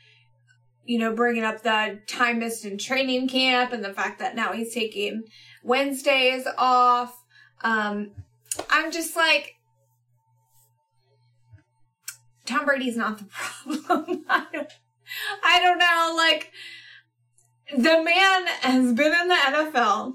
you 0.84 0.98
know, 0.98 1.12
bringing 1.12 1.42
up 1.42 1.62
the 1.62 1.98
time 2.06 2.38
missed 2.38 2.64
in 2.64 2.78
training 2.78 3.28
camp 3.28 3.72
and 3.72 3.84
the 3.84 3.92
fact 3.92 4.18
that 4.20 4.36
now 4.36 4.52
he's 4.52 4.72
taking 4.72 5.24
Wednesdays 5.64 6.46
off. 6.56 7.24
Um, 7.62 8.12
I'm 8.70 8.92
just 8.92 9.16
like, 9.16 9.54
Tom 12.48 12.64
Brady's 12.64 12.96
not 12.96 13.18
the 13.18 13.24
problem. 13.86 14.24
I 14.28 14.46
don't, 14.52 14.72
I 15.44 15.60
don't 15.60 15.78
know. 15.78 16.14
Like, 16.16 16.50
the 17.76 18.02
man 18.02 18.46
has 18.62 18.92
been 18.94 19.12
in 19.12 19.28
the 19.28 19.34
NFL. 19.34 20.14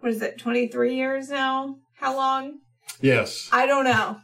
What 0.00 0.12
is 0.12 0.22
it, 0.22 0.38
23 0.38 0.94
years 0.94 1.28
now? 1.28 1.76
How 1.94 2.16
long? 2.16 2.60
Yes. 3.00 3.48
I 3.52 3.66
don't 3.66 3.84
know. 3.84 4.18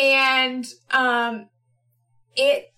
And, 0.00 0.66
um, 0.90 1.48
it, 2.36 2.72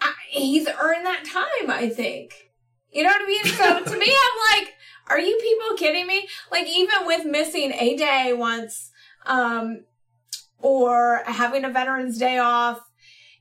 I, 0.00 0.12
he's 0.30 0.66
earned 0.66 1.04
that 1.04 1.24
time, 1.24 1.70
I 1.70 1.90
think. 1.90 2.50
You 2.90 3.02
know 3.02 3.10
what 3.10 3.22
I 3.22 3.26
mean? 3.26 3.44
So 3.44 3.84
to 3.92 3.98
me, 3.98 4.06
I'm 4.06 4.60
like, 4.60 4.74
are 5.08 5.20
you 5.20 5.38
people 5.42 5.76
kidding 5.76 6.06
me? 6.06 6.26
Like, 6.50 6.68
even 6.68 7.04
with 7.04 7.26
missing 7.26 7.72
a 7.72 7.96
day 7.96 8.32
once, 8.32 8.90
um, 9.26 9.84
or 10.62 11.22
having 11.26 11.64
a 11.64 11.70
Veterans 11.70 12.18
Day 12.18 12.38
off, 12.38 12.80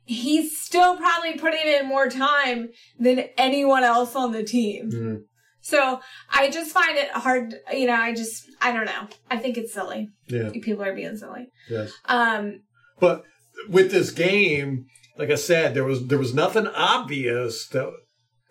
he's 0.06 0.58
still 0.60 0.98
probably 0.98 1.38
putting 1.38 1.66
in 1.68 1.88
more 1.88 2.10
time 2.10 2.70
than 3.00 3.26
anyone 3.38 3.84
else 3.84 4.16
on 4.16 4.32
the 4.32 4.44
team. 4.44 4.90
Mm, 4.92 5.18
So 5.62 6.00
I 6.32 6.50
just 6.50 6.72
find 6.72 6.98
it 6.98 7.12
hard, 7.12 7.54
you 7.74 7.88
know, 7.88 7.94
I 7.96 8.14
just, 8.14 8.46
I 8.62 8.72
don't 8.72 8.86
know. 8.86 9.08
I 9.30 9.38
think 9.38 9.58
it's 9.58 9.74
silly. 9.74 10.10
yeah. 10.28 10.50
People 10.52 10.84
are 10.84 10.96
being 10.96 11.18
silly. 11.18 11.48
Yes. 11.70 11.92
Um, 12.06 12.62
But 13.00 13.24
with 13.70 13.92
this 13.92 14.12
game, 14.12 14.86
like 15.18 15.30
I 15.30 15.36
said, 15.36 15.74
there 15.74 15.84
was 15.84 16.08
there 16.08 16.18
was 16.18 16.34
nothing 16.34 16.66
obvious 16.68 17.68
that 17.70 17.90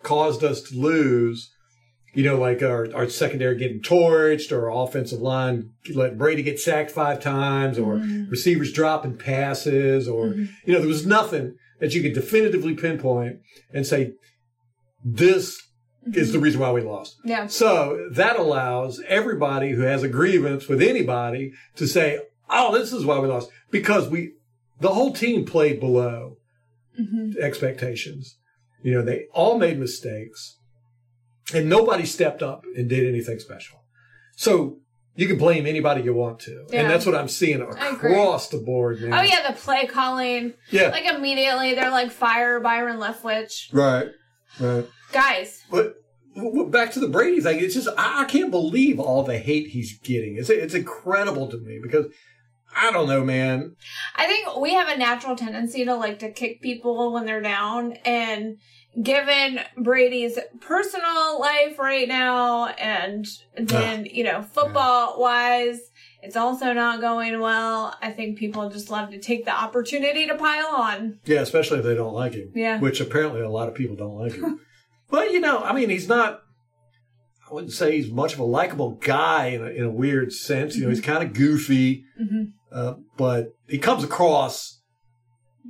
caused 0.03 0.43
us 0.43 0.61
to 0.69 0.75
lose. 0.79 1.49
You 2.13 2.23
know, 2.23 2.39
like 2.39 2.63
our, 2.63 2.93
our 2.95 3.07
secondary 3.09 3.55
getting 3.57 3.81
torched, 3.81 4.51
or 4.51 4.69
our 4.71 4.83
offensive 4.87 5.19
line 5.19 5.69
letting 5.93 6.17
Brady 6.17 6.41
get 6.41 6.59
sacked 6.59 6.91
five 6.91 7.19
times, 7.19 7.77
or 7.77 7.97
Mhm. 7.97 8.29
receivers 8.31 8.71
dropping 8.73 9.17
passes, 9.17 10.07
or 10.07 10.29
Mhm. 10.29 10.49
you 10.65 10.73
know, 10.73 10.79
there 10.79 10.87
was 10.87 11.05
nothing 11.05 11.55
that 11.79 11.93
you 11.93 12.01
could 12.01 12.13
definitively 12.13 12.73
pinpoint 12.73 13.37
and 13.73 13.85
say 13.85 14.13
this 15.05 15.57
is 16.13 16.31
the 16.31 16.39
reason 16.39 16.59
why 16.59 16.71
we 16.71 16.81
lost. 16.81 17.15
Yeah. 17.23 17.45
So 17.47 18.09
that 18.13 18.37
allows 18.37 19.01
everybody 19.07 19.71
who 19.71 19.81
has 19.83 20.01
a 20.01 20.07
grievance 20.09 20.67
with 20.67 20.81
anybody 20.81 21.51
to 21.75 21.87
say, 21.87 22.19
"Oh, 22.49 22.75
this 22.77 22.91
is 22.91 23.05
why 23.05 23.19
we 23.19 23.27
lost," 23.27 23.49
because 23.69 24.09
we, 24.09 24.31
the 24.81 24.89
whole 24.89 25.13
team 25.13 25.45
played 25.45 25.79
below 25.79 26.37
expectations. 27.39 28.37
You 28.83 28.93
know, 28.93 29.01
they 29.03 29.25
all 29.33 29.57
made 29.57 29.79
mistakes, 29.79 30.57
and 31.53 31.69
nobody 31.69 32.05
stepped 32.05 32.41
up 32.43 32.63
and 32.75 32.89
did 32.89 33.07
anything 33.07 33.39
special. 33.39 33.83
So 34.35 34.77
you 35.15 35.27
can 35.27 35.37
blame 35.37 35.65
anybody 35.65 36.01
you 36.03 36.13
want 36.13 36.39
to, 36.41 36.65
Yeah. 36.69 36.81
and 36.81 36.89
that's 36.89 37.05
what 37.05 37.15
I'm 37.15 37.27
seeing 37.27 37.61
across 37.61 38.49
the 38.49 38.57
board, 38.59 39.01
man. 39.01 39.13
Oh 39.13 39.21
yeah, 39.21 39.49
the 39.51 39.57
play 39.57 39.85
calling. 39.85 40.53
yeah, 40.71 40.89
Like 40.89 41.05
immediately 41.05 41.73
they're 41.75 41.91
like 41.91 42.11
fire 42.11 42.59
Byron 42.59 42.99
Leftwich. 42.99 43.73
right, 43.73 44.07
right. 44.59 44.85
Guys, 45.11 45.61
But 45.71 45.95
w- 46.35 46.53
w- 46.53 46.71
back 46.71 46.91
to 46.93 46.99
the 46.99 47.07
Brady 47.09 47.41
thing, 47.41 47.59
it's 47.59 47.73
just 47.73 47.89
I, 47.97 48.21
I 48.21 48.25
can't 48.25 48.51
believe 48.51 48.99
all 48.99 49.23
the 49.23 49.37
hate 49.39 49.67
he's 49.67 49.97
getting. 49.99 50.37
It's 50.37 50.49
it's 50.49 50.73
incredible 50.75 51.49
to 51.49 51.57
me 51.57 51.79
because 51.81 52.05
I 52.73 52.91
don't 52.91 53.07
know, 53.07 53.23
man. 53.25 53.75
I 54.15 54.27
think 54.27 54.55
we 54.57 54.75
have 54.75 54.87
a 54.87 54.95
natural 54.97 55.35
tendency 55.35 55.83
to 55.85 55.95
like 55.95 56.19
to 56.19 56.31
kick 56.31 56.61
people 56.61 57.11
when 57.11 57.25
they're 57.25 57.41
down 57.41 57.93
and 58.05 58.57
given 59.01 59.59
Brady's 59.77 60.37
personal 60.61 61.39
life 61.39 61.77
right 61.79 62.07
now 62.07 62.67
and 62.67 63.25
then, 63.57 64.05
you 64.05 64.23
know, 64.23 64.41
football 64.41 65.19
wise, 65.19 65.79
it's 66.21 66.35
also 66.35 66.73
not 66.73 66.99
going 66.99 67.39
well. 67.39 67.95
I 68.01 68.11
think 68.11 68.37
people 68.37 68.69
just 68.69 68.89
love 68.89 69.11
to 69.11 69.19
take 69.19 69.45
the 69.45 69.51
opportunity 69.55 70.27
to 70.27 70.35
pile 70.35 70.67
on. 70.67 71.19
Yeah, 71.25 71.41
especially 71.41 71.79
if 71.79 71.85
they 71.85 71.95
don't 71.95 72.13
like 72.13 72.33
him. 72.33 72.51
Yeah. 72.55 72.79
which 72.79 72.99
apparently 72.99 73.41
a 73.41 73.49
lot 73.49 73.67
of 73.69 73.75
people 73.75 73.95
don't 73.95 74.17
like 74.17 74.33
him. 74.33 74.59
but 75.09 75.31
you 75.31 75.39
know, 75.39 75.59
I 75.59 75.73
mean, 75.73 75.89
he's 75.89 76.07
not. 76.07 76.41
I 77.49 77.53
wouldn't 77.53 77.73
say 77.73 77.95
he's 77.97 78.11
much 78.11 78.33
of 78.33 78.39
a 78.39 78.43
likable 78.43 78.91
guy 78.91 79.47
in 79.47 79.63
a, 79.63 79.67
in 79.69 79.83
a 79.83 79.89
weird 79.89 80.31
sense. 80.33 80.75
You 80.75 80.83
know, 80.83 80.89
he's 80.89 81.01
kind 81.01 81.23
of 81.23 81.33
goofy, 81.33 82.03
Mhm. 82.21 82.51
uh, 82.71 82.93
but 83.17 83.53
he 83.67 83.79
comes 83.79 84.03
across 84.03 84.78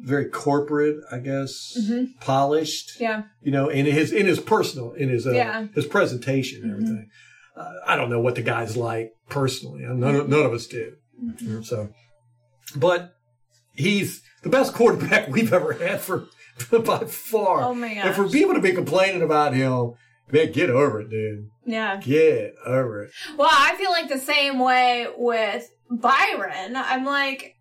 very 0.02 0.26
corporate, 0.26 0.98
I 1.12 1.20
guess, 1.20 1.78
Mhm. 1.80 2.20
polished. 2.22 3.00
Yeah. 3.00 3.24
you 3.42 3.52
know, 3.52 3.70
in 3.70 3.86
his 3.86 4.12
in 4.12 4.26
his 4.26 4.40
personal 4.40 4.94
in 4.94 5.10
his 5.10 5.26
uh, 5.28 5.32
Yeah. 5.32 5.68
his 5.76 5.86
presentation 5.86 6.64
and 6.64 6.72
everything. 6.72 7.10
Uh, 7.56 7.74
I 7.86 7.96
don't 7.98 8.10
know 8.10 8.20
what 8.22 8.36
the 8.36 8.42
guy's 8.42 8.78
like 8.78 9.12
personally. 9.30 9.82
None 9.84 10.16
of, 10.16 10.30
none 10.30 10.46
of 10.46 10.54
us 10.54 10.66
do. 10.68 10.94
So, 11.64 11.90
but 12.76 13.12
he's 13.74 14.22
the 14.44 14.50
best 14.50 14.74
quarterback 14.74 15.28
we've 15.36 15.52
ever 15.54 15.74
had 15.74 16.00
for 16.02 16.28
by 16.86 17.00
far. 17.06 17.64
Oh 17.64 17.74
my 17.74 17.88
And 17.88 18.16
for 18.16 18.28
people 18.30 18.54
to 18.56 18.62
be 18.62 18.72
complaining 18.72 19.22
about 19.22 19.54
him, 19.54 19.94
man, 20.32 20.52
get 20.52 20.70
over 20.70 21.02
it, 21.02 21.10
dude. 21.10 21.48
Yeah. 21.66 21.98
Get 22.02 22.54
over 22.66 23.04
it. 23.04 23.12
Well, 23.38 23.50
I 23.52 23.76
feel 23.76 23.92
like 23.92 24.10
the 24.10 24.18
same 24.20 24.60
way 24.60 25.08
with 25.18 25.70
Byron. 25.90 26.76
I'm 26.76 27.06
like, 27.06 27.56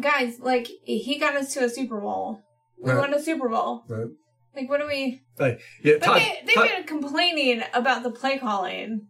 guys, 0.00 0.38
like 0.40 0.68
he 0.84 1.18
got 1.18 1.36
us 1.36 1.52
to 1.54 1.64
a 1.64 1.68
Super 1.68 2.00
Bowl. 2.00 2.40
We 2.78 2.90
Right. 2.92 2.98
won 3.00 3.14
a 3.14 3.22
Super 3.22 3.48
Bowl. 3.48 3.84
Right. 3.88 4.08
Like, 4.54 4.68
what 4.70 4.80
do 4.80 4.86
we? 4.86 5.22
Hey, 5.38 5.58
yeah, 5.82 5.94
But 6.00 6.04
Todd- 6.06 6.18
they, 6.20 6.42
they've 6.46 6.54
Todd- 6.54 6.68
been 6.68 6.84
complaining 6.84 7.62
about 7.74 8.02
the 8.02 8.10
play 8.10 8.38
calling 8.38 9.06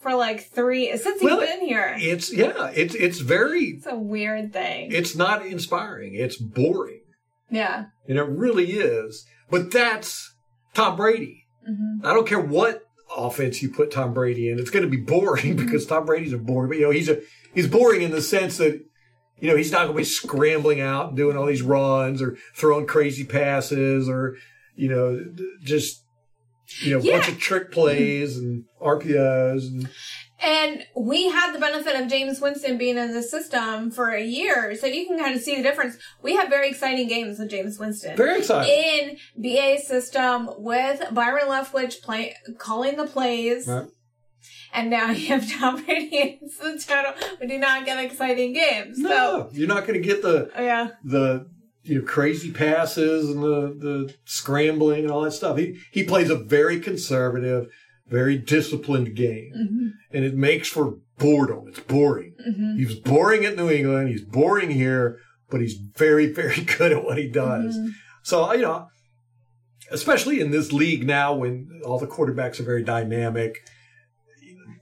for 0.00 0.14
like 0.14 0.40
three 0.50 0.88
since 0.96 1.20
he's 1.20 1.22
Well, 1.22 1.40
been 1.40 1.60
here. 1.60 1.94
it's 1.98 2.32
yeah, 2.32 2.70
it's 2.74 2.94
it's 2.94 3.18
very 3.20 3.74
It's 3.76 3.86
a 3.86 3.96
weird 3.96 4.52
thing. 4.52 4.92
it's 4.92 5.14
not 5.16 5.46
inspiring. 5.46 6.14
It's 6.14 6.36
boring. 6.36 7.00
yeah. 7.50 7.86
And 8.08 8.18
it 8.18 8.22
really 8.28 8.72
is. 8.72 9.24
But 9.50 9.70
that's 9.70 10.34
Tom 10.74 10.96
Brady. 10.96 11.46
hmm 11.66 12.04
I 12.04 12.12
don't 12.12 12.26
care 12.26 12.40
what 12.40 12.82
offense 13.16 13.62
you 13.62 13.70
put 13.70 13.90
Tom 13.92 14.12
Brady 14.12 14.50
in. 14.50 14.58
It's 14.58 14.70
going 14.70 14.84
to 14.84 14.90
be 14.90 14.96
boring 14.98 15.56
because 15.64 15.86
Tom 15.86 16.04
Brady's 16.04 16.32
a 16.32 16.38
boring. 16.38 16.68
But 16.68 16.78
you 16.78 16.84
know, 16.84 16.90
he's 16.90 17.08
a 17.08 17.20
he's 17.54 17.68
boring 17.68 18.02
in 18.02 18.10
the 18.10 18.20
sense 18.22 18.58
that 18.58 18.82
you 19.38 19.50
know 19.50 19.56
he's 19.56 19.72
not 19.72 19.84
going 19.84 19.92
to 19.92 19.98
be 19.98 20.04
scrambling 20.04 20.80
out 20.80 21.08
and 21.08 21.16
doing 21.16 21.36
all 21.36 21.46
these 21.46 21.62
runs 21.62 22.22
or 22.22 22.36
throwing 22.54 22.86
crazy 22.86 23.24
passes 23.24 24.08
or 24.08 24.36
you 24.76 24.88
know 24.88 25.24
just 25.62 26.02
you 26.80 26.90
know 26.90 26.98
a 26.98 27.12
bunch 27.12 27.28
of 27.28 27.38
trick 27.38 27.70
plays 27.70 28.36
and 28.38 28.64
RPOs 28.80 29.66
and 29.68 29.88
And 30.42 30.84
we 30.96 31.30
had 31.30 31.52
the 31.52 31.58
benefit 31.58 31.94
of 31.94 32.08
Jameis 32.08 32.40
Winston 32.42 32.76
being 32.76 32.98
in 32.98 33.14
the 33.14 33.22
system 33.22 33.90
for 33.90 34.10
a 34.10 34.22
year, 34.22 34.74
so 34.76 34.86
you 34.86 35.06
can 35.06 35.18
kind 35.18 35.34
of 35.34 35.40
see 35.40 35.56
the 35.56 35.62
difference. 35.62 35.96
We 36.22 36.36
have 36.36 36.48
very 36.48 36.68
exciting 36.68 37.08
games 37.08 37.38
with 37.38 37.50
Jameis 37.50 37.78
Winston. 37.78 38.16
very 38.16 38.40
exciting. 38.40 38.70
in 38.70 39.16
BA 39.42 39.80
system 39.80 40.50
with 40.58 41.02
Byron 41.12 41.48
Leftwich 41.48 42.02
play 42.02 42.34
calling 42.58 42.96
the 42.96 43.06
plays. 43.06 43.66
Right. 43.66 43.86
And 44.72 44.90
now 44.90 45.10
you 45.10 45.28
have 45.28 45.50
Tom 45.50 45.84
Brady. 45.84 46.38
It's 46.42 46.58
the 46.58 46.78
total. 46.78 47.12
We 47.40 47.46
do 47.46 47.58
not 47.58 47.84
get 47.86 48.02
exciting 48.04 48.52
games. 48.52 48.96
So, 49.00 49.08
no, 49.08 49.48
you're 49.52 49.68
not 49.68 49.86
going 49.86 50.00
to 50.00 50.06
get 50.06 50.22
the 50.22 50.50
oh, 50.56 50.62
yeah. 50.62 50.88
the 51.04 51.46
you 51.82 52.00
know 52.00 52.06
crazy 52.06 52.50
passes 52.50 53.28
and 53.30 53.42
the 53.42 53.76
the 53.78 54.14
scrambling 54.24 55.04
and 55.04 55.10
all 55.10 55.22
that 55.22 55.32
stuff. 55.32 55.58
He 55.58 55.78
he 55.92 56.02
plays 56.04 56.30
a 56.30 56.36
very 56.36 56.80
conservative, 56.80 57.68
very 58.08 58.36
disciplined 58.38 59.14
game, 59.14 59.52
hmm 59.54 59.88
and 60.12 60.24
it 60.24 60.34
makes 60.34 60.68
for 60.68 60.98
boredom. 61.18 61.66
It's 61.68 61.80
boring. 61.80 62.34
hmm 62.44 62.76
He 62.76 62.84
was 62.86 62.94
boring 62.94 63.44
at 63.44 63.56
New 63.56 63.68
England. 63.70 64.08
He's 64.10 64.22
boring 64.24 64.70
here, 64.70 65.18
but 65.50 65.60
he's 65.60 65.74
very 65.74 66.32
very 66.32 66.60
good 66.78 66.92
at 66.92 67.04
what 67.04 67.18
he 67.18 67.28
does. 67.28 67.76
Mhm. 67.76 67.90
So 68.22 68.52
you 68.54 68.62
know, 68.62 68.88
especially 69.90 70.40
in 70.40 70.50
this 70.50 70.72
league 70.72 71.06
now 71.06 71.34
when 71.34 71.80
all 71.84 71.98
the 71.98 72.06
quarterbacks 72.06 72.58
are 72.60 72.64
very 72.64 72.82
dynamic. 72.82 73.58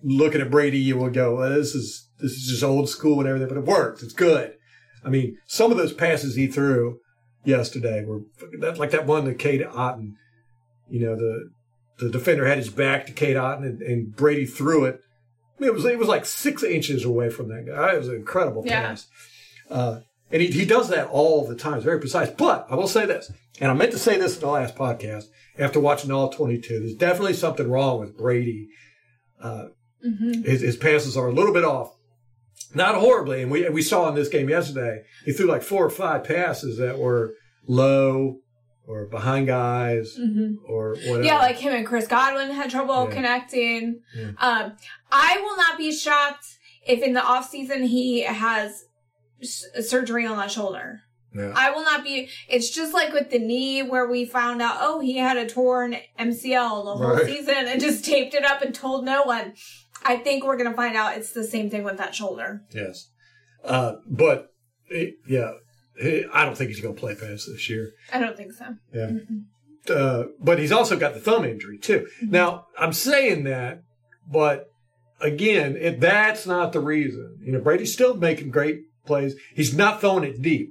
Looking 0.03 0.41
at 0.41 0.51
Brady, 0.51 0.79
you 0.79 0.97
will 0.97 1.11
go, 1.11 1.37
well, 1.37 1.51
"This 1.51 1.75
is 1.75 2.09
this 2.21 2.33
is 2.33 2.47
just 2.49 2.65
old 2.65 2.89
school 2.89 3.21
and 3.21 3.29
everything," 3.29 3.49
but 3.49 3.57
it 3.59 3.65
works. 3.65 4.03
It's 4.03 4.13
good. 4.13 4.55
I 5.05 5.09
mean, 5.11 5.37
some 5.47 5.71
of 5.71 5.77
those 5.77 5.93
passes 5.93 6.35
he 6.35 6.47
threw 6.47 6.99
yesterday 7.45 8.05
were 8.05 8.21
that 8.61 8.79
like 8.79 8.91
that 8.93 9.07
one 9.07 9.25
to 9.27 9.35
Cade 9.35 9.63
Otton. 9.63 10.15
You 10.89 11.01
know, 11.07 11.17
the 11.17 11.51
the 11.99 12.11
defender 12.11 12.47
had 12.47 12.59
his 12.59 12.71
back 12.71 13.07
to 13.07 13.13
Cade 13.13 13.37
Otton, 13.37 13.65
and, 13.65 13.83
and 13.83 14.17
Brady 14.17 14.47
threw 14.47 14.85
it. 14.85 15.01
I 15.59 15.63
mean, 15.63 15.69
it 15.71 15.75
was 15.75 15.85
it 15.85 15.99
was 15.99 16.09
like 16.09 16.25
six 16.27 16.63
inches 16.65 17.05
away 17.05 17.31
from 17.31 17.49
that 17.49 17.67
guy. 17.67 17.95
It 17.95 17.99
was 17.99 18.09
an 18.09 18.17
incredible 18.17 18.63
Yeah. 18.67 18.89
pass. 18.89 19.07
Uh, 19.71 20.01
and 20.31 20.41
he, 20.43 20.49
he 20.49 20.65
does 20.65 20.89
that 20.89 21.09
all 21.09 21.47
the 21.47 21.55
time. 21.55 21.75
It's 21.75 21.85
very 21.85 22.01
precise. 22.01 22.31
But 22.31 22.67
I 22.71 22.75
will 22.75 22.89
say 22.89 23.07
this, 23.07 23.31
and 23.61 23.71
I 23.71 23.75
meant 23.75 23.93
to 23.93 23.99
say 23.99 24.19
this 24.19 24.35
in 24.35 24.41
the 24.41 24.49
last 24.49 24.75
podcast 24.75 25.25
after 25.59 25.79
watching 25.79 26.11
all 26.11 26.31
22. 26.31 26.81
There's 26.81 26.95
definitely 26.95 27.35
something 27.35 27.71
wrong 27.71 28.01
with 28.01 28.17
Brady. 28.17 28.69
Uh, 29.41 29.67
Mhm. 30.07 30.45
his, 30.45 30.61
his 30.61 30.77
passes 30.77 31.17
are 31.17 31.29
a 31.29 31.33
little 31.33 31.53
bit 31.53 31.65
off. 31.65 31.95
Not 32.75 32.95
horribly. 32.95 33.43
And 33.43 33.51
we, 33.51 33.69
we 33.69 33.83
saw 33.83 34.09
in 34.09 34.15
this 34.15 34.29
game 34.29 34.49
yesterday, 34.49 35.03
he 35.25 35.33
threw 35.33 35.47
like 35.47 35.63
four 35.63 35.85
or 35.85 35.91
five 35.91 36.25
passes 36.25 36.79
that 36.79 36.99
were 36.99 37.35
low 37.67 38.39
or 38.87 39.07
behind 39.07 39.47
guys 39.47 40.17
Mhm. 40.19 40.57
or 40.67 40.97
whatever. 41.07 41.23
Yeah, 41.23 41.39
like 41.39 41.57
him 41.57 41.73
and 41.73 41.87
Chris 41.87 42.07
Godwin 42.07 42.51
had 42.51 42.71
trouble 42.71 43.07
Yeah. 43.09 43.15
connecting. 43.15 44.01
Yeah. 44.17 44.31
Um, 44.39 44.73
I 45.11 45.39
will 45.43 45.57
not 45.57 45.79
be 45.79 45.93
shocked 45.93 46.47
if 46.87 47.01
in 47.03 47.13
the 47.13 47.23
off 47.23 47.49
season 47.51 47.85
he 47.85 48.23
has 48.23 48.85
s- 49.41 49.65
surgery 49.89 50.27
on 50.27 50.37
that 50.39 50.51
shoulder. 50.51 51.01
Yeah. 51.35 51.53
I 51.57 51.71
will 51.71 51.83
not 51.85 52.05
be. 52.05 52.29
It's 52.49 52.69
just 52.71 52.93
like 52.93 53.13
with 53.13 53.31
the 53.31 53.39
knee 53.39 53.83
where 53.83 54.07
we 54.09 54.25
found 54.27 54.61
out, 54.61 54.79
oh, 54.81 55.01
he 55.01 55.17
had 55.17 55.37
a 55.39 55.47
torn 55.49 55.97
MCL 56.19 56.85
the 56.85 56.95
whole 56.97 57.15
Right. 57.17 57.25
season 57.27 57.55
and 57.69 57.81
just 57.81 58.05
taped 58.05 58.35
it 58.35 58.45
up 58.45 58.61
and 58.63 58.75
told 58.75 59.05
no 59.05 59.23
one. 59.23 59.55
I 60.05 60.17
think 60.17 60.45
we're 60.45 60.57
gonna 60.57 60.75
find 60.75 60.97
out 60.97 61.17
it's 61.17 61.33
the 61.33 61.45
same 61.45 61.71
thing 61.71 61.85
with 61.85 61.99
that 61.99 62.15
shoulder. 62.15 62.63
Yes. 62.75 63.09
Uh, 63.65 63.95
but, 64.07 64.49
it, 64.89 65.15
yeah, 65.29 65.53
he- 65.99 66.25
I 66.33 66.45
don't 66.45 66.57
think 66.57 66.71
he's 66.71 66.81
going 66.81 66.95
to 66.95 67.01
play 67.01 67.15
past 67.15 67.47
this 67.47 67.69
year. 67.71 67.93
I 68.13 68.19
don't 68.19 68.37
think 68.37 68.53
so. 68.53 68.75
Yeah. 68.93 69.13
Uh, 69.95 70.25
but 70.41 70.59
he's 70.59 70.73
also 70.73 70.97
got 70.97 71.15
the 71.15 71.21
thumb 71.21 71.45
injury 71.45 71.79
too. 71.79 72.07
Now 72.23 72.67
I'm 72.79 72.93
saying 72.93 73.45
that, 73.45 73.83
but 74.31 74.67
again, 75.21 75.77
it, 75.77 76.01
that's 76.01 76.47
not 76.47 76.73
the 76.73 76.81
reason. 76.81 77.39
You 77.43 77.53
know, 77.53 77.61
Brady's 77.61 77.93
still 77.93 78.15
making 78.15 78.51
great 78.51 78.81
plays. 79.07 79.35
He's 79.55 79.75
not 79.77 80.01
throwing 80.01 80.25
it 80.25 80.41
deep. 80.43 80.71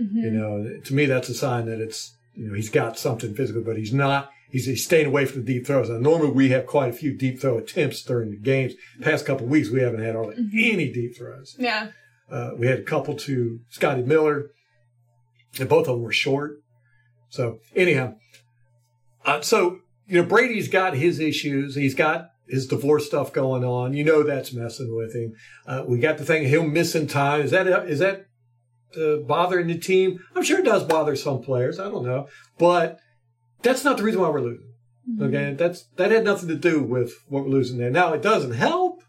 Mm-hmm. 0.00 0.18
You 0.18 0.30
know, 0.30 0.80
to 0.84 0.94
me, 0.94 1.06
that's 1.06 1.28
a 1.28 1.34
sign 1.34 1.66
that 1.66 1.80
it's 1.80 2.16
you 2.34 2.48
know 2.48 2.54
he's 2.54 2.70
got 2.70 2.96
something 2.98 3.34
physical, 3.34 3.62
but 3.64 3.76
he's 3.76 3.92
not. 3.92 4.30
He's, 4.50 4.66
he's 4.66 4.84
staying 4.84 5.06
away 5.06 5.26
from 5.26 5.44
the 5.44 5.54
deep 5.54 5.66
throws. 5.66 5.90
Now, 5.90 5.98
normally 5.98 6.30
we 6.30 6.48
have 6.50 6.66
quite 6.66 6.90
a 6.90 6.94
few 6.94 7.12
deep 7.12 7.40
throw 7.40 7.58
attempts 7.58 8.02
during 8.02 8.30
the 8.30 8.36
games. 8.36 8.74
Past 9.00 9.26
couple 9.26 9.44
of 9.44 9.50
weeks, 9.50 9.70
we 9.70 9.80
haven't 9.80 10.02
had 10.02 10.14
hardly 10.14 10.36
any 10.54 10.90
deep 10.90 11.16
throws. 11.16 11.54
Yeah. 11.58 11.88
Uh, 12.30 12.50
we 12.56 12.66
had 12.66 12.78
a 12.78 12.82
couple 12.82 13.14
to 13.14 13.60
Scotty 13.70 14.02
Miller, 14.02 14.50
and 15.58 15.68
both 15.68 15.88
of 15.88 15.94
them 15.94 16.02
were 16.02 16.12
short. 16.12 16.60
So 17.30 17.58
anyhow, 17.74 18.14
uh, 19.24 19.40
so 19.40 19.80
you 20.06 20.20
know 20.20 20.28
Brady's 20.28 20.68
got 20.68 20.94
his 20.94 21.20
issues. 21.20 21.74
He's 21.74 21.94
got 21.94 22.30
his 22.48 22.66
divorce 22.66 23.06
stuff 23.06 23.32
going 23.32 23.64
on. 23.64 23.92
You 23.92 24.04
know 24.04 24.22
that's 24.22 24.52
messing 24.52 24.94
with 24.94 25.14
him. 25.14 25.34
Uh, 25.66 25.84
we 25.86 25.98
got 25.98 26.18
the 26.18 26.24
thing 26.24 26.44
of 26.44 26.50
him 26.50 26.72
missing 26.72 27.06
time. 27.06 27.42
Is 27.42 27.50
that 27.50 27.66
is 27.66 27.98
that 27.98 28.26
uh, 28.98 29.16
bothering 29.26 29.66
the 29.66 29.78
team? 29.78 30.20
I'm 30.34 30.42
sure 30.42 30.58
it 30.60 30.64
does 30.64 30.84
bother 30.84 31.16
some 31.16 31.42
players. 31.42 31.78
I 31.78 31.84
don't 31.84 32.04
know, 32.04 32.28
but 32.58 32.98
that's 33.62 33.84
not 33.84 33.96
the 33.96 34.02
reason 34.02 34.20
why 34.20 34.28
we're 34.28 34.40
losing. 34.40 34.68
Mm-hmm. 35.08 35.22
Okay, 35.24 35.54
that's 35.54 35.84
that 35.96 36.10
had 36.10 36.24
nothing 36.24 36.48
to 36.48 36.54
do 36.54 36.82
with 36.82 37.12
what 37.28 37.44
we're 37.44 37.50
losing 37.50 37.78
there. 37.78 37.90
Now 37.90 38.12
it 38.12 38.22
doesn't 38.22 38.52
help, 38.52 39.02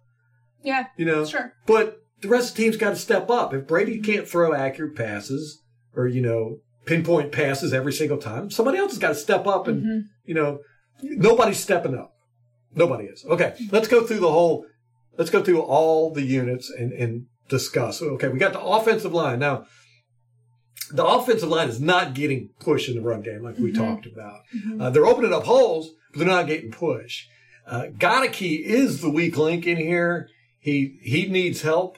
Yeah, 0.64 0.88
you 0.98 1.06
know. 1.06 1.26
sure. 1.26 1.54
But 1.66 2.02
the 2.22 2.30
rest 2.30 2.52
of 2.52 2.58
the 2.58 2.64
team's 2.64 2.78
got 2.78 2.92
to 2.92 2.96
step 2.96 3.30
up. 3.30 3.54
If 3.54 3.68
Brady 3.68 4.00
can't 4.00 4.28
throw 4.28 4.54
accurate 4.54 4.96
passes 4.96 5.62
or 5.96 6.08
you 6.08 6.22
know 6.22 6.60
pinpoint 6.86 7.32
passes 7.32 7.74
every 7.74 7.94
single 7.94 8.18
time, 8.18 8.50
somebody 8.50 8.78
else 8.78 8.92
has 8.92 9.00
got 9.00 9.10
to 9.10 9.16
step 9.16 9.46
up. 9.46 9.68
And 9.68 9.84
mm-hmm. 9.84 10.00
you 10.26 10.34
know, 10.34 10.60
nobody's 11.02 11.60
stepping 11.60 11.96
up. 11.96 12.14
Nobody 12.74 13.06
is. 13.06 13.26
Okay, 13.26 13.56
let's 13.72 13.88
go 13.88 14.06
through 14.06 14.20
the 14.20 14.32
whole. 14.32 14.66
Let's 15.18 15.32
go 15.32 15.44
through 15.44 15.62
all 15.62 16.14
the 16.14 16.22
units 16.22 16.70
and 16.70 16.94
and 16.94 17.26
discuss. 17.50 18.02
Okay, 18.02 18.30
we 18.30 18.40
got 18.40 18.54
the 18.54 18.62
offensive 18.62 19.14
line 19.14 19.40
now. 19.40 19.66
The 20.92 21.06
offensive 21.06 21.50
line 21.50 21.70
is 21.70 21.80
not 21.80 22.14
getting 22.14 22.50
push 22.60 22.90
in 22.90 22.96
the 22.96 23.02
run 23.02 23.22
game 23.22 23.44
like 23.44 23.58
we 23.58 23.72
talked 23.72 24.06
about. 24.06 24.42
Uh, 24.80 24.90
they're 24.90 25.06
opening 25.06 25.34
up 25.34 25.44
holes, 25.44 25.92
but 26.12 26.20
they're 26.20 26.28
not 26.28 26.48
getting 26.48 26.72
push. 26.72 27.28
Uh, 27.68 27.86
Goedeke 27.98 28.64
is 28.64 29.02
the 29.02 29.10
weak 29.10 29.38
link 29.38 29.68
in 29.68 29.78
here. 29.78 30.30
He 30.60 31.00
he 31.02 31.28
needs 31.28 31.62
help. 31.62 31.98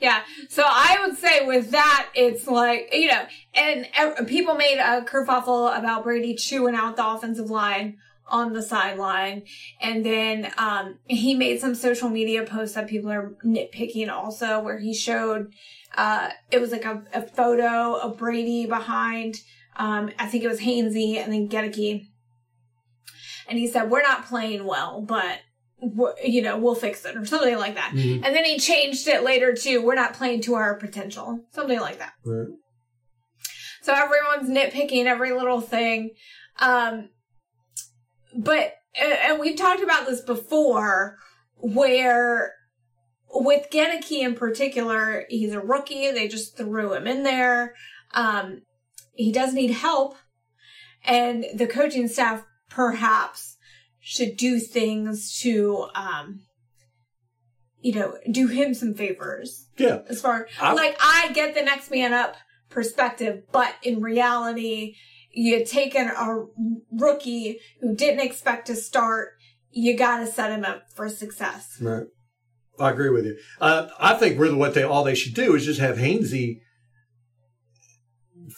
Yeah. 0.00 0.22
So 0.48 0.62
I 0.66 0.98
would 1.06 1.16
say 1.16 1.46
with 1.46 1.70
that, 1.70 2.08
it's 2.14 2.46
like, 2.46 2.90
you 2.92 3.08
know, 3.08 3.24
and 3.54 3.86
people 4.26 4.54
made 4.54 4.78
a 4.78 5.02
kerfuffle 5.02 5.76
about 5.78 6.04
Brady 6.04 6.34
chewing 6.34 6.74
out 6.74 6.96
the 6.96 7.06
offensive 7.06 7.50
line 7.50 7.98
on 8.28 8.52
the 8.52 8.62
sideline. 8.62 9.42
And 9.80 10.04
then, 10.04 10.52
um, 10.58 10.98
he 11.06 11.34
made 11.34 11.60
some 11.60 11.74
social 11.74 12.08
media 12.08 12.44
posts 12.44 12.74
that 12.74 12.88
people 12.88 13.10
are 13.10 13.36
nitpicking 13.44 14.10
also 14.10 14.60
where 14.60 14.78
he 14.78 14.94
showed, 14.94 15.52
uh, 15.96 16.30
it 16.50 16.60
was 16.60 16.72
like 16.72 16.84
a, 16.84 17.02
a 17.12 17.22
photo 17.22 17.94
of 17.94 18.18
Brady 18.18 18.66
behind, 18.66 19.36
um, 19.76 20.10
I 20.18 20.26
think 20.26 20.42
it 20.42 20.48
was 20.48 20.60
Hainsey 20.60 21.16
and 21.16 21.32
then 21.32 21.48
Goedeke. 21.48 22.06
And 23.48 23.58
he 23.58 23.68
said, 23.68 23.90
we're 23.90 24.02
not 24.02 24.26
playing 24.26 24.64
well, 24.64 25.02
but 25.02 25.40
you 26.24 26.40
know, 26.40 26.56
we'll 26.58 26.74
fix 26.74 27.04
it 27.04 27.16
or 27.16 27.24
something 27.26 27.56
like 27.58 27.74
that. 27.74 27.92
Mhm. 27.94 28.24
And 28.24 28.34
then 28.34 28.44
he 28.44 28.58
changed 28.58 29.06
it 29.08 29.22
later 29.22 29.52
to, 29.52 29.78
we're 29.78 29.94
not 29.94 30.14
playing 30.14 30.40
to 30.42 30.54
our 30.54 30.74
potential. 30.74 31.44
Something 31.52 31.78
like 31.80 31.98
that. 31.98 32.14
Right. 32.24 32.48
So 33.82 33.92
everyone's 33.92 34.50
nitpicking 34.50 35.04
every 35.04 35.32
little 35.32 35.60
thing. 35.60 36.10
Um, 36.58 37.10
but, 38.36 38.74
and 38.94 39.38
we've 39.40 39.56
talked 39.56 39.82
about 39.82 40.06
this 40.06 40.20
before, 40.20 41.16
where 41.56 42.52
with 43.30 43.66
Goedeke 43.70 44.20
in 44.22 44.34
particular, 44.34 45.24
he's 45.28 45.52
a 45.52 45.60
rookie. 45.60 46.10
They 46.12 46.28
just 46.28 46.56
threw 46.56 46.94
him 46.94 47.06
in 47.06 47.22
there. 47.22 47.74
Um, 48.14 48.62
he 49.14 49.32
does 49.32 49.52
need 49.52 49.70
help. 49.72 50.16
And 51.04 51.44
the 51.54 51.66
coaching 51.66 52.08
staff 52.08 52.44
perhaps 52.70 53.56
should 54.00 54.36
do 54.36 54.58
things 54.58 55.38
to, 55.40 55.88
um, 55.94 56.40
you 57.80 57.92
know, 57.94 58.16
do 58.30 58.46
him 58.48 58.74
some 58.74 58.94
favors 58.94 59.68
Yeah. 59.76 60.00
as 60.08 60.20
far 60.20 60.48
I- 60.60 60.72
like 60.74 60.96
I 61.00 61.32
get 61.32 61.54
the 61.54 61.62
next 61.62 61.90
man 61.90 62.12
up 62.12 62.36
perspective, 62.70 63.42
but 63.52 63.74
in 63.82 64.00
reality, 64.00 64.96
you 65.36 65.64
taken 65.64 66.08
a 66.08 66.44
rookie 66.90 67.60
who 67.80 67.94
didn't 67.94 68.20
expect 68.20 68.66
to 68.68 68.74
start, 68.74 69.34
you 69.70 69.96
got 69.96 70.18
to 70.18 70.26
set 70.26 70.50
him 70.50 70.64
up 70.64 70.84
for 70.94 71.08
success. 71.10 71.76
Right. 71.80 72.06
I 72.80 72.90
agree 72.90 73.10
with 73.10 73.26
you. 73.26 73.36
Uh, 73.60 73.88
I 74.00 74.14
think 74.14 74.38
really 74.40 74.54
what 74.56 74.74
they 74.74 74.82
all 74.82 75.04
they 75.04 75.14
should 75.14 75.34
do 75.34 75.54
is 75.54 75.64
just 75.64 75.80
have 75.80 75.96
Hainsey 75.98 76.60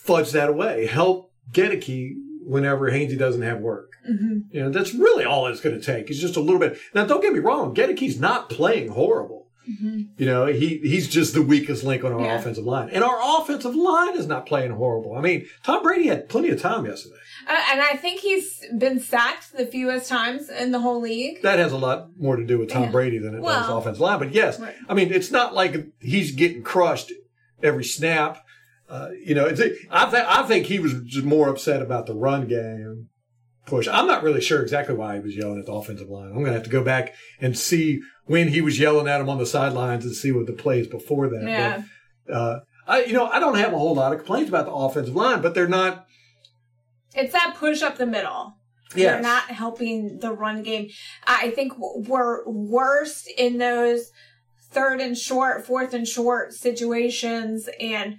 fudge 0.05 0.31
that 0.33 0.49
away. 0.49 0.87
Help 0.87 1.33
Goedeke 1.53 2.14
whenever 2.45 2.91
Hainsey 2.91 3.18
doesn't 3.18 3.43
have 3.43 3.59
work. 3.59 3.91
hmm 4.07 4.39
You 4.51 4.62
know, 4.62 4.70
that's 4.70 4.95
really 4.95 5.24
all 5.24 5.47
it's 5.49 5.61
going 5.61 5.79
to 5.79 5.85
take. 5.85 6.11
Is 6.11 6.20
just 6.20 6.37
a 6.37 6.41
little 6.41 6.61
bit. 6.61 6.79
Now, 6.95 7.05
don't 7.05 7.22
get 7.22 7.33
me 7.33 7.41
wrong. 7.41 7.74
Goedeke's 7.74 8.18
not 8.18 8.51
playing 8.51 8.89
horrible. 8.89 9.38
Hmm 9.81 10.03
You 10.16 10.27
know, 10.27 10.47
he 10.47 10.79
he's 10.79 11.09
just 11.09 11.35
the 11.35 11.43
weakest 11.43 11.85
link 11.85 12.05
on 12.05 12.12
our 12.12 12.21
Yeah. 12.21 12.39
offensive 12.39 12.64
line, 12.64 12.89
and 12.91 13.05
our 13.05 13.19
offensive 13.41 13.75
line 13.75 14.16
is 14.16 14.27
not 14.27 14.47
playing 14.47 14.71
horrible. 14.73 15.14
I 15.16 15.21
mean, 15.21 15.47
Tom 15.62 15.83
Brady 15.83 16.07
had 16.09 16.29
plenty 16.29 16.49
of 16.51 16.61
time 16.61 16.87
yesterday. 16.87 17.16
Uh, 17.47 17.57
and 17.73 17.81
I 17.81 17.95
think 17.97 18.21
he's 18.21 18.64
been 18.77 18.99
sacked 19.01 19.57
the 19.57 19.66
fewest 19.66 20.09
times 20.09 20.49
in 20.51 20.71
the 20.73 20.81
whole 20.81 21.01
league. 21.01 21.43
That 21.43 21.59
has 21.59 21.73
a 21.73 21.79
lot 21.79 22.09
more 22.19 22.37
to 22.37 22.45
do 22.45 22.59
with 22.59 22.71
Tom 22.71 22.85
Yeah. 22.85 22.91
Brady 22.91 23.19
than 23.19 23.35
it 23.35 23.43
does 23.43 23.69
offensive 23.69 24.01
line. 24.01 24.19
But 24.19 24.33
yes, 24.35 24.59
Right. 24.61 24.75
I 24.89 24.95
mean, 24.95 25.12
it's 25.12 25.31
not 25.31 25.55
like 25.55 25.87
he's 26.01 26.33
getting 26.33 26.62
crushed 26.62 27.12
every 27.62 27.85
snap. 27.85 28.45
Uh, 28.89 29.11
you 29.25 29.35
know, 29.35 29.45
it's, 29.47 29.61
I, 29.91 30.11
th- 30.11 30.25
I 30.27 30.43
think 30.45 30.66
he 30.66 30.79
was 30.79 30.95
just 31.05 31.27
more 31.27 31.49
upset 31.49 31.83
about 31.83 32.07
the 32.07 32.14
run 32.14 32.49
game 32.49 33.09
push. 33.69 33.87
I'm 33.87 34.07
not 34.07 34.23
really 34.23 34.41
sure 34.41 34.62
exactly 34.62 34.95
why 34.95 35.14
he 35.14 35.21
was 35.21 35.37
yelling 35.37 35.59
at 35.59 35.66
the 35.66 35.73
offensive 35.73 36.09
line. 36.09 36.29
I'm 36.29 36.35
going 36.35 36.47
to 36.47 36.53
have 36.53 36.64
to 36.64 36.71
go 36.71 36.83
back 36.83 37.14
and 37.41 37.57
see 37.57 38.01
when 38.25 38.49
he 38.49 38.61
was 38.61 38.79
yelling 38.79 39.09
at 39.09 39.21
him 39.21 39.29
on 39.29 39.39
the 39.39 39.47
sidelines 39.47 40.05
and 40.05 40.14
see 40.14 40.33
what 40.33 40.47
the 40.47 40.53
plays 40.53 40.87
before 40.87 41.29
that. 41.29 41.43
Yeah. 41.43 41.83
But, 42.27 42.35
uh, 42.35 42.61
I, 42.87 43.05
you 43.05 43.12
know, 43.12 43.27
I 43.27 43.39
don't 43.39 43.57
have 43.57 43.73
a 43.73 43.79
whole 43.79 43.95
lot 43.95 44.12
of 44.12 44.19
complaints 44.19 44.49
about 44.49 44.64
the 44.64 44.73
offensive 44.73 45.14
line, 45.14 45.43
but 45.43 45.55
they're 45.55 45.69
not. 45.69 46.07
It's 47.14 47.33
that 47.33 47.57
push 47.57 47.83
up 47.83 47.99
the 47.99 48.07
middle. 48.07 48.55
Yes. 48.95 49.12
They're 49.12 49.23
not 49.23 49.51
helping 49.51 50.19
the 50.21 50.33
run 50.33 50.62
game. 50.62 50.89
I 51.27 51.51
think 51.51 51.75
we're 51.77 52.49
worst 52.49 53.31
in 53.37 53.59
those 53.59 54.11
third 54.71 55.01
and 55.01 55.16
short, 55.16 55.66
fourth 55.66 55.93
and 55.93 56.09
short 56.09 56.55
situations. 56.55 57.69
And, 57.79 58.19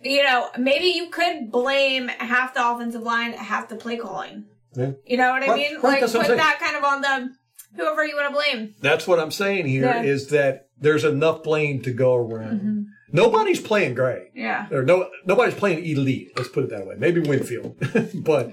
you 0.00 0.22
know, 0.22 0.50
maybe 0.56 0.86
you 0.86 1.10
could 1.10 1.50
blame 1.50 2.06
half 2.08 2.54
the 2.54 2.68
offensive 2.68 3.02
line, 3.02 3.32
half 3.32 3.68
the 3.68 3.76
play 3.76 3.96
calling. 3.96 4.46
Yeah. 4.74 4.92
You 5.06 5.16
know 5.16 5.30
what 5.30 5.48
I 5.48 5.54
mean? 5.56 5.80
right, 5.80 6.02
like 6.02 6.12
put 6.12 6.36
that 6.36 6.58
kind 6.60 6.76
of 6.76 6.84
on 6.84 7.00
the 7.00 7.30
whoever 7.76 8.04
you 8.04 8.16
want 8.16 8.28
to 8.28 8.34
blame. 8.34 8.74
That's 8.80 9.06
what 9.06 9.18
I'm 9.18 9.30
saying 9.30 9.66
here 9.66 10.02
is 10.04 10.30
Yeah. 10.30 10.38
that 10.42 10.68
there's 10.78 11.04
enough 11.04 11.42
blame 11.42 11.82
to 11.82 11.92
go 11.92 12.14
around. 12.14 12.86
Nobody's 13.10 13.60
playing 13.60 13.94
great. 13.94 14.28
Yeah. 14.34 14.66
or 14.70 14.82
no 14.84 15.08
nobody's 15.24 15.54
playing 15.54 15.84
elite. 15.84 16.28
Let's 16.36 16.50
put 16.50 16.64
it 16.64 16.70
that 16.70 16.86
way. 16.86 16.94
Maybe 16.98 17.20
Winfield, 17.20 17.76
but 18.14 18.52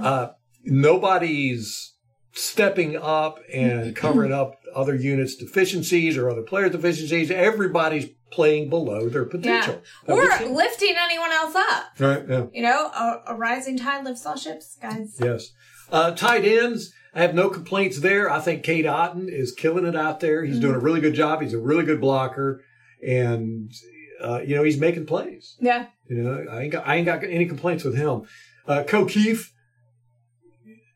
uh, 0.00 0.28
nobody's 0.64 1.94
stepping 2.32 2.96
up 2.96 3.40
and 3.52 3.94
covering 3.96 4.32
up 4.32 4.54
other 4.74 4.94
units' 4.94 5.36
deficiencies 5.36 6.16
or 6.16 6.30
other 6.30 6.42
players' 6.42 6.72
deficiencies. 6.72 7.30
Everybody's 7.30 8.08
playing 8.30 8.70
below 8.70 9.08
their 9.08 9.24
potential. 9.24 9.82
That 10.06 10.12
Or 10.12 10.48
lifting 10.48 10.94
anyone 10.98 11.30
else 11.32 11.54
up. 11.54 11.84
right? 11.98 12.24
Yeah. 12.28 12.46
You 12.52 12.62
know, 12.62 12.86
a, 12.86 13.22
a 13.28 13.34
rising 13.34 13.76
tide 13.78 14.04
lifts 14.04 14.24
all 14.26 14.36
ships, 14.36 14.76
guys. 14.80 15.16
Yes. 15.20 15.50
Uh, 15.90 16.12
tight 16.12 16.44
ends. 16.44 16.92
I 17.14 17.22
have 17.22 17.34
no 17.34 17.50
complaints 17.50 17.98
there. 18.00 18.30
I 18.30 18.38
think 18.38 18.62
Cade 18.62 18.84
Otton 18.84 19.28
is 19.28 19.52
killing 19.52 19.84
it 19.84 19.96
out 19.96 20.20
there. 20.20 20.44
He's 20.44 20.60
doing 20.60 20.76
a 20.76 20.78
really 20.78 21.00
good 21.00 21.14
job. 21.14 21.42
He's 21.42 21.54
a 21.54 21.58
really 21.58 21.84
good 21.84 22.00
blocker, 22.00 22.62
and 23.04 23.72
uh, 24.22 24.40
you 24.46 24.54
know 24.54 24.62
he's 24.62 24.78
making 24.78 25.06
plays. 25.06 25.56
Yeah. 25.58 25.86
You 26.08 26.22
know, 26.22 26.46
I 26.48 26.62
ain't 26.62 26.72
got 26.72 26.86
I 26.86 26.94
ain't 26.96 27.06
got 27.06 27.24
any 27.24 27.46
complaints 27.46 27.82
with 27.82 27.96
him. 27.96 28.22
Uh, 28.68 28.84
Kieft, 28.86 29.46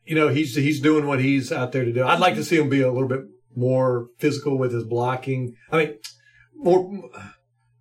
you 0.05 0.15
know, 0.15 0.29
he's 0.29 0.55
he's 0.55 0.79
doing 0.79 1.05
what 1.05 1.19
he's 1.19 1.51
out 1.51 1.71
there 1.73 1.83
to 1.83 1.91
do. 1.91 2.05
I'd 2.05 2.19
like 2.19 2.35
to 2.35 2.43
see 2.45 2.57
him 2.57 2.69
be 2.69 2.81
a 2.81 2.91
little 2.91 3.09
bit 3.09 3.21
more 3.55 4.07
physical 4.17 4.57
with 4.57 4.73
his 4.73 4.83
blocking. 4.85 5.55
I 5.71 5.77
mean, 5.77 5.95
more 6.65 7.09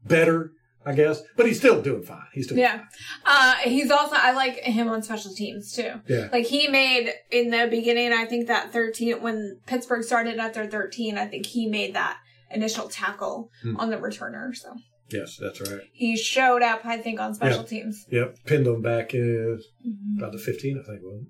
better, 0.07 0.53
I 0.87 0.93
guess. 0.95 1.23
But 1.37 1.47
he's 1.47 1.59
still 1.59 1.83
doing 1.83 2.03
fine. 2.03 2.27
He's 2.33 2.47
doing 2.47 2.61
Yeah. 2.61 2.83
Uh, 3.25 3.55
he's 3.65 3.91
also, 3.91 4.15
I 4.17 4.33
like 4.33 4.57
him 4.59 4.89
on 4.89 5.03
special 5.03 5.35
teams 5.35 5.73
too. 5.73 5.95
Yeah. 6.07 6.29
Like 6.31 6.47
he 6.47 6.69
made 6.69 7.13
in 7.31 7.51
the 7.51 7.67
beginning, 7.71 8.13
I 8.13 8.27
think 8.27 8.47
that 8.49 8.73
13, 8.73 9.21
when 9.23 9.59
Pittsburgh 9.67 10.05
started 10.05 10.39
at 10.39 10.55
their 10.55 10.67
13, 10.67 11.17
I 11.19 11.27
think 11.27 11.47
he 11.47 11.67
made 11.67 11.95
that 11.95 12.19
initial 12.51 12.89
tackle 12.89 13.51
Hmm. 13.63 13.77
on 13.79 13.91
the 13.91 13.97
returner. 13.97 14.55
So 14.55 14.75
Yes, 15.11 15.37
that's 15.41 15.61
right. 15.61 15.81
he 15.93 16.17
showed 16.17 16.63
up, 16.63 16.85
I 16.85 16.99
think, 16.99 17.19
on 17.21 17.35
special 17.35 17.61
Yeah. 17.63 17.67
teams. 17.67 18.07
Yep, 18.11 18.37
pinned 18.47 18.67
them 18.67 18.83
back 18.83 19.15
in 19.15 19.61
about 20.19 20.33
the 20.33 20.39
15, 20.39 20.79
I 20.79 20.87
think. 20.87 21.01
Wasn't? 21.03 21.29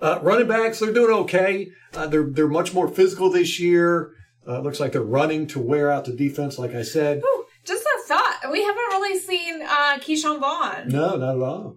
Uh, 0.00 0.20
running 0.22 0.46
backs, 0.46 0.78
they're 0.78 0.92
doing 0.92 1.12
okay. 1.24 1.68
Uh, 1.92 2.06
they're 2.06 2.28
they're 2.30 2.46
much 2.48 2.72
more 2.72 2.86
physical 2.86 3.30
this 3.30 3.58
year. 3.58 4.12
Uh, 4.48 4.60
looks 4.60 4.80
like 4.80 4.92
they're 4.92 5.02
running 5.02 5.46
to 5.48 5.58
wear 5.60 5.90
out 5.90 6.06
the 6.06 6.12
defense, 6.16 6.58
like 6.58 6.74
I 6.74 6.82
said. 6.82 7.18
Ooh, 7.22 7.44
just 7.64 7.84
a 7.84 8.08
thought. 8.08 8.40
We 8.50 8.62
haven't 8.62 8.76
really 8.76 9.18
seen 9.18 9.60
uh, 9.62 9.98
Ke'Shawn 9.98 10.40
Vaughn. 10.40 10.88
No, 10.88 11.16
not 11.16 11.36
at 11.36 11.42
all. 11.42 11.76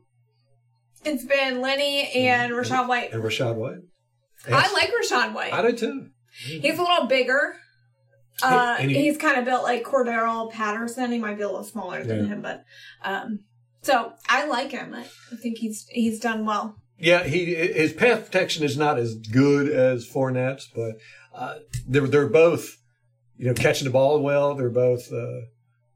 It's 1.04 1.26
been 1.26 1.60
Lenny 1.62 2.10
and 2.12 2.54
Rachaad 2.54 2.88
White. 2.88 3.12
And 3.12 3.22
Rachaad 3.24 3.56
White. 3.56 3.80
I 4.48 4.72
like 4.74 4.92
Rachaad 4.94 5.34
White. 5.34 5.52
I 5.54 5.62
do 5.64 5.74
too. 5.76 6.08
He's 6.46 6.78
a 6.80 6.82
little 6.82 7.08
bigger. 7.08 7.56
Uh, 8.44 8.78
And 8.80 8.90
he- 8.90 9.02
he's 9.02 9.18
kind 9.18 9.38
of 9.38 9.46
built 9.46 9.64
like 9.64 9.84
Cordarrelle 9.84 10.52
Patterson. 10.52 11.12
He 11.12 11.20
might 11.20 11.36
be 11.38 11.44
a 11.44 11.48
little 11.48 11.64
smaller 11.64 12.04
than 12.04 12.24
Yeah. 12.24 12.28
him, 12.36 12.42
but 12.42 12.64
um, 13.04 13.40
so 13.82 14.14
I 14.30 14.46
like 14.48 14.72
him. 14.72 14.94
I, 14.94 15.02
I 15.32 15.36
think 15.36 15.58
he's 15.58 15.86
he's 15.90 16.20
done 16.20 16.46
well. 16.46 16.78
Yeah, 16.98 17.24
he 17.24 17.54
his 17.56 17.94
pass 17.94 18.20
protection 18.22 18.64
is 18.64 18.78
not 18.78 18.98
as 19.00 19.16
good 19.16 19.68
as 19.70 20.08
Fournette's, 20.08 20.70
but 20.74 20.96
uh, 21.34 21.56
they're 21.88 22.08
they're 22.08 22.30
both 22.30 22.78
you 23.38 23.48
know 23.48 23.54
catching 23.54 23.86
the 23.86 23.92
ball 23.92 24.22
well. 24.22 24.56
They're 24.56 24.70
both 24.70 25.12
uh, 25.12 25.42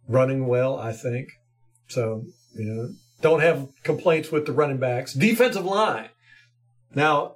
running 0.08 0.48
well, 0.48 0.78
I 0.78 0.92
think. 0.92 1.30
So 1.88 2.26
you 2.56 2.66
know, 2.66 2.90
don't 3.22 3.42
have 3.42 3.68
complaints 3.84 4.32
with 4.32 4.46
the 4.46 4.54
running 4.54 4.78
backs. 4.78 5.14
Defensive 5.14 5.66
line. 5.66 6.10
Now, 6.94 7.36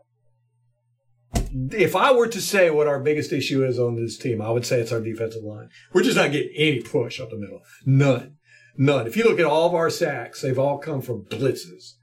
if 1.72 1.96
I 1.96 2.14
were 2.14 2.28
to 2.28 2.42
say 2.42 2.70
what 2.70 2.88
our 2.88 3.00
biggest 3.00 3.34
issue 3.34 3.66
is 3.66 3.78
on 3.78 3.96
this 3.96 4.18
team, 4.18 4.42
I 4.42 4.52
would 4.52 4.66
say 4.66 4.80
it's 4.80 4.92
our 4.92 5.02
defensive 5.02 5.44
line. 5.44 5.70
We're 5.94 6.04
just 6.04 6.16
not 6.16 6.32
getting 6.32 6.54
any 6.56 6.82
push 6.82 7.20
up 7.20 7.30
the 7.30 7.38
middle. 7.38 7.62
None. 7.86 8.38
None. 8.78 9.08
If 9.08 9.18
you 9.18 9.26
look 9.26 9.40
at 9.40 9.46
all 9.46 9.68
of 9.68 9.76
our 9.76 9.90
sacks, 9.90 10.42
they've 10.42 10.58
all 10.58 10.78
come 10.78 11.02
from 11.02 11.26
blitzes 11.26 11.96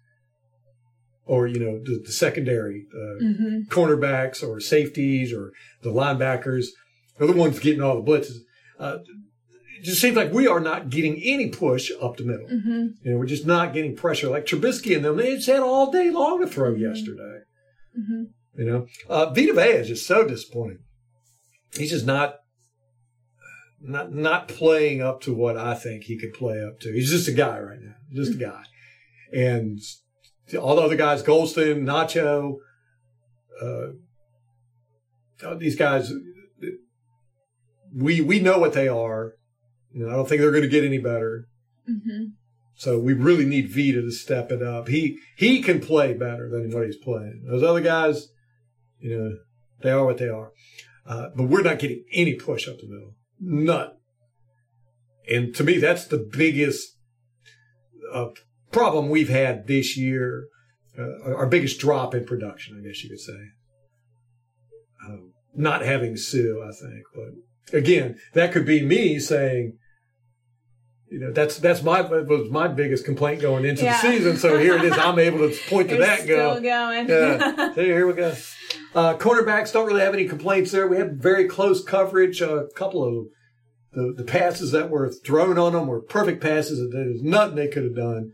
or, 1.26 1.46
you 1.46 1.58
know, 1.58 1.78
the, 1.84 2.02
the 2.04 2.12
secondary 2.12 2.86
uh, 2.94 3.22
Mm-hmm. 3.22 3.60
cornerbacks 3.68 4.42
or 4.42 4.60
safeties 4.60 5.32
or 5.32 5.52
the 5.82 5.90
linebackers. 5.90 6.66
They're 7.18 7.26
the 7.26 7.32
ones 7.34 7.58
getting 7.58 7.82
all 7.82 8.00
the 8.00 8.10
blitzes. 8.10 8.36
Uh, 8.78 8.98
it 9.78 9.84
just 9.84 10.00
seems 10.00 10.16
like 10.16 10.32
we 10.32 10.46
are 10.46 10.60
not 10.60 10.88
getting 10.88 11.20
any 11.22 11.48
push 11.48 11.90
up 12.00 12.16
the 12.16 12.24
middle. 12.24 12.46
Mm-hmm. 12.46 12.86
You 13.02 13.10
know, 13.12 13.18
we're 13.18 13.26
just 13.26 13.46
not 13.46 13.72
getting 13.74 13.96
pressure. 13.96 14.28
Like 14.28 14.46
Trubisky 14.46 14.94
and 14.96 15.04
them, 15.04 15.16
they 15.16 15.34
just 15.36 15.48
had 15.48 15.60
all 15.60 15.90
day 15.90 16.10
long 16.10 16.40
to 16.40 16.46
throw 16.46 16.74
yesterday. 16.74 17.40
Mm-hmm. 17.98 18.22
You 18.58 18.64
know, 18.64 18.86
uh, 19.08 19.30
Vita 19.34 19.52
Vea 19.52 19.80
is 19.80 19.88
just 19.88 20.06
so 20.06 20.26
disappointing. 20.26 20.78
He's 21.74 21.90
just 21.90 22.06
not, 22.06 22.36
not, 23.80 24.12
not 24.12 24.48
playing 24.48 25.02
up 25.02 25.20
to 25.22 25.34
what 25.34 25.56
I 25.58 25.74
think 25.74 26.04
he 26.04 26.18
could 26.18 26.32
play 26.32 26.62
up 26.62 26.80
to. 26.80 26.92
He's 26.92 27.10
just 27.10 27.28
a 27.28 27.32
guy 27.32 27.58
right 27.60 27.80
now, 27.80 27.94
just 28.14 28.34
a 28.34 28.38
guy. 28.38 28.62
And 29.32 29.78
all 30.54 30.76
the 30.76 30.82
other 30.82 30.96
guys, 30.96 31.22
Gholston, 31.22 31.82
Nacho, 31.82 32.56
uh, 33.60 33.88
these 35.56 35.76
guys, 35.76 36.12
we 37.94 38.20
we 38.20 38.40
know 38.40 38.58
what 38.58 38.72
they 38.72 38.88
are. 38.88 39.34
You 39.92 40.04
know, 40.04 40.12
I 40.12 40.16
don't 40.16 40.28
think 40.28 40.40
they're 40.40 40.50
going 40.50 40.62
to 40.62 40.68
get 40.68 40.84
any 40.84 40.98
better. 40.98 41.48
Mm-hmm. 41.88 42.26
So 42.74 42.98
we 42.98 43.14
really 43.14 43.46
need 43.46 43.70
Vita 43.70 44.02
to 44.02 44.10
step 44.10 44.50
it 44.50 44.62
up. 44.62 44.88
He 44.88 45.18
he 45.36 45.62
can 45.62 45.80
play 45.80 46.12
better 46.12 46.50
than 46.50 46.70
what 46.70 46.84
he's 46.84 46.98
playing. 46.98 47.44
Those 47.48 47.62
other 47.62 47.80
guys, 47.80 48.28
you 48.98 49.18
know, 49.18 49.36
they 49.82 49.90
are 49.90 50.04
what 50.04 50.18
they 50.18 50.28
are. 50.28 50.52
Uh, 51.06 51.28
but 51.34 51.44
we're 51.44 51.62
not 51.62 51.78
getting 51.78 52.04
any 52.12 52.34
push 52.34 52.68
up 52.68 52.78
the 52.78 52.88
middle. 52.88 53.14
None. 53.40 53.92
And 55.30 55.54
to 55.54 55.64
me, 55.64 55.78
that's 55.78 56.06
the 56.06 56.18
biggest 56.18 56.96
uh, 58.12 58.26
problem 58.76 59.08
we've 59.08 59.28
had 59.30 59.66
this 59.66 59.96
year. 59.96 60.46
Uh, 60.98 61.34
our 61.34 61.46
biggest 61.46 61.78
drop 61.80 62.14
in 62.14 62.24
production, 62.24 62.78
I 62.78 62.86
guess 62.86 63.02
you 63.02 63.10
could 63.10 63.20
say. 63.20 63.38
Um, 65.06 65.32
not 65.54 65.82
having 65.82 66.16
Suh, 66.16 66.38
I 66.62 66.70
think. 66.72 67.04
But 67.14 67.78
again, 67.78 68.18
that 68.34 68.52
could 68.52 68.66
be 68.66 68.82
me 68.84 69.18
saying, 69.18 69.78
you 71.10 71.20
know, 71.20 71.32
that's 71.32 71.58
that's 71.58 71.82
my 71.82 72.00
was 72.02 72.50
my 72.50 72.68
biggest 72.68 73.04
complaint 73.04 73.40
going 73.40 73.64
into 73.64 73.84
Yeah. 73.84 74.00
the 74.00 74.10
season. 74.10 74.36
So 74.36 74.58
here 74.58 74.76
it 74.76 74.84
is. 74.84 74.92
I'm 74.98 75.18
able 75.18 75.38
to 75.48 75.56
point 75.68 75.88
to 75.90 75.96
that 75.98 76.20
and 76.20 76.28
go. 76.28 76.50
still 76.54 76.62
going. 76.62 77.08
Yeah. 77.08 77.72
So 77.74 77.82
here 77.82 78.06
we 78.06 78.12
go. 78.14 78.34
Uh, 78.94 79.14
cornerbacks 79.16 79.72
don't 79.72 79.86
really 79.86 80.00
have 80.00 80.14
any 80.14 80.26
complaints 80.26 80.72
there. 80.72 80.86
We 80.88 80.96
had 80.96 81.22
very 81.22 81.46
close 81.46 81.82
coverage. 81.84 82.40
A 82.40 82.66
couple 82.74 83.04
of 83.04 83.26
the, 83.92 84.14
the 84.16 84.24
passes 84.24 84.72
that 84.72 84.90
were 84.90 85.10
thrown 85.24 85.58
on 85.58 85.72
them 85.74 85.86
were 85.86 86.00
perfect 86.02 86.42
passes. 86.42 86.78
and 86.78 86.92
There's 86.92 87.22
nothing 87.22 87.56
they 87.56 87.68
could 87.68 87.84
have 87.84 87.96
done. 87.96 88.32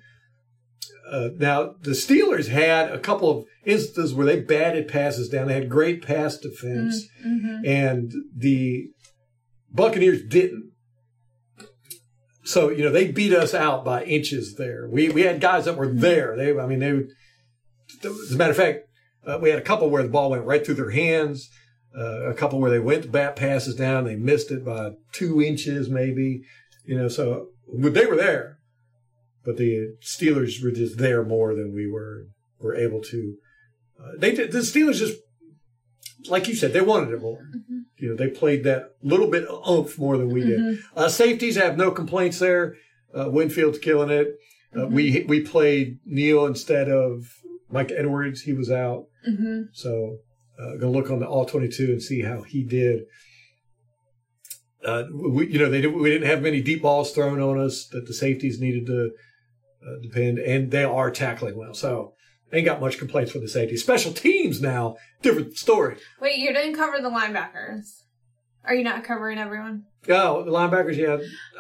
Uh, 1.13 1.29
now, 1.37 1.75
the 1.83 1.91
Steelers 1.91 2.49
had 2.49 2.91
a 2.91 2.99
couple 2.99 3.31
of 3.31 3.45
instances 3.67 4.15
where 4.15 4.25
they 4.25 4.41
batted 4.41 4.89
passes 4.89 5.29
down. 5.29 5.47
They 5.47 5.55
had 5.55 5.69
great 5.69 6.01
pass 6.01 6.39
defense, 6.39 7.07
mm-hmm. 7.25 7.67
and 7.67 8.13
the 8.35 8.89
Buccaneers 9.71 10.23
didn't. 10.23 10.73
So, 12.45 12.71
you 12.71 12.83
know, 12.83 12.91
they 12.91 13.13
beat 13.13 13.35
us 13.35 13.53
out 13.53 13.85
by 13.85 14.05
inches 14.05 14.55
there. 14.55 14.89
We, 14.89 15.11
we 15.11 15.23
had 15.23 15.41
guys 15.41 15.67
that 15.67 15.77
were 15.77 15.93
there. 15.93 16.35
They, 16.37 16.59
I 16.59 16.67
mean, 16.67 16.81
they, 16.81 18.09
as 18.09 18.33
a 18.33 18.37
matter 18.37 18.51
of 18.51 18.57
fact, 18.57 18.81
uh, 19.27 19.39
we 19.41 19.51
had 19.51 19.59
a 19.59 19.63
couple 19.63 19.91
where 19.91 20.03
the 20.03 20.09
ball 20.09 20.31
went 20.31 20.45
right 20.45 20.65
through 20.65 20.75
their 20.75 20.91
hands. 20.91 21.49
Uh, 21.97 22.31
a 22.31 22.35
couple 22.35 22.59
where 22.59 22.71
they 22.71 22.79
went 22.79 23.03
to 23.03 23.09
bat 23.09 23.37
passes 23.37 23.75
down, 23.75 24.05
they 24.05 24.17
missed 24.17 24.51
it 24.51 24.65
by 24.65 24.93
two 25.13 25.43
inches, 25.43 25.91
maybe. 25.91 26.41
You 26.87 26.97
know, 26.97 27.09
so 27.09 27.49
but 27.73 27.93
they 27.93 28.07
were 28.07 28.17
there, 28.17 28.59
but 29.45 29.57
the 29.57 29.97
Steelers 30.01 30.63
were 30.63 30.71
just 30.71 30.99
there 30.99 31.25
more 31.25 31.55
than 31.55 31.75
we 31.75 31.91
were 31.91 32.27
were 32.61 32.75
able 32.75 33.01
to. 33.03 33.37
Uh, 34.01 34.13
they 34.19 34.33
did, 34.35 34.53
the 34.53 34.59
Steelers 34.61 34.99
just, 34.99 35.19
like 36.29 36.49
you 36.49 36.55
said, 36.55 36.73
they 36.73 36.81
wanted 36.81 37.13
it 37.13 37.21
more. 37.21 37.49
You 37.99 38.11
know, 38.11 38.17
they 38.17 38.29
played 38.29 38.65
that 38.65 38.95
little 39.03 39.29
bit 39.31 39.45
of 39.45 39.69
oomph 39.69 39.99
more 39.99 40.17
than 40.17 40.29
we 40.31 40.41
did. 40.43 40.79
Uh, 40.97 41.09
safeties 41.09 41.57
I 41.57 41.65
have 41.65 41.77
no 41.77 41.91
complaints 41.91 42.39
there. 42.39 42.77
Uh, 43.15 43.29
Winfield's 43.31 43.79
killing 43.79 44.11
it. 44.11 44.29
Uh, 44.77 44.87
We 44.87 45.25
we 45.29 45.41
played 45.41 45.99
Neal 46.05 46.47
instead 46.47 46.89
of 46.89 47.27
Mike 47.71 47.93
Edwards. 47.95 48.43
He 48.43 48.53
was 48.53 48.71
out. 48.71 49.07
Mm-hmm. 49.29 49.63
So 49.73 50.19
uh, 50.59 50.77
gonna 50.77 50.93
look 50.93 51.11
on 51.11 51.21
the 51.21 51.27
all 51.27 51.45
twenty 51.47 51.69
two 51.69 51.87
and 51.87 52.03
see 52.03 52.23
how 52.23 52.43
he 52.43 52.63
did. 52.65 53.03
Uh, 54.85 55.05
we, 55.13 55.47
you 55.49 55.59
know, 55.61 55.71
they 55.71 55.81
did, 55.81 55.95
we 55.95 56.11
didn't 56.11 56.27
have 56.27 56.43
many 56.43 56.61
deep 56.61 56.83
balls 56.83 57.13
thrown 57.13 57.41
on 57.41 57.57
us 57.59 57.87
that 57.93 58.07
the 58.07 58.13
safeties 58.15 58.59
needed 58.61 58.85
to 58.87 59.11
uh, 59.87 60.01
depend, 60.03 60.39
and 60.39 60.71
they 60.71 60.85
are 60.85 61.11
tackling 61.11 61.57
well. 61.57 61.75
So 61.75 62.15
ain't 62.53 62.67
got 62.67 62.81
much 62.81 62.99
complaints 62.99 63.33
for 63.33 63.39
the 63.39 63.49
safety. 63.49 63.77
Special 63.77 64.13
teams 64.13 64.61
now, 64.61 64.97
different 65.23 65.57
story. 65.57 65.97
Wait, 66.21 66.39
you 66.39 66.53
didn't 66.53 66.77
cover 66.77 67.01
the 67.01 67.11
linebackers. 67.11 68.03
Are 68.65 68.75
you 68.75 68.85
not 68.85 69.05
covering 69.05 69.39
everyone? 69.39 69.85
Oh, 70.09 70.45
the 70.45 70.51
linebackers, 70.51 70.97
yeah. 70.97 71.19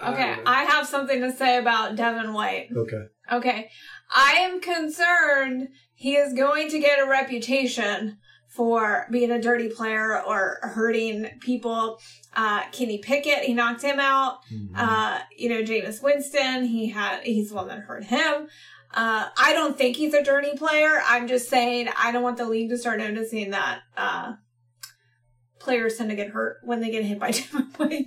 Okay, 0.09 0.35
don't. 0.37 0.47
I 0.49 0.65
have 0.65 0.87
something 0.87 1.21
to 1.21 1.33
say 1.33 1.59
about 1.59 1.97
Devin 1.97 2.33
White. 2.33 2.69
okay. 2.77 3.05
Okay. 3.31 3.71
I 4.15 4.33
am 4.41 4.61
concerned 4.61 5.69
he 5.95 6.17
is 6.17 6.33
going 6.35 6.69
to 6.71 6.79
get 6.79 6.99
a 6.99 7.09
reputation 7.09 8.19
for 8.55 9.07
being 9.11 9.31
a 9.31 9.41
dirty 9.41 9.69
player 9.69 10.23
or 10.23 10.59
hurting 10.63 11.27
people. 11.41 11.99
Uh, 12.35 12.63
Kenny 12.71 12.99
Pickett, 12.99 13.45
he 13.45 13.55
knocked 13.55 13.83
him 13.83 13.99
out. 13.99 14.41
Mm-hmm. 14.53 14.75
Uh, 14.77 15.21
you 15.37 15.49
know, 15.49 15.63
Jameis 15.63 16.03
Winston, 16.03 16.65
he 16.67 16.91
had, 16.91 17.23
he's 17.23 17.49
the 17.49 17.55
one 17.55 17.69
that 17.69 17.81
hurt 17.81 18.05
him. 18.05 18.49
Uh, 18.95 19.29
I 19.39 19.55
don't 19.55 19.79
think 19.79 19.97
he's 19.97 20.13
a 20.13 20.23
dirty 20.23 20.55
player. 20.57 21.01
I'm 21.07 21.29
just 21.29 21.49
saying 21.49 21.89
I 21.97 22.13
don't 22.13 22.23
want 22.23 22.37
the 22.37 22.47
league 22.47 22.69
to 22.71 22.77
start 22.77 22.99
noticing 22.99 23.51
that, 23.53 23.81
uh, 23.97 24.35
players 25.59 25.97
tend 25.97 26.11
to 26.11 26.17
get 26.17 26.31
hurt 26.31 26.59
when 26.65 26.81
they 26.81 26.91
get 26.91 27.05
hit 27.05 27.19
by 27.19 27.31
Devin 27.33 27.73
White. 27.77 28.07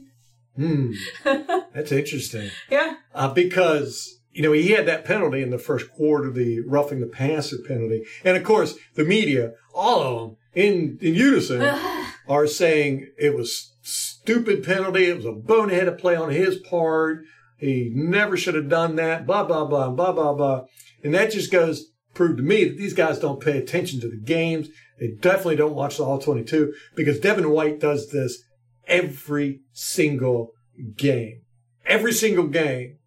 Hmm. 0.56 0.92
That's 1.24 1.92
interesting. 1.92 2.50
yeah. 2.70 2.96
uh, 3.14 3.34
because 3.34 4.20
you 4.32 4.44
know 4.44 4.52
he 4.52 4.72
had 4.72 4.86
that 4.86 5.06
penalty 5.06 5.42
in 5.42 5.50
the 5.50 5.58
first 5.58 5.90
quarter, 5.92 6.30
the 6.30 6.60
roughing 6.68 7.00
the 7.00 7.08
passer 7.08 7.58
penalty, 7.66 8.04
and 8.24 8.38
of 8.38 8.44
course 8.44 8.76
the 8.96 9.06
media, 9.06 9.54
all 9.76 10.02
of 10.02 10.30
them 10.30 10.38
in 10.56 10.98
in 11.02 11.14
unison, 11.14 11.62
are 12.28 12.48
saying 12.48 13.12
it 13.18 13.36
was 13.36 13.76
stupid 13.82 14.64
penalty. 14.64 15.06
It 15.06 15.18
was 15.18 15.26
a 15.26 15.32
boneheaded 15.32 16.00
play 16.00 16.16
on 16.16 16.32
his 16.32 16.58
part. 16.58 17.24
He 17.58 17.92
never 17.94 18.36
should 18.38 18.56
have 18.56 18.70
done 18.70 18.96
that. 18.96 19.28
Blah 19.28 19.44
blah 19.44 19.66
blah 19.66 19.90
blah 19.90 20.12
blah 20.12 20.34
blah, 20.34 20.62
and 21.04 21.14
that 21.14 21.32
just 21.32 21.52
goes 21.52 21.92
prove 22.14 22.38
to 22.38 22.44
me 22.44 22.64
that 22.66 22.78
these 22.78 22.94
guys 22.94 23.20
don't 23.20 23.44
pay 23.44 23.58
attention 23.58 24.00
to 24.00 24.10
the 24.10 24.18
games. 24.18 24.70
They 25.00 25.12
definitely 25.20 25.58
don't 25.58 25.76
watch 25.76 25.98
the 25.98 26.04
all 26.04 26.20
twenty 26.20 26.44
two 26.44 26.74
because 26.96 27.20
Devin 27.20 27.50
White 27.50 27.80
does 27.80 28.10
this 28.12 28.42
every 28.88 29.62
single 29.74 30.52
game. 30.96 31.42
Every 31.86 32.14
single 32.14 32.48
game, 32.48 32.98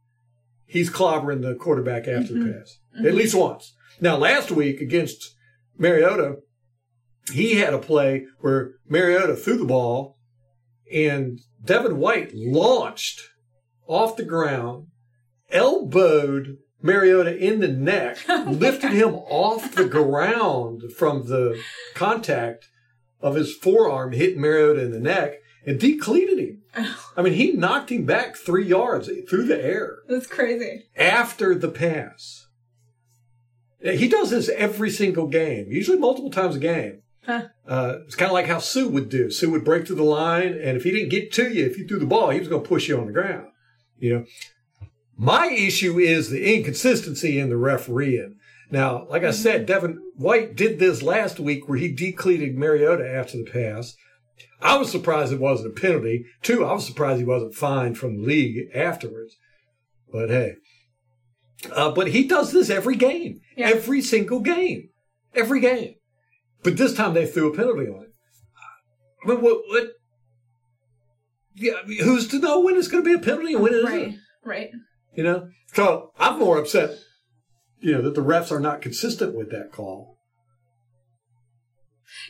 he's 0.66 0.91
clobbering 0.91 1.43
the 1.43 1.55
quarterback 1.55 2.07
after 2.07 2.35
the 2.35 2.41
mm-hmm. 2.41 2.59
pass. 2.59 2.79
At 3.05 3.14
least 3.14 3.35
once. 3.35 3.75
Now, 4.01 4.16
last 4.16 4.51
week 4.51 4.81
against 4.81 5.35
Mariota, 5.77 6.37
he 7.29 7.57
had 7.57 7.74
a 7.74 7.79
play 7.79 8.26
where 8.41 8.72
Mariota 8.89 9.35
threw 9.37 9.57
the 9.59 9.64
ball 9.64 10.18
and 10.93 11.41
Devin 11.64 11.99
White 11.99 12.33
launched 12.35 13.20
off 13.87 14.16
the 14.16 14.24
ground, 14.24 14.87
elbowed 15.51 16.59
Mariota 16.81 17.37
in 17.37 17.61
the 17.61 17.68
neck, 17.68 18.18
lifted 18.47 18.93
him 18.93 19.14
off 19.14 19.74
the 19.74 19.87
ground 19.87 20.85
from 20.97 21.26
the 21.29 21.61
contact 21.95 22.68
of 23.20 23.35
his 23.35 23.55
forearm 23.55 24.12
hitting 24.12 24.41
Mariota 24.41 24.83
in 24.83 24.93
the 24.93 25.01
neck 25.01 25.35
and 25.66 25.81
decleated 25.81 26.39
him. 26.39 26.62
Oh. 26.76 27.12
I 27.16 27.22
mean, 27.22 27.35
he 27.35 27.53
knocked 27.53 27.91
him 27.91 28.05
back 28.05 28.37
three 28.37 28.66
yards 28.66 29.11
through 29.29 29.45
the 29.47 29.62
air 29.62 29.99
That's 30.09 30.26
crazy. 30.26 30.85
after 30.97 31.55
the 31.55 31.68
pass. 31.68 32.47
He 33.81 34.09
does 34.09 34.31
this 34.31 34.49
every 34.49 34.91
single 34.91 35.26
game, 35.29 35.66
usually 35.70 35.99
multiple 35.99 36.31
times 36.31 36.57
a 36.57 36.61
game. 36.61 37.03
Huh. 37.29 37.49
Uh, 37.66 37.99
it's 38.07 38.14
kind 38.14 38.31
of 38.31 38.33
like 38.33 38.47
how 38.47 38.59
Suh 38.59 38.89
would 38.89 39.11
do. 39.11 39.31
Suh 39.31 39.51
would 39.51 39.62
break 39.62 39.87
through 39.87 39.97
the 39.97 40.03
line, 40.03 40.55
and 40.55 40.79
if 40.79 40.85
he 40.85 40.91
didn't 40.91 41.11
get 41.11 41.31
to 41.35 41.53
you, 41.53 41.66
if 41.66 41.76
you 41.76 41.87
threw 41.87 41.99
the 41.99 42.07
ball, 42.07 42.31
he 42.31 42.39
was 42.39 42.49
going 42.49 42.62
to 42.62 42.68
push 42.68 42.89
you 42.89 42.99
on 42.99 43.07
the 43.07 43.12
ground. 43.12 43.49
You 43.99 44.14
know, 44.14 44.24
my 45.14 45.49
issue 45.49 45.99
is 45.99 46.31
the 46.31 46.57
inconsistency 46.57 47.39
in 47.39 47.51
the 47.51 47.59
refereeing. 47.59 48.37
Now, 48.70 49.07
like 49.11 49.24
I 49.24 49.33
said, 49.33 49.66
Devin 49.66 50.01
White 50.16 50.57
did 50.57 50.79
this 50.79 51.03
last 51.03 51.39
week 51.39 51.68
where 51.68 51.76
he 51.76 51.93
decleated 51.93 52.57
Mariota 52.57 53.07
after 53.07 53.37
the 53.37 53.45
pass. 53.51 53.95
I 54.62 54.79
was 54.79 54.91
surprised 54.91 55.31
it 55.31 55.39
wasn't 55.39 55.76
a 55.76 55.81
penalty. 55.81 56.24
Two, 56.43 56.64
I 56.64 56.72
was 56.72 56.87
surprised 56.87 57.18
he 57.18 57.26
wasn't 57.26 57.55
fined 57.55 57.99
from 57.99 58.16
the 58.16 58.26
league 58.26 58.70
afterwards. 58.74 59.37
But 60.11 60.31
hey, 60.31 60.55
uh, 61.72 61.91
but 61.91 62.09
he 62.09 62.26
does 62.26 62.53
this 62.53 62.70
every 62.70 62.97
game, 62.97 63.41
Yeah. 63.55 63.68
every 63.68 64.01
single 64.01 64.41
game, 64.41 64.89
every 65.35 65.61
game. 65.61 65.97
But 66.63 66.77
this 66.77 66.95
time 66.95 67.15
they 67.15 67.27
threw 67.27 67.53
a 67.53 67.57
penalty 67.57 67.87
on 67.89 68.03
it. 68.05 68.13
But 69.27 69.43
what, 69.43 69.63
what? 69.69 69.89
Yeah, 71.55 71.73
I 71.83 71.87
mean, 71.87 72.03
who's 72.03 72.29
to 72.29 72.39
know 72.39 72.61
when 72.61 72.77
it's 72.77 72.89
going 72.89 73.03
to 73.03 73.09
be 73.09 73.15
a 73.15 73.19
penalty 73.25 73.55
and 73.55 73.63
when 73.63 73.75
it 73.75 73.85
Right. 73.85 74.01
isn't? 74.09 74.19
Right. 74.45 74.71
You 75.17 75.25
know, 75.25 75.49
so 75.73 76.13
I'm 76.19 76.39
more 76.39 76.59
upset. 76.59 76.91
You 77.81 77.93
know 77.93 78.03
that 78.03 78.15
the 78.15 78.23
refs 78.23 78.51
are 78.53 78.61
not 78.61 78.81
consistent 78.83 79.37
with 79.37 79.51
that 79.51 79.73
call. 79.73 80.19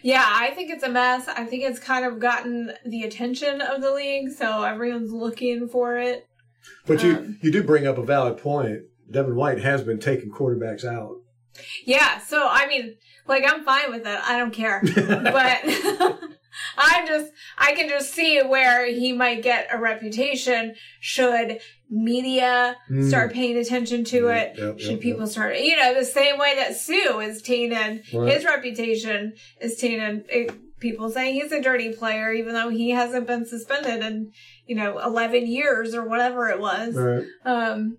Yeah, 0.03 0.25
I 0.27 0.51
think 0.51 0.71
it's 0.71 0.83
a 0.83 0.89
mess. 0.89 1.29
I 1.29 1.45
think 1.45 1.63
it's 1.65 1.79
kind 1.79 2.05
of 2.05 2.19
gotten 2.19 2.73
the 2.85 3.03
attention 3.03 3.61
of 3.61 3.81
the 3.81 3.93
league, 3.93 4.31
so 4.31 4.63
everyone's 4.63 5.13
looking 5.13 5.69
for 5.69 5.99
it. 5.99 6.25
But 6.87 7.03
you 7.03 7.17
Um, 7.17 7.39
you 7.43 7.51
do 7.53 7.63
bring 7.63 7.87
up 7.87 7.99
a 7.99 8.03
valid 8.03 8.39
point. 8.39 8.81
Devin 9.11 9.37
White 9.37 9.61
has 9.61 9.83
been 9.83 9.99
taking 10.01 10.31
quarterbacks 10.31 10.85
out. 10.85 11.17
Yeah, 11.85 12.19
so 12.19 12.47
I 12.49 12.67
mean, 12.67 12.97
like 13.29 13.45
I'm 13.47 13.63
fine 13.65 13.91
with 13.93 14.07
it. 14.07 14.21
I 14.25 14.39
don't 14.39 14.53
care. 14.53 14.83
but 14.97 15.61
I 16.77 17.05
just 17.07 17.33
I 17.57 17.73
can 17.75 17.89
just 17.89 18.13
see 18.13 18.41
where 18.43 18.87
he 18.87 19.13
might 19.13 19.43
get 19.43 19.69
a 19.73 19.79
reputation 19.79 20.75
should 21.01 21.61
media 21.91 22.77
Mm. 22.91 23.09
start 23.09 23.33
paying 23.33 23.57
attention 23.57 24.05
to 24.05 24.27
Yep, 24.27 24.37
it. 24.57 24.59
yep, 24.61 24.79
should 24.81 24.91
yep, 24.93 25.01
people 25.01 25.27
start 25.27 25.59
you 25.59 25.77
know, 25.77 25.95
the 25.95 26.05
same 26.05 26.39
way 26.39 26.55
that 26.57 26.77
Suh 26.77 27.19
is 27.21 27.41
tainted, 27.43 28.03
Right. 28.13 28.33
his 28.35 28.45
reputation 28.45 29.35
is 29.61 29.77
tainted. 29.77 30.25
It, 30.29 30.79
people 30.81 31.11
saying 31.11 31.35
he's 31.35 31.51
a 31.53 31.61
dirty 31.63 31.93
player 31.93 32.33
even 32.33 32.55
though 32.55 32.69
he 32.69 32.91
hasn't 32.91 33.27
been 33.27 33.45
suspended 33.47 34.01
in, 34.05 34.33
you 34.67 34.77
know, 34.77 34.99
11 34.99 35.47
years 35.47 35.95
or 35.95 36.07
whatever 36.09 36.49
it 36.49 36.61
was. 36.61 36.95
Right. 36.95 37.25
Um 37.45 37.99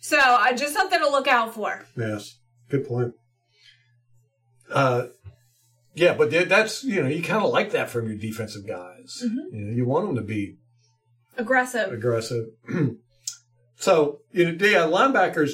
so 0.00 0.18
uh, 0.18 0.52
just 0.52 0.74
something 0.74 1.00
to 1.00 1.08
look 1.10 1.26
out 1.28 1.54
for. 1.54 1.84
Yes. 1.96 2.36
Good 2.70 2.86
point. 2.86 3.14
Uh, 4.70 5.06
yeah, 5.94 6.14
but 6.14 6.30
that's 6.48 6.84
you 6.84 7.02
know 7.02 7.08
you 7.08 7.22
kind 7.22 7.42
of 7.44 7.50
like 7.50 7.70
that 7.72 7.88
from 7.90 8.06
your 8.08 8.18
defensive 8.18 8.66
guys. 8.66 9.22
Mhm. 9.24 9.52
You 9.52 9.60
know, 9.64 9.72
you 9.76 9.84
want 9.86 10.06
them 10.06 10.16
to 10.16 10.22
be 10.22 10.56
Aggressive. 11.38 11.92
aggressive. 11.92 12.46
so 13.76 14.20
you 14.32 14.44
know, 14.52 14.58
the 14.58 14.76
uh, 14.76 14.88
linebackers, 14.88 15.52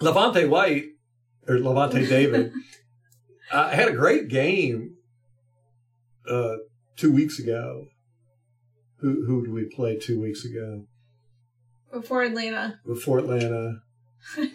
Lavonte 0.00 0.48
White 0.48 0.84
or 1.48 1.56
Lavonte 1.56 2.08
David, 2.08 2.52
uh, 3.50 3.70
had 3.70 3.88
a 3.88 3.92
great 3.92 4.28
game 4.28 4.96
uh, 6.28 6.56
two 6.96 7.12
weeks 7.12 7.38
ago. 7.38 7.86
Who 8.98 9.24
who 9.26 9.42
did 9.44 9.52
we 9.54 9.64
play 9.64 9.98
two 9.98 10.20
weeks 10.20 10.44
ago 10.44 10.84
Before 11.90 12.22
Atlanta. 12.22 12.78
before 12.86 13.18
Atlanta? 13.18 13.80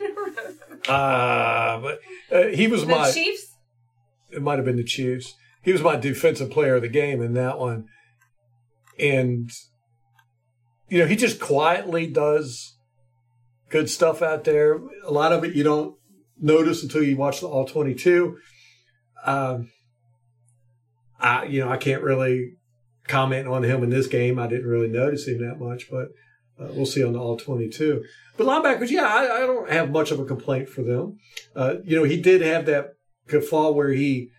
Uh, 0.88 1.80
but 1.80 2.00
uh, 2.32 2.44
he 2.50 2.68
was 2.68 2.82
the 2.82 2.88
my. 2.92 3.10
Chiefs? 3.12 3.55
It 4.36 4.42
might 4.42 4.58
have 4.58 4.66
been 4.66 4.76
the 4.76 4.84
Chiefs. 4.84 5.34
He 5.62 5.72
was 5.72 5.82
my 5.82 5.96
defensive 5.96 6.52
player 6.52 6.76
of 6.76 6.82
the 6.82 6.90
game 6.90 7.22
in 7.22 7.34
that 7.34 7.58
one. 7.58 7.88
And, 9.00 9.50
you 10.90 11.00
know, 11.00 11.08
he 11.08 11.16
just 11.16 11.40
quietly 11.40 12.08
does 12.08 12.78
good 13.70 13.90
stuff 13.90 14.22
out 14.22 14.44
there. 14.44 14.80
A 15.04 15.12
lot 15.12 15.34
of 15.34 15.44
it 15.44 15.56
you 15.56 15.64
don't 15.64 15.96
notice 16.40 16.84
until 16.84 17.04
you 17.04 17.18
watch 17.18 17.42
the 17.42 17.48
All 17.48 17.66
22. 17.66 18.38
Um, 19.26 19.72
I, 21.20 21.46
you 21.46 21.62
know, 21.62 21.70
I 21.70 21.78
can't 21.78 22.04
really 22.04 22.58
comment 23.08 23.48
on 23.48 23.64
him 23.64 23.84
in 23.84 23.90
this 23.90 24.08
game. 24.08 24.38
I 24.38 24.48
didn't 24.48 24.68
really 24.68 24.88
notice 24.88 25.28
him 25.28 25.40
that 25.48 25.60
much, 25.60 25.90
but 25.90 26.10
uh, 26.60 26.72
we'll 26.74 26.86
see 26.86 27.04
on 27.04 27.14
the 27.14 27.20
All 27.20 27.38
22. 27.38 28.04
But 28.38 28.48
linebackers, 28.48 28.92
yeah, 28.92 29.08
I, 29.08 29.38
I 29.38 29.40
don't 29.42 29.70
have 29.70 29.90
much 29.90 30.12
of 30.12 30.20
a 30.20 30.26
complaint 30.26 30.70
for 30.70 30.84
them. 30.84 31.18
Uh, 31.56 31.76
you 31.84 31.96
know, 31.96 32.04
he 32.04 32.22
did 32.22 32.42
have 32.42 32.66
that 32.68 32.96
guffaw 33.28 33.72
where 33.72 33.92
he 33.92 34.30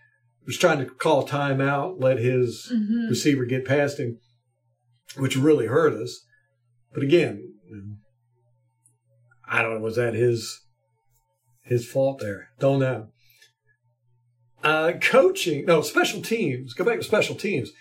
was 0.45 0.57
trying 0.57 0.79
to 0.79 0.85
call 0.85 1.27
timeout, 1.27 2.01
let 2.01 2.19
his 2.19 2.71
Mhm. 2.73 3.09
receiver 3.09 3.45
get 3.45 3.65
past 3.65 3.99
him, 3.99 4.19
which 5.17 5.35
really 5.35 5.67
hurt 5.67 5.93
us. 5.93 6.25
But 6.93 7.03
again, 7.03 7.53
I 9.49 9.61
don't 9.61 9.75
know, 9.75 9.81
was 9.81 9.95
that 9.95 10.13
his 10.13 10.61
his 11.63 11.85
fault 11.85 12.19
there? 12.19 12.49
Don't 12.59 12.79
know. 12.79 13.09
Uh, 14.63 14.93
coaching, 15.01 15.65
no, 15.65 15.81
special 15.81 16.21
teams. 16.21 16.73
Go 16.73 16.85
back 16.85 16.97
to 16.99 17.03
special 17.03 17.35
teams. 17.35 17.71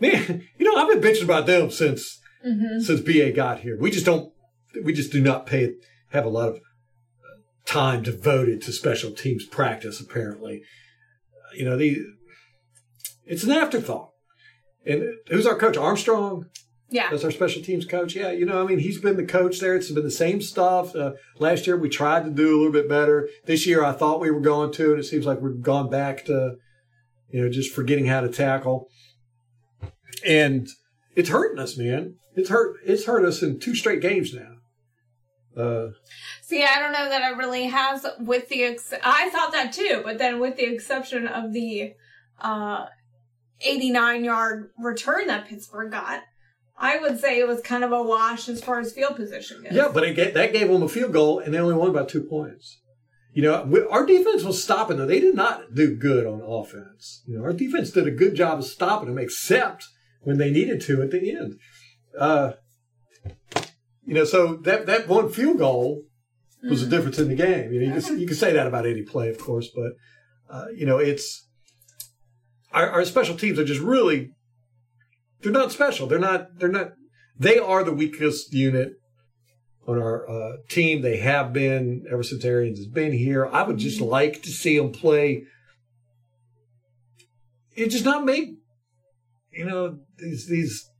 Man, 0.00 0.42
you 0.58 0.64
know, 0.64 0.74
I've 0.80 0.88
been 0.88 1.00
bitching 1.12 1.24
about 1.24 1.46
them 1.46 1.70
since 1.70 2.18
Mhm. 2.46 2.80
since 2.82 3.00
BA 3.00 3.32
got 3.32 3.60
here. 3.60 3.76
We 3.78 3.90
just 3.90 4.06
don't, 4.06 4.32
we 4.82 4.92
just 4.92 5.12
do 5.12 5.20
not 5.20 5.46
pay, 5.46 5.74
have 6.10 6.24
a 6.24 6.30
lot 6.30 6.48
of 6.48 6.60
time 7.66 8.02
devoted 8.02 8.62
to 8.62 8.72
special 8.72 9.10
teams 9.10 9.44
practice, 9.44 10.00
apparently. 10.00 10.62
You 11.54 11.64
know, 11.64 11.76
the, 11.76 11.98
it's 13.24 13.44
an 13.44 13.50
afterthought. 13.50 14.10
And 14.86 15.04
who's 15.28 15.46
our 15.46 15.56
coach? 15.56 15.76
Armstrong? 15.76 16.46
Yeah. 16.88 17.10
That's 17.10 17.24
our 17.24 17.32
special 17.32 17.62
teams 17.62 17.84
coach. 17.84 18.14
Yeah, 18.14 18.30
you 18.30 18.46
know, 18.46 18.62
I 18.62 18.66
mean, 18.66 18.78
he's 18.78 19.00
been 19.00 19.16
the 19.16 19.24
coach 19.24 19.58
there. 19.58 19.74
It's 19.74 19.90
been 19.90 20.04
the 20.04 20.10
same 20.10 20.40
stuff. 20.40 20.94
Uh, 20.94 21.14
last 21.38 21.66
year 21.66 21.76
we 21.76 21.88
tried 21.88 22.24
to 22.24 22.30
do 22.30 22.54
a 22.54 22.56
little 22.56 22.72
bit 22.72 22.88
better. 22.88 23.28
This 23.44 23.66
year 23.66 23.84
I 23.84 23.92
thought 23.92 24.20
we 24.20 24.30
were 24.30 24.40
going 24.40 24.72
to, 24.74 24.92
and 24.92 25.00
it 25.00 25.04
seems 25.04 25.26
like 25.26 25.40
we've 25.40 25.60
gone 25.60 25.90
back 25.90 26.24
to, 26.26 26.56
you 27.30 27.42
know, 27.42 27.50
just 27.50 27.74
forgetting 27.74 28.06
how 28.06 28.20
to 28.20 28.28
tackle. 28.28 28.88
And 30.24 30.68
it's 31.16 31.30
hurting 31.30 31.58
us, 31.58 31.76
man. 31.76 32.14
It's 32.36 32.50
hurt. 32.50 32.76
It's 32.84 33.06
hurt 33.06 33.24
us 33.24 33.42
in 33.42 33.58
two 33.58 33.74
straight 33.74 34.00
games 34.00 34.32
now. 34.32 34.55
Uh, 35.56 35.88
See, 36.42 36.62
I 36.64 36.78
don't 36.78 36.92
know 36.92 37.08
that 37.08 37.32
it 37.32 37.36
really 37.36 37.64
has, 37.64 38.06
with 38.20 38.48
the, 38.48 38.64
ex- 38.64 38.92
I 39.02 39.30
thought 39.30 39.52
that 39.52 39.72
too, 39.72 40.02
but 40.04 40.18
then 40.18 40.38
with 40.38 40.56
the 40.56 40.64
exception 40.64 41.26
of 41.26 41.52
the, 41.52 41.94
uh, 42.40 42.86
89 43.60 44.24
yard 44.24 44.70
return 44.78 45.28
that 45.28 45.48
Pittsburgh 45.48 45.90
got, 45.90 46.22
I 46.78 46.98
would 46.98 47.18
say 47.18 47.38
it 47.38 47.48
was 47.48 47.62
kind 47.62 47.84
of 47.84 47.92
a 47.92 48.02
wash 48.02 48.48
as 48.48 48.62
far 48.62 48.78
as 48.80 48.92
field 48.92 49.16
position 49.16 49.62
goes. 49.62 49.72
yeah, 49.72 49.88
but 49.92 50.04
it 50.04 50.34
that 50.34 50.52
gave 50.52 50.68
them 50.68 50.82
a 50.82 50.88
field 50.88 51.12
goal, 51.12 51.38
and 51.38 51.54
they 51.54 51.58
only 51.58 51.74
won 51.74 51.92
by 51.92 52.04
two 52.04 52.22
points. 52.22 52.80
You 53.32 53.42
know, 53.42 53.62
we, 53.64 53.82
our 53.82 54.04
defense 54.04 54.44
was 54.44 54.62
stopping 54.62 54.98
them. 54.98 55.08
They 55.08 55.20
did 55.20 55.34
not 55.34 55.74
do 55.74 55.94
good 55.96 56.26
on 56.26 56.42
offense. 56.42 57.22
You 57.26 57.38
know, 57.38 57.44
our 57.44 57.52
defense 57.52 57.90
did 57.90 58.06
a 58.06 58.10
good 58.10 58.34
job 58.34 58.58
of 58.58 58.66
stopping 58.66 59.08
them, 59.08 59.18
except 59.18 59.86
when 60.20 60.36
they 60.38 60.50
needed 60.50 60.80
to 60.82 61.02
at 61.02 61.10
the 61.10 61.30
end. 61.30 61.58
Uh, 62.18 62.52
you 64.06 64.14
know, 64.14 64.24
so 64.24 64.56
that 64.56 64.86
that 64.86 65.08
one 65.08 65.30
field 65.30 65.58
goal 65.58 66.02
was 66.62 66.82
the 66.82 66.96
difference 66.96 67.18
in 67.18 67.28
the 67.28 67.34
game. 67.34 67.72
You 67.72 67.80
know, 67.80 67.94
you 67.94 68.02
can, 68.02 68.18
you 68.18 68.26
can 68.26 68.36
say 68.36 68.52
that 68.52 68.66
about 68.66 68.86
any 68.86 69.02
play, 69.02 69.28
of 69.28 69.38
course, 69.38 69.68
but 69.74 69.92
uh, 70.48 70.66
you 70.74 70.86
know, 70.86 70.98
it's 70.98 71.46
our, 72.72 72.88
our 72.88 73.04
special 73.04 73.36
teams 73.36 73.58
are 73.58 73.64
just 73.64 73.80
really 73.80 74.30
they're 75.42 75.52
not 75.52 75.72
special. 75.72 76.06
They're 76.06 76.18
not. 76.18 76.58
They're 76.58 76.68
not. 76.68 76.94
They 77.38 77.58
are 77.58 77.84
the 77.84 77.92
weakest 77.92 78.52
unit 78.52 78.94
on 79.86 79.98
our 79.98 80.28
uh, 80.28 80.56
team. 80.68 81.02
They 81.02 81.18
have 81.18 81.52
been 81.52 82.04
ever 82.10 82.22
since 82.22 82.44
Arians 82.44 82.78
has 82.78 82.88
been 82.88 83.12
here. 83.12 83.46
I 83.46 83.62
would 83.62 83.78
just 83.78 84.00
like 84.00 84.42
to 84.42 84.50
see 84.50 84.78
them 84.78 84.92
play. 84.92 85.44
It 87.76 87.88
just 87.88 88.04
not 88.04 88.24
make 88.24 88.54
you 89.52 89.66
know 89.66 89.98
these 90.18 90.48
these 90.48 90.90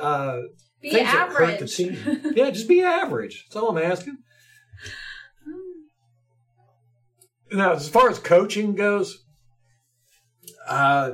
uh, 0.00 0.42
Be 0.82 0.90
things 0.90 1.12
that 1.12 1.28
hurt 1.28 1.58
the 1.58 1.64
average. 1.64 1.76
team. 1.76 2.32
yeah, 2.36 2.50
just 2.50 2.68
be 2.68 2.82
average. 2.82 3.44
That's 3.46 3.56
all 3.56 3.76
I'm 3.76 3.90
asking. 3.90 4.18
Now, 7.52 7.72
as 7.72 7.88
far 7.88 8.08
as 8.08 8.18
coaching 8.18 8.74
goes, 8.74 9.24
uh, 10.68 11.12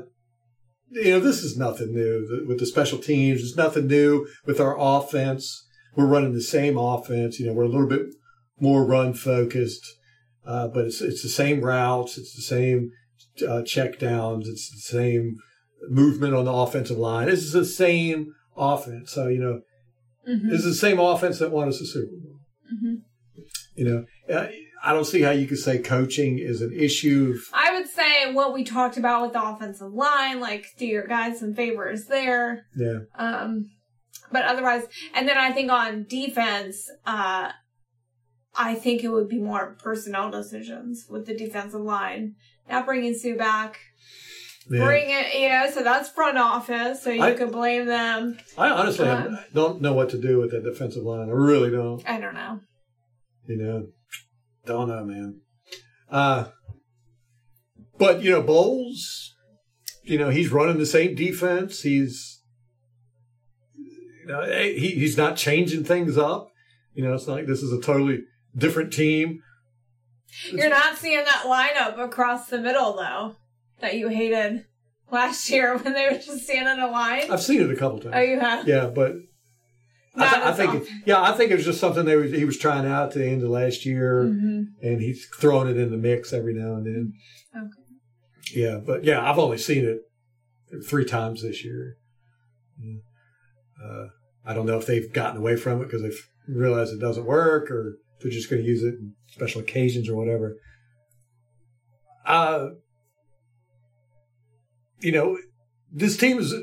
you 0.91 1.11
know, 1.11 1.21
this 1.21 1.43
is 1.43 1.57
nothing 1.57 1.95
new 1.95 2.45
with 2.47 2.59
the 2.59 2.67
special 2.67 2.99
teams. 2.99 3.41
It's 3.41 3.57
nothing 3.57 3.87
new 3.87 4.27
with 4.45 4.61
our 4.61 4.77
offense. 4.79 5.67
We're 5.97 6.07
running 6.07 6.35
the 6.35 6.43
same 6.43 6.77
offense. 6.79 7.41
You 7.41 7.47
know, 7.47 7.53
we're 7.55 7.65
a 7.65 7.69
little 7.69 7.89
bit 7.89 8.15
more 8.61 8.85
run 8.85 9.15
focused, 9.15 9.85
uh, 10.47 10.69
but 10.69 10.85
it's 10.85 11.01
it's 11.01 11.23
the 11.23 11.29
same 11.29 11.63
routes. 11.63 12.19
It's 12.19 12.35
the 12.35 12.43
same 12.43 12.93
uh, 13.47 13.63
check 13.63 13.99
downs. 13.99 14.49
It's 14.49 14.71
the 14.71 14.99
same 14.99 15.37
movement 15.89 16.35
on 16.35 16.45
the 16.45 16.53
offensive 16.53 16.99
line. 16.99 17.29
This 17.29 17.43
is 17.43 17.53
the 17.53 17.65
same 17.65 18.35
offense. 18.57 19.13
So 19.13 19.29
you 19.29 19.39
know, 19.39 19.61
Mhm. 20.29 20.51
this 20.51 20.65
is 20.65 20.65
the 20.65 20.75
same 20.75 20.99
offense 20.99 21.39
that 21.39 21.53
won 21.53 21.69
us 21.69 21.79
the 21.79 21.87
Super 21.87 22.17
Bowl. 22.17 22.39
Mhm. 22.73 23.03
You 23.75 23.85
know, 23.85 24.05
I 24.83 24.93
don't 24.93 25.05
see 25.05 25.23
how 25.23 25.31
you 25.33 25.47
could 25.47 25.59
say 25.59 25.79
coaching 25.79 26.39
is 26.39 26.63
an 26.63 26.73
issue. 26.73 27.37
I 27.53 27.77
would 27.77 27.89
say 27.89 28.33
what 28.33 28.55
we 28.55 28.63
talked 28.65 28.97
about 28.97 29.23
with 29.23 29.33
the 29.33 29.43
offensive 29.43 29.93
line, 29.93 30.41
like 30.41 30.67
do 30.79 30.87
your 30.87 31.07
guys 31.07 31.41
some 31.41 31.55
favors 31.55 32.07
there. 32.07 32.67
Yeah. 32.77 33.01
Um, 33.17 33.71
but 34.31 34.45
otherwise, 34.45 34.85
and 35.15 35.29
then 35.29 35.39
I 35.39 35.53
think 35.53 35.71
on 35.71 36.07
defense, 36.09 36.89
uh, 37.05 37.51
I 38.55 38.75
think 38.75 39.05
it 39.05 39.09
would 39.09 39.29
be 39.29 39.39
more 39.39 39.77
personnel 39.83 40.31
decisions 40.31 41.07
with 41.11 41.27
the 41.27 41.35
defensive 41.37 41.81
line. 41.83 42.37
Not 42.69 42.87
bringing 42.87 43.15
Suh 43.15 43.35
back, 43.37 43.79
Yeah. 44.69 44.85
bring 44.85 45.05
it, 45.09 45.35
you 45.35 45.49
know, 45.49 45.71
so 45.73 45.83
that's 45.85 46.09
front 46.09 46.39
office, 46.39 47.03
so 47.03 47.11
you 47.11 47.23
I- 47.23 47.35
could 47.35 47.53
blame 47.53 47.87
them. 47.87 48.37
I 48.59 48.71
honestly 48.71 49.07
Um, 49.09 49.39
don't 49.55 49.81
know 49.81 49.93
what 49.93 50.09
to 50.11 50.19
do 50.21 50.39
with 50.41 50.51
that 50.51 50.65
defensive 50.65 51.05
line. 51.05 51.29
I 51.29 51.33
really 51.33 51.71
don't. 51.71 52.03
I 52.09 52.19
don't 52.21 52.35
know. 52.35 52.61
You 53.47 53.57
know, 53.59 53.87
don't 54.65 54.89
know, 54.89 55.05
man. 55.05 55.41
Uh, 56.11 56.47
but 57.97 58.23
you 58.23 58.31
know, 58.31 58.43
Bowles, 58.43 59.35
you 60.03 60.19
know, 60.19 60.31
he's 60.31 60.51
running 60.51 60.79
the 60.79 60.87
same 60.87 61.15
defense. 61.15 61.83
He's, 61.83 62.43
you 63.77 64.27
know, 64.27 64.43
he, 64.43 64.91
he's 64.91 65.17
not 65.17 65.37
changing 65.37 65.85
things 65.85 66.19
up. 66.19 66.49
You 66.93 67.05
know, 67.05 67.15
it's 67.15 67.29
not 67.29 67.35
like 67.35 67.47
this 67.47 67.63
is 67.63 67.73
a 67.73 67.81
totally 67.81 68.25
different 68.57 68.93
team. 68.93 69.43
You're 70.51 70.71
not 70.71 70.97
seeing 70.97 71.25
that 71.25 71.45
lineup 71.47 71.99
across 72.05 72.49
the 72.49 72.59
middle 72.59 72.97
though 72.97 73.37
that 73.81 73.95
you 73.97 74.09
hated 74.09 74.65
last 75.11 75.49
year 75.51 75.77
when 75.79 75.93
they 75.95 76.07
were 76.07 76.19
just 76.19 76.45
standing 76.45 76.75
in 76.75 76.81
a 76.81 76.91
line. 76.91 77.31
I've 77.31 77.43
seen 77.43 77.61
it 77.61 77.71
a 77.71 77.77
couple 77.77 78.01
times. 78.01 78.15
Oh, 78.17 78.21
you 78.21 78.41
have? 78.41 78.67
Yeah, 78.69 78.87
but 78.87 79.15
I, 80.19 80.29
th- 80.35 80.43
I 80.47 80.53
think, 80.55 80.75
it, 80.75 80.89
yeah, 81.05 81.21
I 81.23 81.33
think 81.33 81.51
it 81.51 81.57
was 81.57 81.65
just 81.67 81.79
something 81.81 82.05
they 82.07 82.17
was, 82.17 82.33
he 82.33 82.45
was 82.47 82.57
trying 82.59 82.87
out 82.87 83.11
to 83.13 83.19
the 83.19 83.27
end 83.27 83.43
of 83.43 83.51
last 83.51 83.85
year, 83.85 84.25
Mm-hmm. 84.25 84.63
and 84.87 85.01
he's 85.01 85.27
throwing 85.39 85.69
it 85.69 85.77
in 85.77 85.91
the 85.91 85.99
mix 85.99 86.33
every 86.33 86.55
now 86.55 86.75
and 86.77 86.87
then. 86.87 87.13
Okay. 87.55 88.59
Yeah, 88.61 88.79
but 88.79 89.05
yeah, 89.05 89.29
I've 89.29 89.39
only 89.39 89.59
seen 89.59 89.85
it 89.85 89.99
three 90.89 91.05
times 91.05 91.43
this 91.43 91.65
year. 91.65 91.97
Uh, 93.83 94.07
I 94.45 94.55
don't 94.55 94.67
know 94.67 94.79
if 94.79 94.87
they've 94.87 95.13
gotten 95.13 95.37
away 95.39 95.57
from 95.57 95.81
it 95.81 95.85
because 95.85 96.03
they've 96.03 96.29
realized 96.49 96.93
it 96.95 97.01
doesn't 97.01 97.27
work, 97.27 97.71
or 97.71 97.99
they're 98.23 98.31
just 98.31 98.49
going 98.49 98.63
to 98.63 98.69
use 98.69 98.83
it 98.83 98.95
in 98.95 99.13
special 99.29 99.61
occasions 99.61 100.09
or 100.09 100.17
whatever. 100.17 100.57
Uh, 102.25 102.69
you 105.01 105.13
know, 105.13 105.39
this 105.93 106.17
team 106.17 106.39
is 106.39 106.55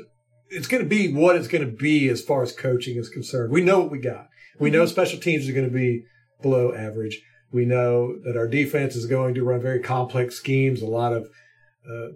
it's 0.48 0.66
going 0.66 0.82
to 0.82 0.88
be 0.88 1.12
what 1.12 1.36
it's 1.36 1.48
going 1.48 1.64
to 1.64 1.76
be 1.76 2.08
as 2.08 2.22
far 2.22 2.42
as 2.42 2.52
coaching 2.52 2.96
is 2.96 3.08
concerned. 3.08 3.52
We 3.52 3.62
know 3.62 3.80
what 3.80 3.90
we 3.90 3.98
got. 3.98 4.28
We 4.60 4.70
know 4.70 4.86
special 4.86 5.18
teams 5.18 5.48
are 5.48 5.52
going 5.52 5.68
to 5.68 5.72
be 5.74 6.04
below 6.42 6.72
average. 6.74 7.20
We 7.52 7.64
know 7.64 8.16
that 8.24 8.36
our 8.36 8.46
defense 8.46 8.94
is 8.94 9.06
going 9.06 9.34
to 9.34 9.44
run 9.44 9.60
very 9.60 9.80
complex 9.80 10.36
schemes, 10.36 10.82
a 10.82 10.86
lot 10.86 11.12
of 11.12 11.28
uh, 11.88 12.08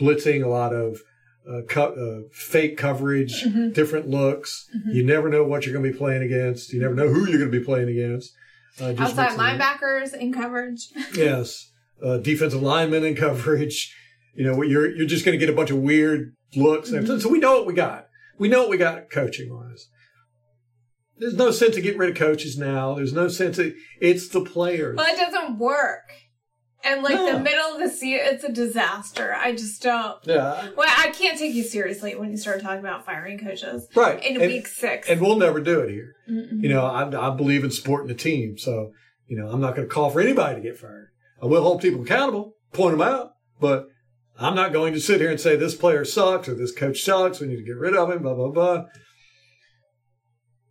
blitzing, 0.00 0.44
a 0.44 0.48
lot 0.48 0.72
of 0.72 1.00
uh, 1.48 1.60
co- 1.68 2.24
uh, 2.24 2.28
fake 2.32 2.76
coverage, 2.76 3.44
different 3.72 4.08
looks. 4.08 4.68
You 4.86 5.04
never 5.04 5.28
know 5.28 5.44
what 5.44 5.66
you're 5.66 5.72
going 5.74 5.84
to 5.84 5.92
be 5.92 5.96
playing 5.98 6.22
against. 6.22 6.72
You 6.72 6.80
never 6.80 6.94
know 6.94 7.08
who 7.08 7.28
you're 7.28 7.38
going 7.38 7.52
to 7.52 7.58
be 7.58 7.64
playing 7.64 7.88
against. 7.88 8.32
Uh, 8.80 8.92
just 8.92 9.16
Outside 9.18 9.38
linebackers 9.38 10.14
in 10.14 10.32
coverage. 10.32 10.88
Yes, 11.14 11.70
uh, 12.02 12.18
defensive 12.18 12.62
linemen 12.62 13.04
in 13.04 13.14
coverage. 13.14 13.94
You 14.34 14.44
know, 14.44 14.62
you're 14.62 14.94
you're 14.94 15.06
just 15.06 15.24
going 15.24 15.38
to 15.38 15.44
get 15.44 15.52
a 15.52 15.56
bunch 15.56 15.70
of 15.70 15.78
weird 15.78 16.34
looks. 16.56 16.88
and 16.88 16.96
everything. 16.98 17.20
So 17.20 17.28
we 17.28 17.38
know 17.38 17.52
what 17.56 17.66
we 17.66 17.74
got. 17.74 18.06
We 18.38 18.48
know 18.48 18.60
what 18.60 18.70
we 18.70 18.76
got 18.76 19.10
coaching 19.10 19.54
wise. 19.54 19.88
There's 21.18 21.34
no 21.34 21.52
sense 21.52 21.76
of 21.76 21.82
getting 21.84 21.98
rid 22.00 22.10
of 22.10 22.16
coaches 22.16 22.58
now. 22.58 22.94
There's 22.94 23.12
no 23.12 23.28
sense 23.28 23.58
of 23.58 23.72
it's 24.00 24.28
the 24.28 24.40
players. 24.44 24.96
Well, 24.96 25.06
it 25.06 25.16
doesn't 25.16 25.58
work. 25.58 26.10
And 26.82 27.02
like 27.02 27.14
No. 27.14 27.32
the 27.32 27.40
middle 27.40 27.72
of 27.74 27.78
the 27.78 27.88
season, 27.88 28.20
it's 28.24 28.44
a 28.44 28.52
disaster. 28.52 29.34
I 29.34 29.52
just 29.52 29.80
don't. 29.82 30.18
yeah, 30.24 30.68
Well, 30.76 30.88
I 30.98 31.10
can't 31.12 31.38
take 31.38 31.54
you 31.54 31.62
seriously 31.62 32.14
when 32.14 32.30
you 32.30 32.36
start 32.36 32.60
talking 32.60 32.80
about 32.80 33.06
firing 33.06 33.38
coaches 33.38 33.88
right. 33.94 34.22
in 34.22 34.36
and, 34.40 34.52
week 34.52 34.66
six. 34.66 35.08
and 35.08 35.20
we'll 35.20 35.36
never 35.36 35.60
do 35.60 35.80
it 35.80 35.90
here. 35.90 36.14
Mm-mm. 36.28 36.62
You 36.62 36.68
know, 36.68 36.84
I, 36.84 37.28
I 37.28 37.34
believe 37.34 37.64
in 37.64 37.70
supporting 37.70 38.08
the 38.08 38.14
team, 38.14 38.58
so 38.58 38.92
you 39.26 39.38
know 39.38 39.48
I'm 39.48 39.60
not 39.62 39.74
going 39.76 39.88
to 39.88 39.94
call 39.94 40.10
for 40.10 40.20
anybody 40.20 40.56
to 40.56 40.60
get 40.60 40.76
fired. 40.76 41.08
I 41.42 41.46
will 41.46 41.62
hold 41.62 41.80
people 41.80 42.02
accountable, 42.02 42.56
point 42.74 42.98
them 42.98 43.06
out, 43.08 43.30
but 43.60 43.86
I'm 44.38 44.54
not 44.54 44.72
going 44.72 44.92
to 44.94 45.00
sit 45.00 45.20
here 45.20 45.30
and 45.30 45.40
say 45.40 45.56
this 45.56 45.74
player 45.74 46.04
sucks 46.04 46.48
or 46.48 46.54
this 46.54 46.72
coach 46.72 47.02
sucks. 47.02 47.40
We 47.40 47.46
need 47.46 47.56
to 47.56 47.62
get 47.62 47.76
rid 47.76 47.96
of 47.96 48.10
him. 48.10 48.22
Blah 48.22 48.34
blah 48.34 48.50
blah. 48.50 48.84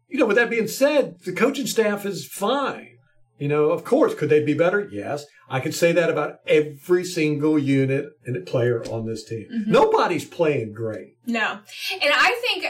You 0.09 0.20
know, 0.20 0.26
with 0.26 0.36
that 0.36 0.49
being 0.49 0.68
said, 0.68 1.20
the 1.26 1.34
coaching 1.34 1.66
staff 1.66 2.05
is 2.05 2.28
fine. 2.28 2.97
You 3.39 3.47
know, 3.47 3.72
of 3.72 3.84
course, 3.84 4.14
could 4.14 4.30
they 4.30 4.43
be 4.43 4.53
better? 4.53 4.88
Yes, 4.91 5.26
I 5.49 5.59
could 5.59 5.74
say 5.74 5.91
that 5.91 6.09
about 6.09 6.36
every 6.45 7.03
single 7.03 7.57
unit 7.57 8.05
and 8.26 8.45
player 8.45 8.84
on 8.86 9.05
this 9.05 9.24
team. 9.24 9.47
Mm-hmm. 9.51 9.72
Nobody's 9.72 10.26
playing 10.26 10.74
great. 10.74 11.16
No. 11.26 11.59
And 12.01 12.14
I 12.14 12.39
think 12.41 12.68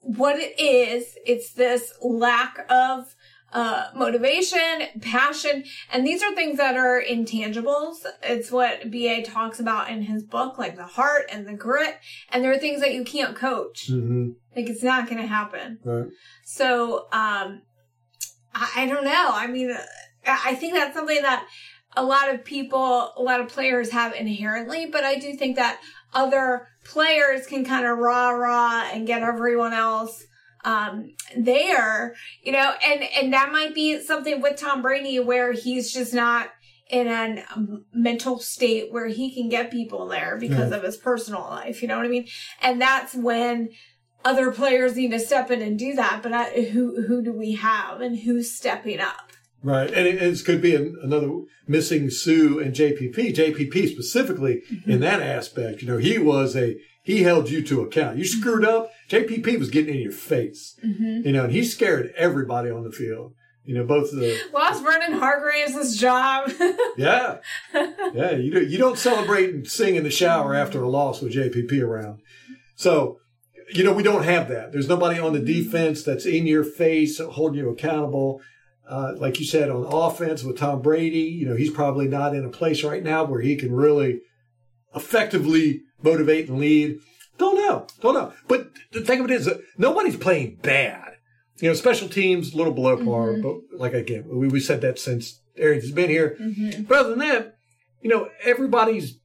what 0.00 0.38
it 0.38 0.58
is, 0.58 1.14
it's 1.26 1.52
this 1.52 1.92
lack 2.00 2.66
of 2.70 3.14
uh, 3.52 3.88
motivation, 3.94 4.82
passion, 5.00 5.64
and 5.92 6.06
these 6.06 6.22
are 6.22 6.34
things 6.34 6.58
that 6.58 6.76
are 6.76 7.02
intangibles. 7.02 8.04
It's 8.22 8.50
what 8.50 8.90
BA 8.90 9.22
talks 9.22 9.58
about 9.58 9.90
in 9.90 10.02
his 10.02 10.22
book, 10.22 10.58
like 10.58 10.76
the 10.76 10.86
heart 10.86 11.24
and 11.32 11.46
the 11.46 11.54
grit, 11.54 11.98
and 12.30 12.44
there 12.44 12.52
are 12.52 12.58
things 12.58 12.80
that 12.80 12.92
you 12.92 13.04
can't 13.04 13.34
coach. 13.34 13.88
Mm-hmm. 13.90 14.30
Like 14.54 14.68
it's 14.68 14.82
not 14.82 15.08
going 15.08 15.20
to 15.20 15.26
happen. 15.26 15.78
Right. 15.82 16.08
So, 16.44 17.06
um, 17.12 17.62
I, 18.54 18.70
I 18.76 18.86
don't 18.86 19.04
know. 19.04 19.30
I 19.32 19.46
mean, 19.46 19.72
I 20.26 20.40
I 20.50 20.54
think 20.54 20.74
that's 20.74 20.94
something 20.94 21.22
that 21.22 21.46
a 21.96 22.04
lot 22.04 22.32
of 22.32 22.44
people, 22.44 23.12
a 23.16 23.22
lot 23.22 23.40
of 23.40 23.48
players 23.48 23.90
have 23.90 24.14
inherently, 24.14 24.86
but 24.86 25.04
I 25.04 25.16
do 25.16 25.34
think 25.34 25.56
that 25.56 25.80
other 26.12 26.68
players 26.84 27.46
can 27.46 27.64
kind 27.64 27.86
of 27.86 27.98
rah 27.98 28.30
rah 28.30 28.90
and 28.92 29.06
get 29.06 29.22
everyone 29.22 29.72
else 29.72 30.24
um 30.68 31.10
there 31.36 32.14
you 32.42 32.52
know 32.52 32.72
and 32.86 33.02
and 33.02 33.32
that 33.32 33.50
might 33.52 33.74
be 33.74 34.00
something 34.00 34.40
with 34.42 34.56
tom 34.56 34.82
brady 34.82 35.18
where 35.18 35.52
he's 35.52 35.92
just 35.92 36.12
not 36.12 36.48
in 36.90 37.06
a 37.06 37.44
mental 37.92 38.38
state 38.38 38.90
where 38.92 39.08
he 39.08 39.34
can 39.34 39.48
get 39.48 39.70
people 39.70 40.06
there 40.08 40.36
because 40.38 40.70
Yeah. 40.70 40.76
of 40.78 40.82
his 40.82 40.96
personal 40.96 41.42
life 41.42 41.80
you 41.82 41.88
know 41.88 41.96
what 41.96 42.06
i 42.06 42.08
mean 42.08 42.26
and 42.62 42.80
that's 42.80 43.14
when 43.14 43.70
other 44.24 44.50
players 44.50 44.96
need 44.96 45.10
to 45.12 45.20
step 45.20 45.50
in 45.50 45.62
and 45.62 45.78
do 45.78 45.94
that 45.94 46.20
but 46.22 46.32
I, 46.32 46.44
who 46.72 47.02
who 47.06 47.22
do 47.22 47.32
we 47.32 47.52
have 47.54 48.00
and 48.00 48.18
who's 48.18 48.52
stepping 48.54 49.00
up 49.00 49.32
Right, 49.60 49.90
and 49.92 50.06
it, 50.06 50.22
it 50.22 50.44
could 50.44 50.62
be 50.62 50.76
an, 50.76 50.96
another 51.02 51.30
missing 51.66 52.10
Suh 52.10 52.58
and 52.60 52.72
JPP. 52.72 53.16
JPP 53.34 53.88
specifically 53.90 54.62
in 54.86 55.00
that 55.00 55.20
aspect, 55.20 55.82
you 55.82 55.88
know, 55.88 55.98
he 55.98 56.16
was 56.16 56.54
a 56.54 56.76
he 57.08 57.22
held 57.22 57.48
you 57.48 57.62
to 57.62 57.80
account. 57.80 58.18
You 58.18 58.26
screwed 58.26 58.66
up, 58.66 58.92
JPP 59.08 59.58
was 59.58 59.70
getting 59.70 59.94
in 59.94 60.02
your 60.02 60.12
face, 60.12 60.78
mm-hmm. 60.84 61.26
you 61.26 61.32
know, 61.32 61.44
and 61.44 61.52
he 61.54 61.64
scared 61.64 62.12
everybody 62.18 62.70
on 62.70 62.84
the 62.84 62.92
field. 62.92 63.32
You 63.64 63.76
know, 63.76 63.84
both 63.84 64.10
the 64.10 64.38
lost 64.52 64.82
Vernon 64.82 65.14
Hargreaves' 65.14 65.96
job. 65.96 66.50
yeah, 66.98 67.38
yeah. 67.72 68.32
You 68.32 68.50
don't 68.50 68.68
you 68.68 68.76
don't 68.76 68.98
celebrate 68.98 69.54
and 69.54 69.66
sing 69.66 69.96
in 69.96 70.04
the 70.04 70.10
shower 70.10 70.52
mm-hmm. 70.52 70.62
after 70.66 70.82
a 70.82 70.88
loss 70.90 71.22
with 71.22 71.32
JPP 71.32 71.82
around. 71.82 72.20
So, 72.76 73.20
you 73.72 73.84
know, 73.84 73.94
we 73.94 74.02
don't 74.02 74.24
have 74.24 74.48
that. 74.48 74.72
There's 74.72 74.88
nobody 74.88 75.18
on 75.18 75.32
the 75.32 75.38
mm-hmm. 75.38 75.46
defense 75.46 76.02
that's 76.02 76.26
in 76.26 76.46
your 76.46 76.62
face 76.62 77.18
holding 77.18 77.60
you 77.60 77.70
accountable. 77.70 78.42
Uh, 78.86 79.14
like 79.16 79.40
you 79.40 79.46
said, 79.46 79.70
on 79.70 79.86
offense 79.86 80.44
with 80.44 80.58
Tom 80.58 80.82
Brady, 80.82 81.20
you 81.20 81.48
know, 81.48 81.56
he's 81.56 81.70
probably 81.70 82.06
not 82.06 82.34
in 82.34 82.44
a 82.44 82.50
place 82.50 82.84
right 82.84 83.02
now 83.02 83.24
where 83.24 83.40
he 83.40 83.56
can 83.56 83.72
really 83.72 84.20
effectively 84.94 85.84
motivate 86.02 86.48
and 86.48 86.58
lead. 86.58 86.98
Don't 87.38 87.56
know. 87.56 87.86
Don't 88.00 88.14
know. 88.14 88.32
But 88.48 88.70
the 88.92 89.00
thing 89.02 89.20
of 89.20 89.30
it 89.30 89.32
is 89.32 89.46
that 89.46 89.60
nobody's 89.76 90.16
playing 90.16 90.58
bad. 90.62 91.14
You 91.60 91.68
know, 91.68 91.74
special 91.74 92.08
teams, 92.08 92.54
a 92.54 92.56
little 92.56 92.72
below 92.72 92.96
par, 93.04 93.36
but 93.42 93.56
like 93.78 93.92
again, 93.92 94.24
we, 94.28 94.48
we 94.48 94.60
said 94.60 94.80
that 94.82 94.98
since 94.98 95.40
Arians 95.56 95.84
has 95.84 95.92
been 95.92 96.10
here. 96.10 96.36
But 96.86 96.98
other 96.98 97.10
than 97.10 97.18
that, 97.20 97.56
you 98.00 98.08
know, 98.08 98.28
everybody's 98.44 99.18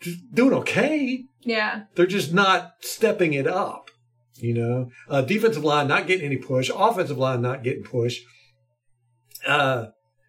just 0.00 0.18
doing 0.32 0.54
okay. 0.54 1.24
yeah. 1.42 1.84
They're 1.94 2.06
just 2.06 2.32
not 2.32 2.74
stepping 2.80 3.34
it 3.34 3.46
up. 3.46 3.90
You 4.36 4.54
know, 4.54 4.90
uh, 5.08 5.20
defensive 5.22 5.64
line 5.64 5.88
not 5.88 6.06
getting 6.06 6.24
any 6.24 6.38
push, 6.38 6.70
offensive 6.74 7.18
line 7.18 7.42
not 7.42 7.62
getting 7.62 7.82
push. 7.84 8.20
Uh, 9.46 9.86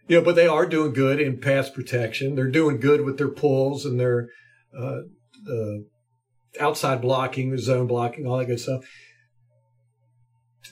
you 0.08 0.18
know, 0.18 0.24
but 0.24 0.36
they 0.36 0.48
are 0.48 0.66
doing 0.66 0.94
good 0.94 1.22
in 1.22 1.40
pass 1.40 1.70
protection. 1.70 2.36
They're 2.36 2.50
doing 2.50 2.80
good 2.80 3.02
with 3.02 3.18
their 3.18 3.30
pulls 3.30 3.86
and 3.86 4.00
their 4.00 4.30
uh, 4.78 5.02
uh, 5.50 6.64
outside 6.64 7.02
blocking, 7.02 7.58
zone 7.58 7.88
blocking, 7.88 8.26
all 8.26 8.38
that 8.38 8.46
good 8.46 8.60
stuff. 8.60 8.84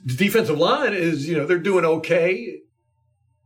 The 0.06 0.16
defensive 0.16 0.58
line 0.58 0.94
is, 0.94 1.28
you 1.28 1.36
know, 1.36 1.46
they're 1.46 1.58
doing 1.60 1.86
okay. 1.86 2.60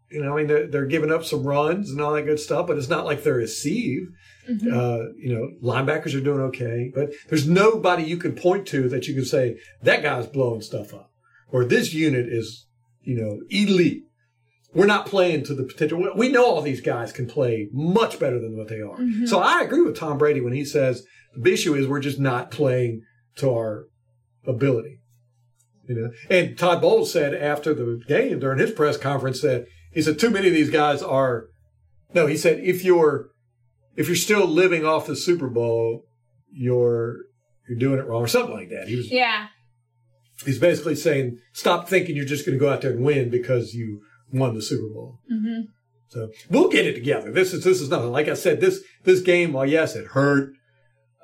You 0.09 0.23
know, 0.23 0.33
I 0.33 0.37
mean, 0.37 0.47
they're, 0.47 0.67
they're 0.67 0.85
giving 0.85 1.11
up 1.11 1.23
some 1.25 1.43
runs 1.43 1.89
and 1.89 1.99
all 1.99 2.13
that 2.13 2.23
good 2.23 2.39
stuff, 2.39 2.67
but 2.67 2.77
it's 2.77 2.89
not 2.89 3.05
like 3.05 3.23
they're 3.23 3.39
a 3.39 3.47
sieve. 3.47 4.09
Uh, 4.49 5.05
you 5.17 5.33
know, 5.33 5.49
linebackers 5.63 6.13
are 6.15 6.21
doing 6.21 6.41
okay, 6.41 6.91
but 6.93 7.11
there's 7.29 7.47
nobody 7.47 8.03
you 8.03 8.17
can 8.17 8.35
point 8.35 8.67
to 8.67 8.89
that 8.89 9.07
you 9.07 9.13
can 9.13 9.25
say 9.25 9.57
that 9.81 10.03
guy's 10.03 10.27
blowing 10.27 10.61
stuff 10.61 10.93
up 10.93 11.09
or 11.53 11.63
this 11.63 11.93
unit 11.93 12.27
is, 12.27 12.65
you 13.03 13.15
know, 13.15 13.39
elite. 13.49 14.03
We're 14.73 14.85
not 14.87 15.05
playing 15.05 15.43
to 15.45 15.53
the 15.53 15.63
potential. 15.63 16.11
We 16.15 16.29
know 16.29 16.45
all 16.45 16.61
these 16.61 16.81
guys 16.81 17.11
can 17.11 17.27
play 17.27 17.67
much 17.71 18.19
better 18.19 18.39
than 18.39 18.57
what 18.57 18.69
they 18.69 18.81
are. 18.81 18.97
Mm-hmm. 18.97 19.25
So 19.27 19.39
I 19.39 19.61
agree 19.61 19.81
with 19.81 19.95
Tom 19.97 20.17
Brady 20.17 20.41
when 20.41 20.53
he 20.53 20.65
says 20.65 21.05
the 21.35 21.53
issue 21.53 21.75
is 21.75 21.87
we're 21.87 21.99
just 21.99 22.19
not 22.19 22.49
playing 22.51 23.01
to 23.37 23.51
our 23.51 23.85
ability. 24.47 24.99
You 25.87 25.95
know, 25.95 26.09
and 26.29 26.57
Todd 26.57 26.81
Bowles 26.81 27.11
said 27.11 27.33
after 27.35 27.73
the 27.73 28.01
game 28.07 28.39
during 28.39 28.57
his 28.59 28.71
press 28.71 28.97
conference 28.97 29.41
that 29.41 29.65
he 29.91 30.01
said 30.01 30.17
too 30.17 30.29
many 30.29 30.47
of 30.47 30.53
these 30.53 30.69
guys 30.69 31.01
are. 31.03 31.47
No, 32.13 32.25
he 32.25 32.37
said 32.37 32.59
if 32.61 32.83
you're 32.85 33.29
if 33.95 34.07
you're 34.07 34.15
still 34.15 34.47
living 34.47 34.85
off 34.85 35.07
the 35.07 35.15
Super 35.15 35.49
Bowl, 35.49 36.05
you're 36.51 37.17
you're 37.67 37.77
doing 37.77 37.99
it 37.99 38.05
wrong 38.07 38.23
or 38.23 38.27
something 38.27 38.55
like 38.55 38.69
that. 38.69 38.87
He 38.87 38.95
was 38.95 39.11
Yeah. 39.11 39.47
he's 40.45 40.57
basically 40.59 40.95
saying 40.95 41.37
stop 41.51 41.87
thinking 41.89 42.15
you're 42.15 42.25
just 42.25 42.45
going 42.45 42.57
to 42.57 42.63
go 42.63 42.71
out 42.71 42.81
there 42.81 42.91
and 42.91 43.03
win 43.03 43.29
because 43.29 43.73
you 43.73 44.01
won 44.33 44.55
the 44.55 44.61
Super 44.61 44.89
Bowl. 44.93 45.19
hmm 45.29 45.61
So 46.09 46.29
we'll 46.49 46.69
get 46.69 46.85
it 46.85 46.93
together. 46.93 47.31
This 47.31 47.53
is 47.53 47.63
this 47.63 47.79
is 47.79 47.89
nothing. 47.89 48.11
Like 48.11 48.27
I 48.27 48.33
said, 48.33 48.59
this 48.59 48.83
this 49.03 49.21
game, 49.21 49.53
while 49.53 49.65
yes, 49.65 49.95
it 49.95 50.07
hurt. 50.07 50.53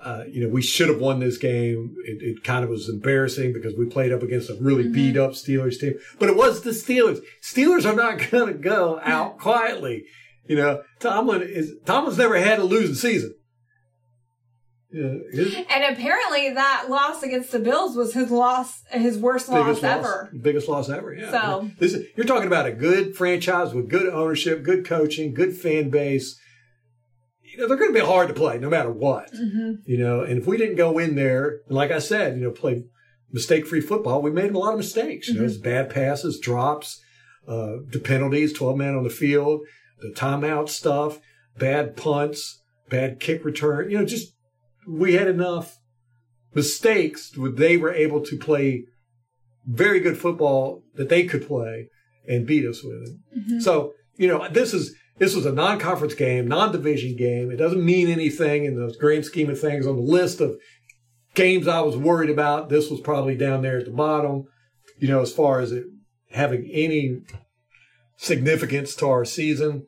Uh, 0.01 0.23
you 0.31 0.41
know, 0.41 0.47
we 0.47 0.61
should 0.61 0.87
have 0.87 1.01
won 1.01 1.19
this 1.19 1.37
game. 1.37 1.93
It, 2.05 2.21
it, 2.21 2.43
kind 2.45 2.63
of 2.63 2.69
was 2.69 2.87
embarrassing 2.87 3.51
because 3.51 3.75
we 3.75 3.85
played 3.85 4.13
up 4.13 4.23
against 4.23 4.49
a 4.49 4.53
really 4.53 4.85
mm-hmm. 4.85 4.93
beat 4.93 5.17
up 5.17 5.31
Steelers 5.31 5.77
team, 5.77 5.95
but 6.17 6.29
it 6.29 6.37
was 6.37 6.61
the 6.61 6.69
Steelers. 6.69 7.19
Steelers 7.43 7.83
are 7.85 7.97
not 7.97 8.31
going 8.31 8.47
to 8.47 8.57
go 8.57 9.01
out 9.03 9.37
quietly. 9.39 10.05
You 10.47 10.55
know, 10.55 10.83
Tomlin 11.01 11.41
is, 11.41 11.73
Tomlin's 11.85 12.17
never 12.17 12.39
had 12.39 12.59
a 12.59 12.63
losing 12.63 12.95
season. 12.95 13.35
Yeah, 14.91 15.65
and 15.69 15.95
apparently 15.95 16.49
that 16.51 16.87
loss 16.89 17.21
against 17.21 17.51
the 17.51 17.59
Bills 17.59 17.95
was 17.95 18.13
his 18.13 18.31
loss, 18.31 18.81
his 18.89 19.19
worst 19.19 19.47
loss, 19.47 19.67
loss 19.67 19.83
ever. 19.83 20.31
Biggest 20.41 20.67
loss 20.67 20.89
ever. 20.89 21.13
Yeah. 21.13 21.29
So 21.29 21.69
this 21.77 21.93
is, 21.93 22.07
you're 22.15 22.25
talking 22.25 22.47
about 22.47 22.65
a 22.65 22.71
good 22.71 23.15
franchise 23.15 23.71
with 23.71 23.87
good 23.87 24.11
ownership, 24.11 24.63
good 24.63 24.87
coaching, 24.87 25.35
good 25.35 25.55
fan 25.55 25.91
base. 25.91 26.39
You 27.43 27.59
know 27.59 27.67
they're 27.67 27.77
going 27.77 27.93
to 27.93 27.99
be 27.99 28.05
hard 28.05 28.29
to 28.29 28.33
play 28.33 28.57
no 28.57 28.67
matter 28.67 28.91
what. 28.91 29.31
Mm-hmm. 29.31 29.73
You 29.85 29.97
know, 29.99 30.21
and 30.21 30.39
if 30.39 30.47
we 30.47 30.57
didn't 30.57 30.77
go 30.77 30.97
in 30.97 31.13
there, 31.13 31.59
and 31.67 31.75
like 31.75 31.91
I 31.91 31.99
said, 31.99 32.37
you 32.37 32.43
know, 32.43 32.51
play 32.51 32.85
mistake-free 33.31 33.81
football, 33.81 34.23
we 34.23 34.31
made 34.31 34.53
a 34.53 34.57
lot 34.57 34.71
of 34.71 34.77
mistakes. 34.77 35.27
You 35.27 35.35
mm-hmm. 35.35 35.45
know, 35.45 35.61
bad 35.61 35.91
passes, 35.91 36.39
drops, 36.39 36.99
uh, 37.47 37.73
the 37.91 38.01
penalties, 38.03 38.53
twelve 38.53 38.77
men 38.77 38.95
on 38.95 39.03
the 39.03 39.11
field, 39.11 39.61
the 39.99 40.11
timeout 40.15 40.67
stuff, 40.67 41.19
bad 41.59 41.95
punts, 41.95 42.63
bad 42.89 43.19
kick 43.19 43.45
return. 43.45 43.91
You 43.91 43.99
know, 43.99 44.05
just 44.05 44.33
we 44.87 45.13
had 45.13 45.27
enough 45.27 45.77
mistakes 46.53 47.37
where 47.37 47.51
they 47.51 47.77
were 47.77 47.93
able 47.93 48.21
to 48.21 48.37
play 48.37 48.85
very 49.65 49.99
good 49.99 50.17
football 50.17 50.83
that 50.95 51.09
they 51.09 51.25
could 51.25 51.45
play 51.45 51.89
and 52.27 52.47
beat 52.47 52.65
us 52.65 52.83
with 52.83 53.07
it. 53.07 53.39
Mm-hmm. 53.39 53.59
So, 53.59 53.93
you 54.15 54.27
know, 54.27 54.47
this 54.49 54.73
is 54.73 54.95
this 55.17 55.35
was 55.35 55.45
a 55.45 55.51
non-conference 55.51 56.13
game, 56.15 56.47
non-division 56.47 57.17
game. 57.17 57.51
It 57.51 57.57
doesn't 57.57 57.83
mean 57.83 58.07
anything 58.07 58.65
in 58.65 58.75
the 58.75 58.95
grand 58.99 59.25
scheme 59.25 59.49
of 59.49 59.59
things 59.59 59.85
on 59.85 59.97
the 59.97 60.01
list 60.01 60.39
of 60.39 60.57
games 61.33 61.67
I 61.67 61.81
was 61.81 61.97
worried 61.97 62.29
about. 62.29 62.69
This 62.69 62.89
was 62.89 63.01
probably 63.01 63.35
down 63.35 63.61
there 63.61 63.79
at 63.79 63.85
the 63.85 63.91
bottom, 63.91 64.45
you 64.97 65.09
know, 65.09 65.21
as 65.21 65.33
far 65.33 65.59
as 65.59 65.71
it 65.71 65.85
having 66.31 66.69
any 66.71 67.21
significance 68.17 68.95
to 68.95 69.07
our 69.07 69.25
season. 69.25 69.87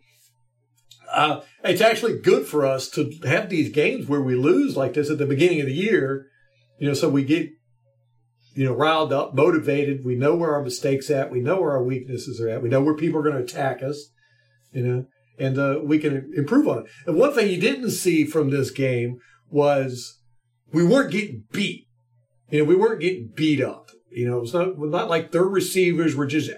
Uh, 1.11 1.41
it's 1.63 1.81
actually 1.81 2.19
good 2.19 2.45
for 2.45 2.65
us 2.65 2.89
to 2.91 3.11
have 3.25 3.49
these 3.49 3.69
games 3.69 4.07
where 4.07 4.21
we 4.21 4.35
lose 4.35 4.77
like 4.77 4.93
this 4.93 5.09
at 5.09 5.17
the 5.17 5.25
beginning 5.25 5.59
of 5.59 5.67
the 5.67 5.73
year, 5.73 6.27
you 6.79 6.87
know, 6.87 6.93
so 6.93 7.09
we 7.09 7.23
get, 7.23 7.49
you 8.53 8.65
know, 8.65 8.73
riled 8.73 9.13
up, 9.13 9.35
motivated. 9.35 10.05
We 10.05 10.15
know 10.15 10.35
where 10.35 10.53
our 10.53 10.63
mistakes 10.63 11.09
at. 11.09 11.31
We 11.31 11.39
know 11.39 11.61
where 11.61 11.71
our 11.71 11.83
weaknesses 11.83 12.39
are 12.41 12.49
at. 12.49 12.61
We 12.63 12.69
know 12.69 12.81
where 12.81 12.95
people 12.95 13.19
are 13.19 13.23
going 13.23 13.35
to 13.35 13.43
attack 13.43 13.83
us, 13.83 14.09
you 14.71 14.83
know, 14.83 15.05
and 15.37 15.57
uh, 15.57 15.79
we 15.83 15.99
can 15.99 16.31
improve 16.35 16.67
on 16.67 16.79
it. 16.79 16.85
And 17.05 17.17
one 17.17 17.33
thing 17.33 17.49
you 17.49 17.59
didn't 17.59 17.91
see 17.91 18.25
from 18.25 18.49
this 18.49 18.71
game 18.71 19.19
was 19.49 20.19
we 20.71 20.85
weren't 20.85 21.11
getting 21.11 21.43
beat. 21.51 21.87
You 22.49 22.59
know, 22.59 22.65
we 22.65 22.75
weren't 22.75 23.01
getting 23.01 23.31
beat 23.35 23.61
up. 23.61 23.89
You 24.09 24.29
know, 24.29 24.41
it's 24.41 24.53
not 24.53 24.77
not 24.77 25.09
like 25.09 25.31
their 25.31 25.43
receivers 25.43 26.15
were 26.15 26.25
just 26.25 26.51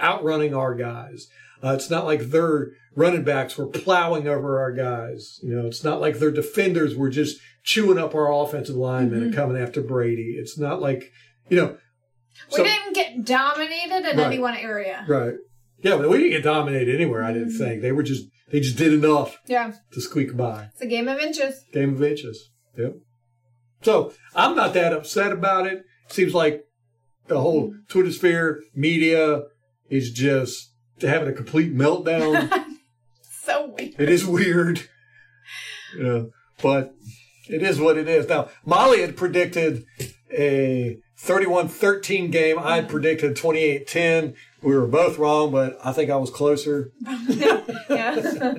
outrunning 0.00 0.54
our 0.54 0.74
guys. 0.74 1.28
Uh, 1.64 1.72
it's 1.72 1.88
not 1.88 2.04
like 2.04 2.20
their 2.20 2.72
running 2.94 3.24
backs 3.24 3.56
were 3.56 3.66
plowing 3.66 4.28
over 4.28 4.60
our 4.60 4.72
guys. 4.72 5.40
You 5.42 5.54
know, 5.54 5.66
it's 5.66 5.82
not 5.82 6.00
like 6.00 6.18
their 6.18 6.30
defenders 6.30 6.94
were 6.94 7.08
just 7.08 7.40
chewing 7.62 7.98
up 7.98 8.14
our 8.14 8.30
offensive 8.30 8.76
linemen 8.76 9.20
mm-hmm. 9.20 9.26
and 9.28 9.34
coming 9.34 9.56
after 9.56 9.80
Brady. 9.80 10.36
It's 10.38 10.58
not 10.58 10.82
like, 10.82 11.10
you 11.48 11.56
know. 11.56 11.76
We 12.50 12.58
so, 12.58 12.64
didn't 12.64 12.94
get 12.94 13.24
dominated 13.24 14.10
in 14.10 14.16
right, 14.18 14.26
any 14.26 14.38
one 14.38 14.56
area. 14.56 15.06
Right. 15.08 15.34
Yeah, 15.82 15.96
but 15.96 16.10
we 16.10 16.18
didn't 16.18 16.32
get 16.32 16.42
dominated 16.42 16.94
anywhere, 16.94 17.24
I 17.24 17.32
didn't 17.32 17.48
mm-hmm. 17.48 17.58
think. 17.58 17.82
They 17.82 17.92
were 17.92 18.02
just, 18.02 18.24
they 18.50 18.60
just 18.60 18.76
did 18.76 18.92
enough 18.92 19.38
yeah. 19.46 19.72
to 19.92 20.00
squeak 20.02 20.36
by. 20.36 20.68
It's 20.72 20.82
a 20.82 20.86
game 20.86 21.08
of 21.08 21.18
inches. 21.18 21.64
Game 21.72 21.94
of 21.94 22.02
inches. 22.02 22.50
Yep. 22.76 22.96
So 23.82 24.12
I'm 24.34 24.54
not 24.54 24.74
that 24.74 24.92
upset 24.92 25.32
about 25.32 25.66
it. 25.66 25.84
Seems 26.08 26.34
like 26.34 26.64
the 27.28 27.40
whole 27.40 27.74
Twitter 27.88 28.12
sphere 28.12 28.62
media 28.74 29.44
is 29.88 30.12
just 30.12 30.73
having 31.00 31.28
a 31.28 31.32
complete 31.32 31.74
meltdown. 31.74 32.64
so 33.22 33.74
weird. 33.78 33.94
It 33.98 34.08
is 34.08 34.24
weird. 34.26 34.88
Yeah, 35.98 36.24
but 36.62 36.94
it 37.48 37.62
is 37.62 37.80
what 37.80 37.96
it 37.96 38.08
is. 38.08 38.28
Now, 38.28 38.48
Molly 38.64 39.00
had 39.00 39.16
predicted 39.16 39.84
a 40.30 40.98
31-13 41.20 42.30
game. 42.32 42.58
I 42.58 42.76
had 42.76 42.88
predicted 42.88 43.36
28-10. 43.36 44.34
We 44.62 44.74
were 44.76 44.86
both 44.86 45.18
wrong, 45.18 45.52
but 45.52 45.78
I 45.84 45.92
think 45.92 46.10
I 46.10 46.16
was 46.16 46.30
closer. 46.30 46.90
yeah. 47.28 47.60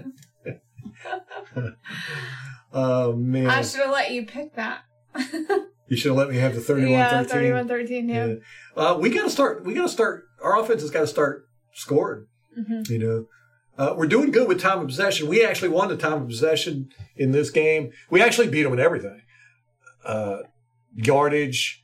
oh 2.74 3.14
man. 3.14 3.48
I 3.48 3.62
should 3.62 3.82
have 3.82 3.92
let 3.92 4.12
you 4.12 4.26
pick 4.26 4.56
that. 4.56 4.84
you 5.88 5.98
should 5.98 6.10
have 6.10 6.18
let 6.18 6.30
me 6.30 6.38
have 6.38 6.56
the 6.56 6.62
31-13. 6.62 6.90
Yeah, 6.90 7.24
31-13, 7.24 8.10
yeah. 8.10 8.26
yeah. 8.26 8.36
Uh, 8.76 8.98
we 8.98 9.10
got 9.10 9.24
to 9.24 9.30
start 9.30 9.66
we 9.66 9.74
got 9.74 9.84
to 9.84 9.90
start 9.90 10.26
our 10.44 10.60
offense 10.60 10.82
has 10.82 10.92
got 10.92 11.02
to 11.02 11.08
start 11.08 11.48
scoring. 11.76 12.26
Mm-hmm. 12.58 12.92
You 12.92 13.00
know, 13.00 13.26
uh, 13.78 13.94
we're 13.96 14.08
doing 14.08 14.32
good 14.32 14.48
with 14.48 14.62
time 14.62 14.80
of 14.80 14.88
possession. 14.88 15.28
We 15.28 15.46
actually 15.46 15.70
won 15.70 15.90
the 15.90 15.98
time 15.98 16.22
of 16.24 16.28
possession 16.28 16.90
in 17.16 17.32
this 17.32 17.50
game. 17.52 17.92
We 18.10 18.22
actually 18.22 18.48
beat 18.48 18.64
them 18.64 18.74
in 18.74 18.80
everything: 18.80 19.22
uh, 20.04 20.40
yardage, 20.96 21.84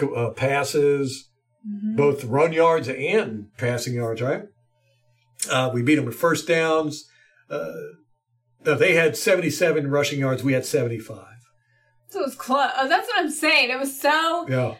uh, 0.00 0.30
passes, 0.30 1.30
mm-hmm. 1.66 1.96
both 1.96 2.24
run 2.24 2.52
yards 2.52 2.88
and 2.88 3.46
passing 3.56 3.94
yards. 3.94 4.22
Right? 4.22 4.44
Uh, 5.50 5.70
we 5.72 5.82
beat 5.82 5.96
them 5.96 6.04
with 6.04 6.16
first 6.16 6.46
downs. 6.46 7.06
Uh, 7.48 7.72
they 8.62 8.94
had 8.94 9.16
77 9.16 9.90
rushing 9.90 10.20
yards. 10.20 10.44
We 10.44 10.52
had 10.52 10.66
75. 10.66 11.24
So 12.10 12.20
it 12.20 12.24
was 12.24 12.34
close. 12.34 12.70
Oh, 12.76 12.86
that's 12.86 13.08
what 13.08 13.20
I'm 13.20 13.30
saying. 13.30 13.70
It 13.70 13.78
was 13.78 13.98
so 13.98 14.46
yeah 14.48 14.74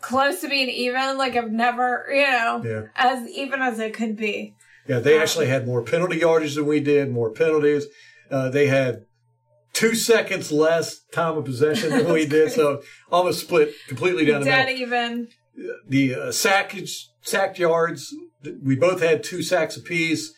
close 0.00 0.40
to 0.40 0.48
being 0.48 0.68
even. 0.68 1.18
Like 1.18 1.36
I've 1.36 1.50
never, 1.50 2.06
you 2.10 2.22
know, 2.22 2.62
yeah. 2.64 2.82
as 2.96 3.28
even 3.28 3.62
as 3.62 3.78
it 3.78 3.94
could 3.94 4.16
be. 4.16 4.54
Yeah, 4.88 4.98
they 4.98 5.20
actually 5.20 5.46
had 5.46 5.66
more 5.66 5.82
penalty 5.82 6.18
yardage 6.18 6.54
than 6.54 6.66
we 6.66 6.80
did, 6.80 7.10
more 7.10 7.30
penalties. 7.30 7.86
Uh, 8.30 8.48
they 8.48 8.66
had 8.66 9.04
two 9.72 9.94
seconds 9.94 10.50
less 10.50 11.00
time 11.12 11.36
of 11.36 11.44
possession 11.44 11.90
than 11.90 12.12
we 12.12 12.26
did, 12.26 12.52
so 12.52 12.82
almost 13.10 13.40
split 13.40 13.72
completely 13.88 14.24
down 14.24 14.40
the 14.40 14.46
middle. 14.46 14.64
Dead 14.66 14.76
even. 14.76 15.28
The 15.86 16.14
uh, 16.14 16.32
sackage, 16.32 17.08
sacked 17.20 17.58
yards, 17.58 18.14
we 18.62 18.76
both 18.76 19.02
had 19.02 19.22
two 19.22 19.42
sacks 19.42 19.76
apiece. 19.76 20.32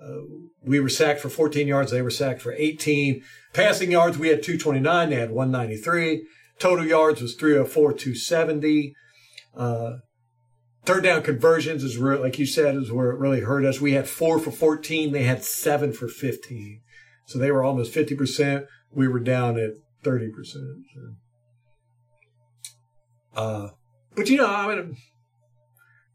Uh, 0.00 0.20
we 0.62 0.80
were 0.80 0.88
sacked 0.88 1.20
for 1.20 1.28
14 1.28 1.66
yards. 1.66 1.90
They 1.90 2.02
were 2.02 2.10
sacked 2.10 2.40
for 2.40 2.52
18. 2.52 3.22
Passing 3.52 3.90
yards, 3.90 4.18
we 4.18 4.28
had 4.28 4.42
229. 4.42 5.10
They 5.10 5.16
had 5.16 5.30
193. 5.30 6.26
Total 6.58 6.84
yards 6.84 7.20
was 7.20 7.34
304, 7.34 7.92
270. 7.92 8.94
Uh, 9.58 9.98
Third 10.88 11.04
down 11.04 11.22
conversions 11.22 11.84
is 11.84 11.98
where, 11.98 12.16
like 12.16 12.38
you 12.38 12.46
said, 12.46 12.74
is 12.74 12.90
where 12.90 13.10
it 13.10 13.18
really 13.18 13.40
hurt 13.40 13.66
us. 13.66 13.78
We 13.78 13.92
had 13.92 14.08
four 14.08 14.38
for 14.38 14.50
14. 14.50 15.12
They 15.12 15.24
had 15.24 15.44
seven 15.44 15.92
for 15.92 16.08
15. 16.08 16.80
So 17.26 17.38
they 17.38 17.50
were 17.50 17.62
almost 17.62 17.92
50%. 17.92 18.66
We 18.90 19.06
were 19.06 19.20
down 19.20 19.58
at 19.58 19.72
30%. 20.02 20.30
So. 20.46 21.14
Uh, 23.36 23.68
but 24.16 24.30
you 24.30 24.38
know, 24.38 24.46
I 24.46 24.74
mean, 24.74 24.96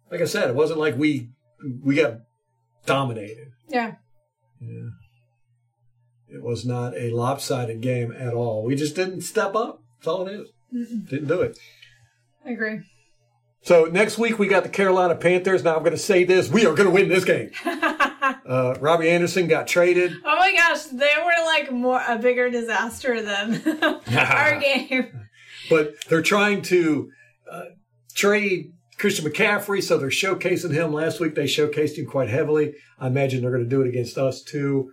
like 0.09 0.21
I 0.21 0.25
said, 0.25 0.49
it 0.49 0.55
wasn't 0.55 0.79
like 0.79 0.97
we, 0.97 1.29
we 1.83 1.93
got 1.93 2.21
dominated. 2.87 3.49
Yeah. 3.67 3.97
Yeah. 4.59 4.89
It 6.29 6.41
was 6.41 6.65
not 6.65 6.97
a 6.97 7.11
lopsided 7.11 7.81
game 7.81 8.11
at 8.11 8.33
all. 8.33 8.63
We 8.63 8.73
just 8.75 8.95
didn't 8.95 9.21
step 9.21 9.53
up. 9.55 9.83
That's 9.99 10.07
all 10.07 10.27
it 10.27 10.33
is. 10.33 10.49
Mm-mm. 10.73 11.07
Didn't 11.07 11.27
do 11.27 11.41
it. 11.41 11.59
I 12.43 12.49
agree. 12.49 12.79
So 13.63 13.85
next 13.85 14.17
week 14.17 14.39
we 14.39 14.47
got 14.47 14.63
the 14.63 14.69
Carolina 14.69 15.15
Panthers. 15.15 15.63
Now 15.63 15.75
I'm 15.75 15.79
going 15.79 15.91
to 15.91 15.97
say 15.97 16.25
this: 16.25 16.49
we 16.49 16.65
are 16.65 16.73
going 16.73 16.87
to 16.87 16.93
win 16.93 17.07
this 17.09 17.23
game. 17.23 17.51
uh, 17.65 18.75
Robbie 18.79 19.09
Anderson 19.09 19.47
got 19.47 19.67
traded. 19.67 20.13
Oh 20.25 20.35
my 20.35 20.53
gosh, 20.53 20.83
they 20.83 21.11
were 21.17 21.45
like 21.45 21.71
more 21.71 22.01
a 22.07 22.17
bigger 22.17 22.49
disaster 22.49 23.21
than 23.21 23.61
our 24.17 24.59
game. 24.59 25.27
But 25.69 25.93
they're 26.09 26.21
trying 26.21 26.61
to 26.63 27.09
uh, 27.49 27.63
trade 28.13 28.73
Christian 28.97 29.25
McCaffrey, 29.25 29.81
so 29.81 29.97
they're 29.97 30.09
showcasing 30.09 30.71
him. 30.73 30.91
Last 30.91 31.21
week 31.21 31.35
they 31.35 31.45
showcased 31.45 31.97
him 31.97 32.05
quite 32.05 32.29
heavily. 32.29 32.73
I 32.99 33.07
imagine 33.07 33.41
they're 33.41 33.51
going 33.51 33.63
to 33.63 33.69
do 33.69 33.81
it 33.81 33.87
against 33.87 34.17
us 34.17 34.41
too. 34.43 34.91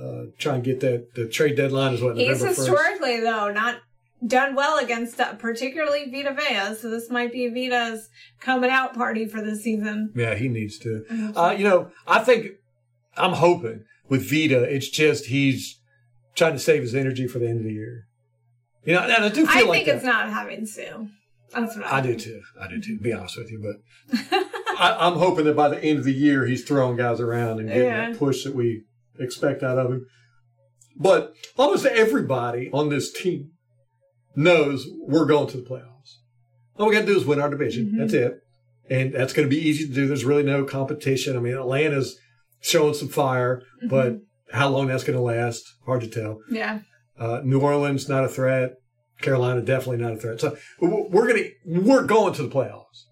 Uh, 0.00 0.26
try 0.38 0.54
and 0.54 0.62
get 0.62 0.78
that 0.80 1.14
the 1.16 1.26
trade 1.26 1.56
deadline 1.56 1.94
is 1.94 2.00
what 2.00 2.16
He's 2.16 2.40
historically 2.40 3.16
1st. 3.16 3.22
though 3.24 3.50
not 3.50 3.80
done 4.26 4.54
well 4.54 4.78
against 4.78 5.20
uh, 5.20 5.34
particularly 5.34 6.10
Vita 6.10 6.34
Vea. 6.34 6.74
So 6.74 6.90
this 6.90 7.10
might 7.10 7.32
be 7.32 7.48
Vita's 7.48 8.08
coming 8.40 8.70
out 8.70 8.94
party 8.94 9.26
for 9.26 9.40
the 9.40 9.56
season. 9.56 10.12
Yeah, 10.14 10.34
he 10.34 10.48
needs 10.48 10.78
to. 10.80 11.32
Uh, 11.36 11.54
you 11.56 11.64
know, 11.64 11.90
I 12.06 12.20
think 12.20 12.52
I'm 13.16 13.34
hoping 13.34 13.84
with 14.08 14.28
Vita, 14.28 14.62
it's 14.62 14.88
just 14.88 15.26
he's 15.26 15.80
trying 16.34 16.52
to 16.52 16.58
save 16.58 16.82
his 16.82 16.94
energy 16.94 17.26
for 17.26 17.38
the 17.38 17.48
end 17.48 17.58
of 17.58 17.64
the 17.64 17.72
year. 17.72 18.06
You 18.84 18.94
know, 18.94 19.00
and 19.00 19.24
I 19.24 19.28
do 19.28 19.46
feel 19.46 19.64
I 19.64 19.68
like 19.68 19.84
think 19.84 19.96
it's 19.96 20.04
not 20.04 20.30
having 20.30 20.64
Suh. 20.64 21.04
That's 21.52 21.76
what 21.76 21.86
I, 21.86 21.98
I 21.98 22.00
do 22.00 22.16
too. 22.16 22.40
I 22.60 22.68
do 22.68 22.80
too. 22.80 22.96
To 22.96 23.02
be 23.02 23.12
honest 23.12 23.36
with 23.38 23.50
you, 23.50 23.60
but 23.60 24.18
I, 24.78 25.06
am 25.06 25.14
hoping 25.14 25.44
that 25.46 25.56
by 25.56 25.68
the 25.68 25.82
end 25.82 25.98
of 25.98 26.04
the 26.04 26.12
year, 26.12 26.46
he's 26.46 26.64
throwing 26.64 26.96
guys 26.96 27.20
around 27.20 27.58
and 27.58 27.68
getting 27.68 27.84
yeah. 27.84 28.10
that 28.10 28.18
push 28.18 28.44
that 28.44 28.54
we 28.54 28.84
expect 29.18 29.62
out 29.62 29.78
of 29.78 29.90
him. 29.90 30.06
But 30.96 31.34
almost 31.56 31.86
everybody 31.86 32.70
on 32.72 32.88
this 32.88 33.12
team 33.12 33.52
knows 34.38 34.86
we're 35.00 35.26
going 35.26 35.48
to 35.48 35.56
the 35.56 35.68
playoffs. 35.68 36.16
All 36.78 36.86
we 36.86 36.94
got 36.94 37.00
to 37.00 37.06
do 37.06 37.18
is 37.18 37.26
win 37.26 37.40
our 37.40 37.50
division. 37.50 37.96
That's 37.98 38.12
it. 38.12 38.40
And 38.88 39.12
that's 39.12 39.32
going 39.32 39.48
to 39.48 39.54
be 39.54 39.60
easy 39.60 39.86
to 39.86 39.92
do. 39.92 40.06
There's 40.06 40.24
really 40.24 40.44
no 40.44 40.64
competition. 40.64 41.36
I 41.36 41.40
mean, 41.40 41.54
Atlanta's 41.54 42.16
showing 42.60 42.94
some 42.94 43.08
fire, 43.08 43.62
but 43.88 44.18
how 44.52 44.68
long 44.68 44.86
that's 44.86 45.04
going 45.04 45.16
to 45.16 45.22
last, 45.22 45.64
hard 45.84 46.00
to 46.02 46.08
tell. 46.08 46.38
Yeah. 46.50 46.80
Uh, 47.18 47.40
New 47.44 47.60
Orleans, 47.60 48.08
not 48.08 48.24
a 48.24 48.28
threat. 48.28 48.76
Carolina, 49.20 49.60
definitely 49.60 49.96
not 49.98 50.12
a 50.12 50.16
threat. 50.16 50.40
So 50.40 50.56
we're 50.80 51.26
going 51.26 51.42
to, 51.42 51.80
we're 51.80 52.06
going 52.06 52.32
to 52.34 52.42
the 52.42 52.48
playoffs. 52.48 53.06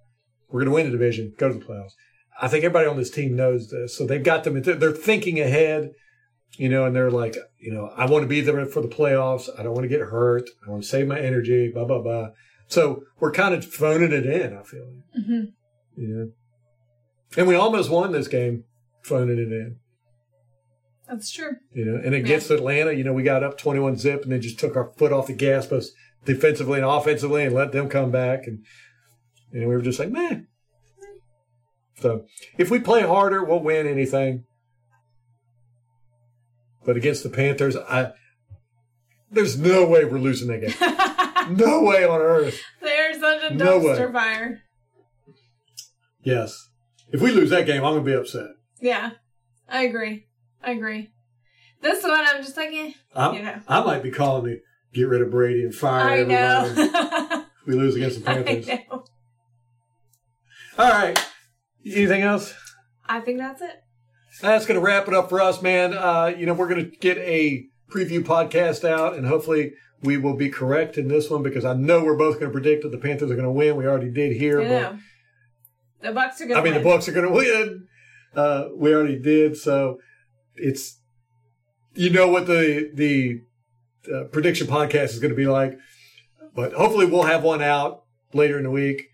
We're 0.49 0.61
going 0.61 0.71
to 0.71 0.75
win 0.75 0.87
the 0.87 0.93
division, 0.93 1.35
go 1.37 1.49
to 1.53 1.59
the 1.59 1.65
playoffs. 1.65 1.93
I 2.41 2.47
think 2.47 2.65
everybody 2.65 2.87
on 2.87 2.97
this 2.97 3.11
team 3.11 3.35
knows 3.35 3.69
this. 3.71 3.99
So 3.99 4.07
they've 4.07 4.23
got 4.23 4.45
them, 4.45 4.63
they're 4.63 4.93
thinking 4.93 5.41
ahead, 5.41 5.91
you 6.55 6.69
know, 6.69 6.85
and 6.85 6.95
they're 6.95 7.11
like, 7.11 7.37
you 7.59 7.73
know, 7.73 7.91
I 7.97 8.07
want 8.07 8.23
to 8.23 8.29
be 8.29 8.41
there 8.41 8.65
for 8.67 8.81
the 8.81 8.89
playoffs. 8.89 9.49
I 9.59 9.63
don't 9.63 9.75
want 9.75 9.85
to 9.85 9.89
get 9.89 10.01
hurt. 10.01 10.49
I 10.67 10.71
want 10.71 10.83
to 10.83 10.89
save 10.89 11.07
my 11.07 11.19
energy, 11.21 11.71
blah, 11.73 11.85
blah, 11.85 12.01
blah. 12.01 12.29
So 12.69 13.03
we're 13.21 13.33
kind 13.33 13.55
of 13.55 13.65
phoning 13.65 14.13
it 14.13 14.27
in, 14.27 14.57
I 14.57 14.63
feel. 14.63 14.87
hmm 15.15 15.45
You 15.97 16.09
know, 16.09 16.31
and 17.37 17.47
we 17.47 17.55
almost 17.55 17.91
won 17.91 18.13
this 18.13 18.29
game 18.29 18.65
phoning 19.03 19.39
it 19.39 19.53
in. 19.53 19.77
That's 21.09 21.31
true. 21.31 21.57
You 21.73 21.85
know, 21.85 22.01
and 22.05 22.15
against 22.15 22.51
Atlanta, 22.51 22.93
you 22.93 23.05
know, 23.05 23.13
we 23.13 23.23
got 23.23 23.45
up 23.45 23.59
21 23.59 23.97
zip 23.97 24.25
and 24.25 24.33
then 24.33 24.41
just 24.41 24.59
took 24.59 24.75
our 24.75 24.93
foot 24.97 25.13
off 25.13 25.29
the 25.29 25.35
gas, 25.35 25.67
both 25.67 25.87
defensively 26.25 26.81
and 26.81 26.89
offensively, 26.89 27.45
and 27.45 27.55
let 27.55 27.71
them 27.71 27.89
come 27.89 28.11
back. 28.11 28.47
And, 28.47 28.65
and 29.53 29.69
we 29.69 29.75
were 29.77 29.83
just 29.83 30.01
like, 30.01 30.11
man. 30.11 30.49
So 32.01 32.27
if 32.59 32.71
we 32.71 32.81
play 32.81 33.03
harder, 33.03 33.45
we'll 33.45 33.63
win 33.63 33.87
anything. 33.87 34.45
But 36.87 36.97
against 36.97 37.25
the 37.25 37.29
Panthers, 37.29 37.77
I 37.77 38.13
there's 39.31 39.59
no 39.59 39.87
way 39.87 40.05
we're 40.05 40.19
losing 40.19 40.49
that 40.49 40.61
game. 40.61 41.57
no 41.57 41.83
way 41.83 42.05
on 42.07 42.21
earth. 42.21 42.61
They're 42.81 43.13
such 43.19 43.51
a 43.51 43.55
No 43.55 43.81
dumpster 43.81 44.13
fire. 44.13 44.63
Yes. 46.23 46.69
If 47.11 47.21
we 47.21 47.33
lose 47.33 47.51
that 47.51 47.67
game, 47.67 47.85
I'm 47.85 47.93
gonna 47.95 48.03
be 48.03 48.15
upset. 48.15 48.47
Yeah. 48.81 49.11
I 49.69 49.83
agree. 49.83 50.29
I 50.63 50.71
agree. 50.73 51.11
This 51.83 52.05
one, 52.05 52.13
I'm 52.15 52.43
just 52.43 52.57
like, 52.57 52.73
eh. 52.73 52.93
You 53.15 53.43
know. 53.43 53.61
I 53.69 53.83
might 53.83 54.03
be 54.03 54.11
calling 54.13 54.45
to 54.45 54.61
get 54.95 55.09
rid 55.09 55.23
of 55.23 55.31
Brady 55.31 55.65
and 55.65 55.75
fire 55.75 56.09
I 56.09 56.19
everybody. 56.21 57.45
we 57.67 57.75
lose 57.75 57.97
against 57.97 58.25
the 58.25 58.31
I 58.31 58.43
Panthers. 58.43 58.67
know. 58.69 59.05
All 60.79 60.91
right. 60.91 61.19
Anything 61.85 62.23
else? 62.23 62.55
I 63.07 63.21
think 63.21 63.39
that's 63.39 63.61
it. 63.61 63.83
That's 64.41 64.67
going 64.67 64.79
to 64.79 64.85
wrap 64.85 65.09
it 65.09 65.15
up 65.15 65.29
for 65.29 65.41
us, 65.41 65.63
man. 65.63 65.95
Uh, 65.95 66.35
you 66.37 66.47
know, 66.47 66.55
we're 66.55 66.69
going 66.69 66.91
to 66.91 66.97
get 66.99 67.19
a 67.19 67.67
preview 67.91 68.23
podcast 68.23 68.89
out, 68.89 69.15
and 69.15 69.27
hopefully 69.27 69.73
we 70.03 70.17
will 70.17 70.37
be 70.37 70.51
correct 70.51 70.99
in 70.99 71.09
this 71.09 71.31
one 71.31 71.43
because 71.43 71.65
I 71.65 71.75
know 71.75 72.05
we're 72.05 72.17
both 72.17 72.35
going 72.35 72.47
to 72.47 72.53
predict 72.53 72.83
that 72.83 72.91
the 72.91 72.99
Panthers 72.99 73.31
are 73.31 73.35
going 73.35 73.47
to 73.47 73.51
win. 73.51 73.77
We 73.77 73.87
already 73.87 74.11
did 74.11 74.37
here, 74.37 74.61
I 74.61 74.69
but. 74.69 74.97
The 76.03 76.09
Bucs 76.09 76.41
are 76.41 76.47
gonna 76.47 76.61
I 76.61 76.63
mean, 76.63 76.75
win. 76.75 76.83
the 76.83 76.89
Bucs 76.89 77.09
are 77.09 77.13
going 77.13 77.27
to 77.27 77.33
win. 77.33 77.89
Uh, 78.35 78.69
we 78.75 78.95
already 78.95 79.19
did, 79.19 79.57
so 79.57 79.99
it's 80.57 81.01
you 81.95 82.11
know 82.11 82.29
what 82.29 82.47
the 82.47 82.91
the 82.93 83.41
uh, 84.15 84.25
prediction 84.25 84.67
podcast 84.67 85.07
is 85.07 85.19
going 85.19 85.31
to 85.31 85.37
be 85.37 85.47
like. 85.47 85.79
But 86.55 86.75
hopefully, 86.75 87.07
we'll 87.07 87.23
have 87.23 87.43
one 87.43 87.63
out 87.63 88.05
later 88.35 88.59
in 88.59 88.65
the 88.65 88.71
week. 88.71 89.09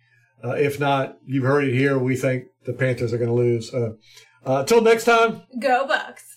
Uh, 0.44 0.54
if 0.54 0.80
not, 0.80 1.18
you've 1.24 1.44
heard 1.44 1.64
it 1.64 1.74
here. 1.74 1.98
We 1.98 2.16
think 2.16 2.46
the 2.64 2.72
Panthers 2.72 3.12
are 3.12 3.18
going 3.18 3.30
to 3.30 3.34
lose. 3.34 3.72
Uh, 4.44 4.60
until 4.60 4.80
next 4.80 5.04
time. 5.04 5.42
Go 5.58 5.86
Bucs. 5.86 6.31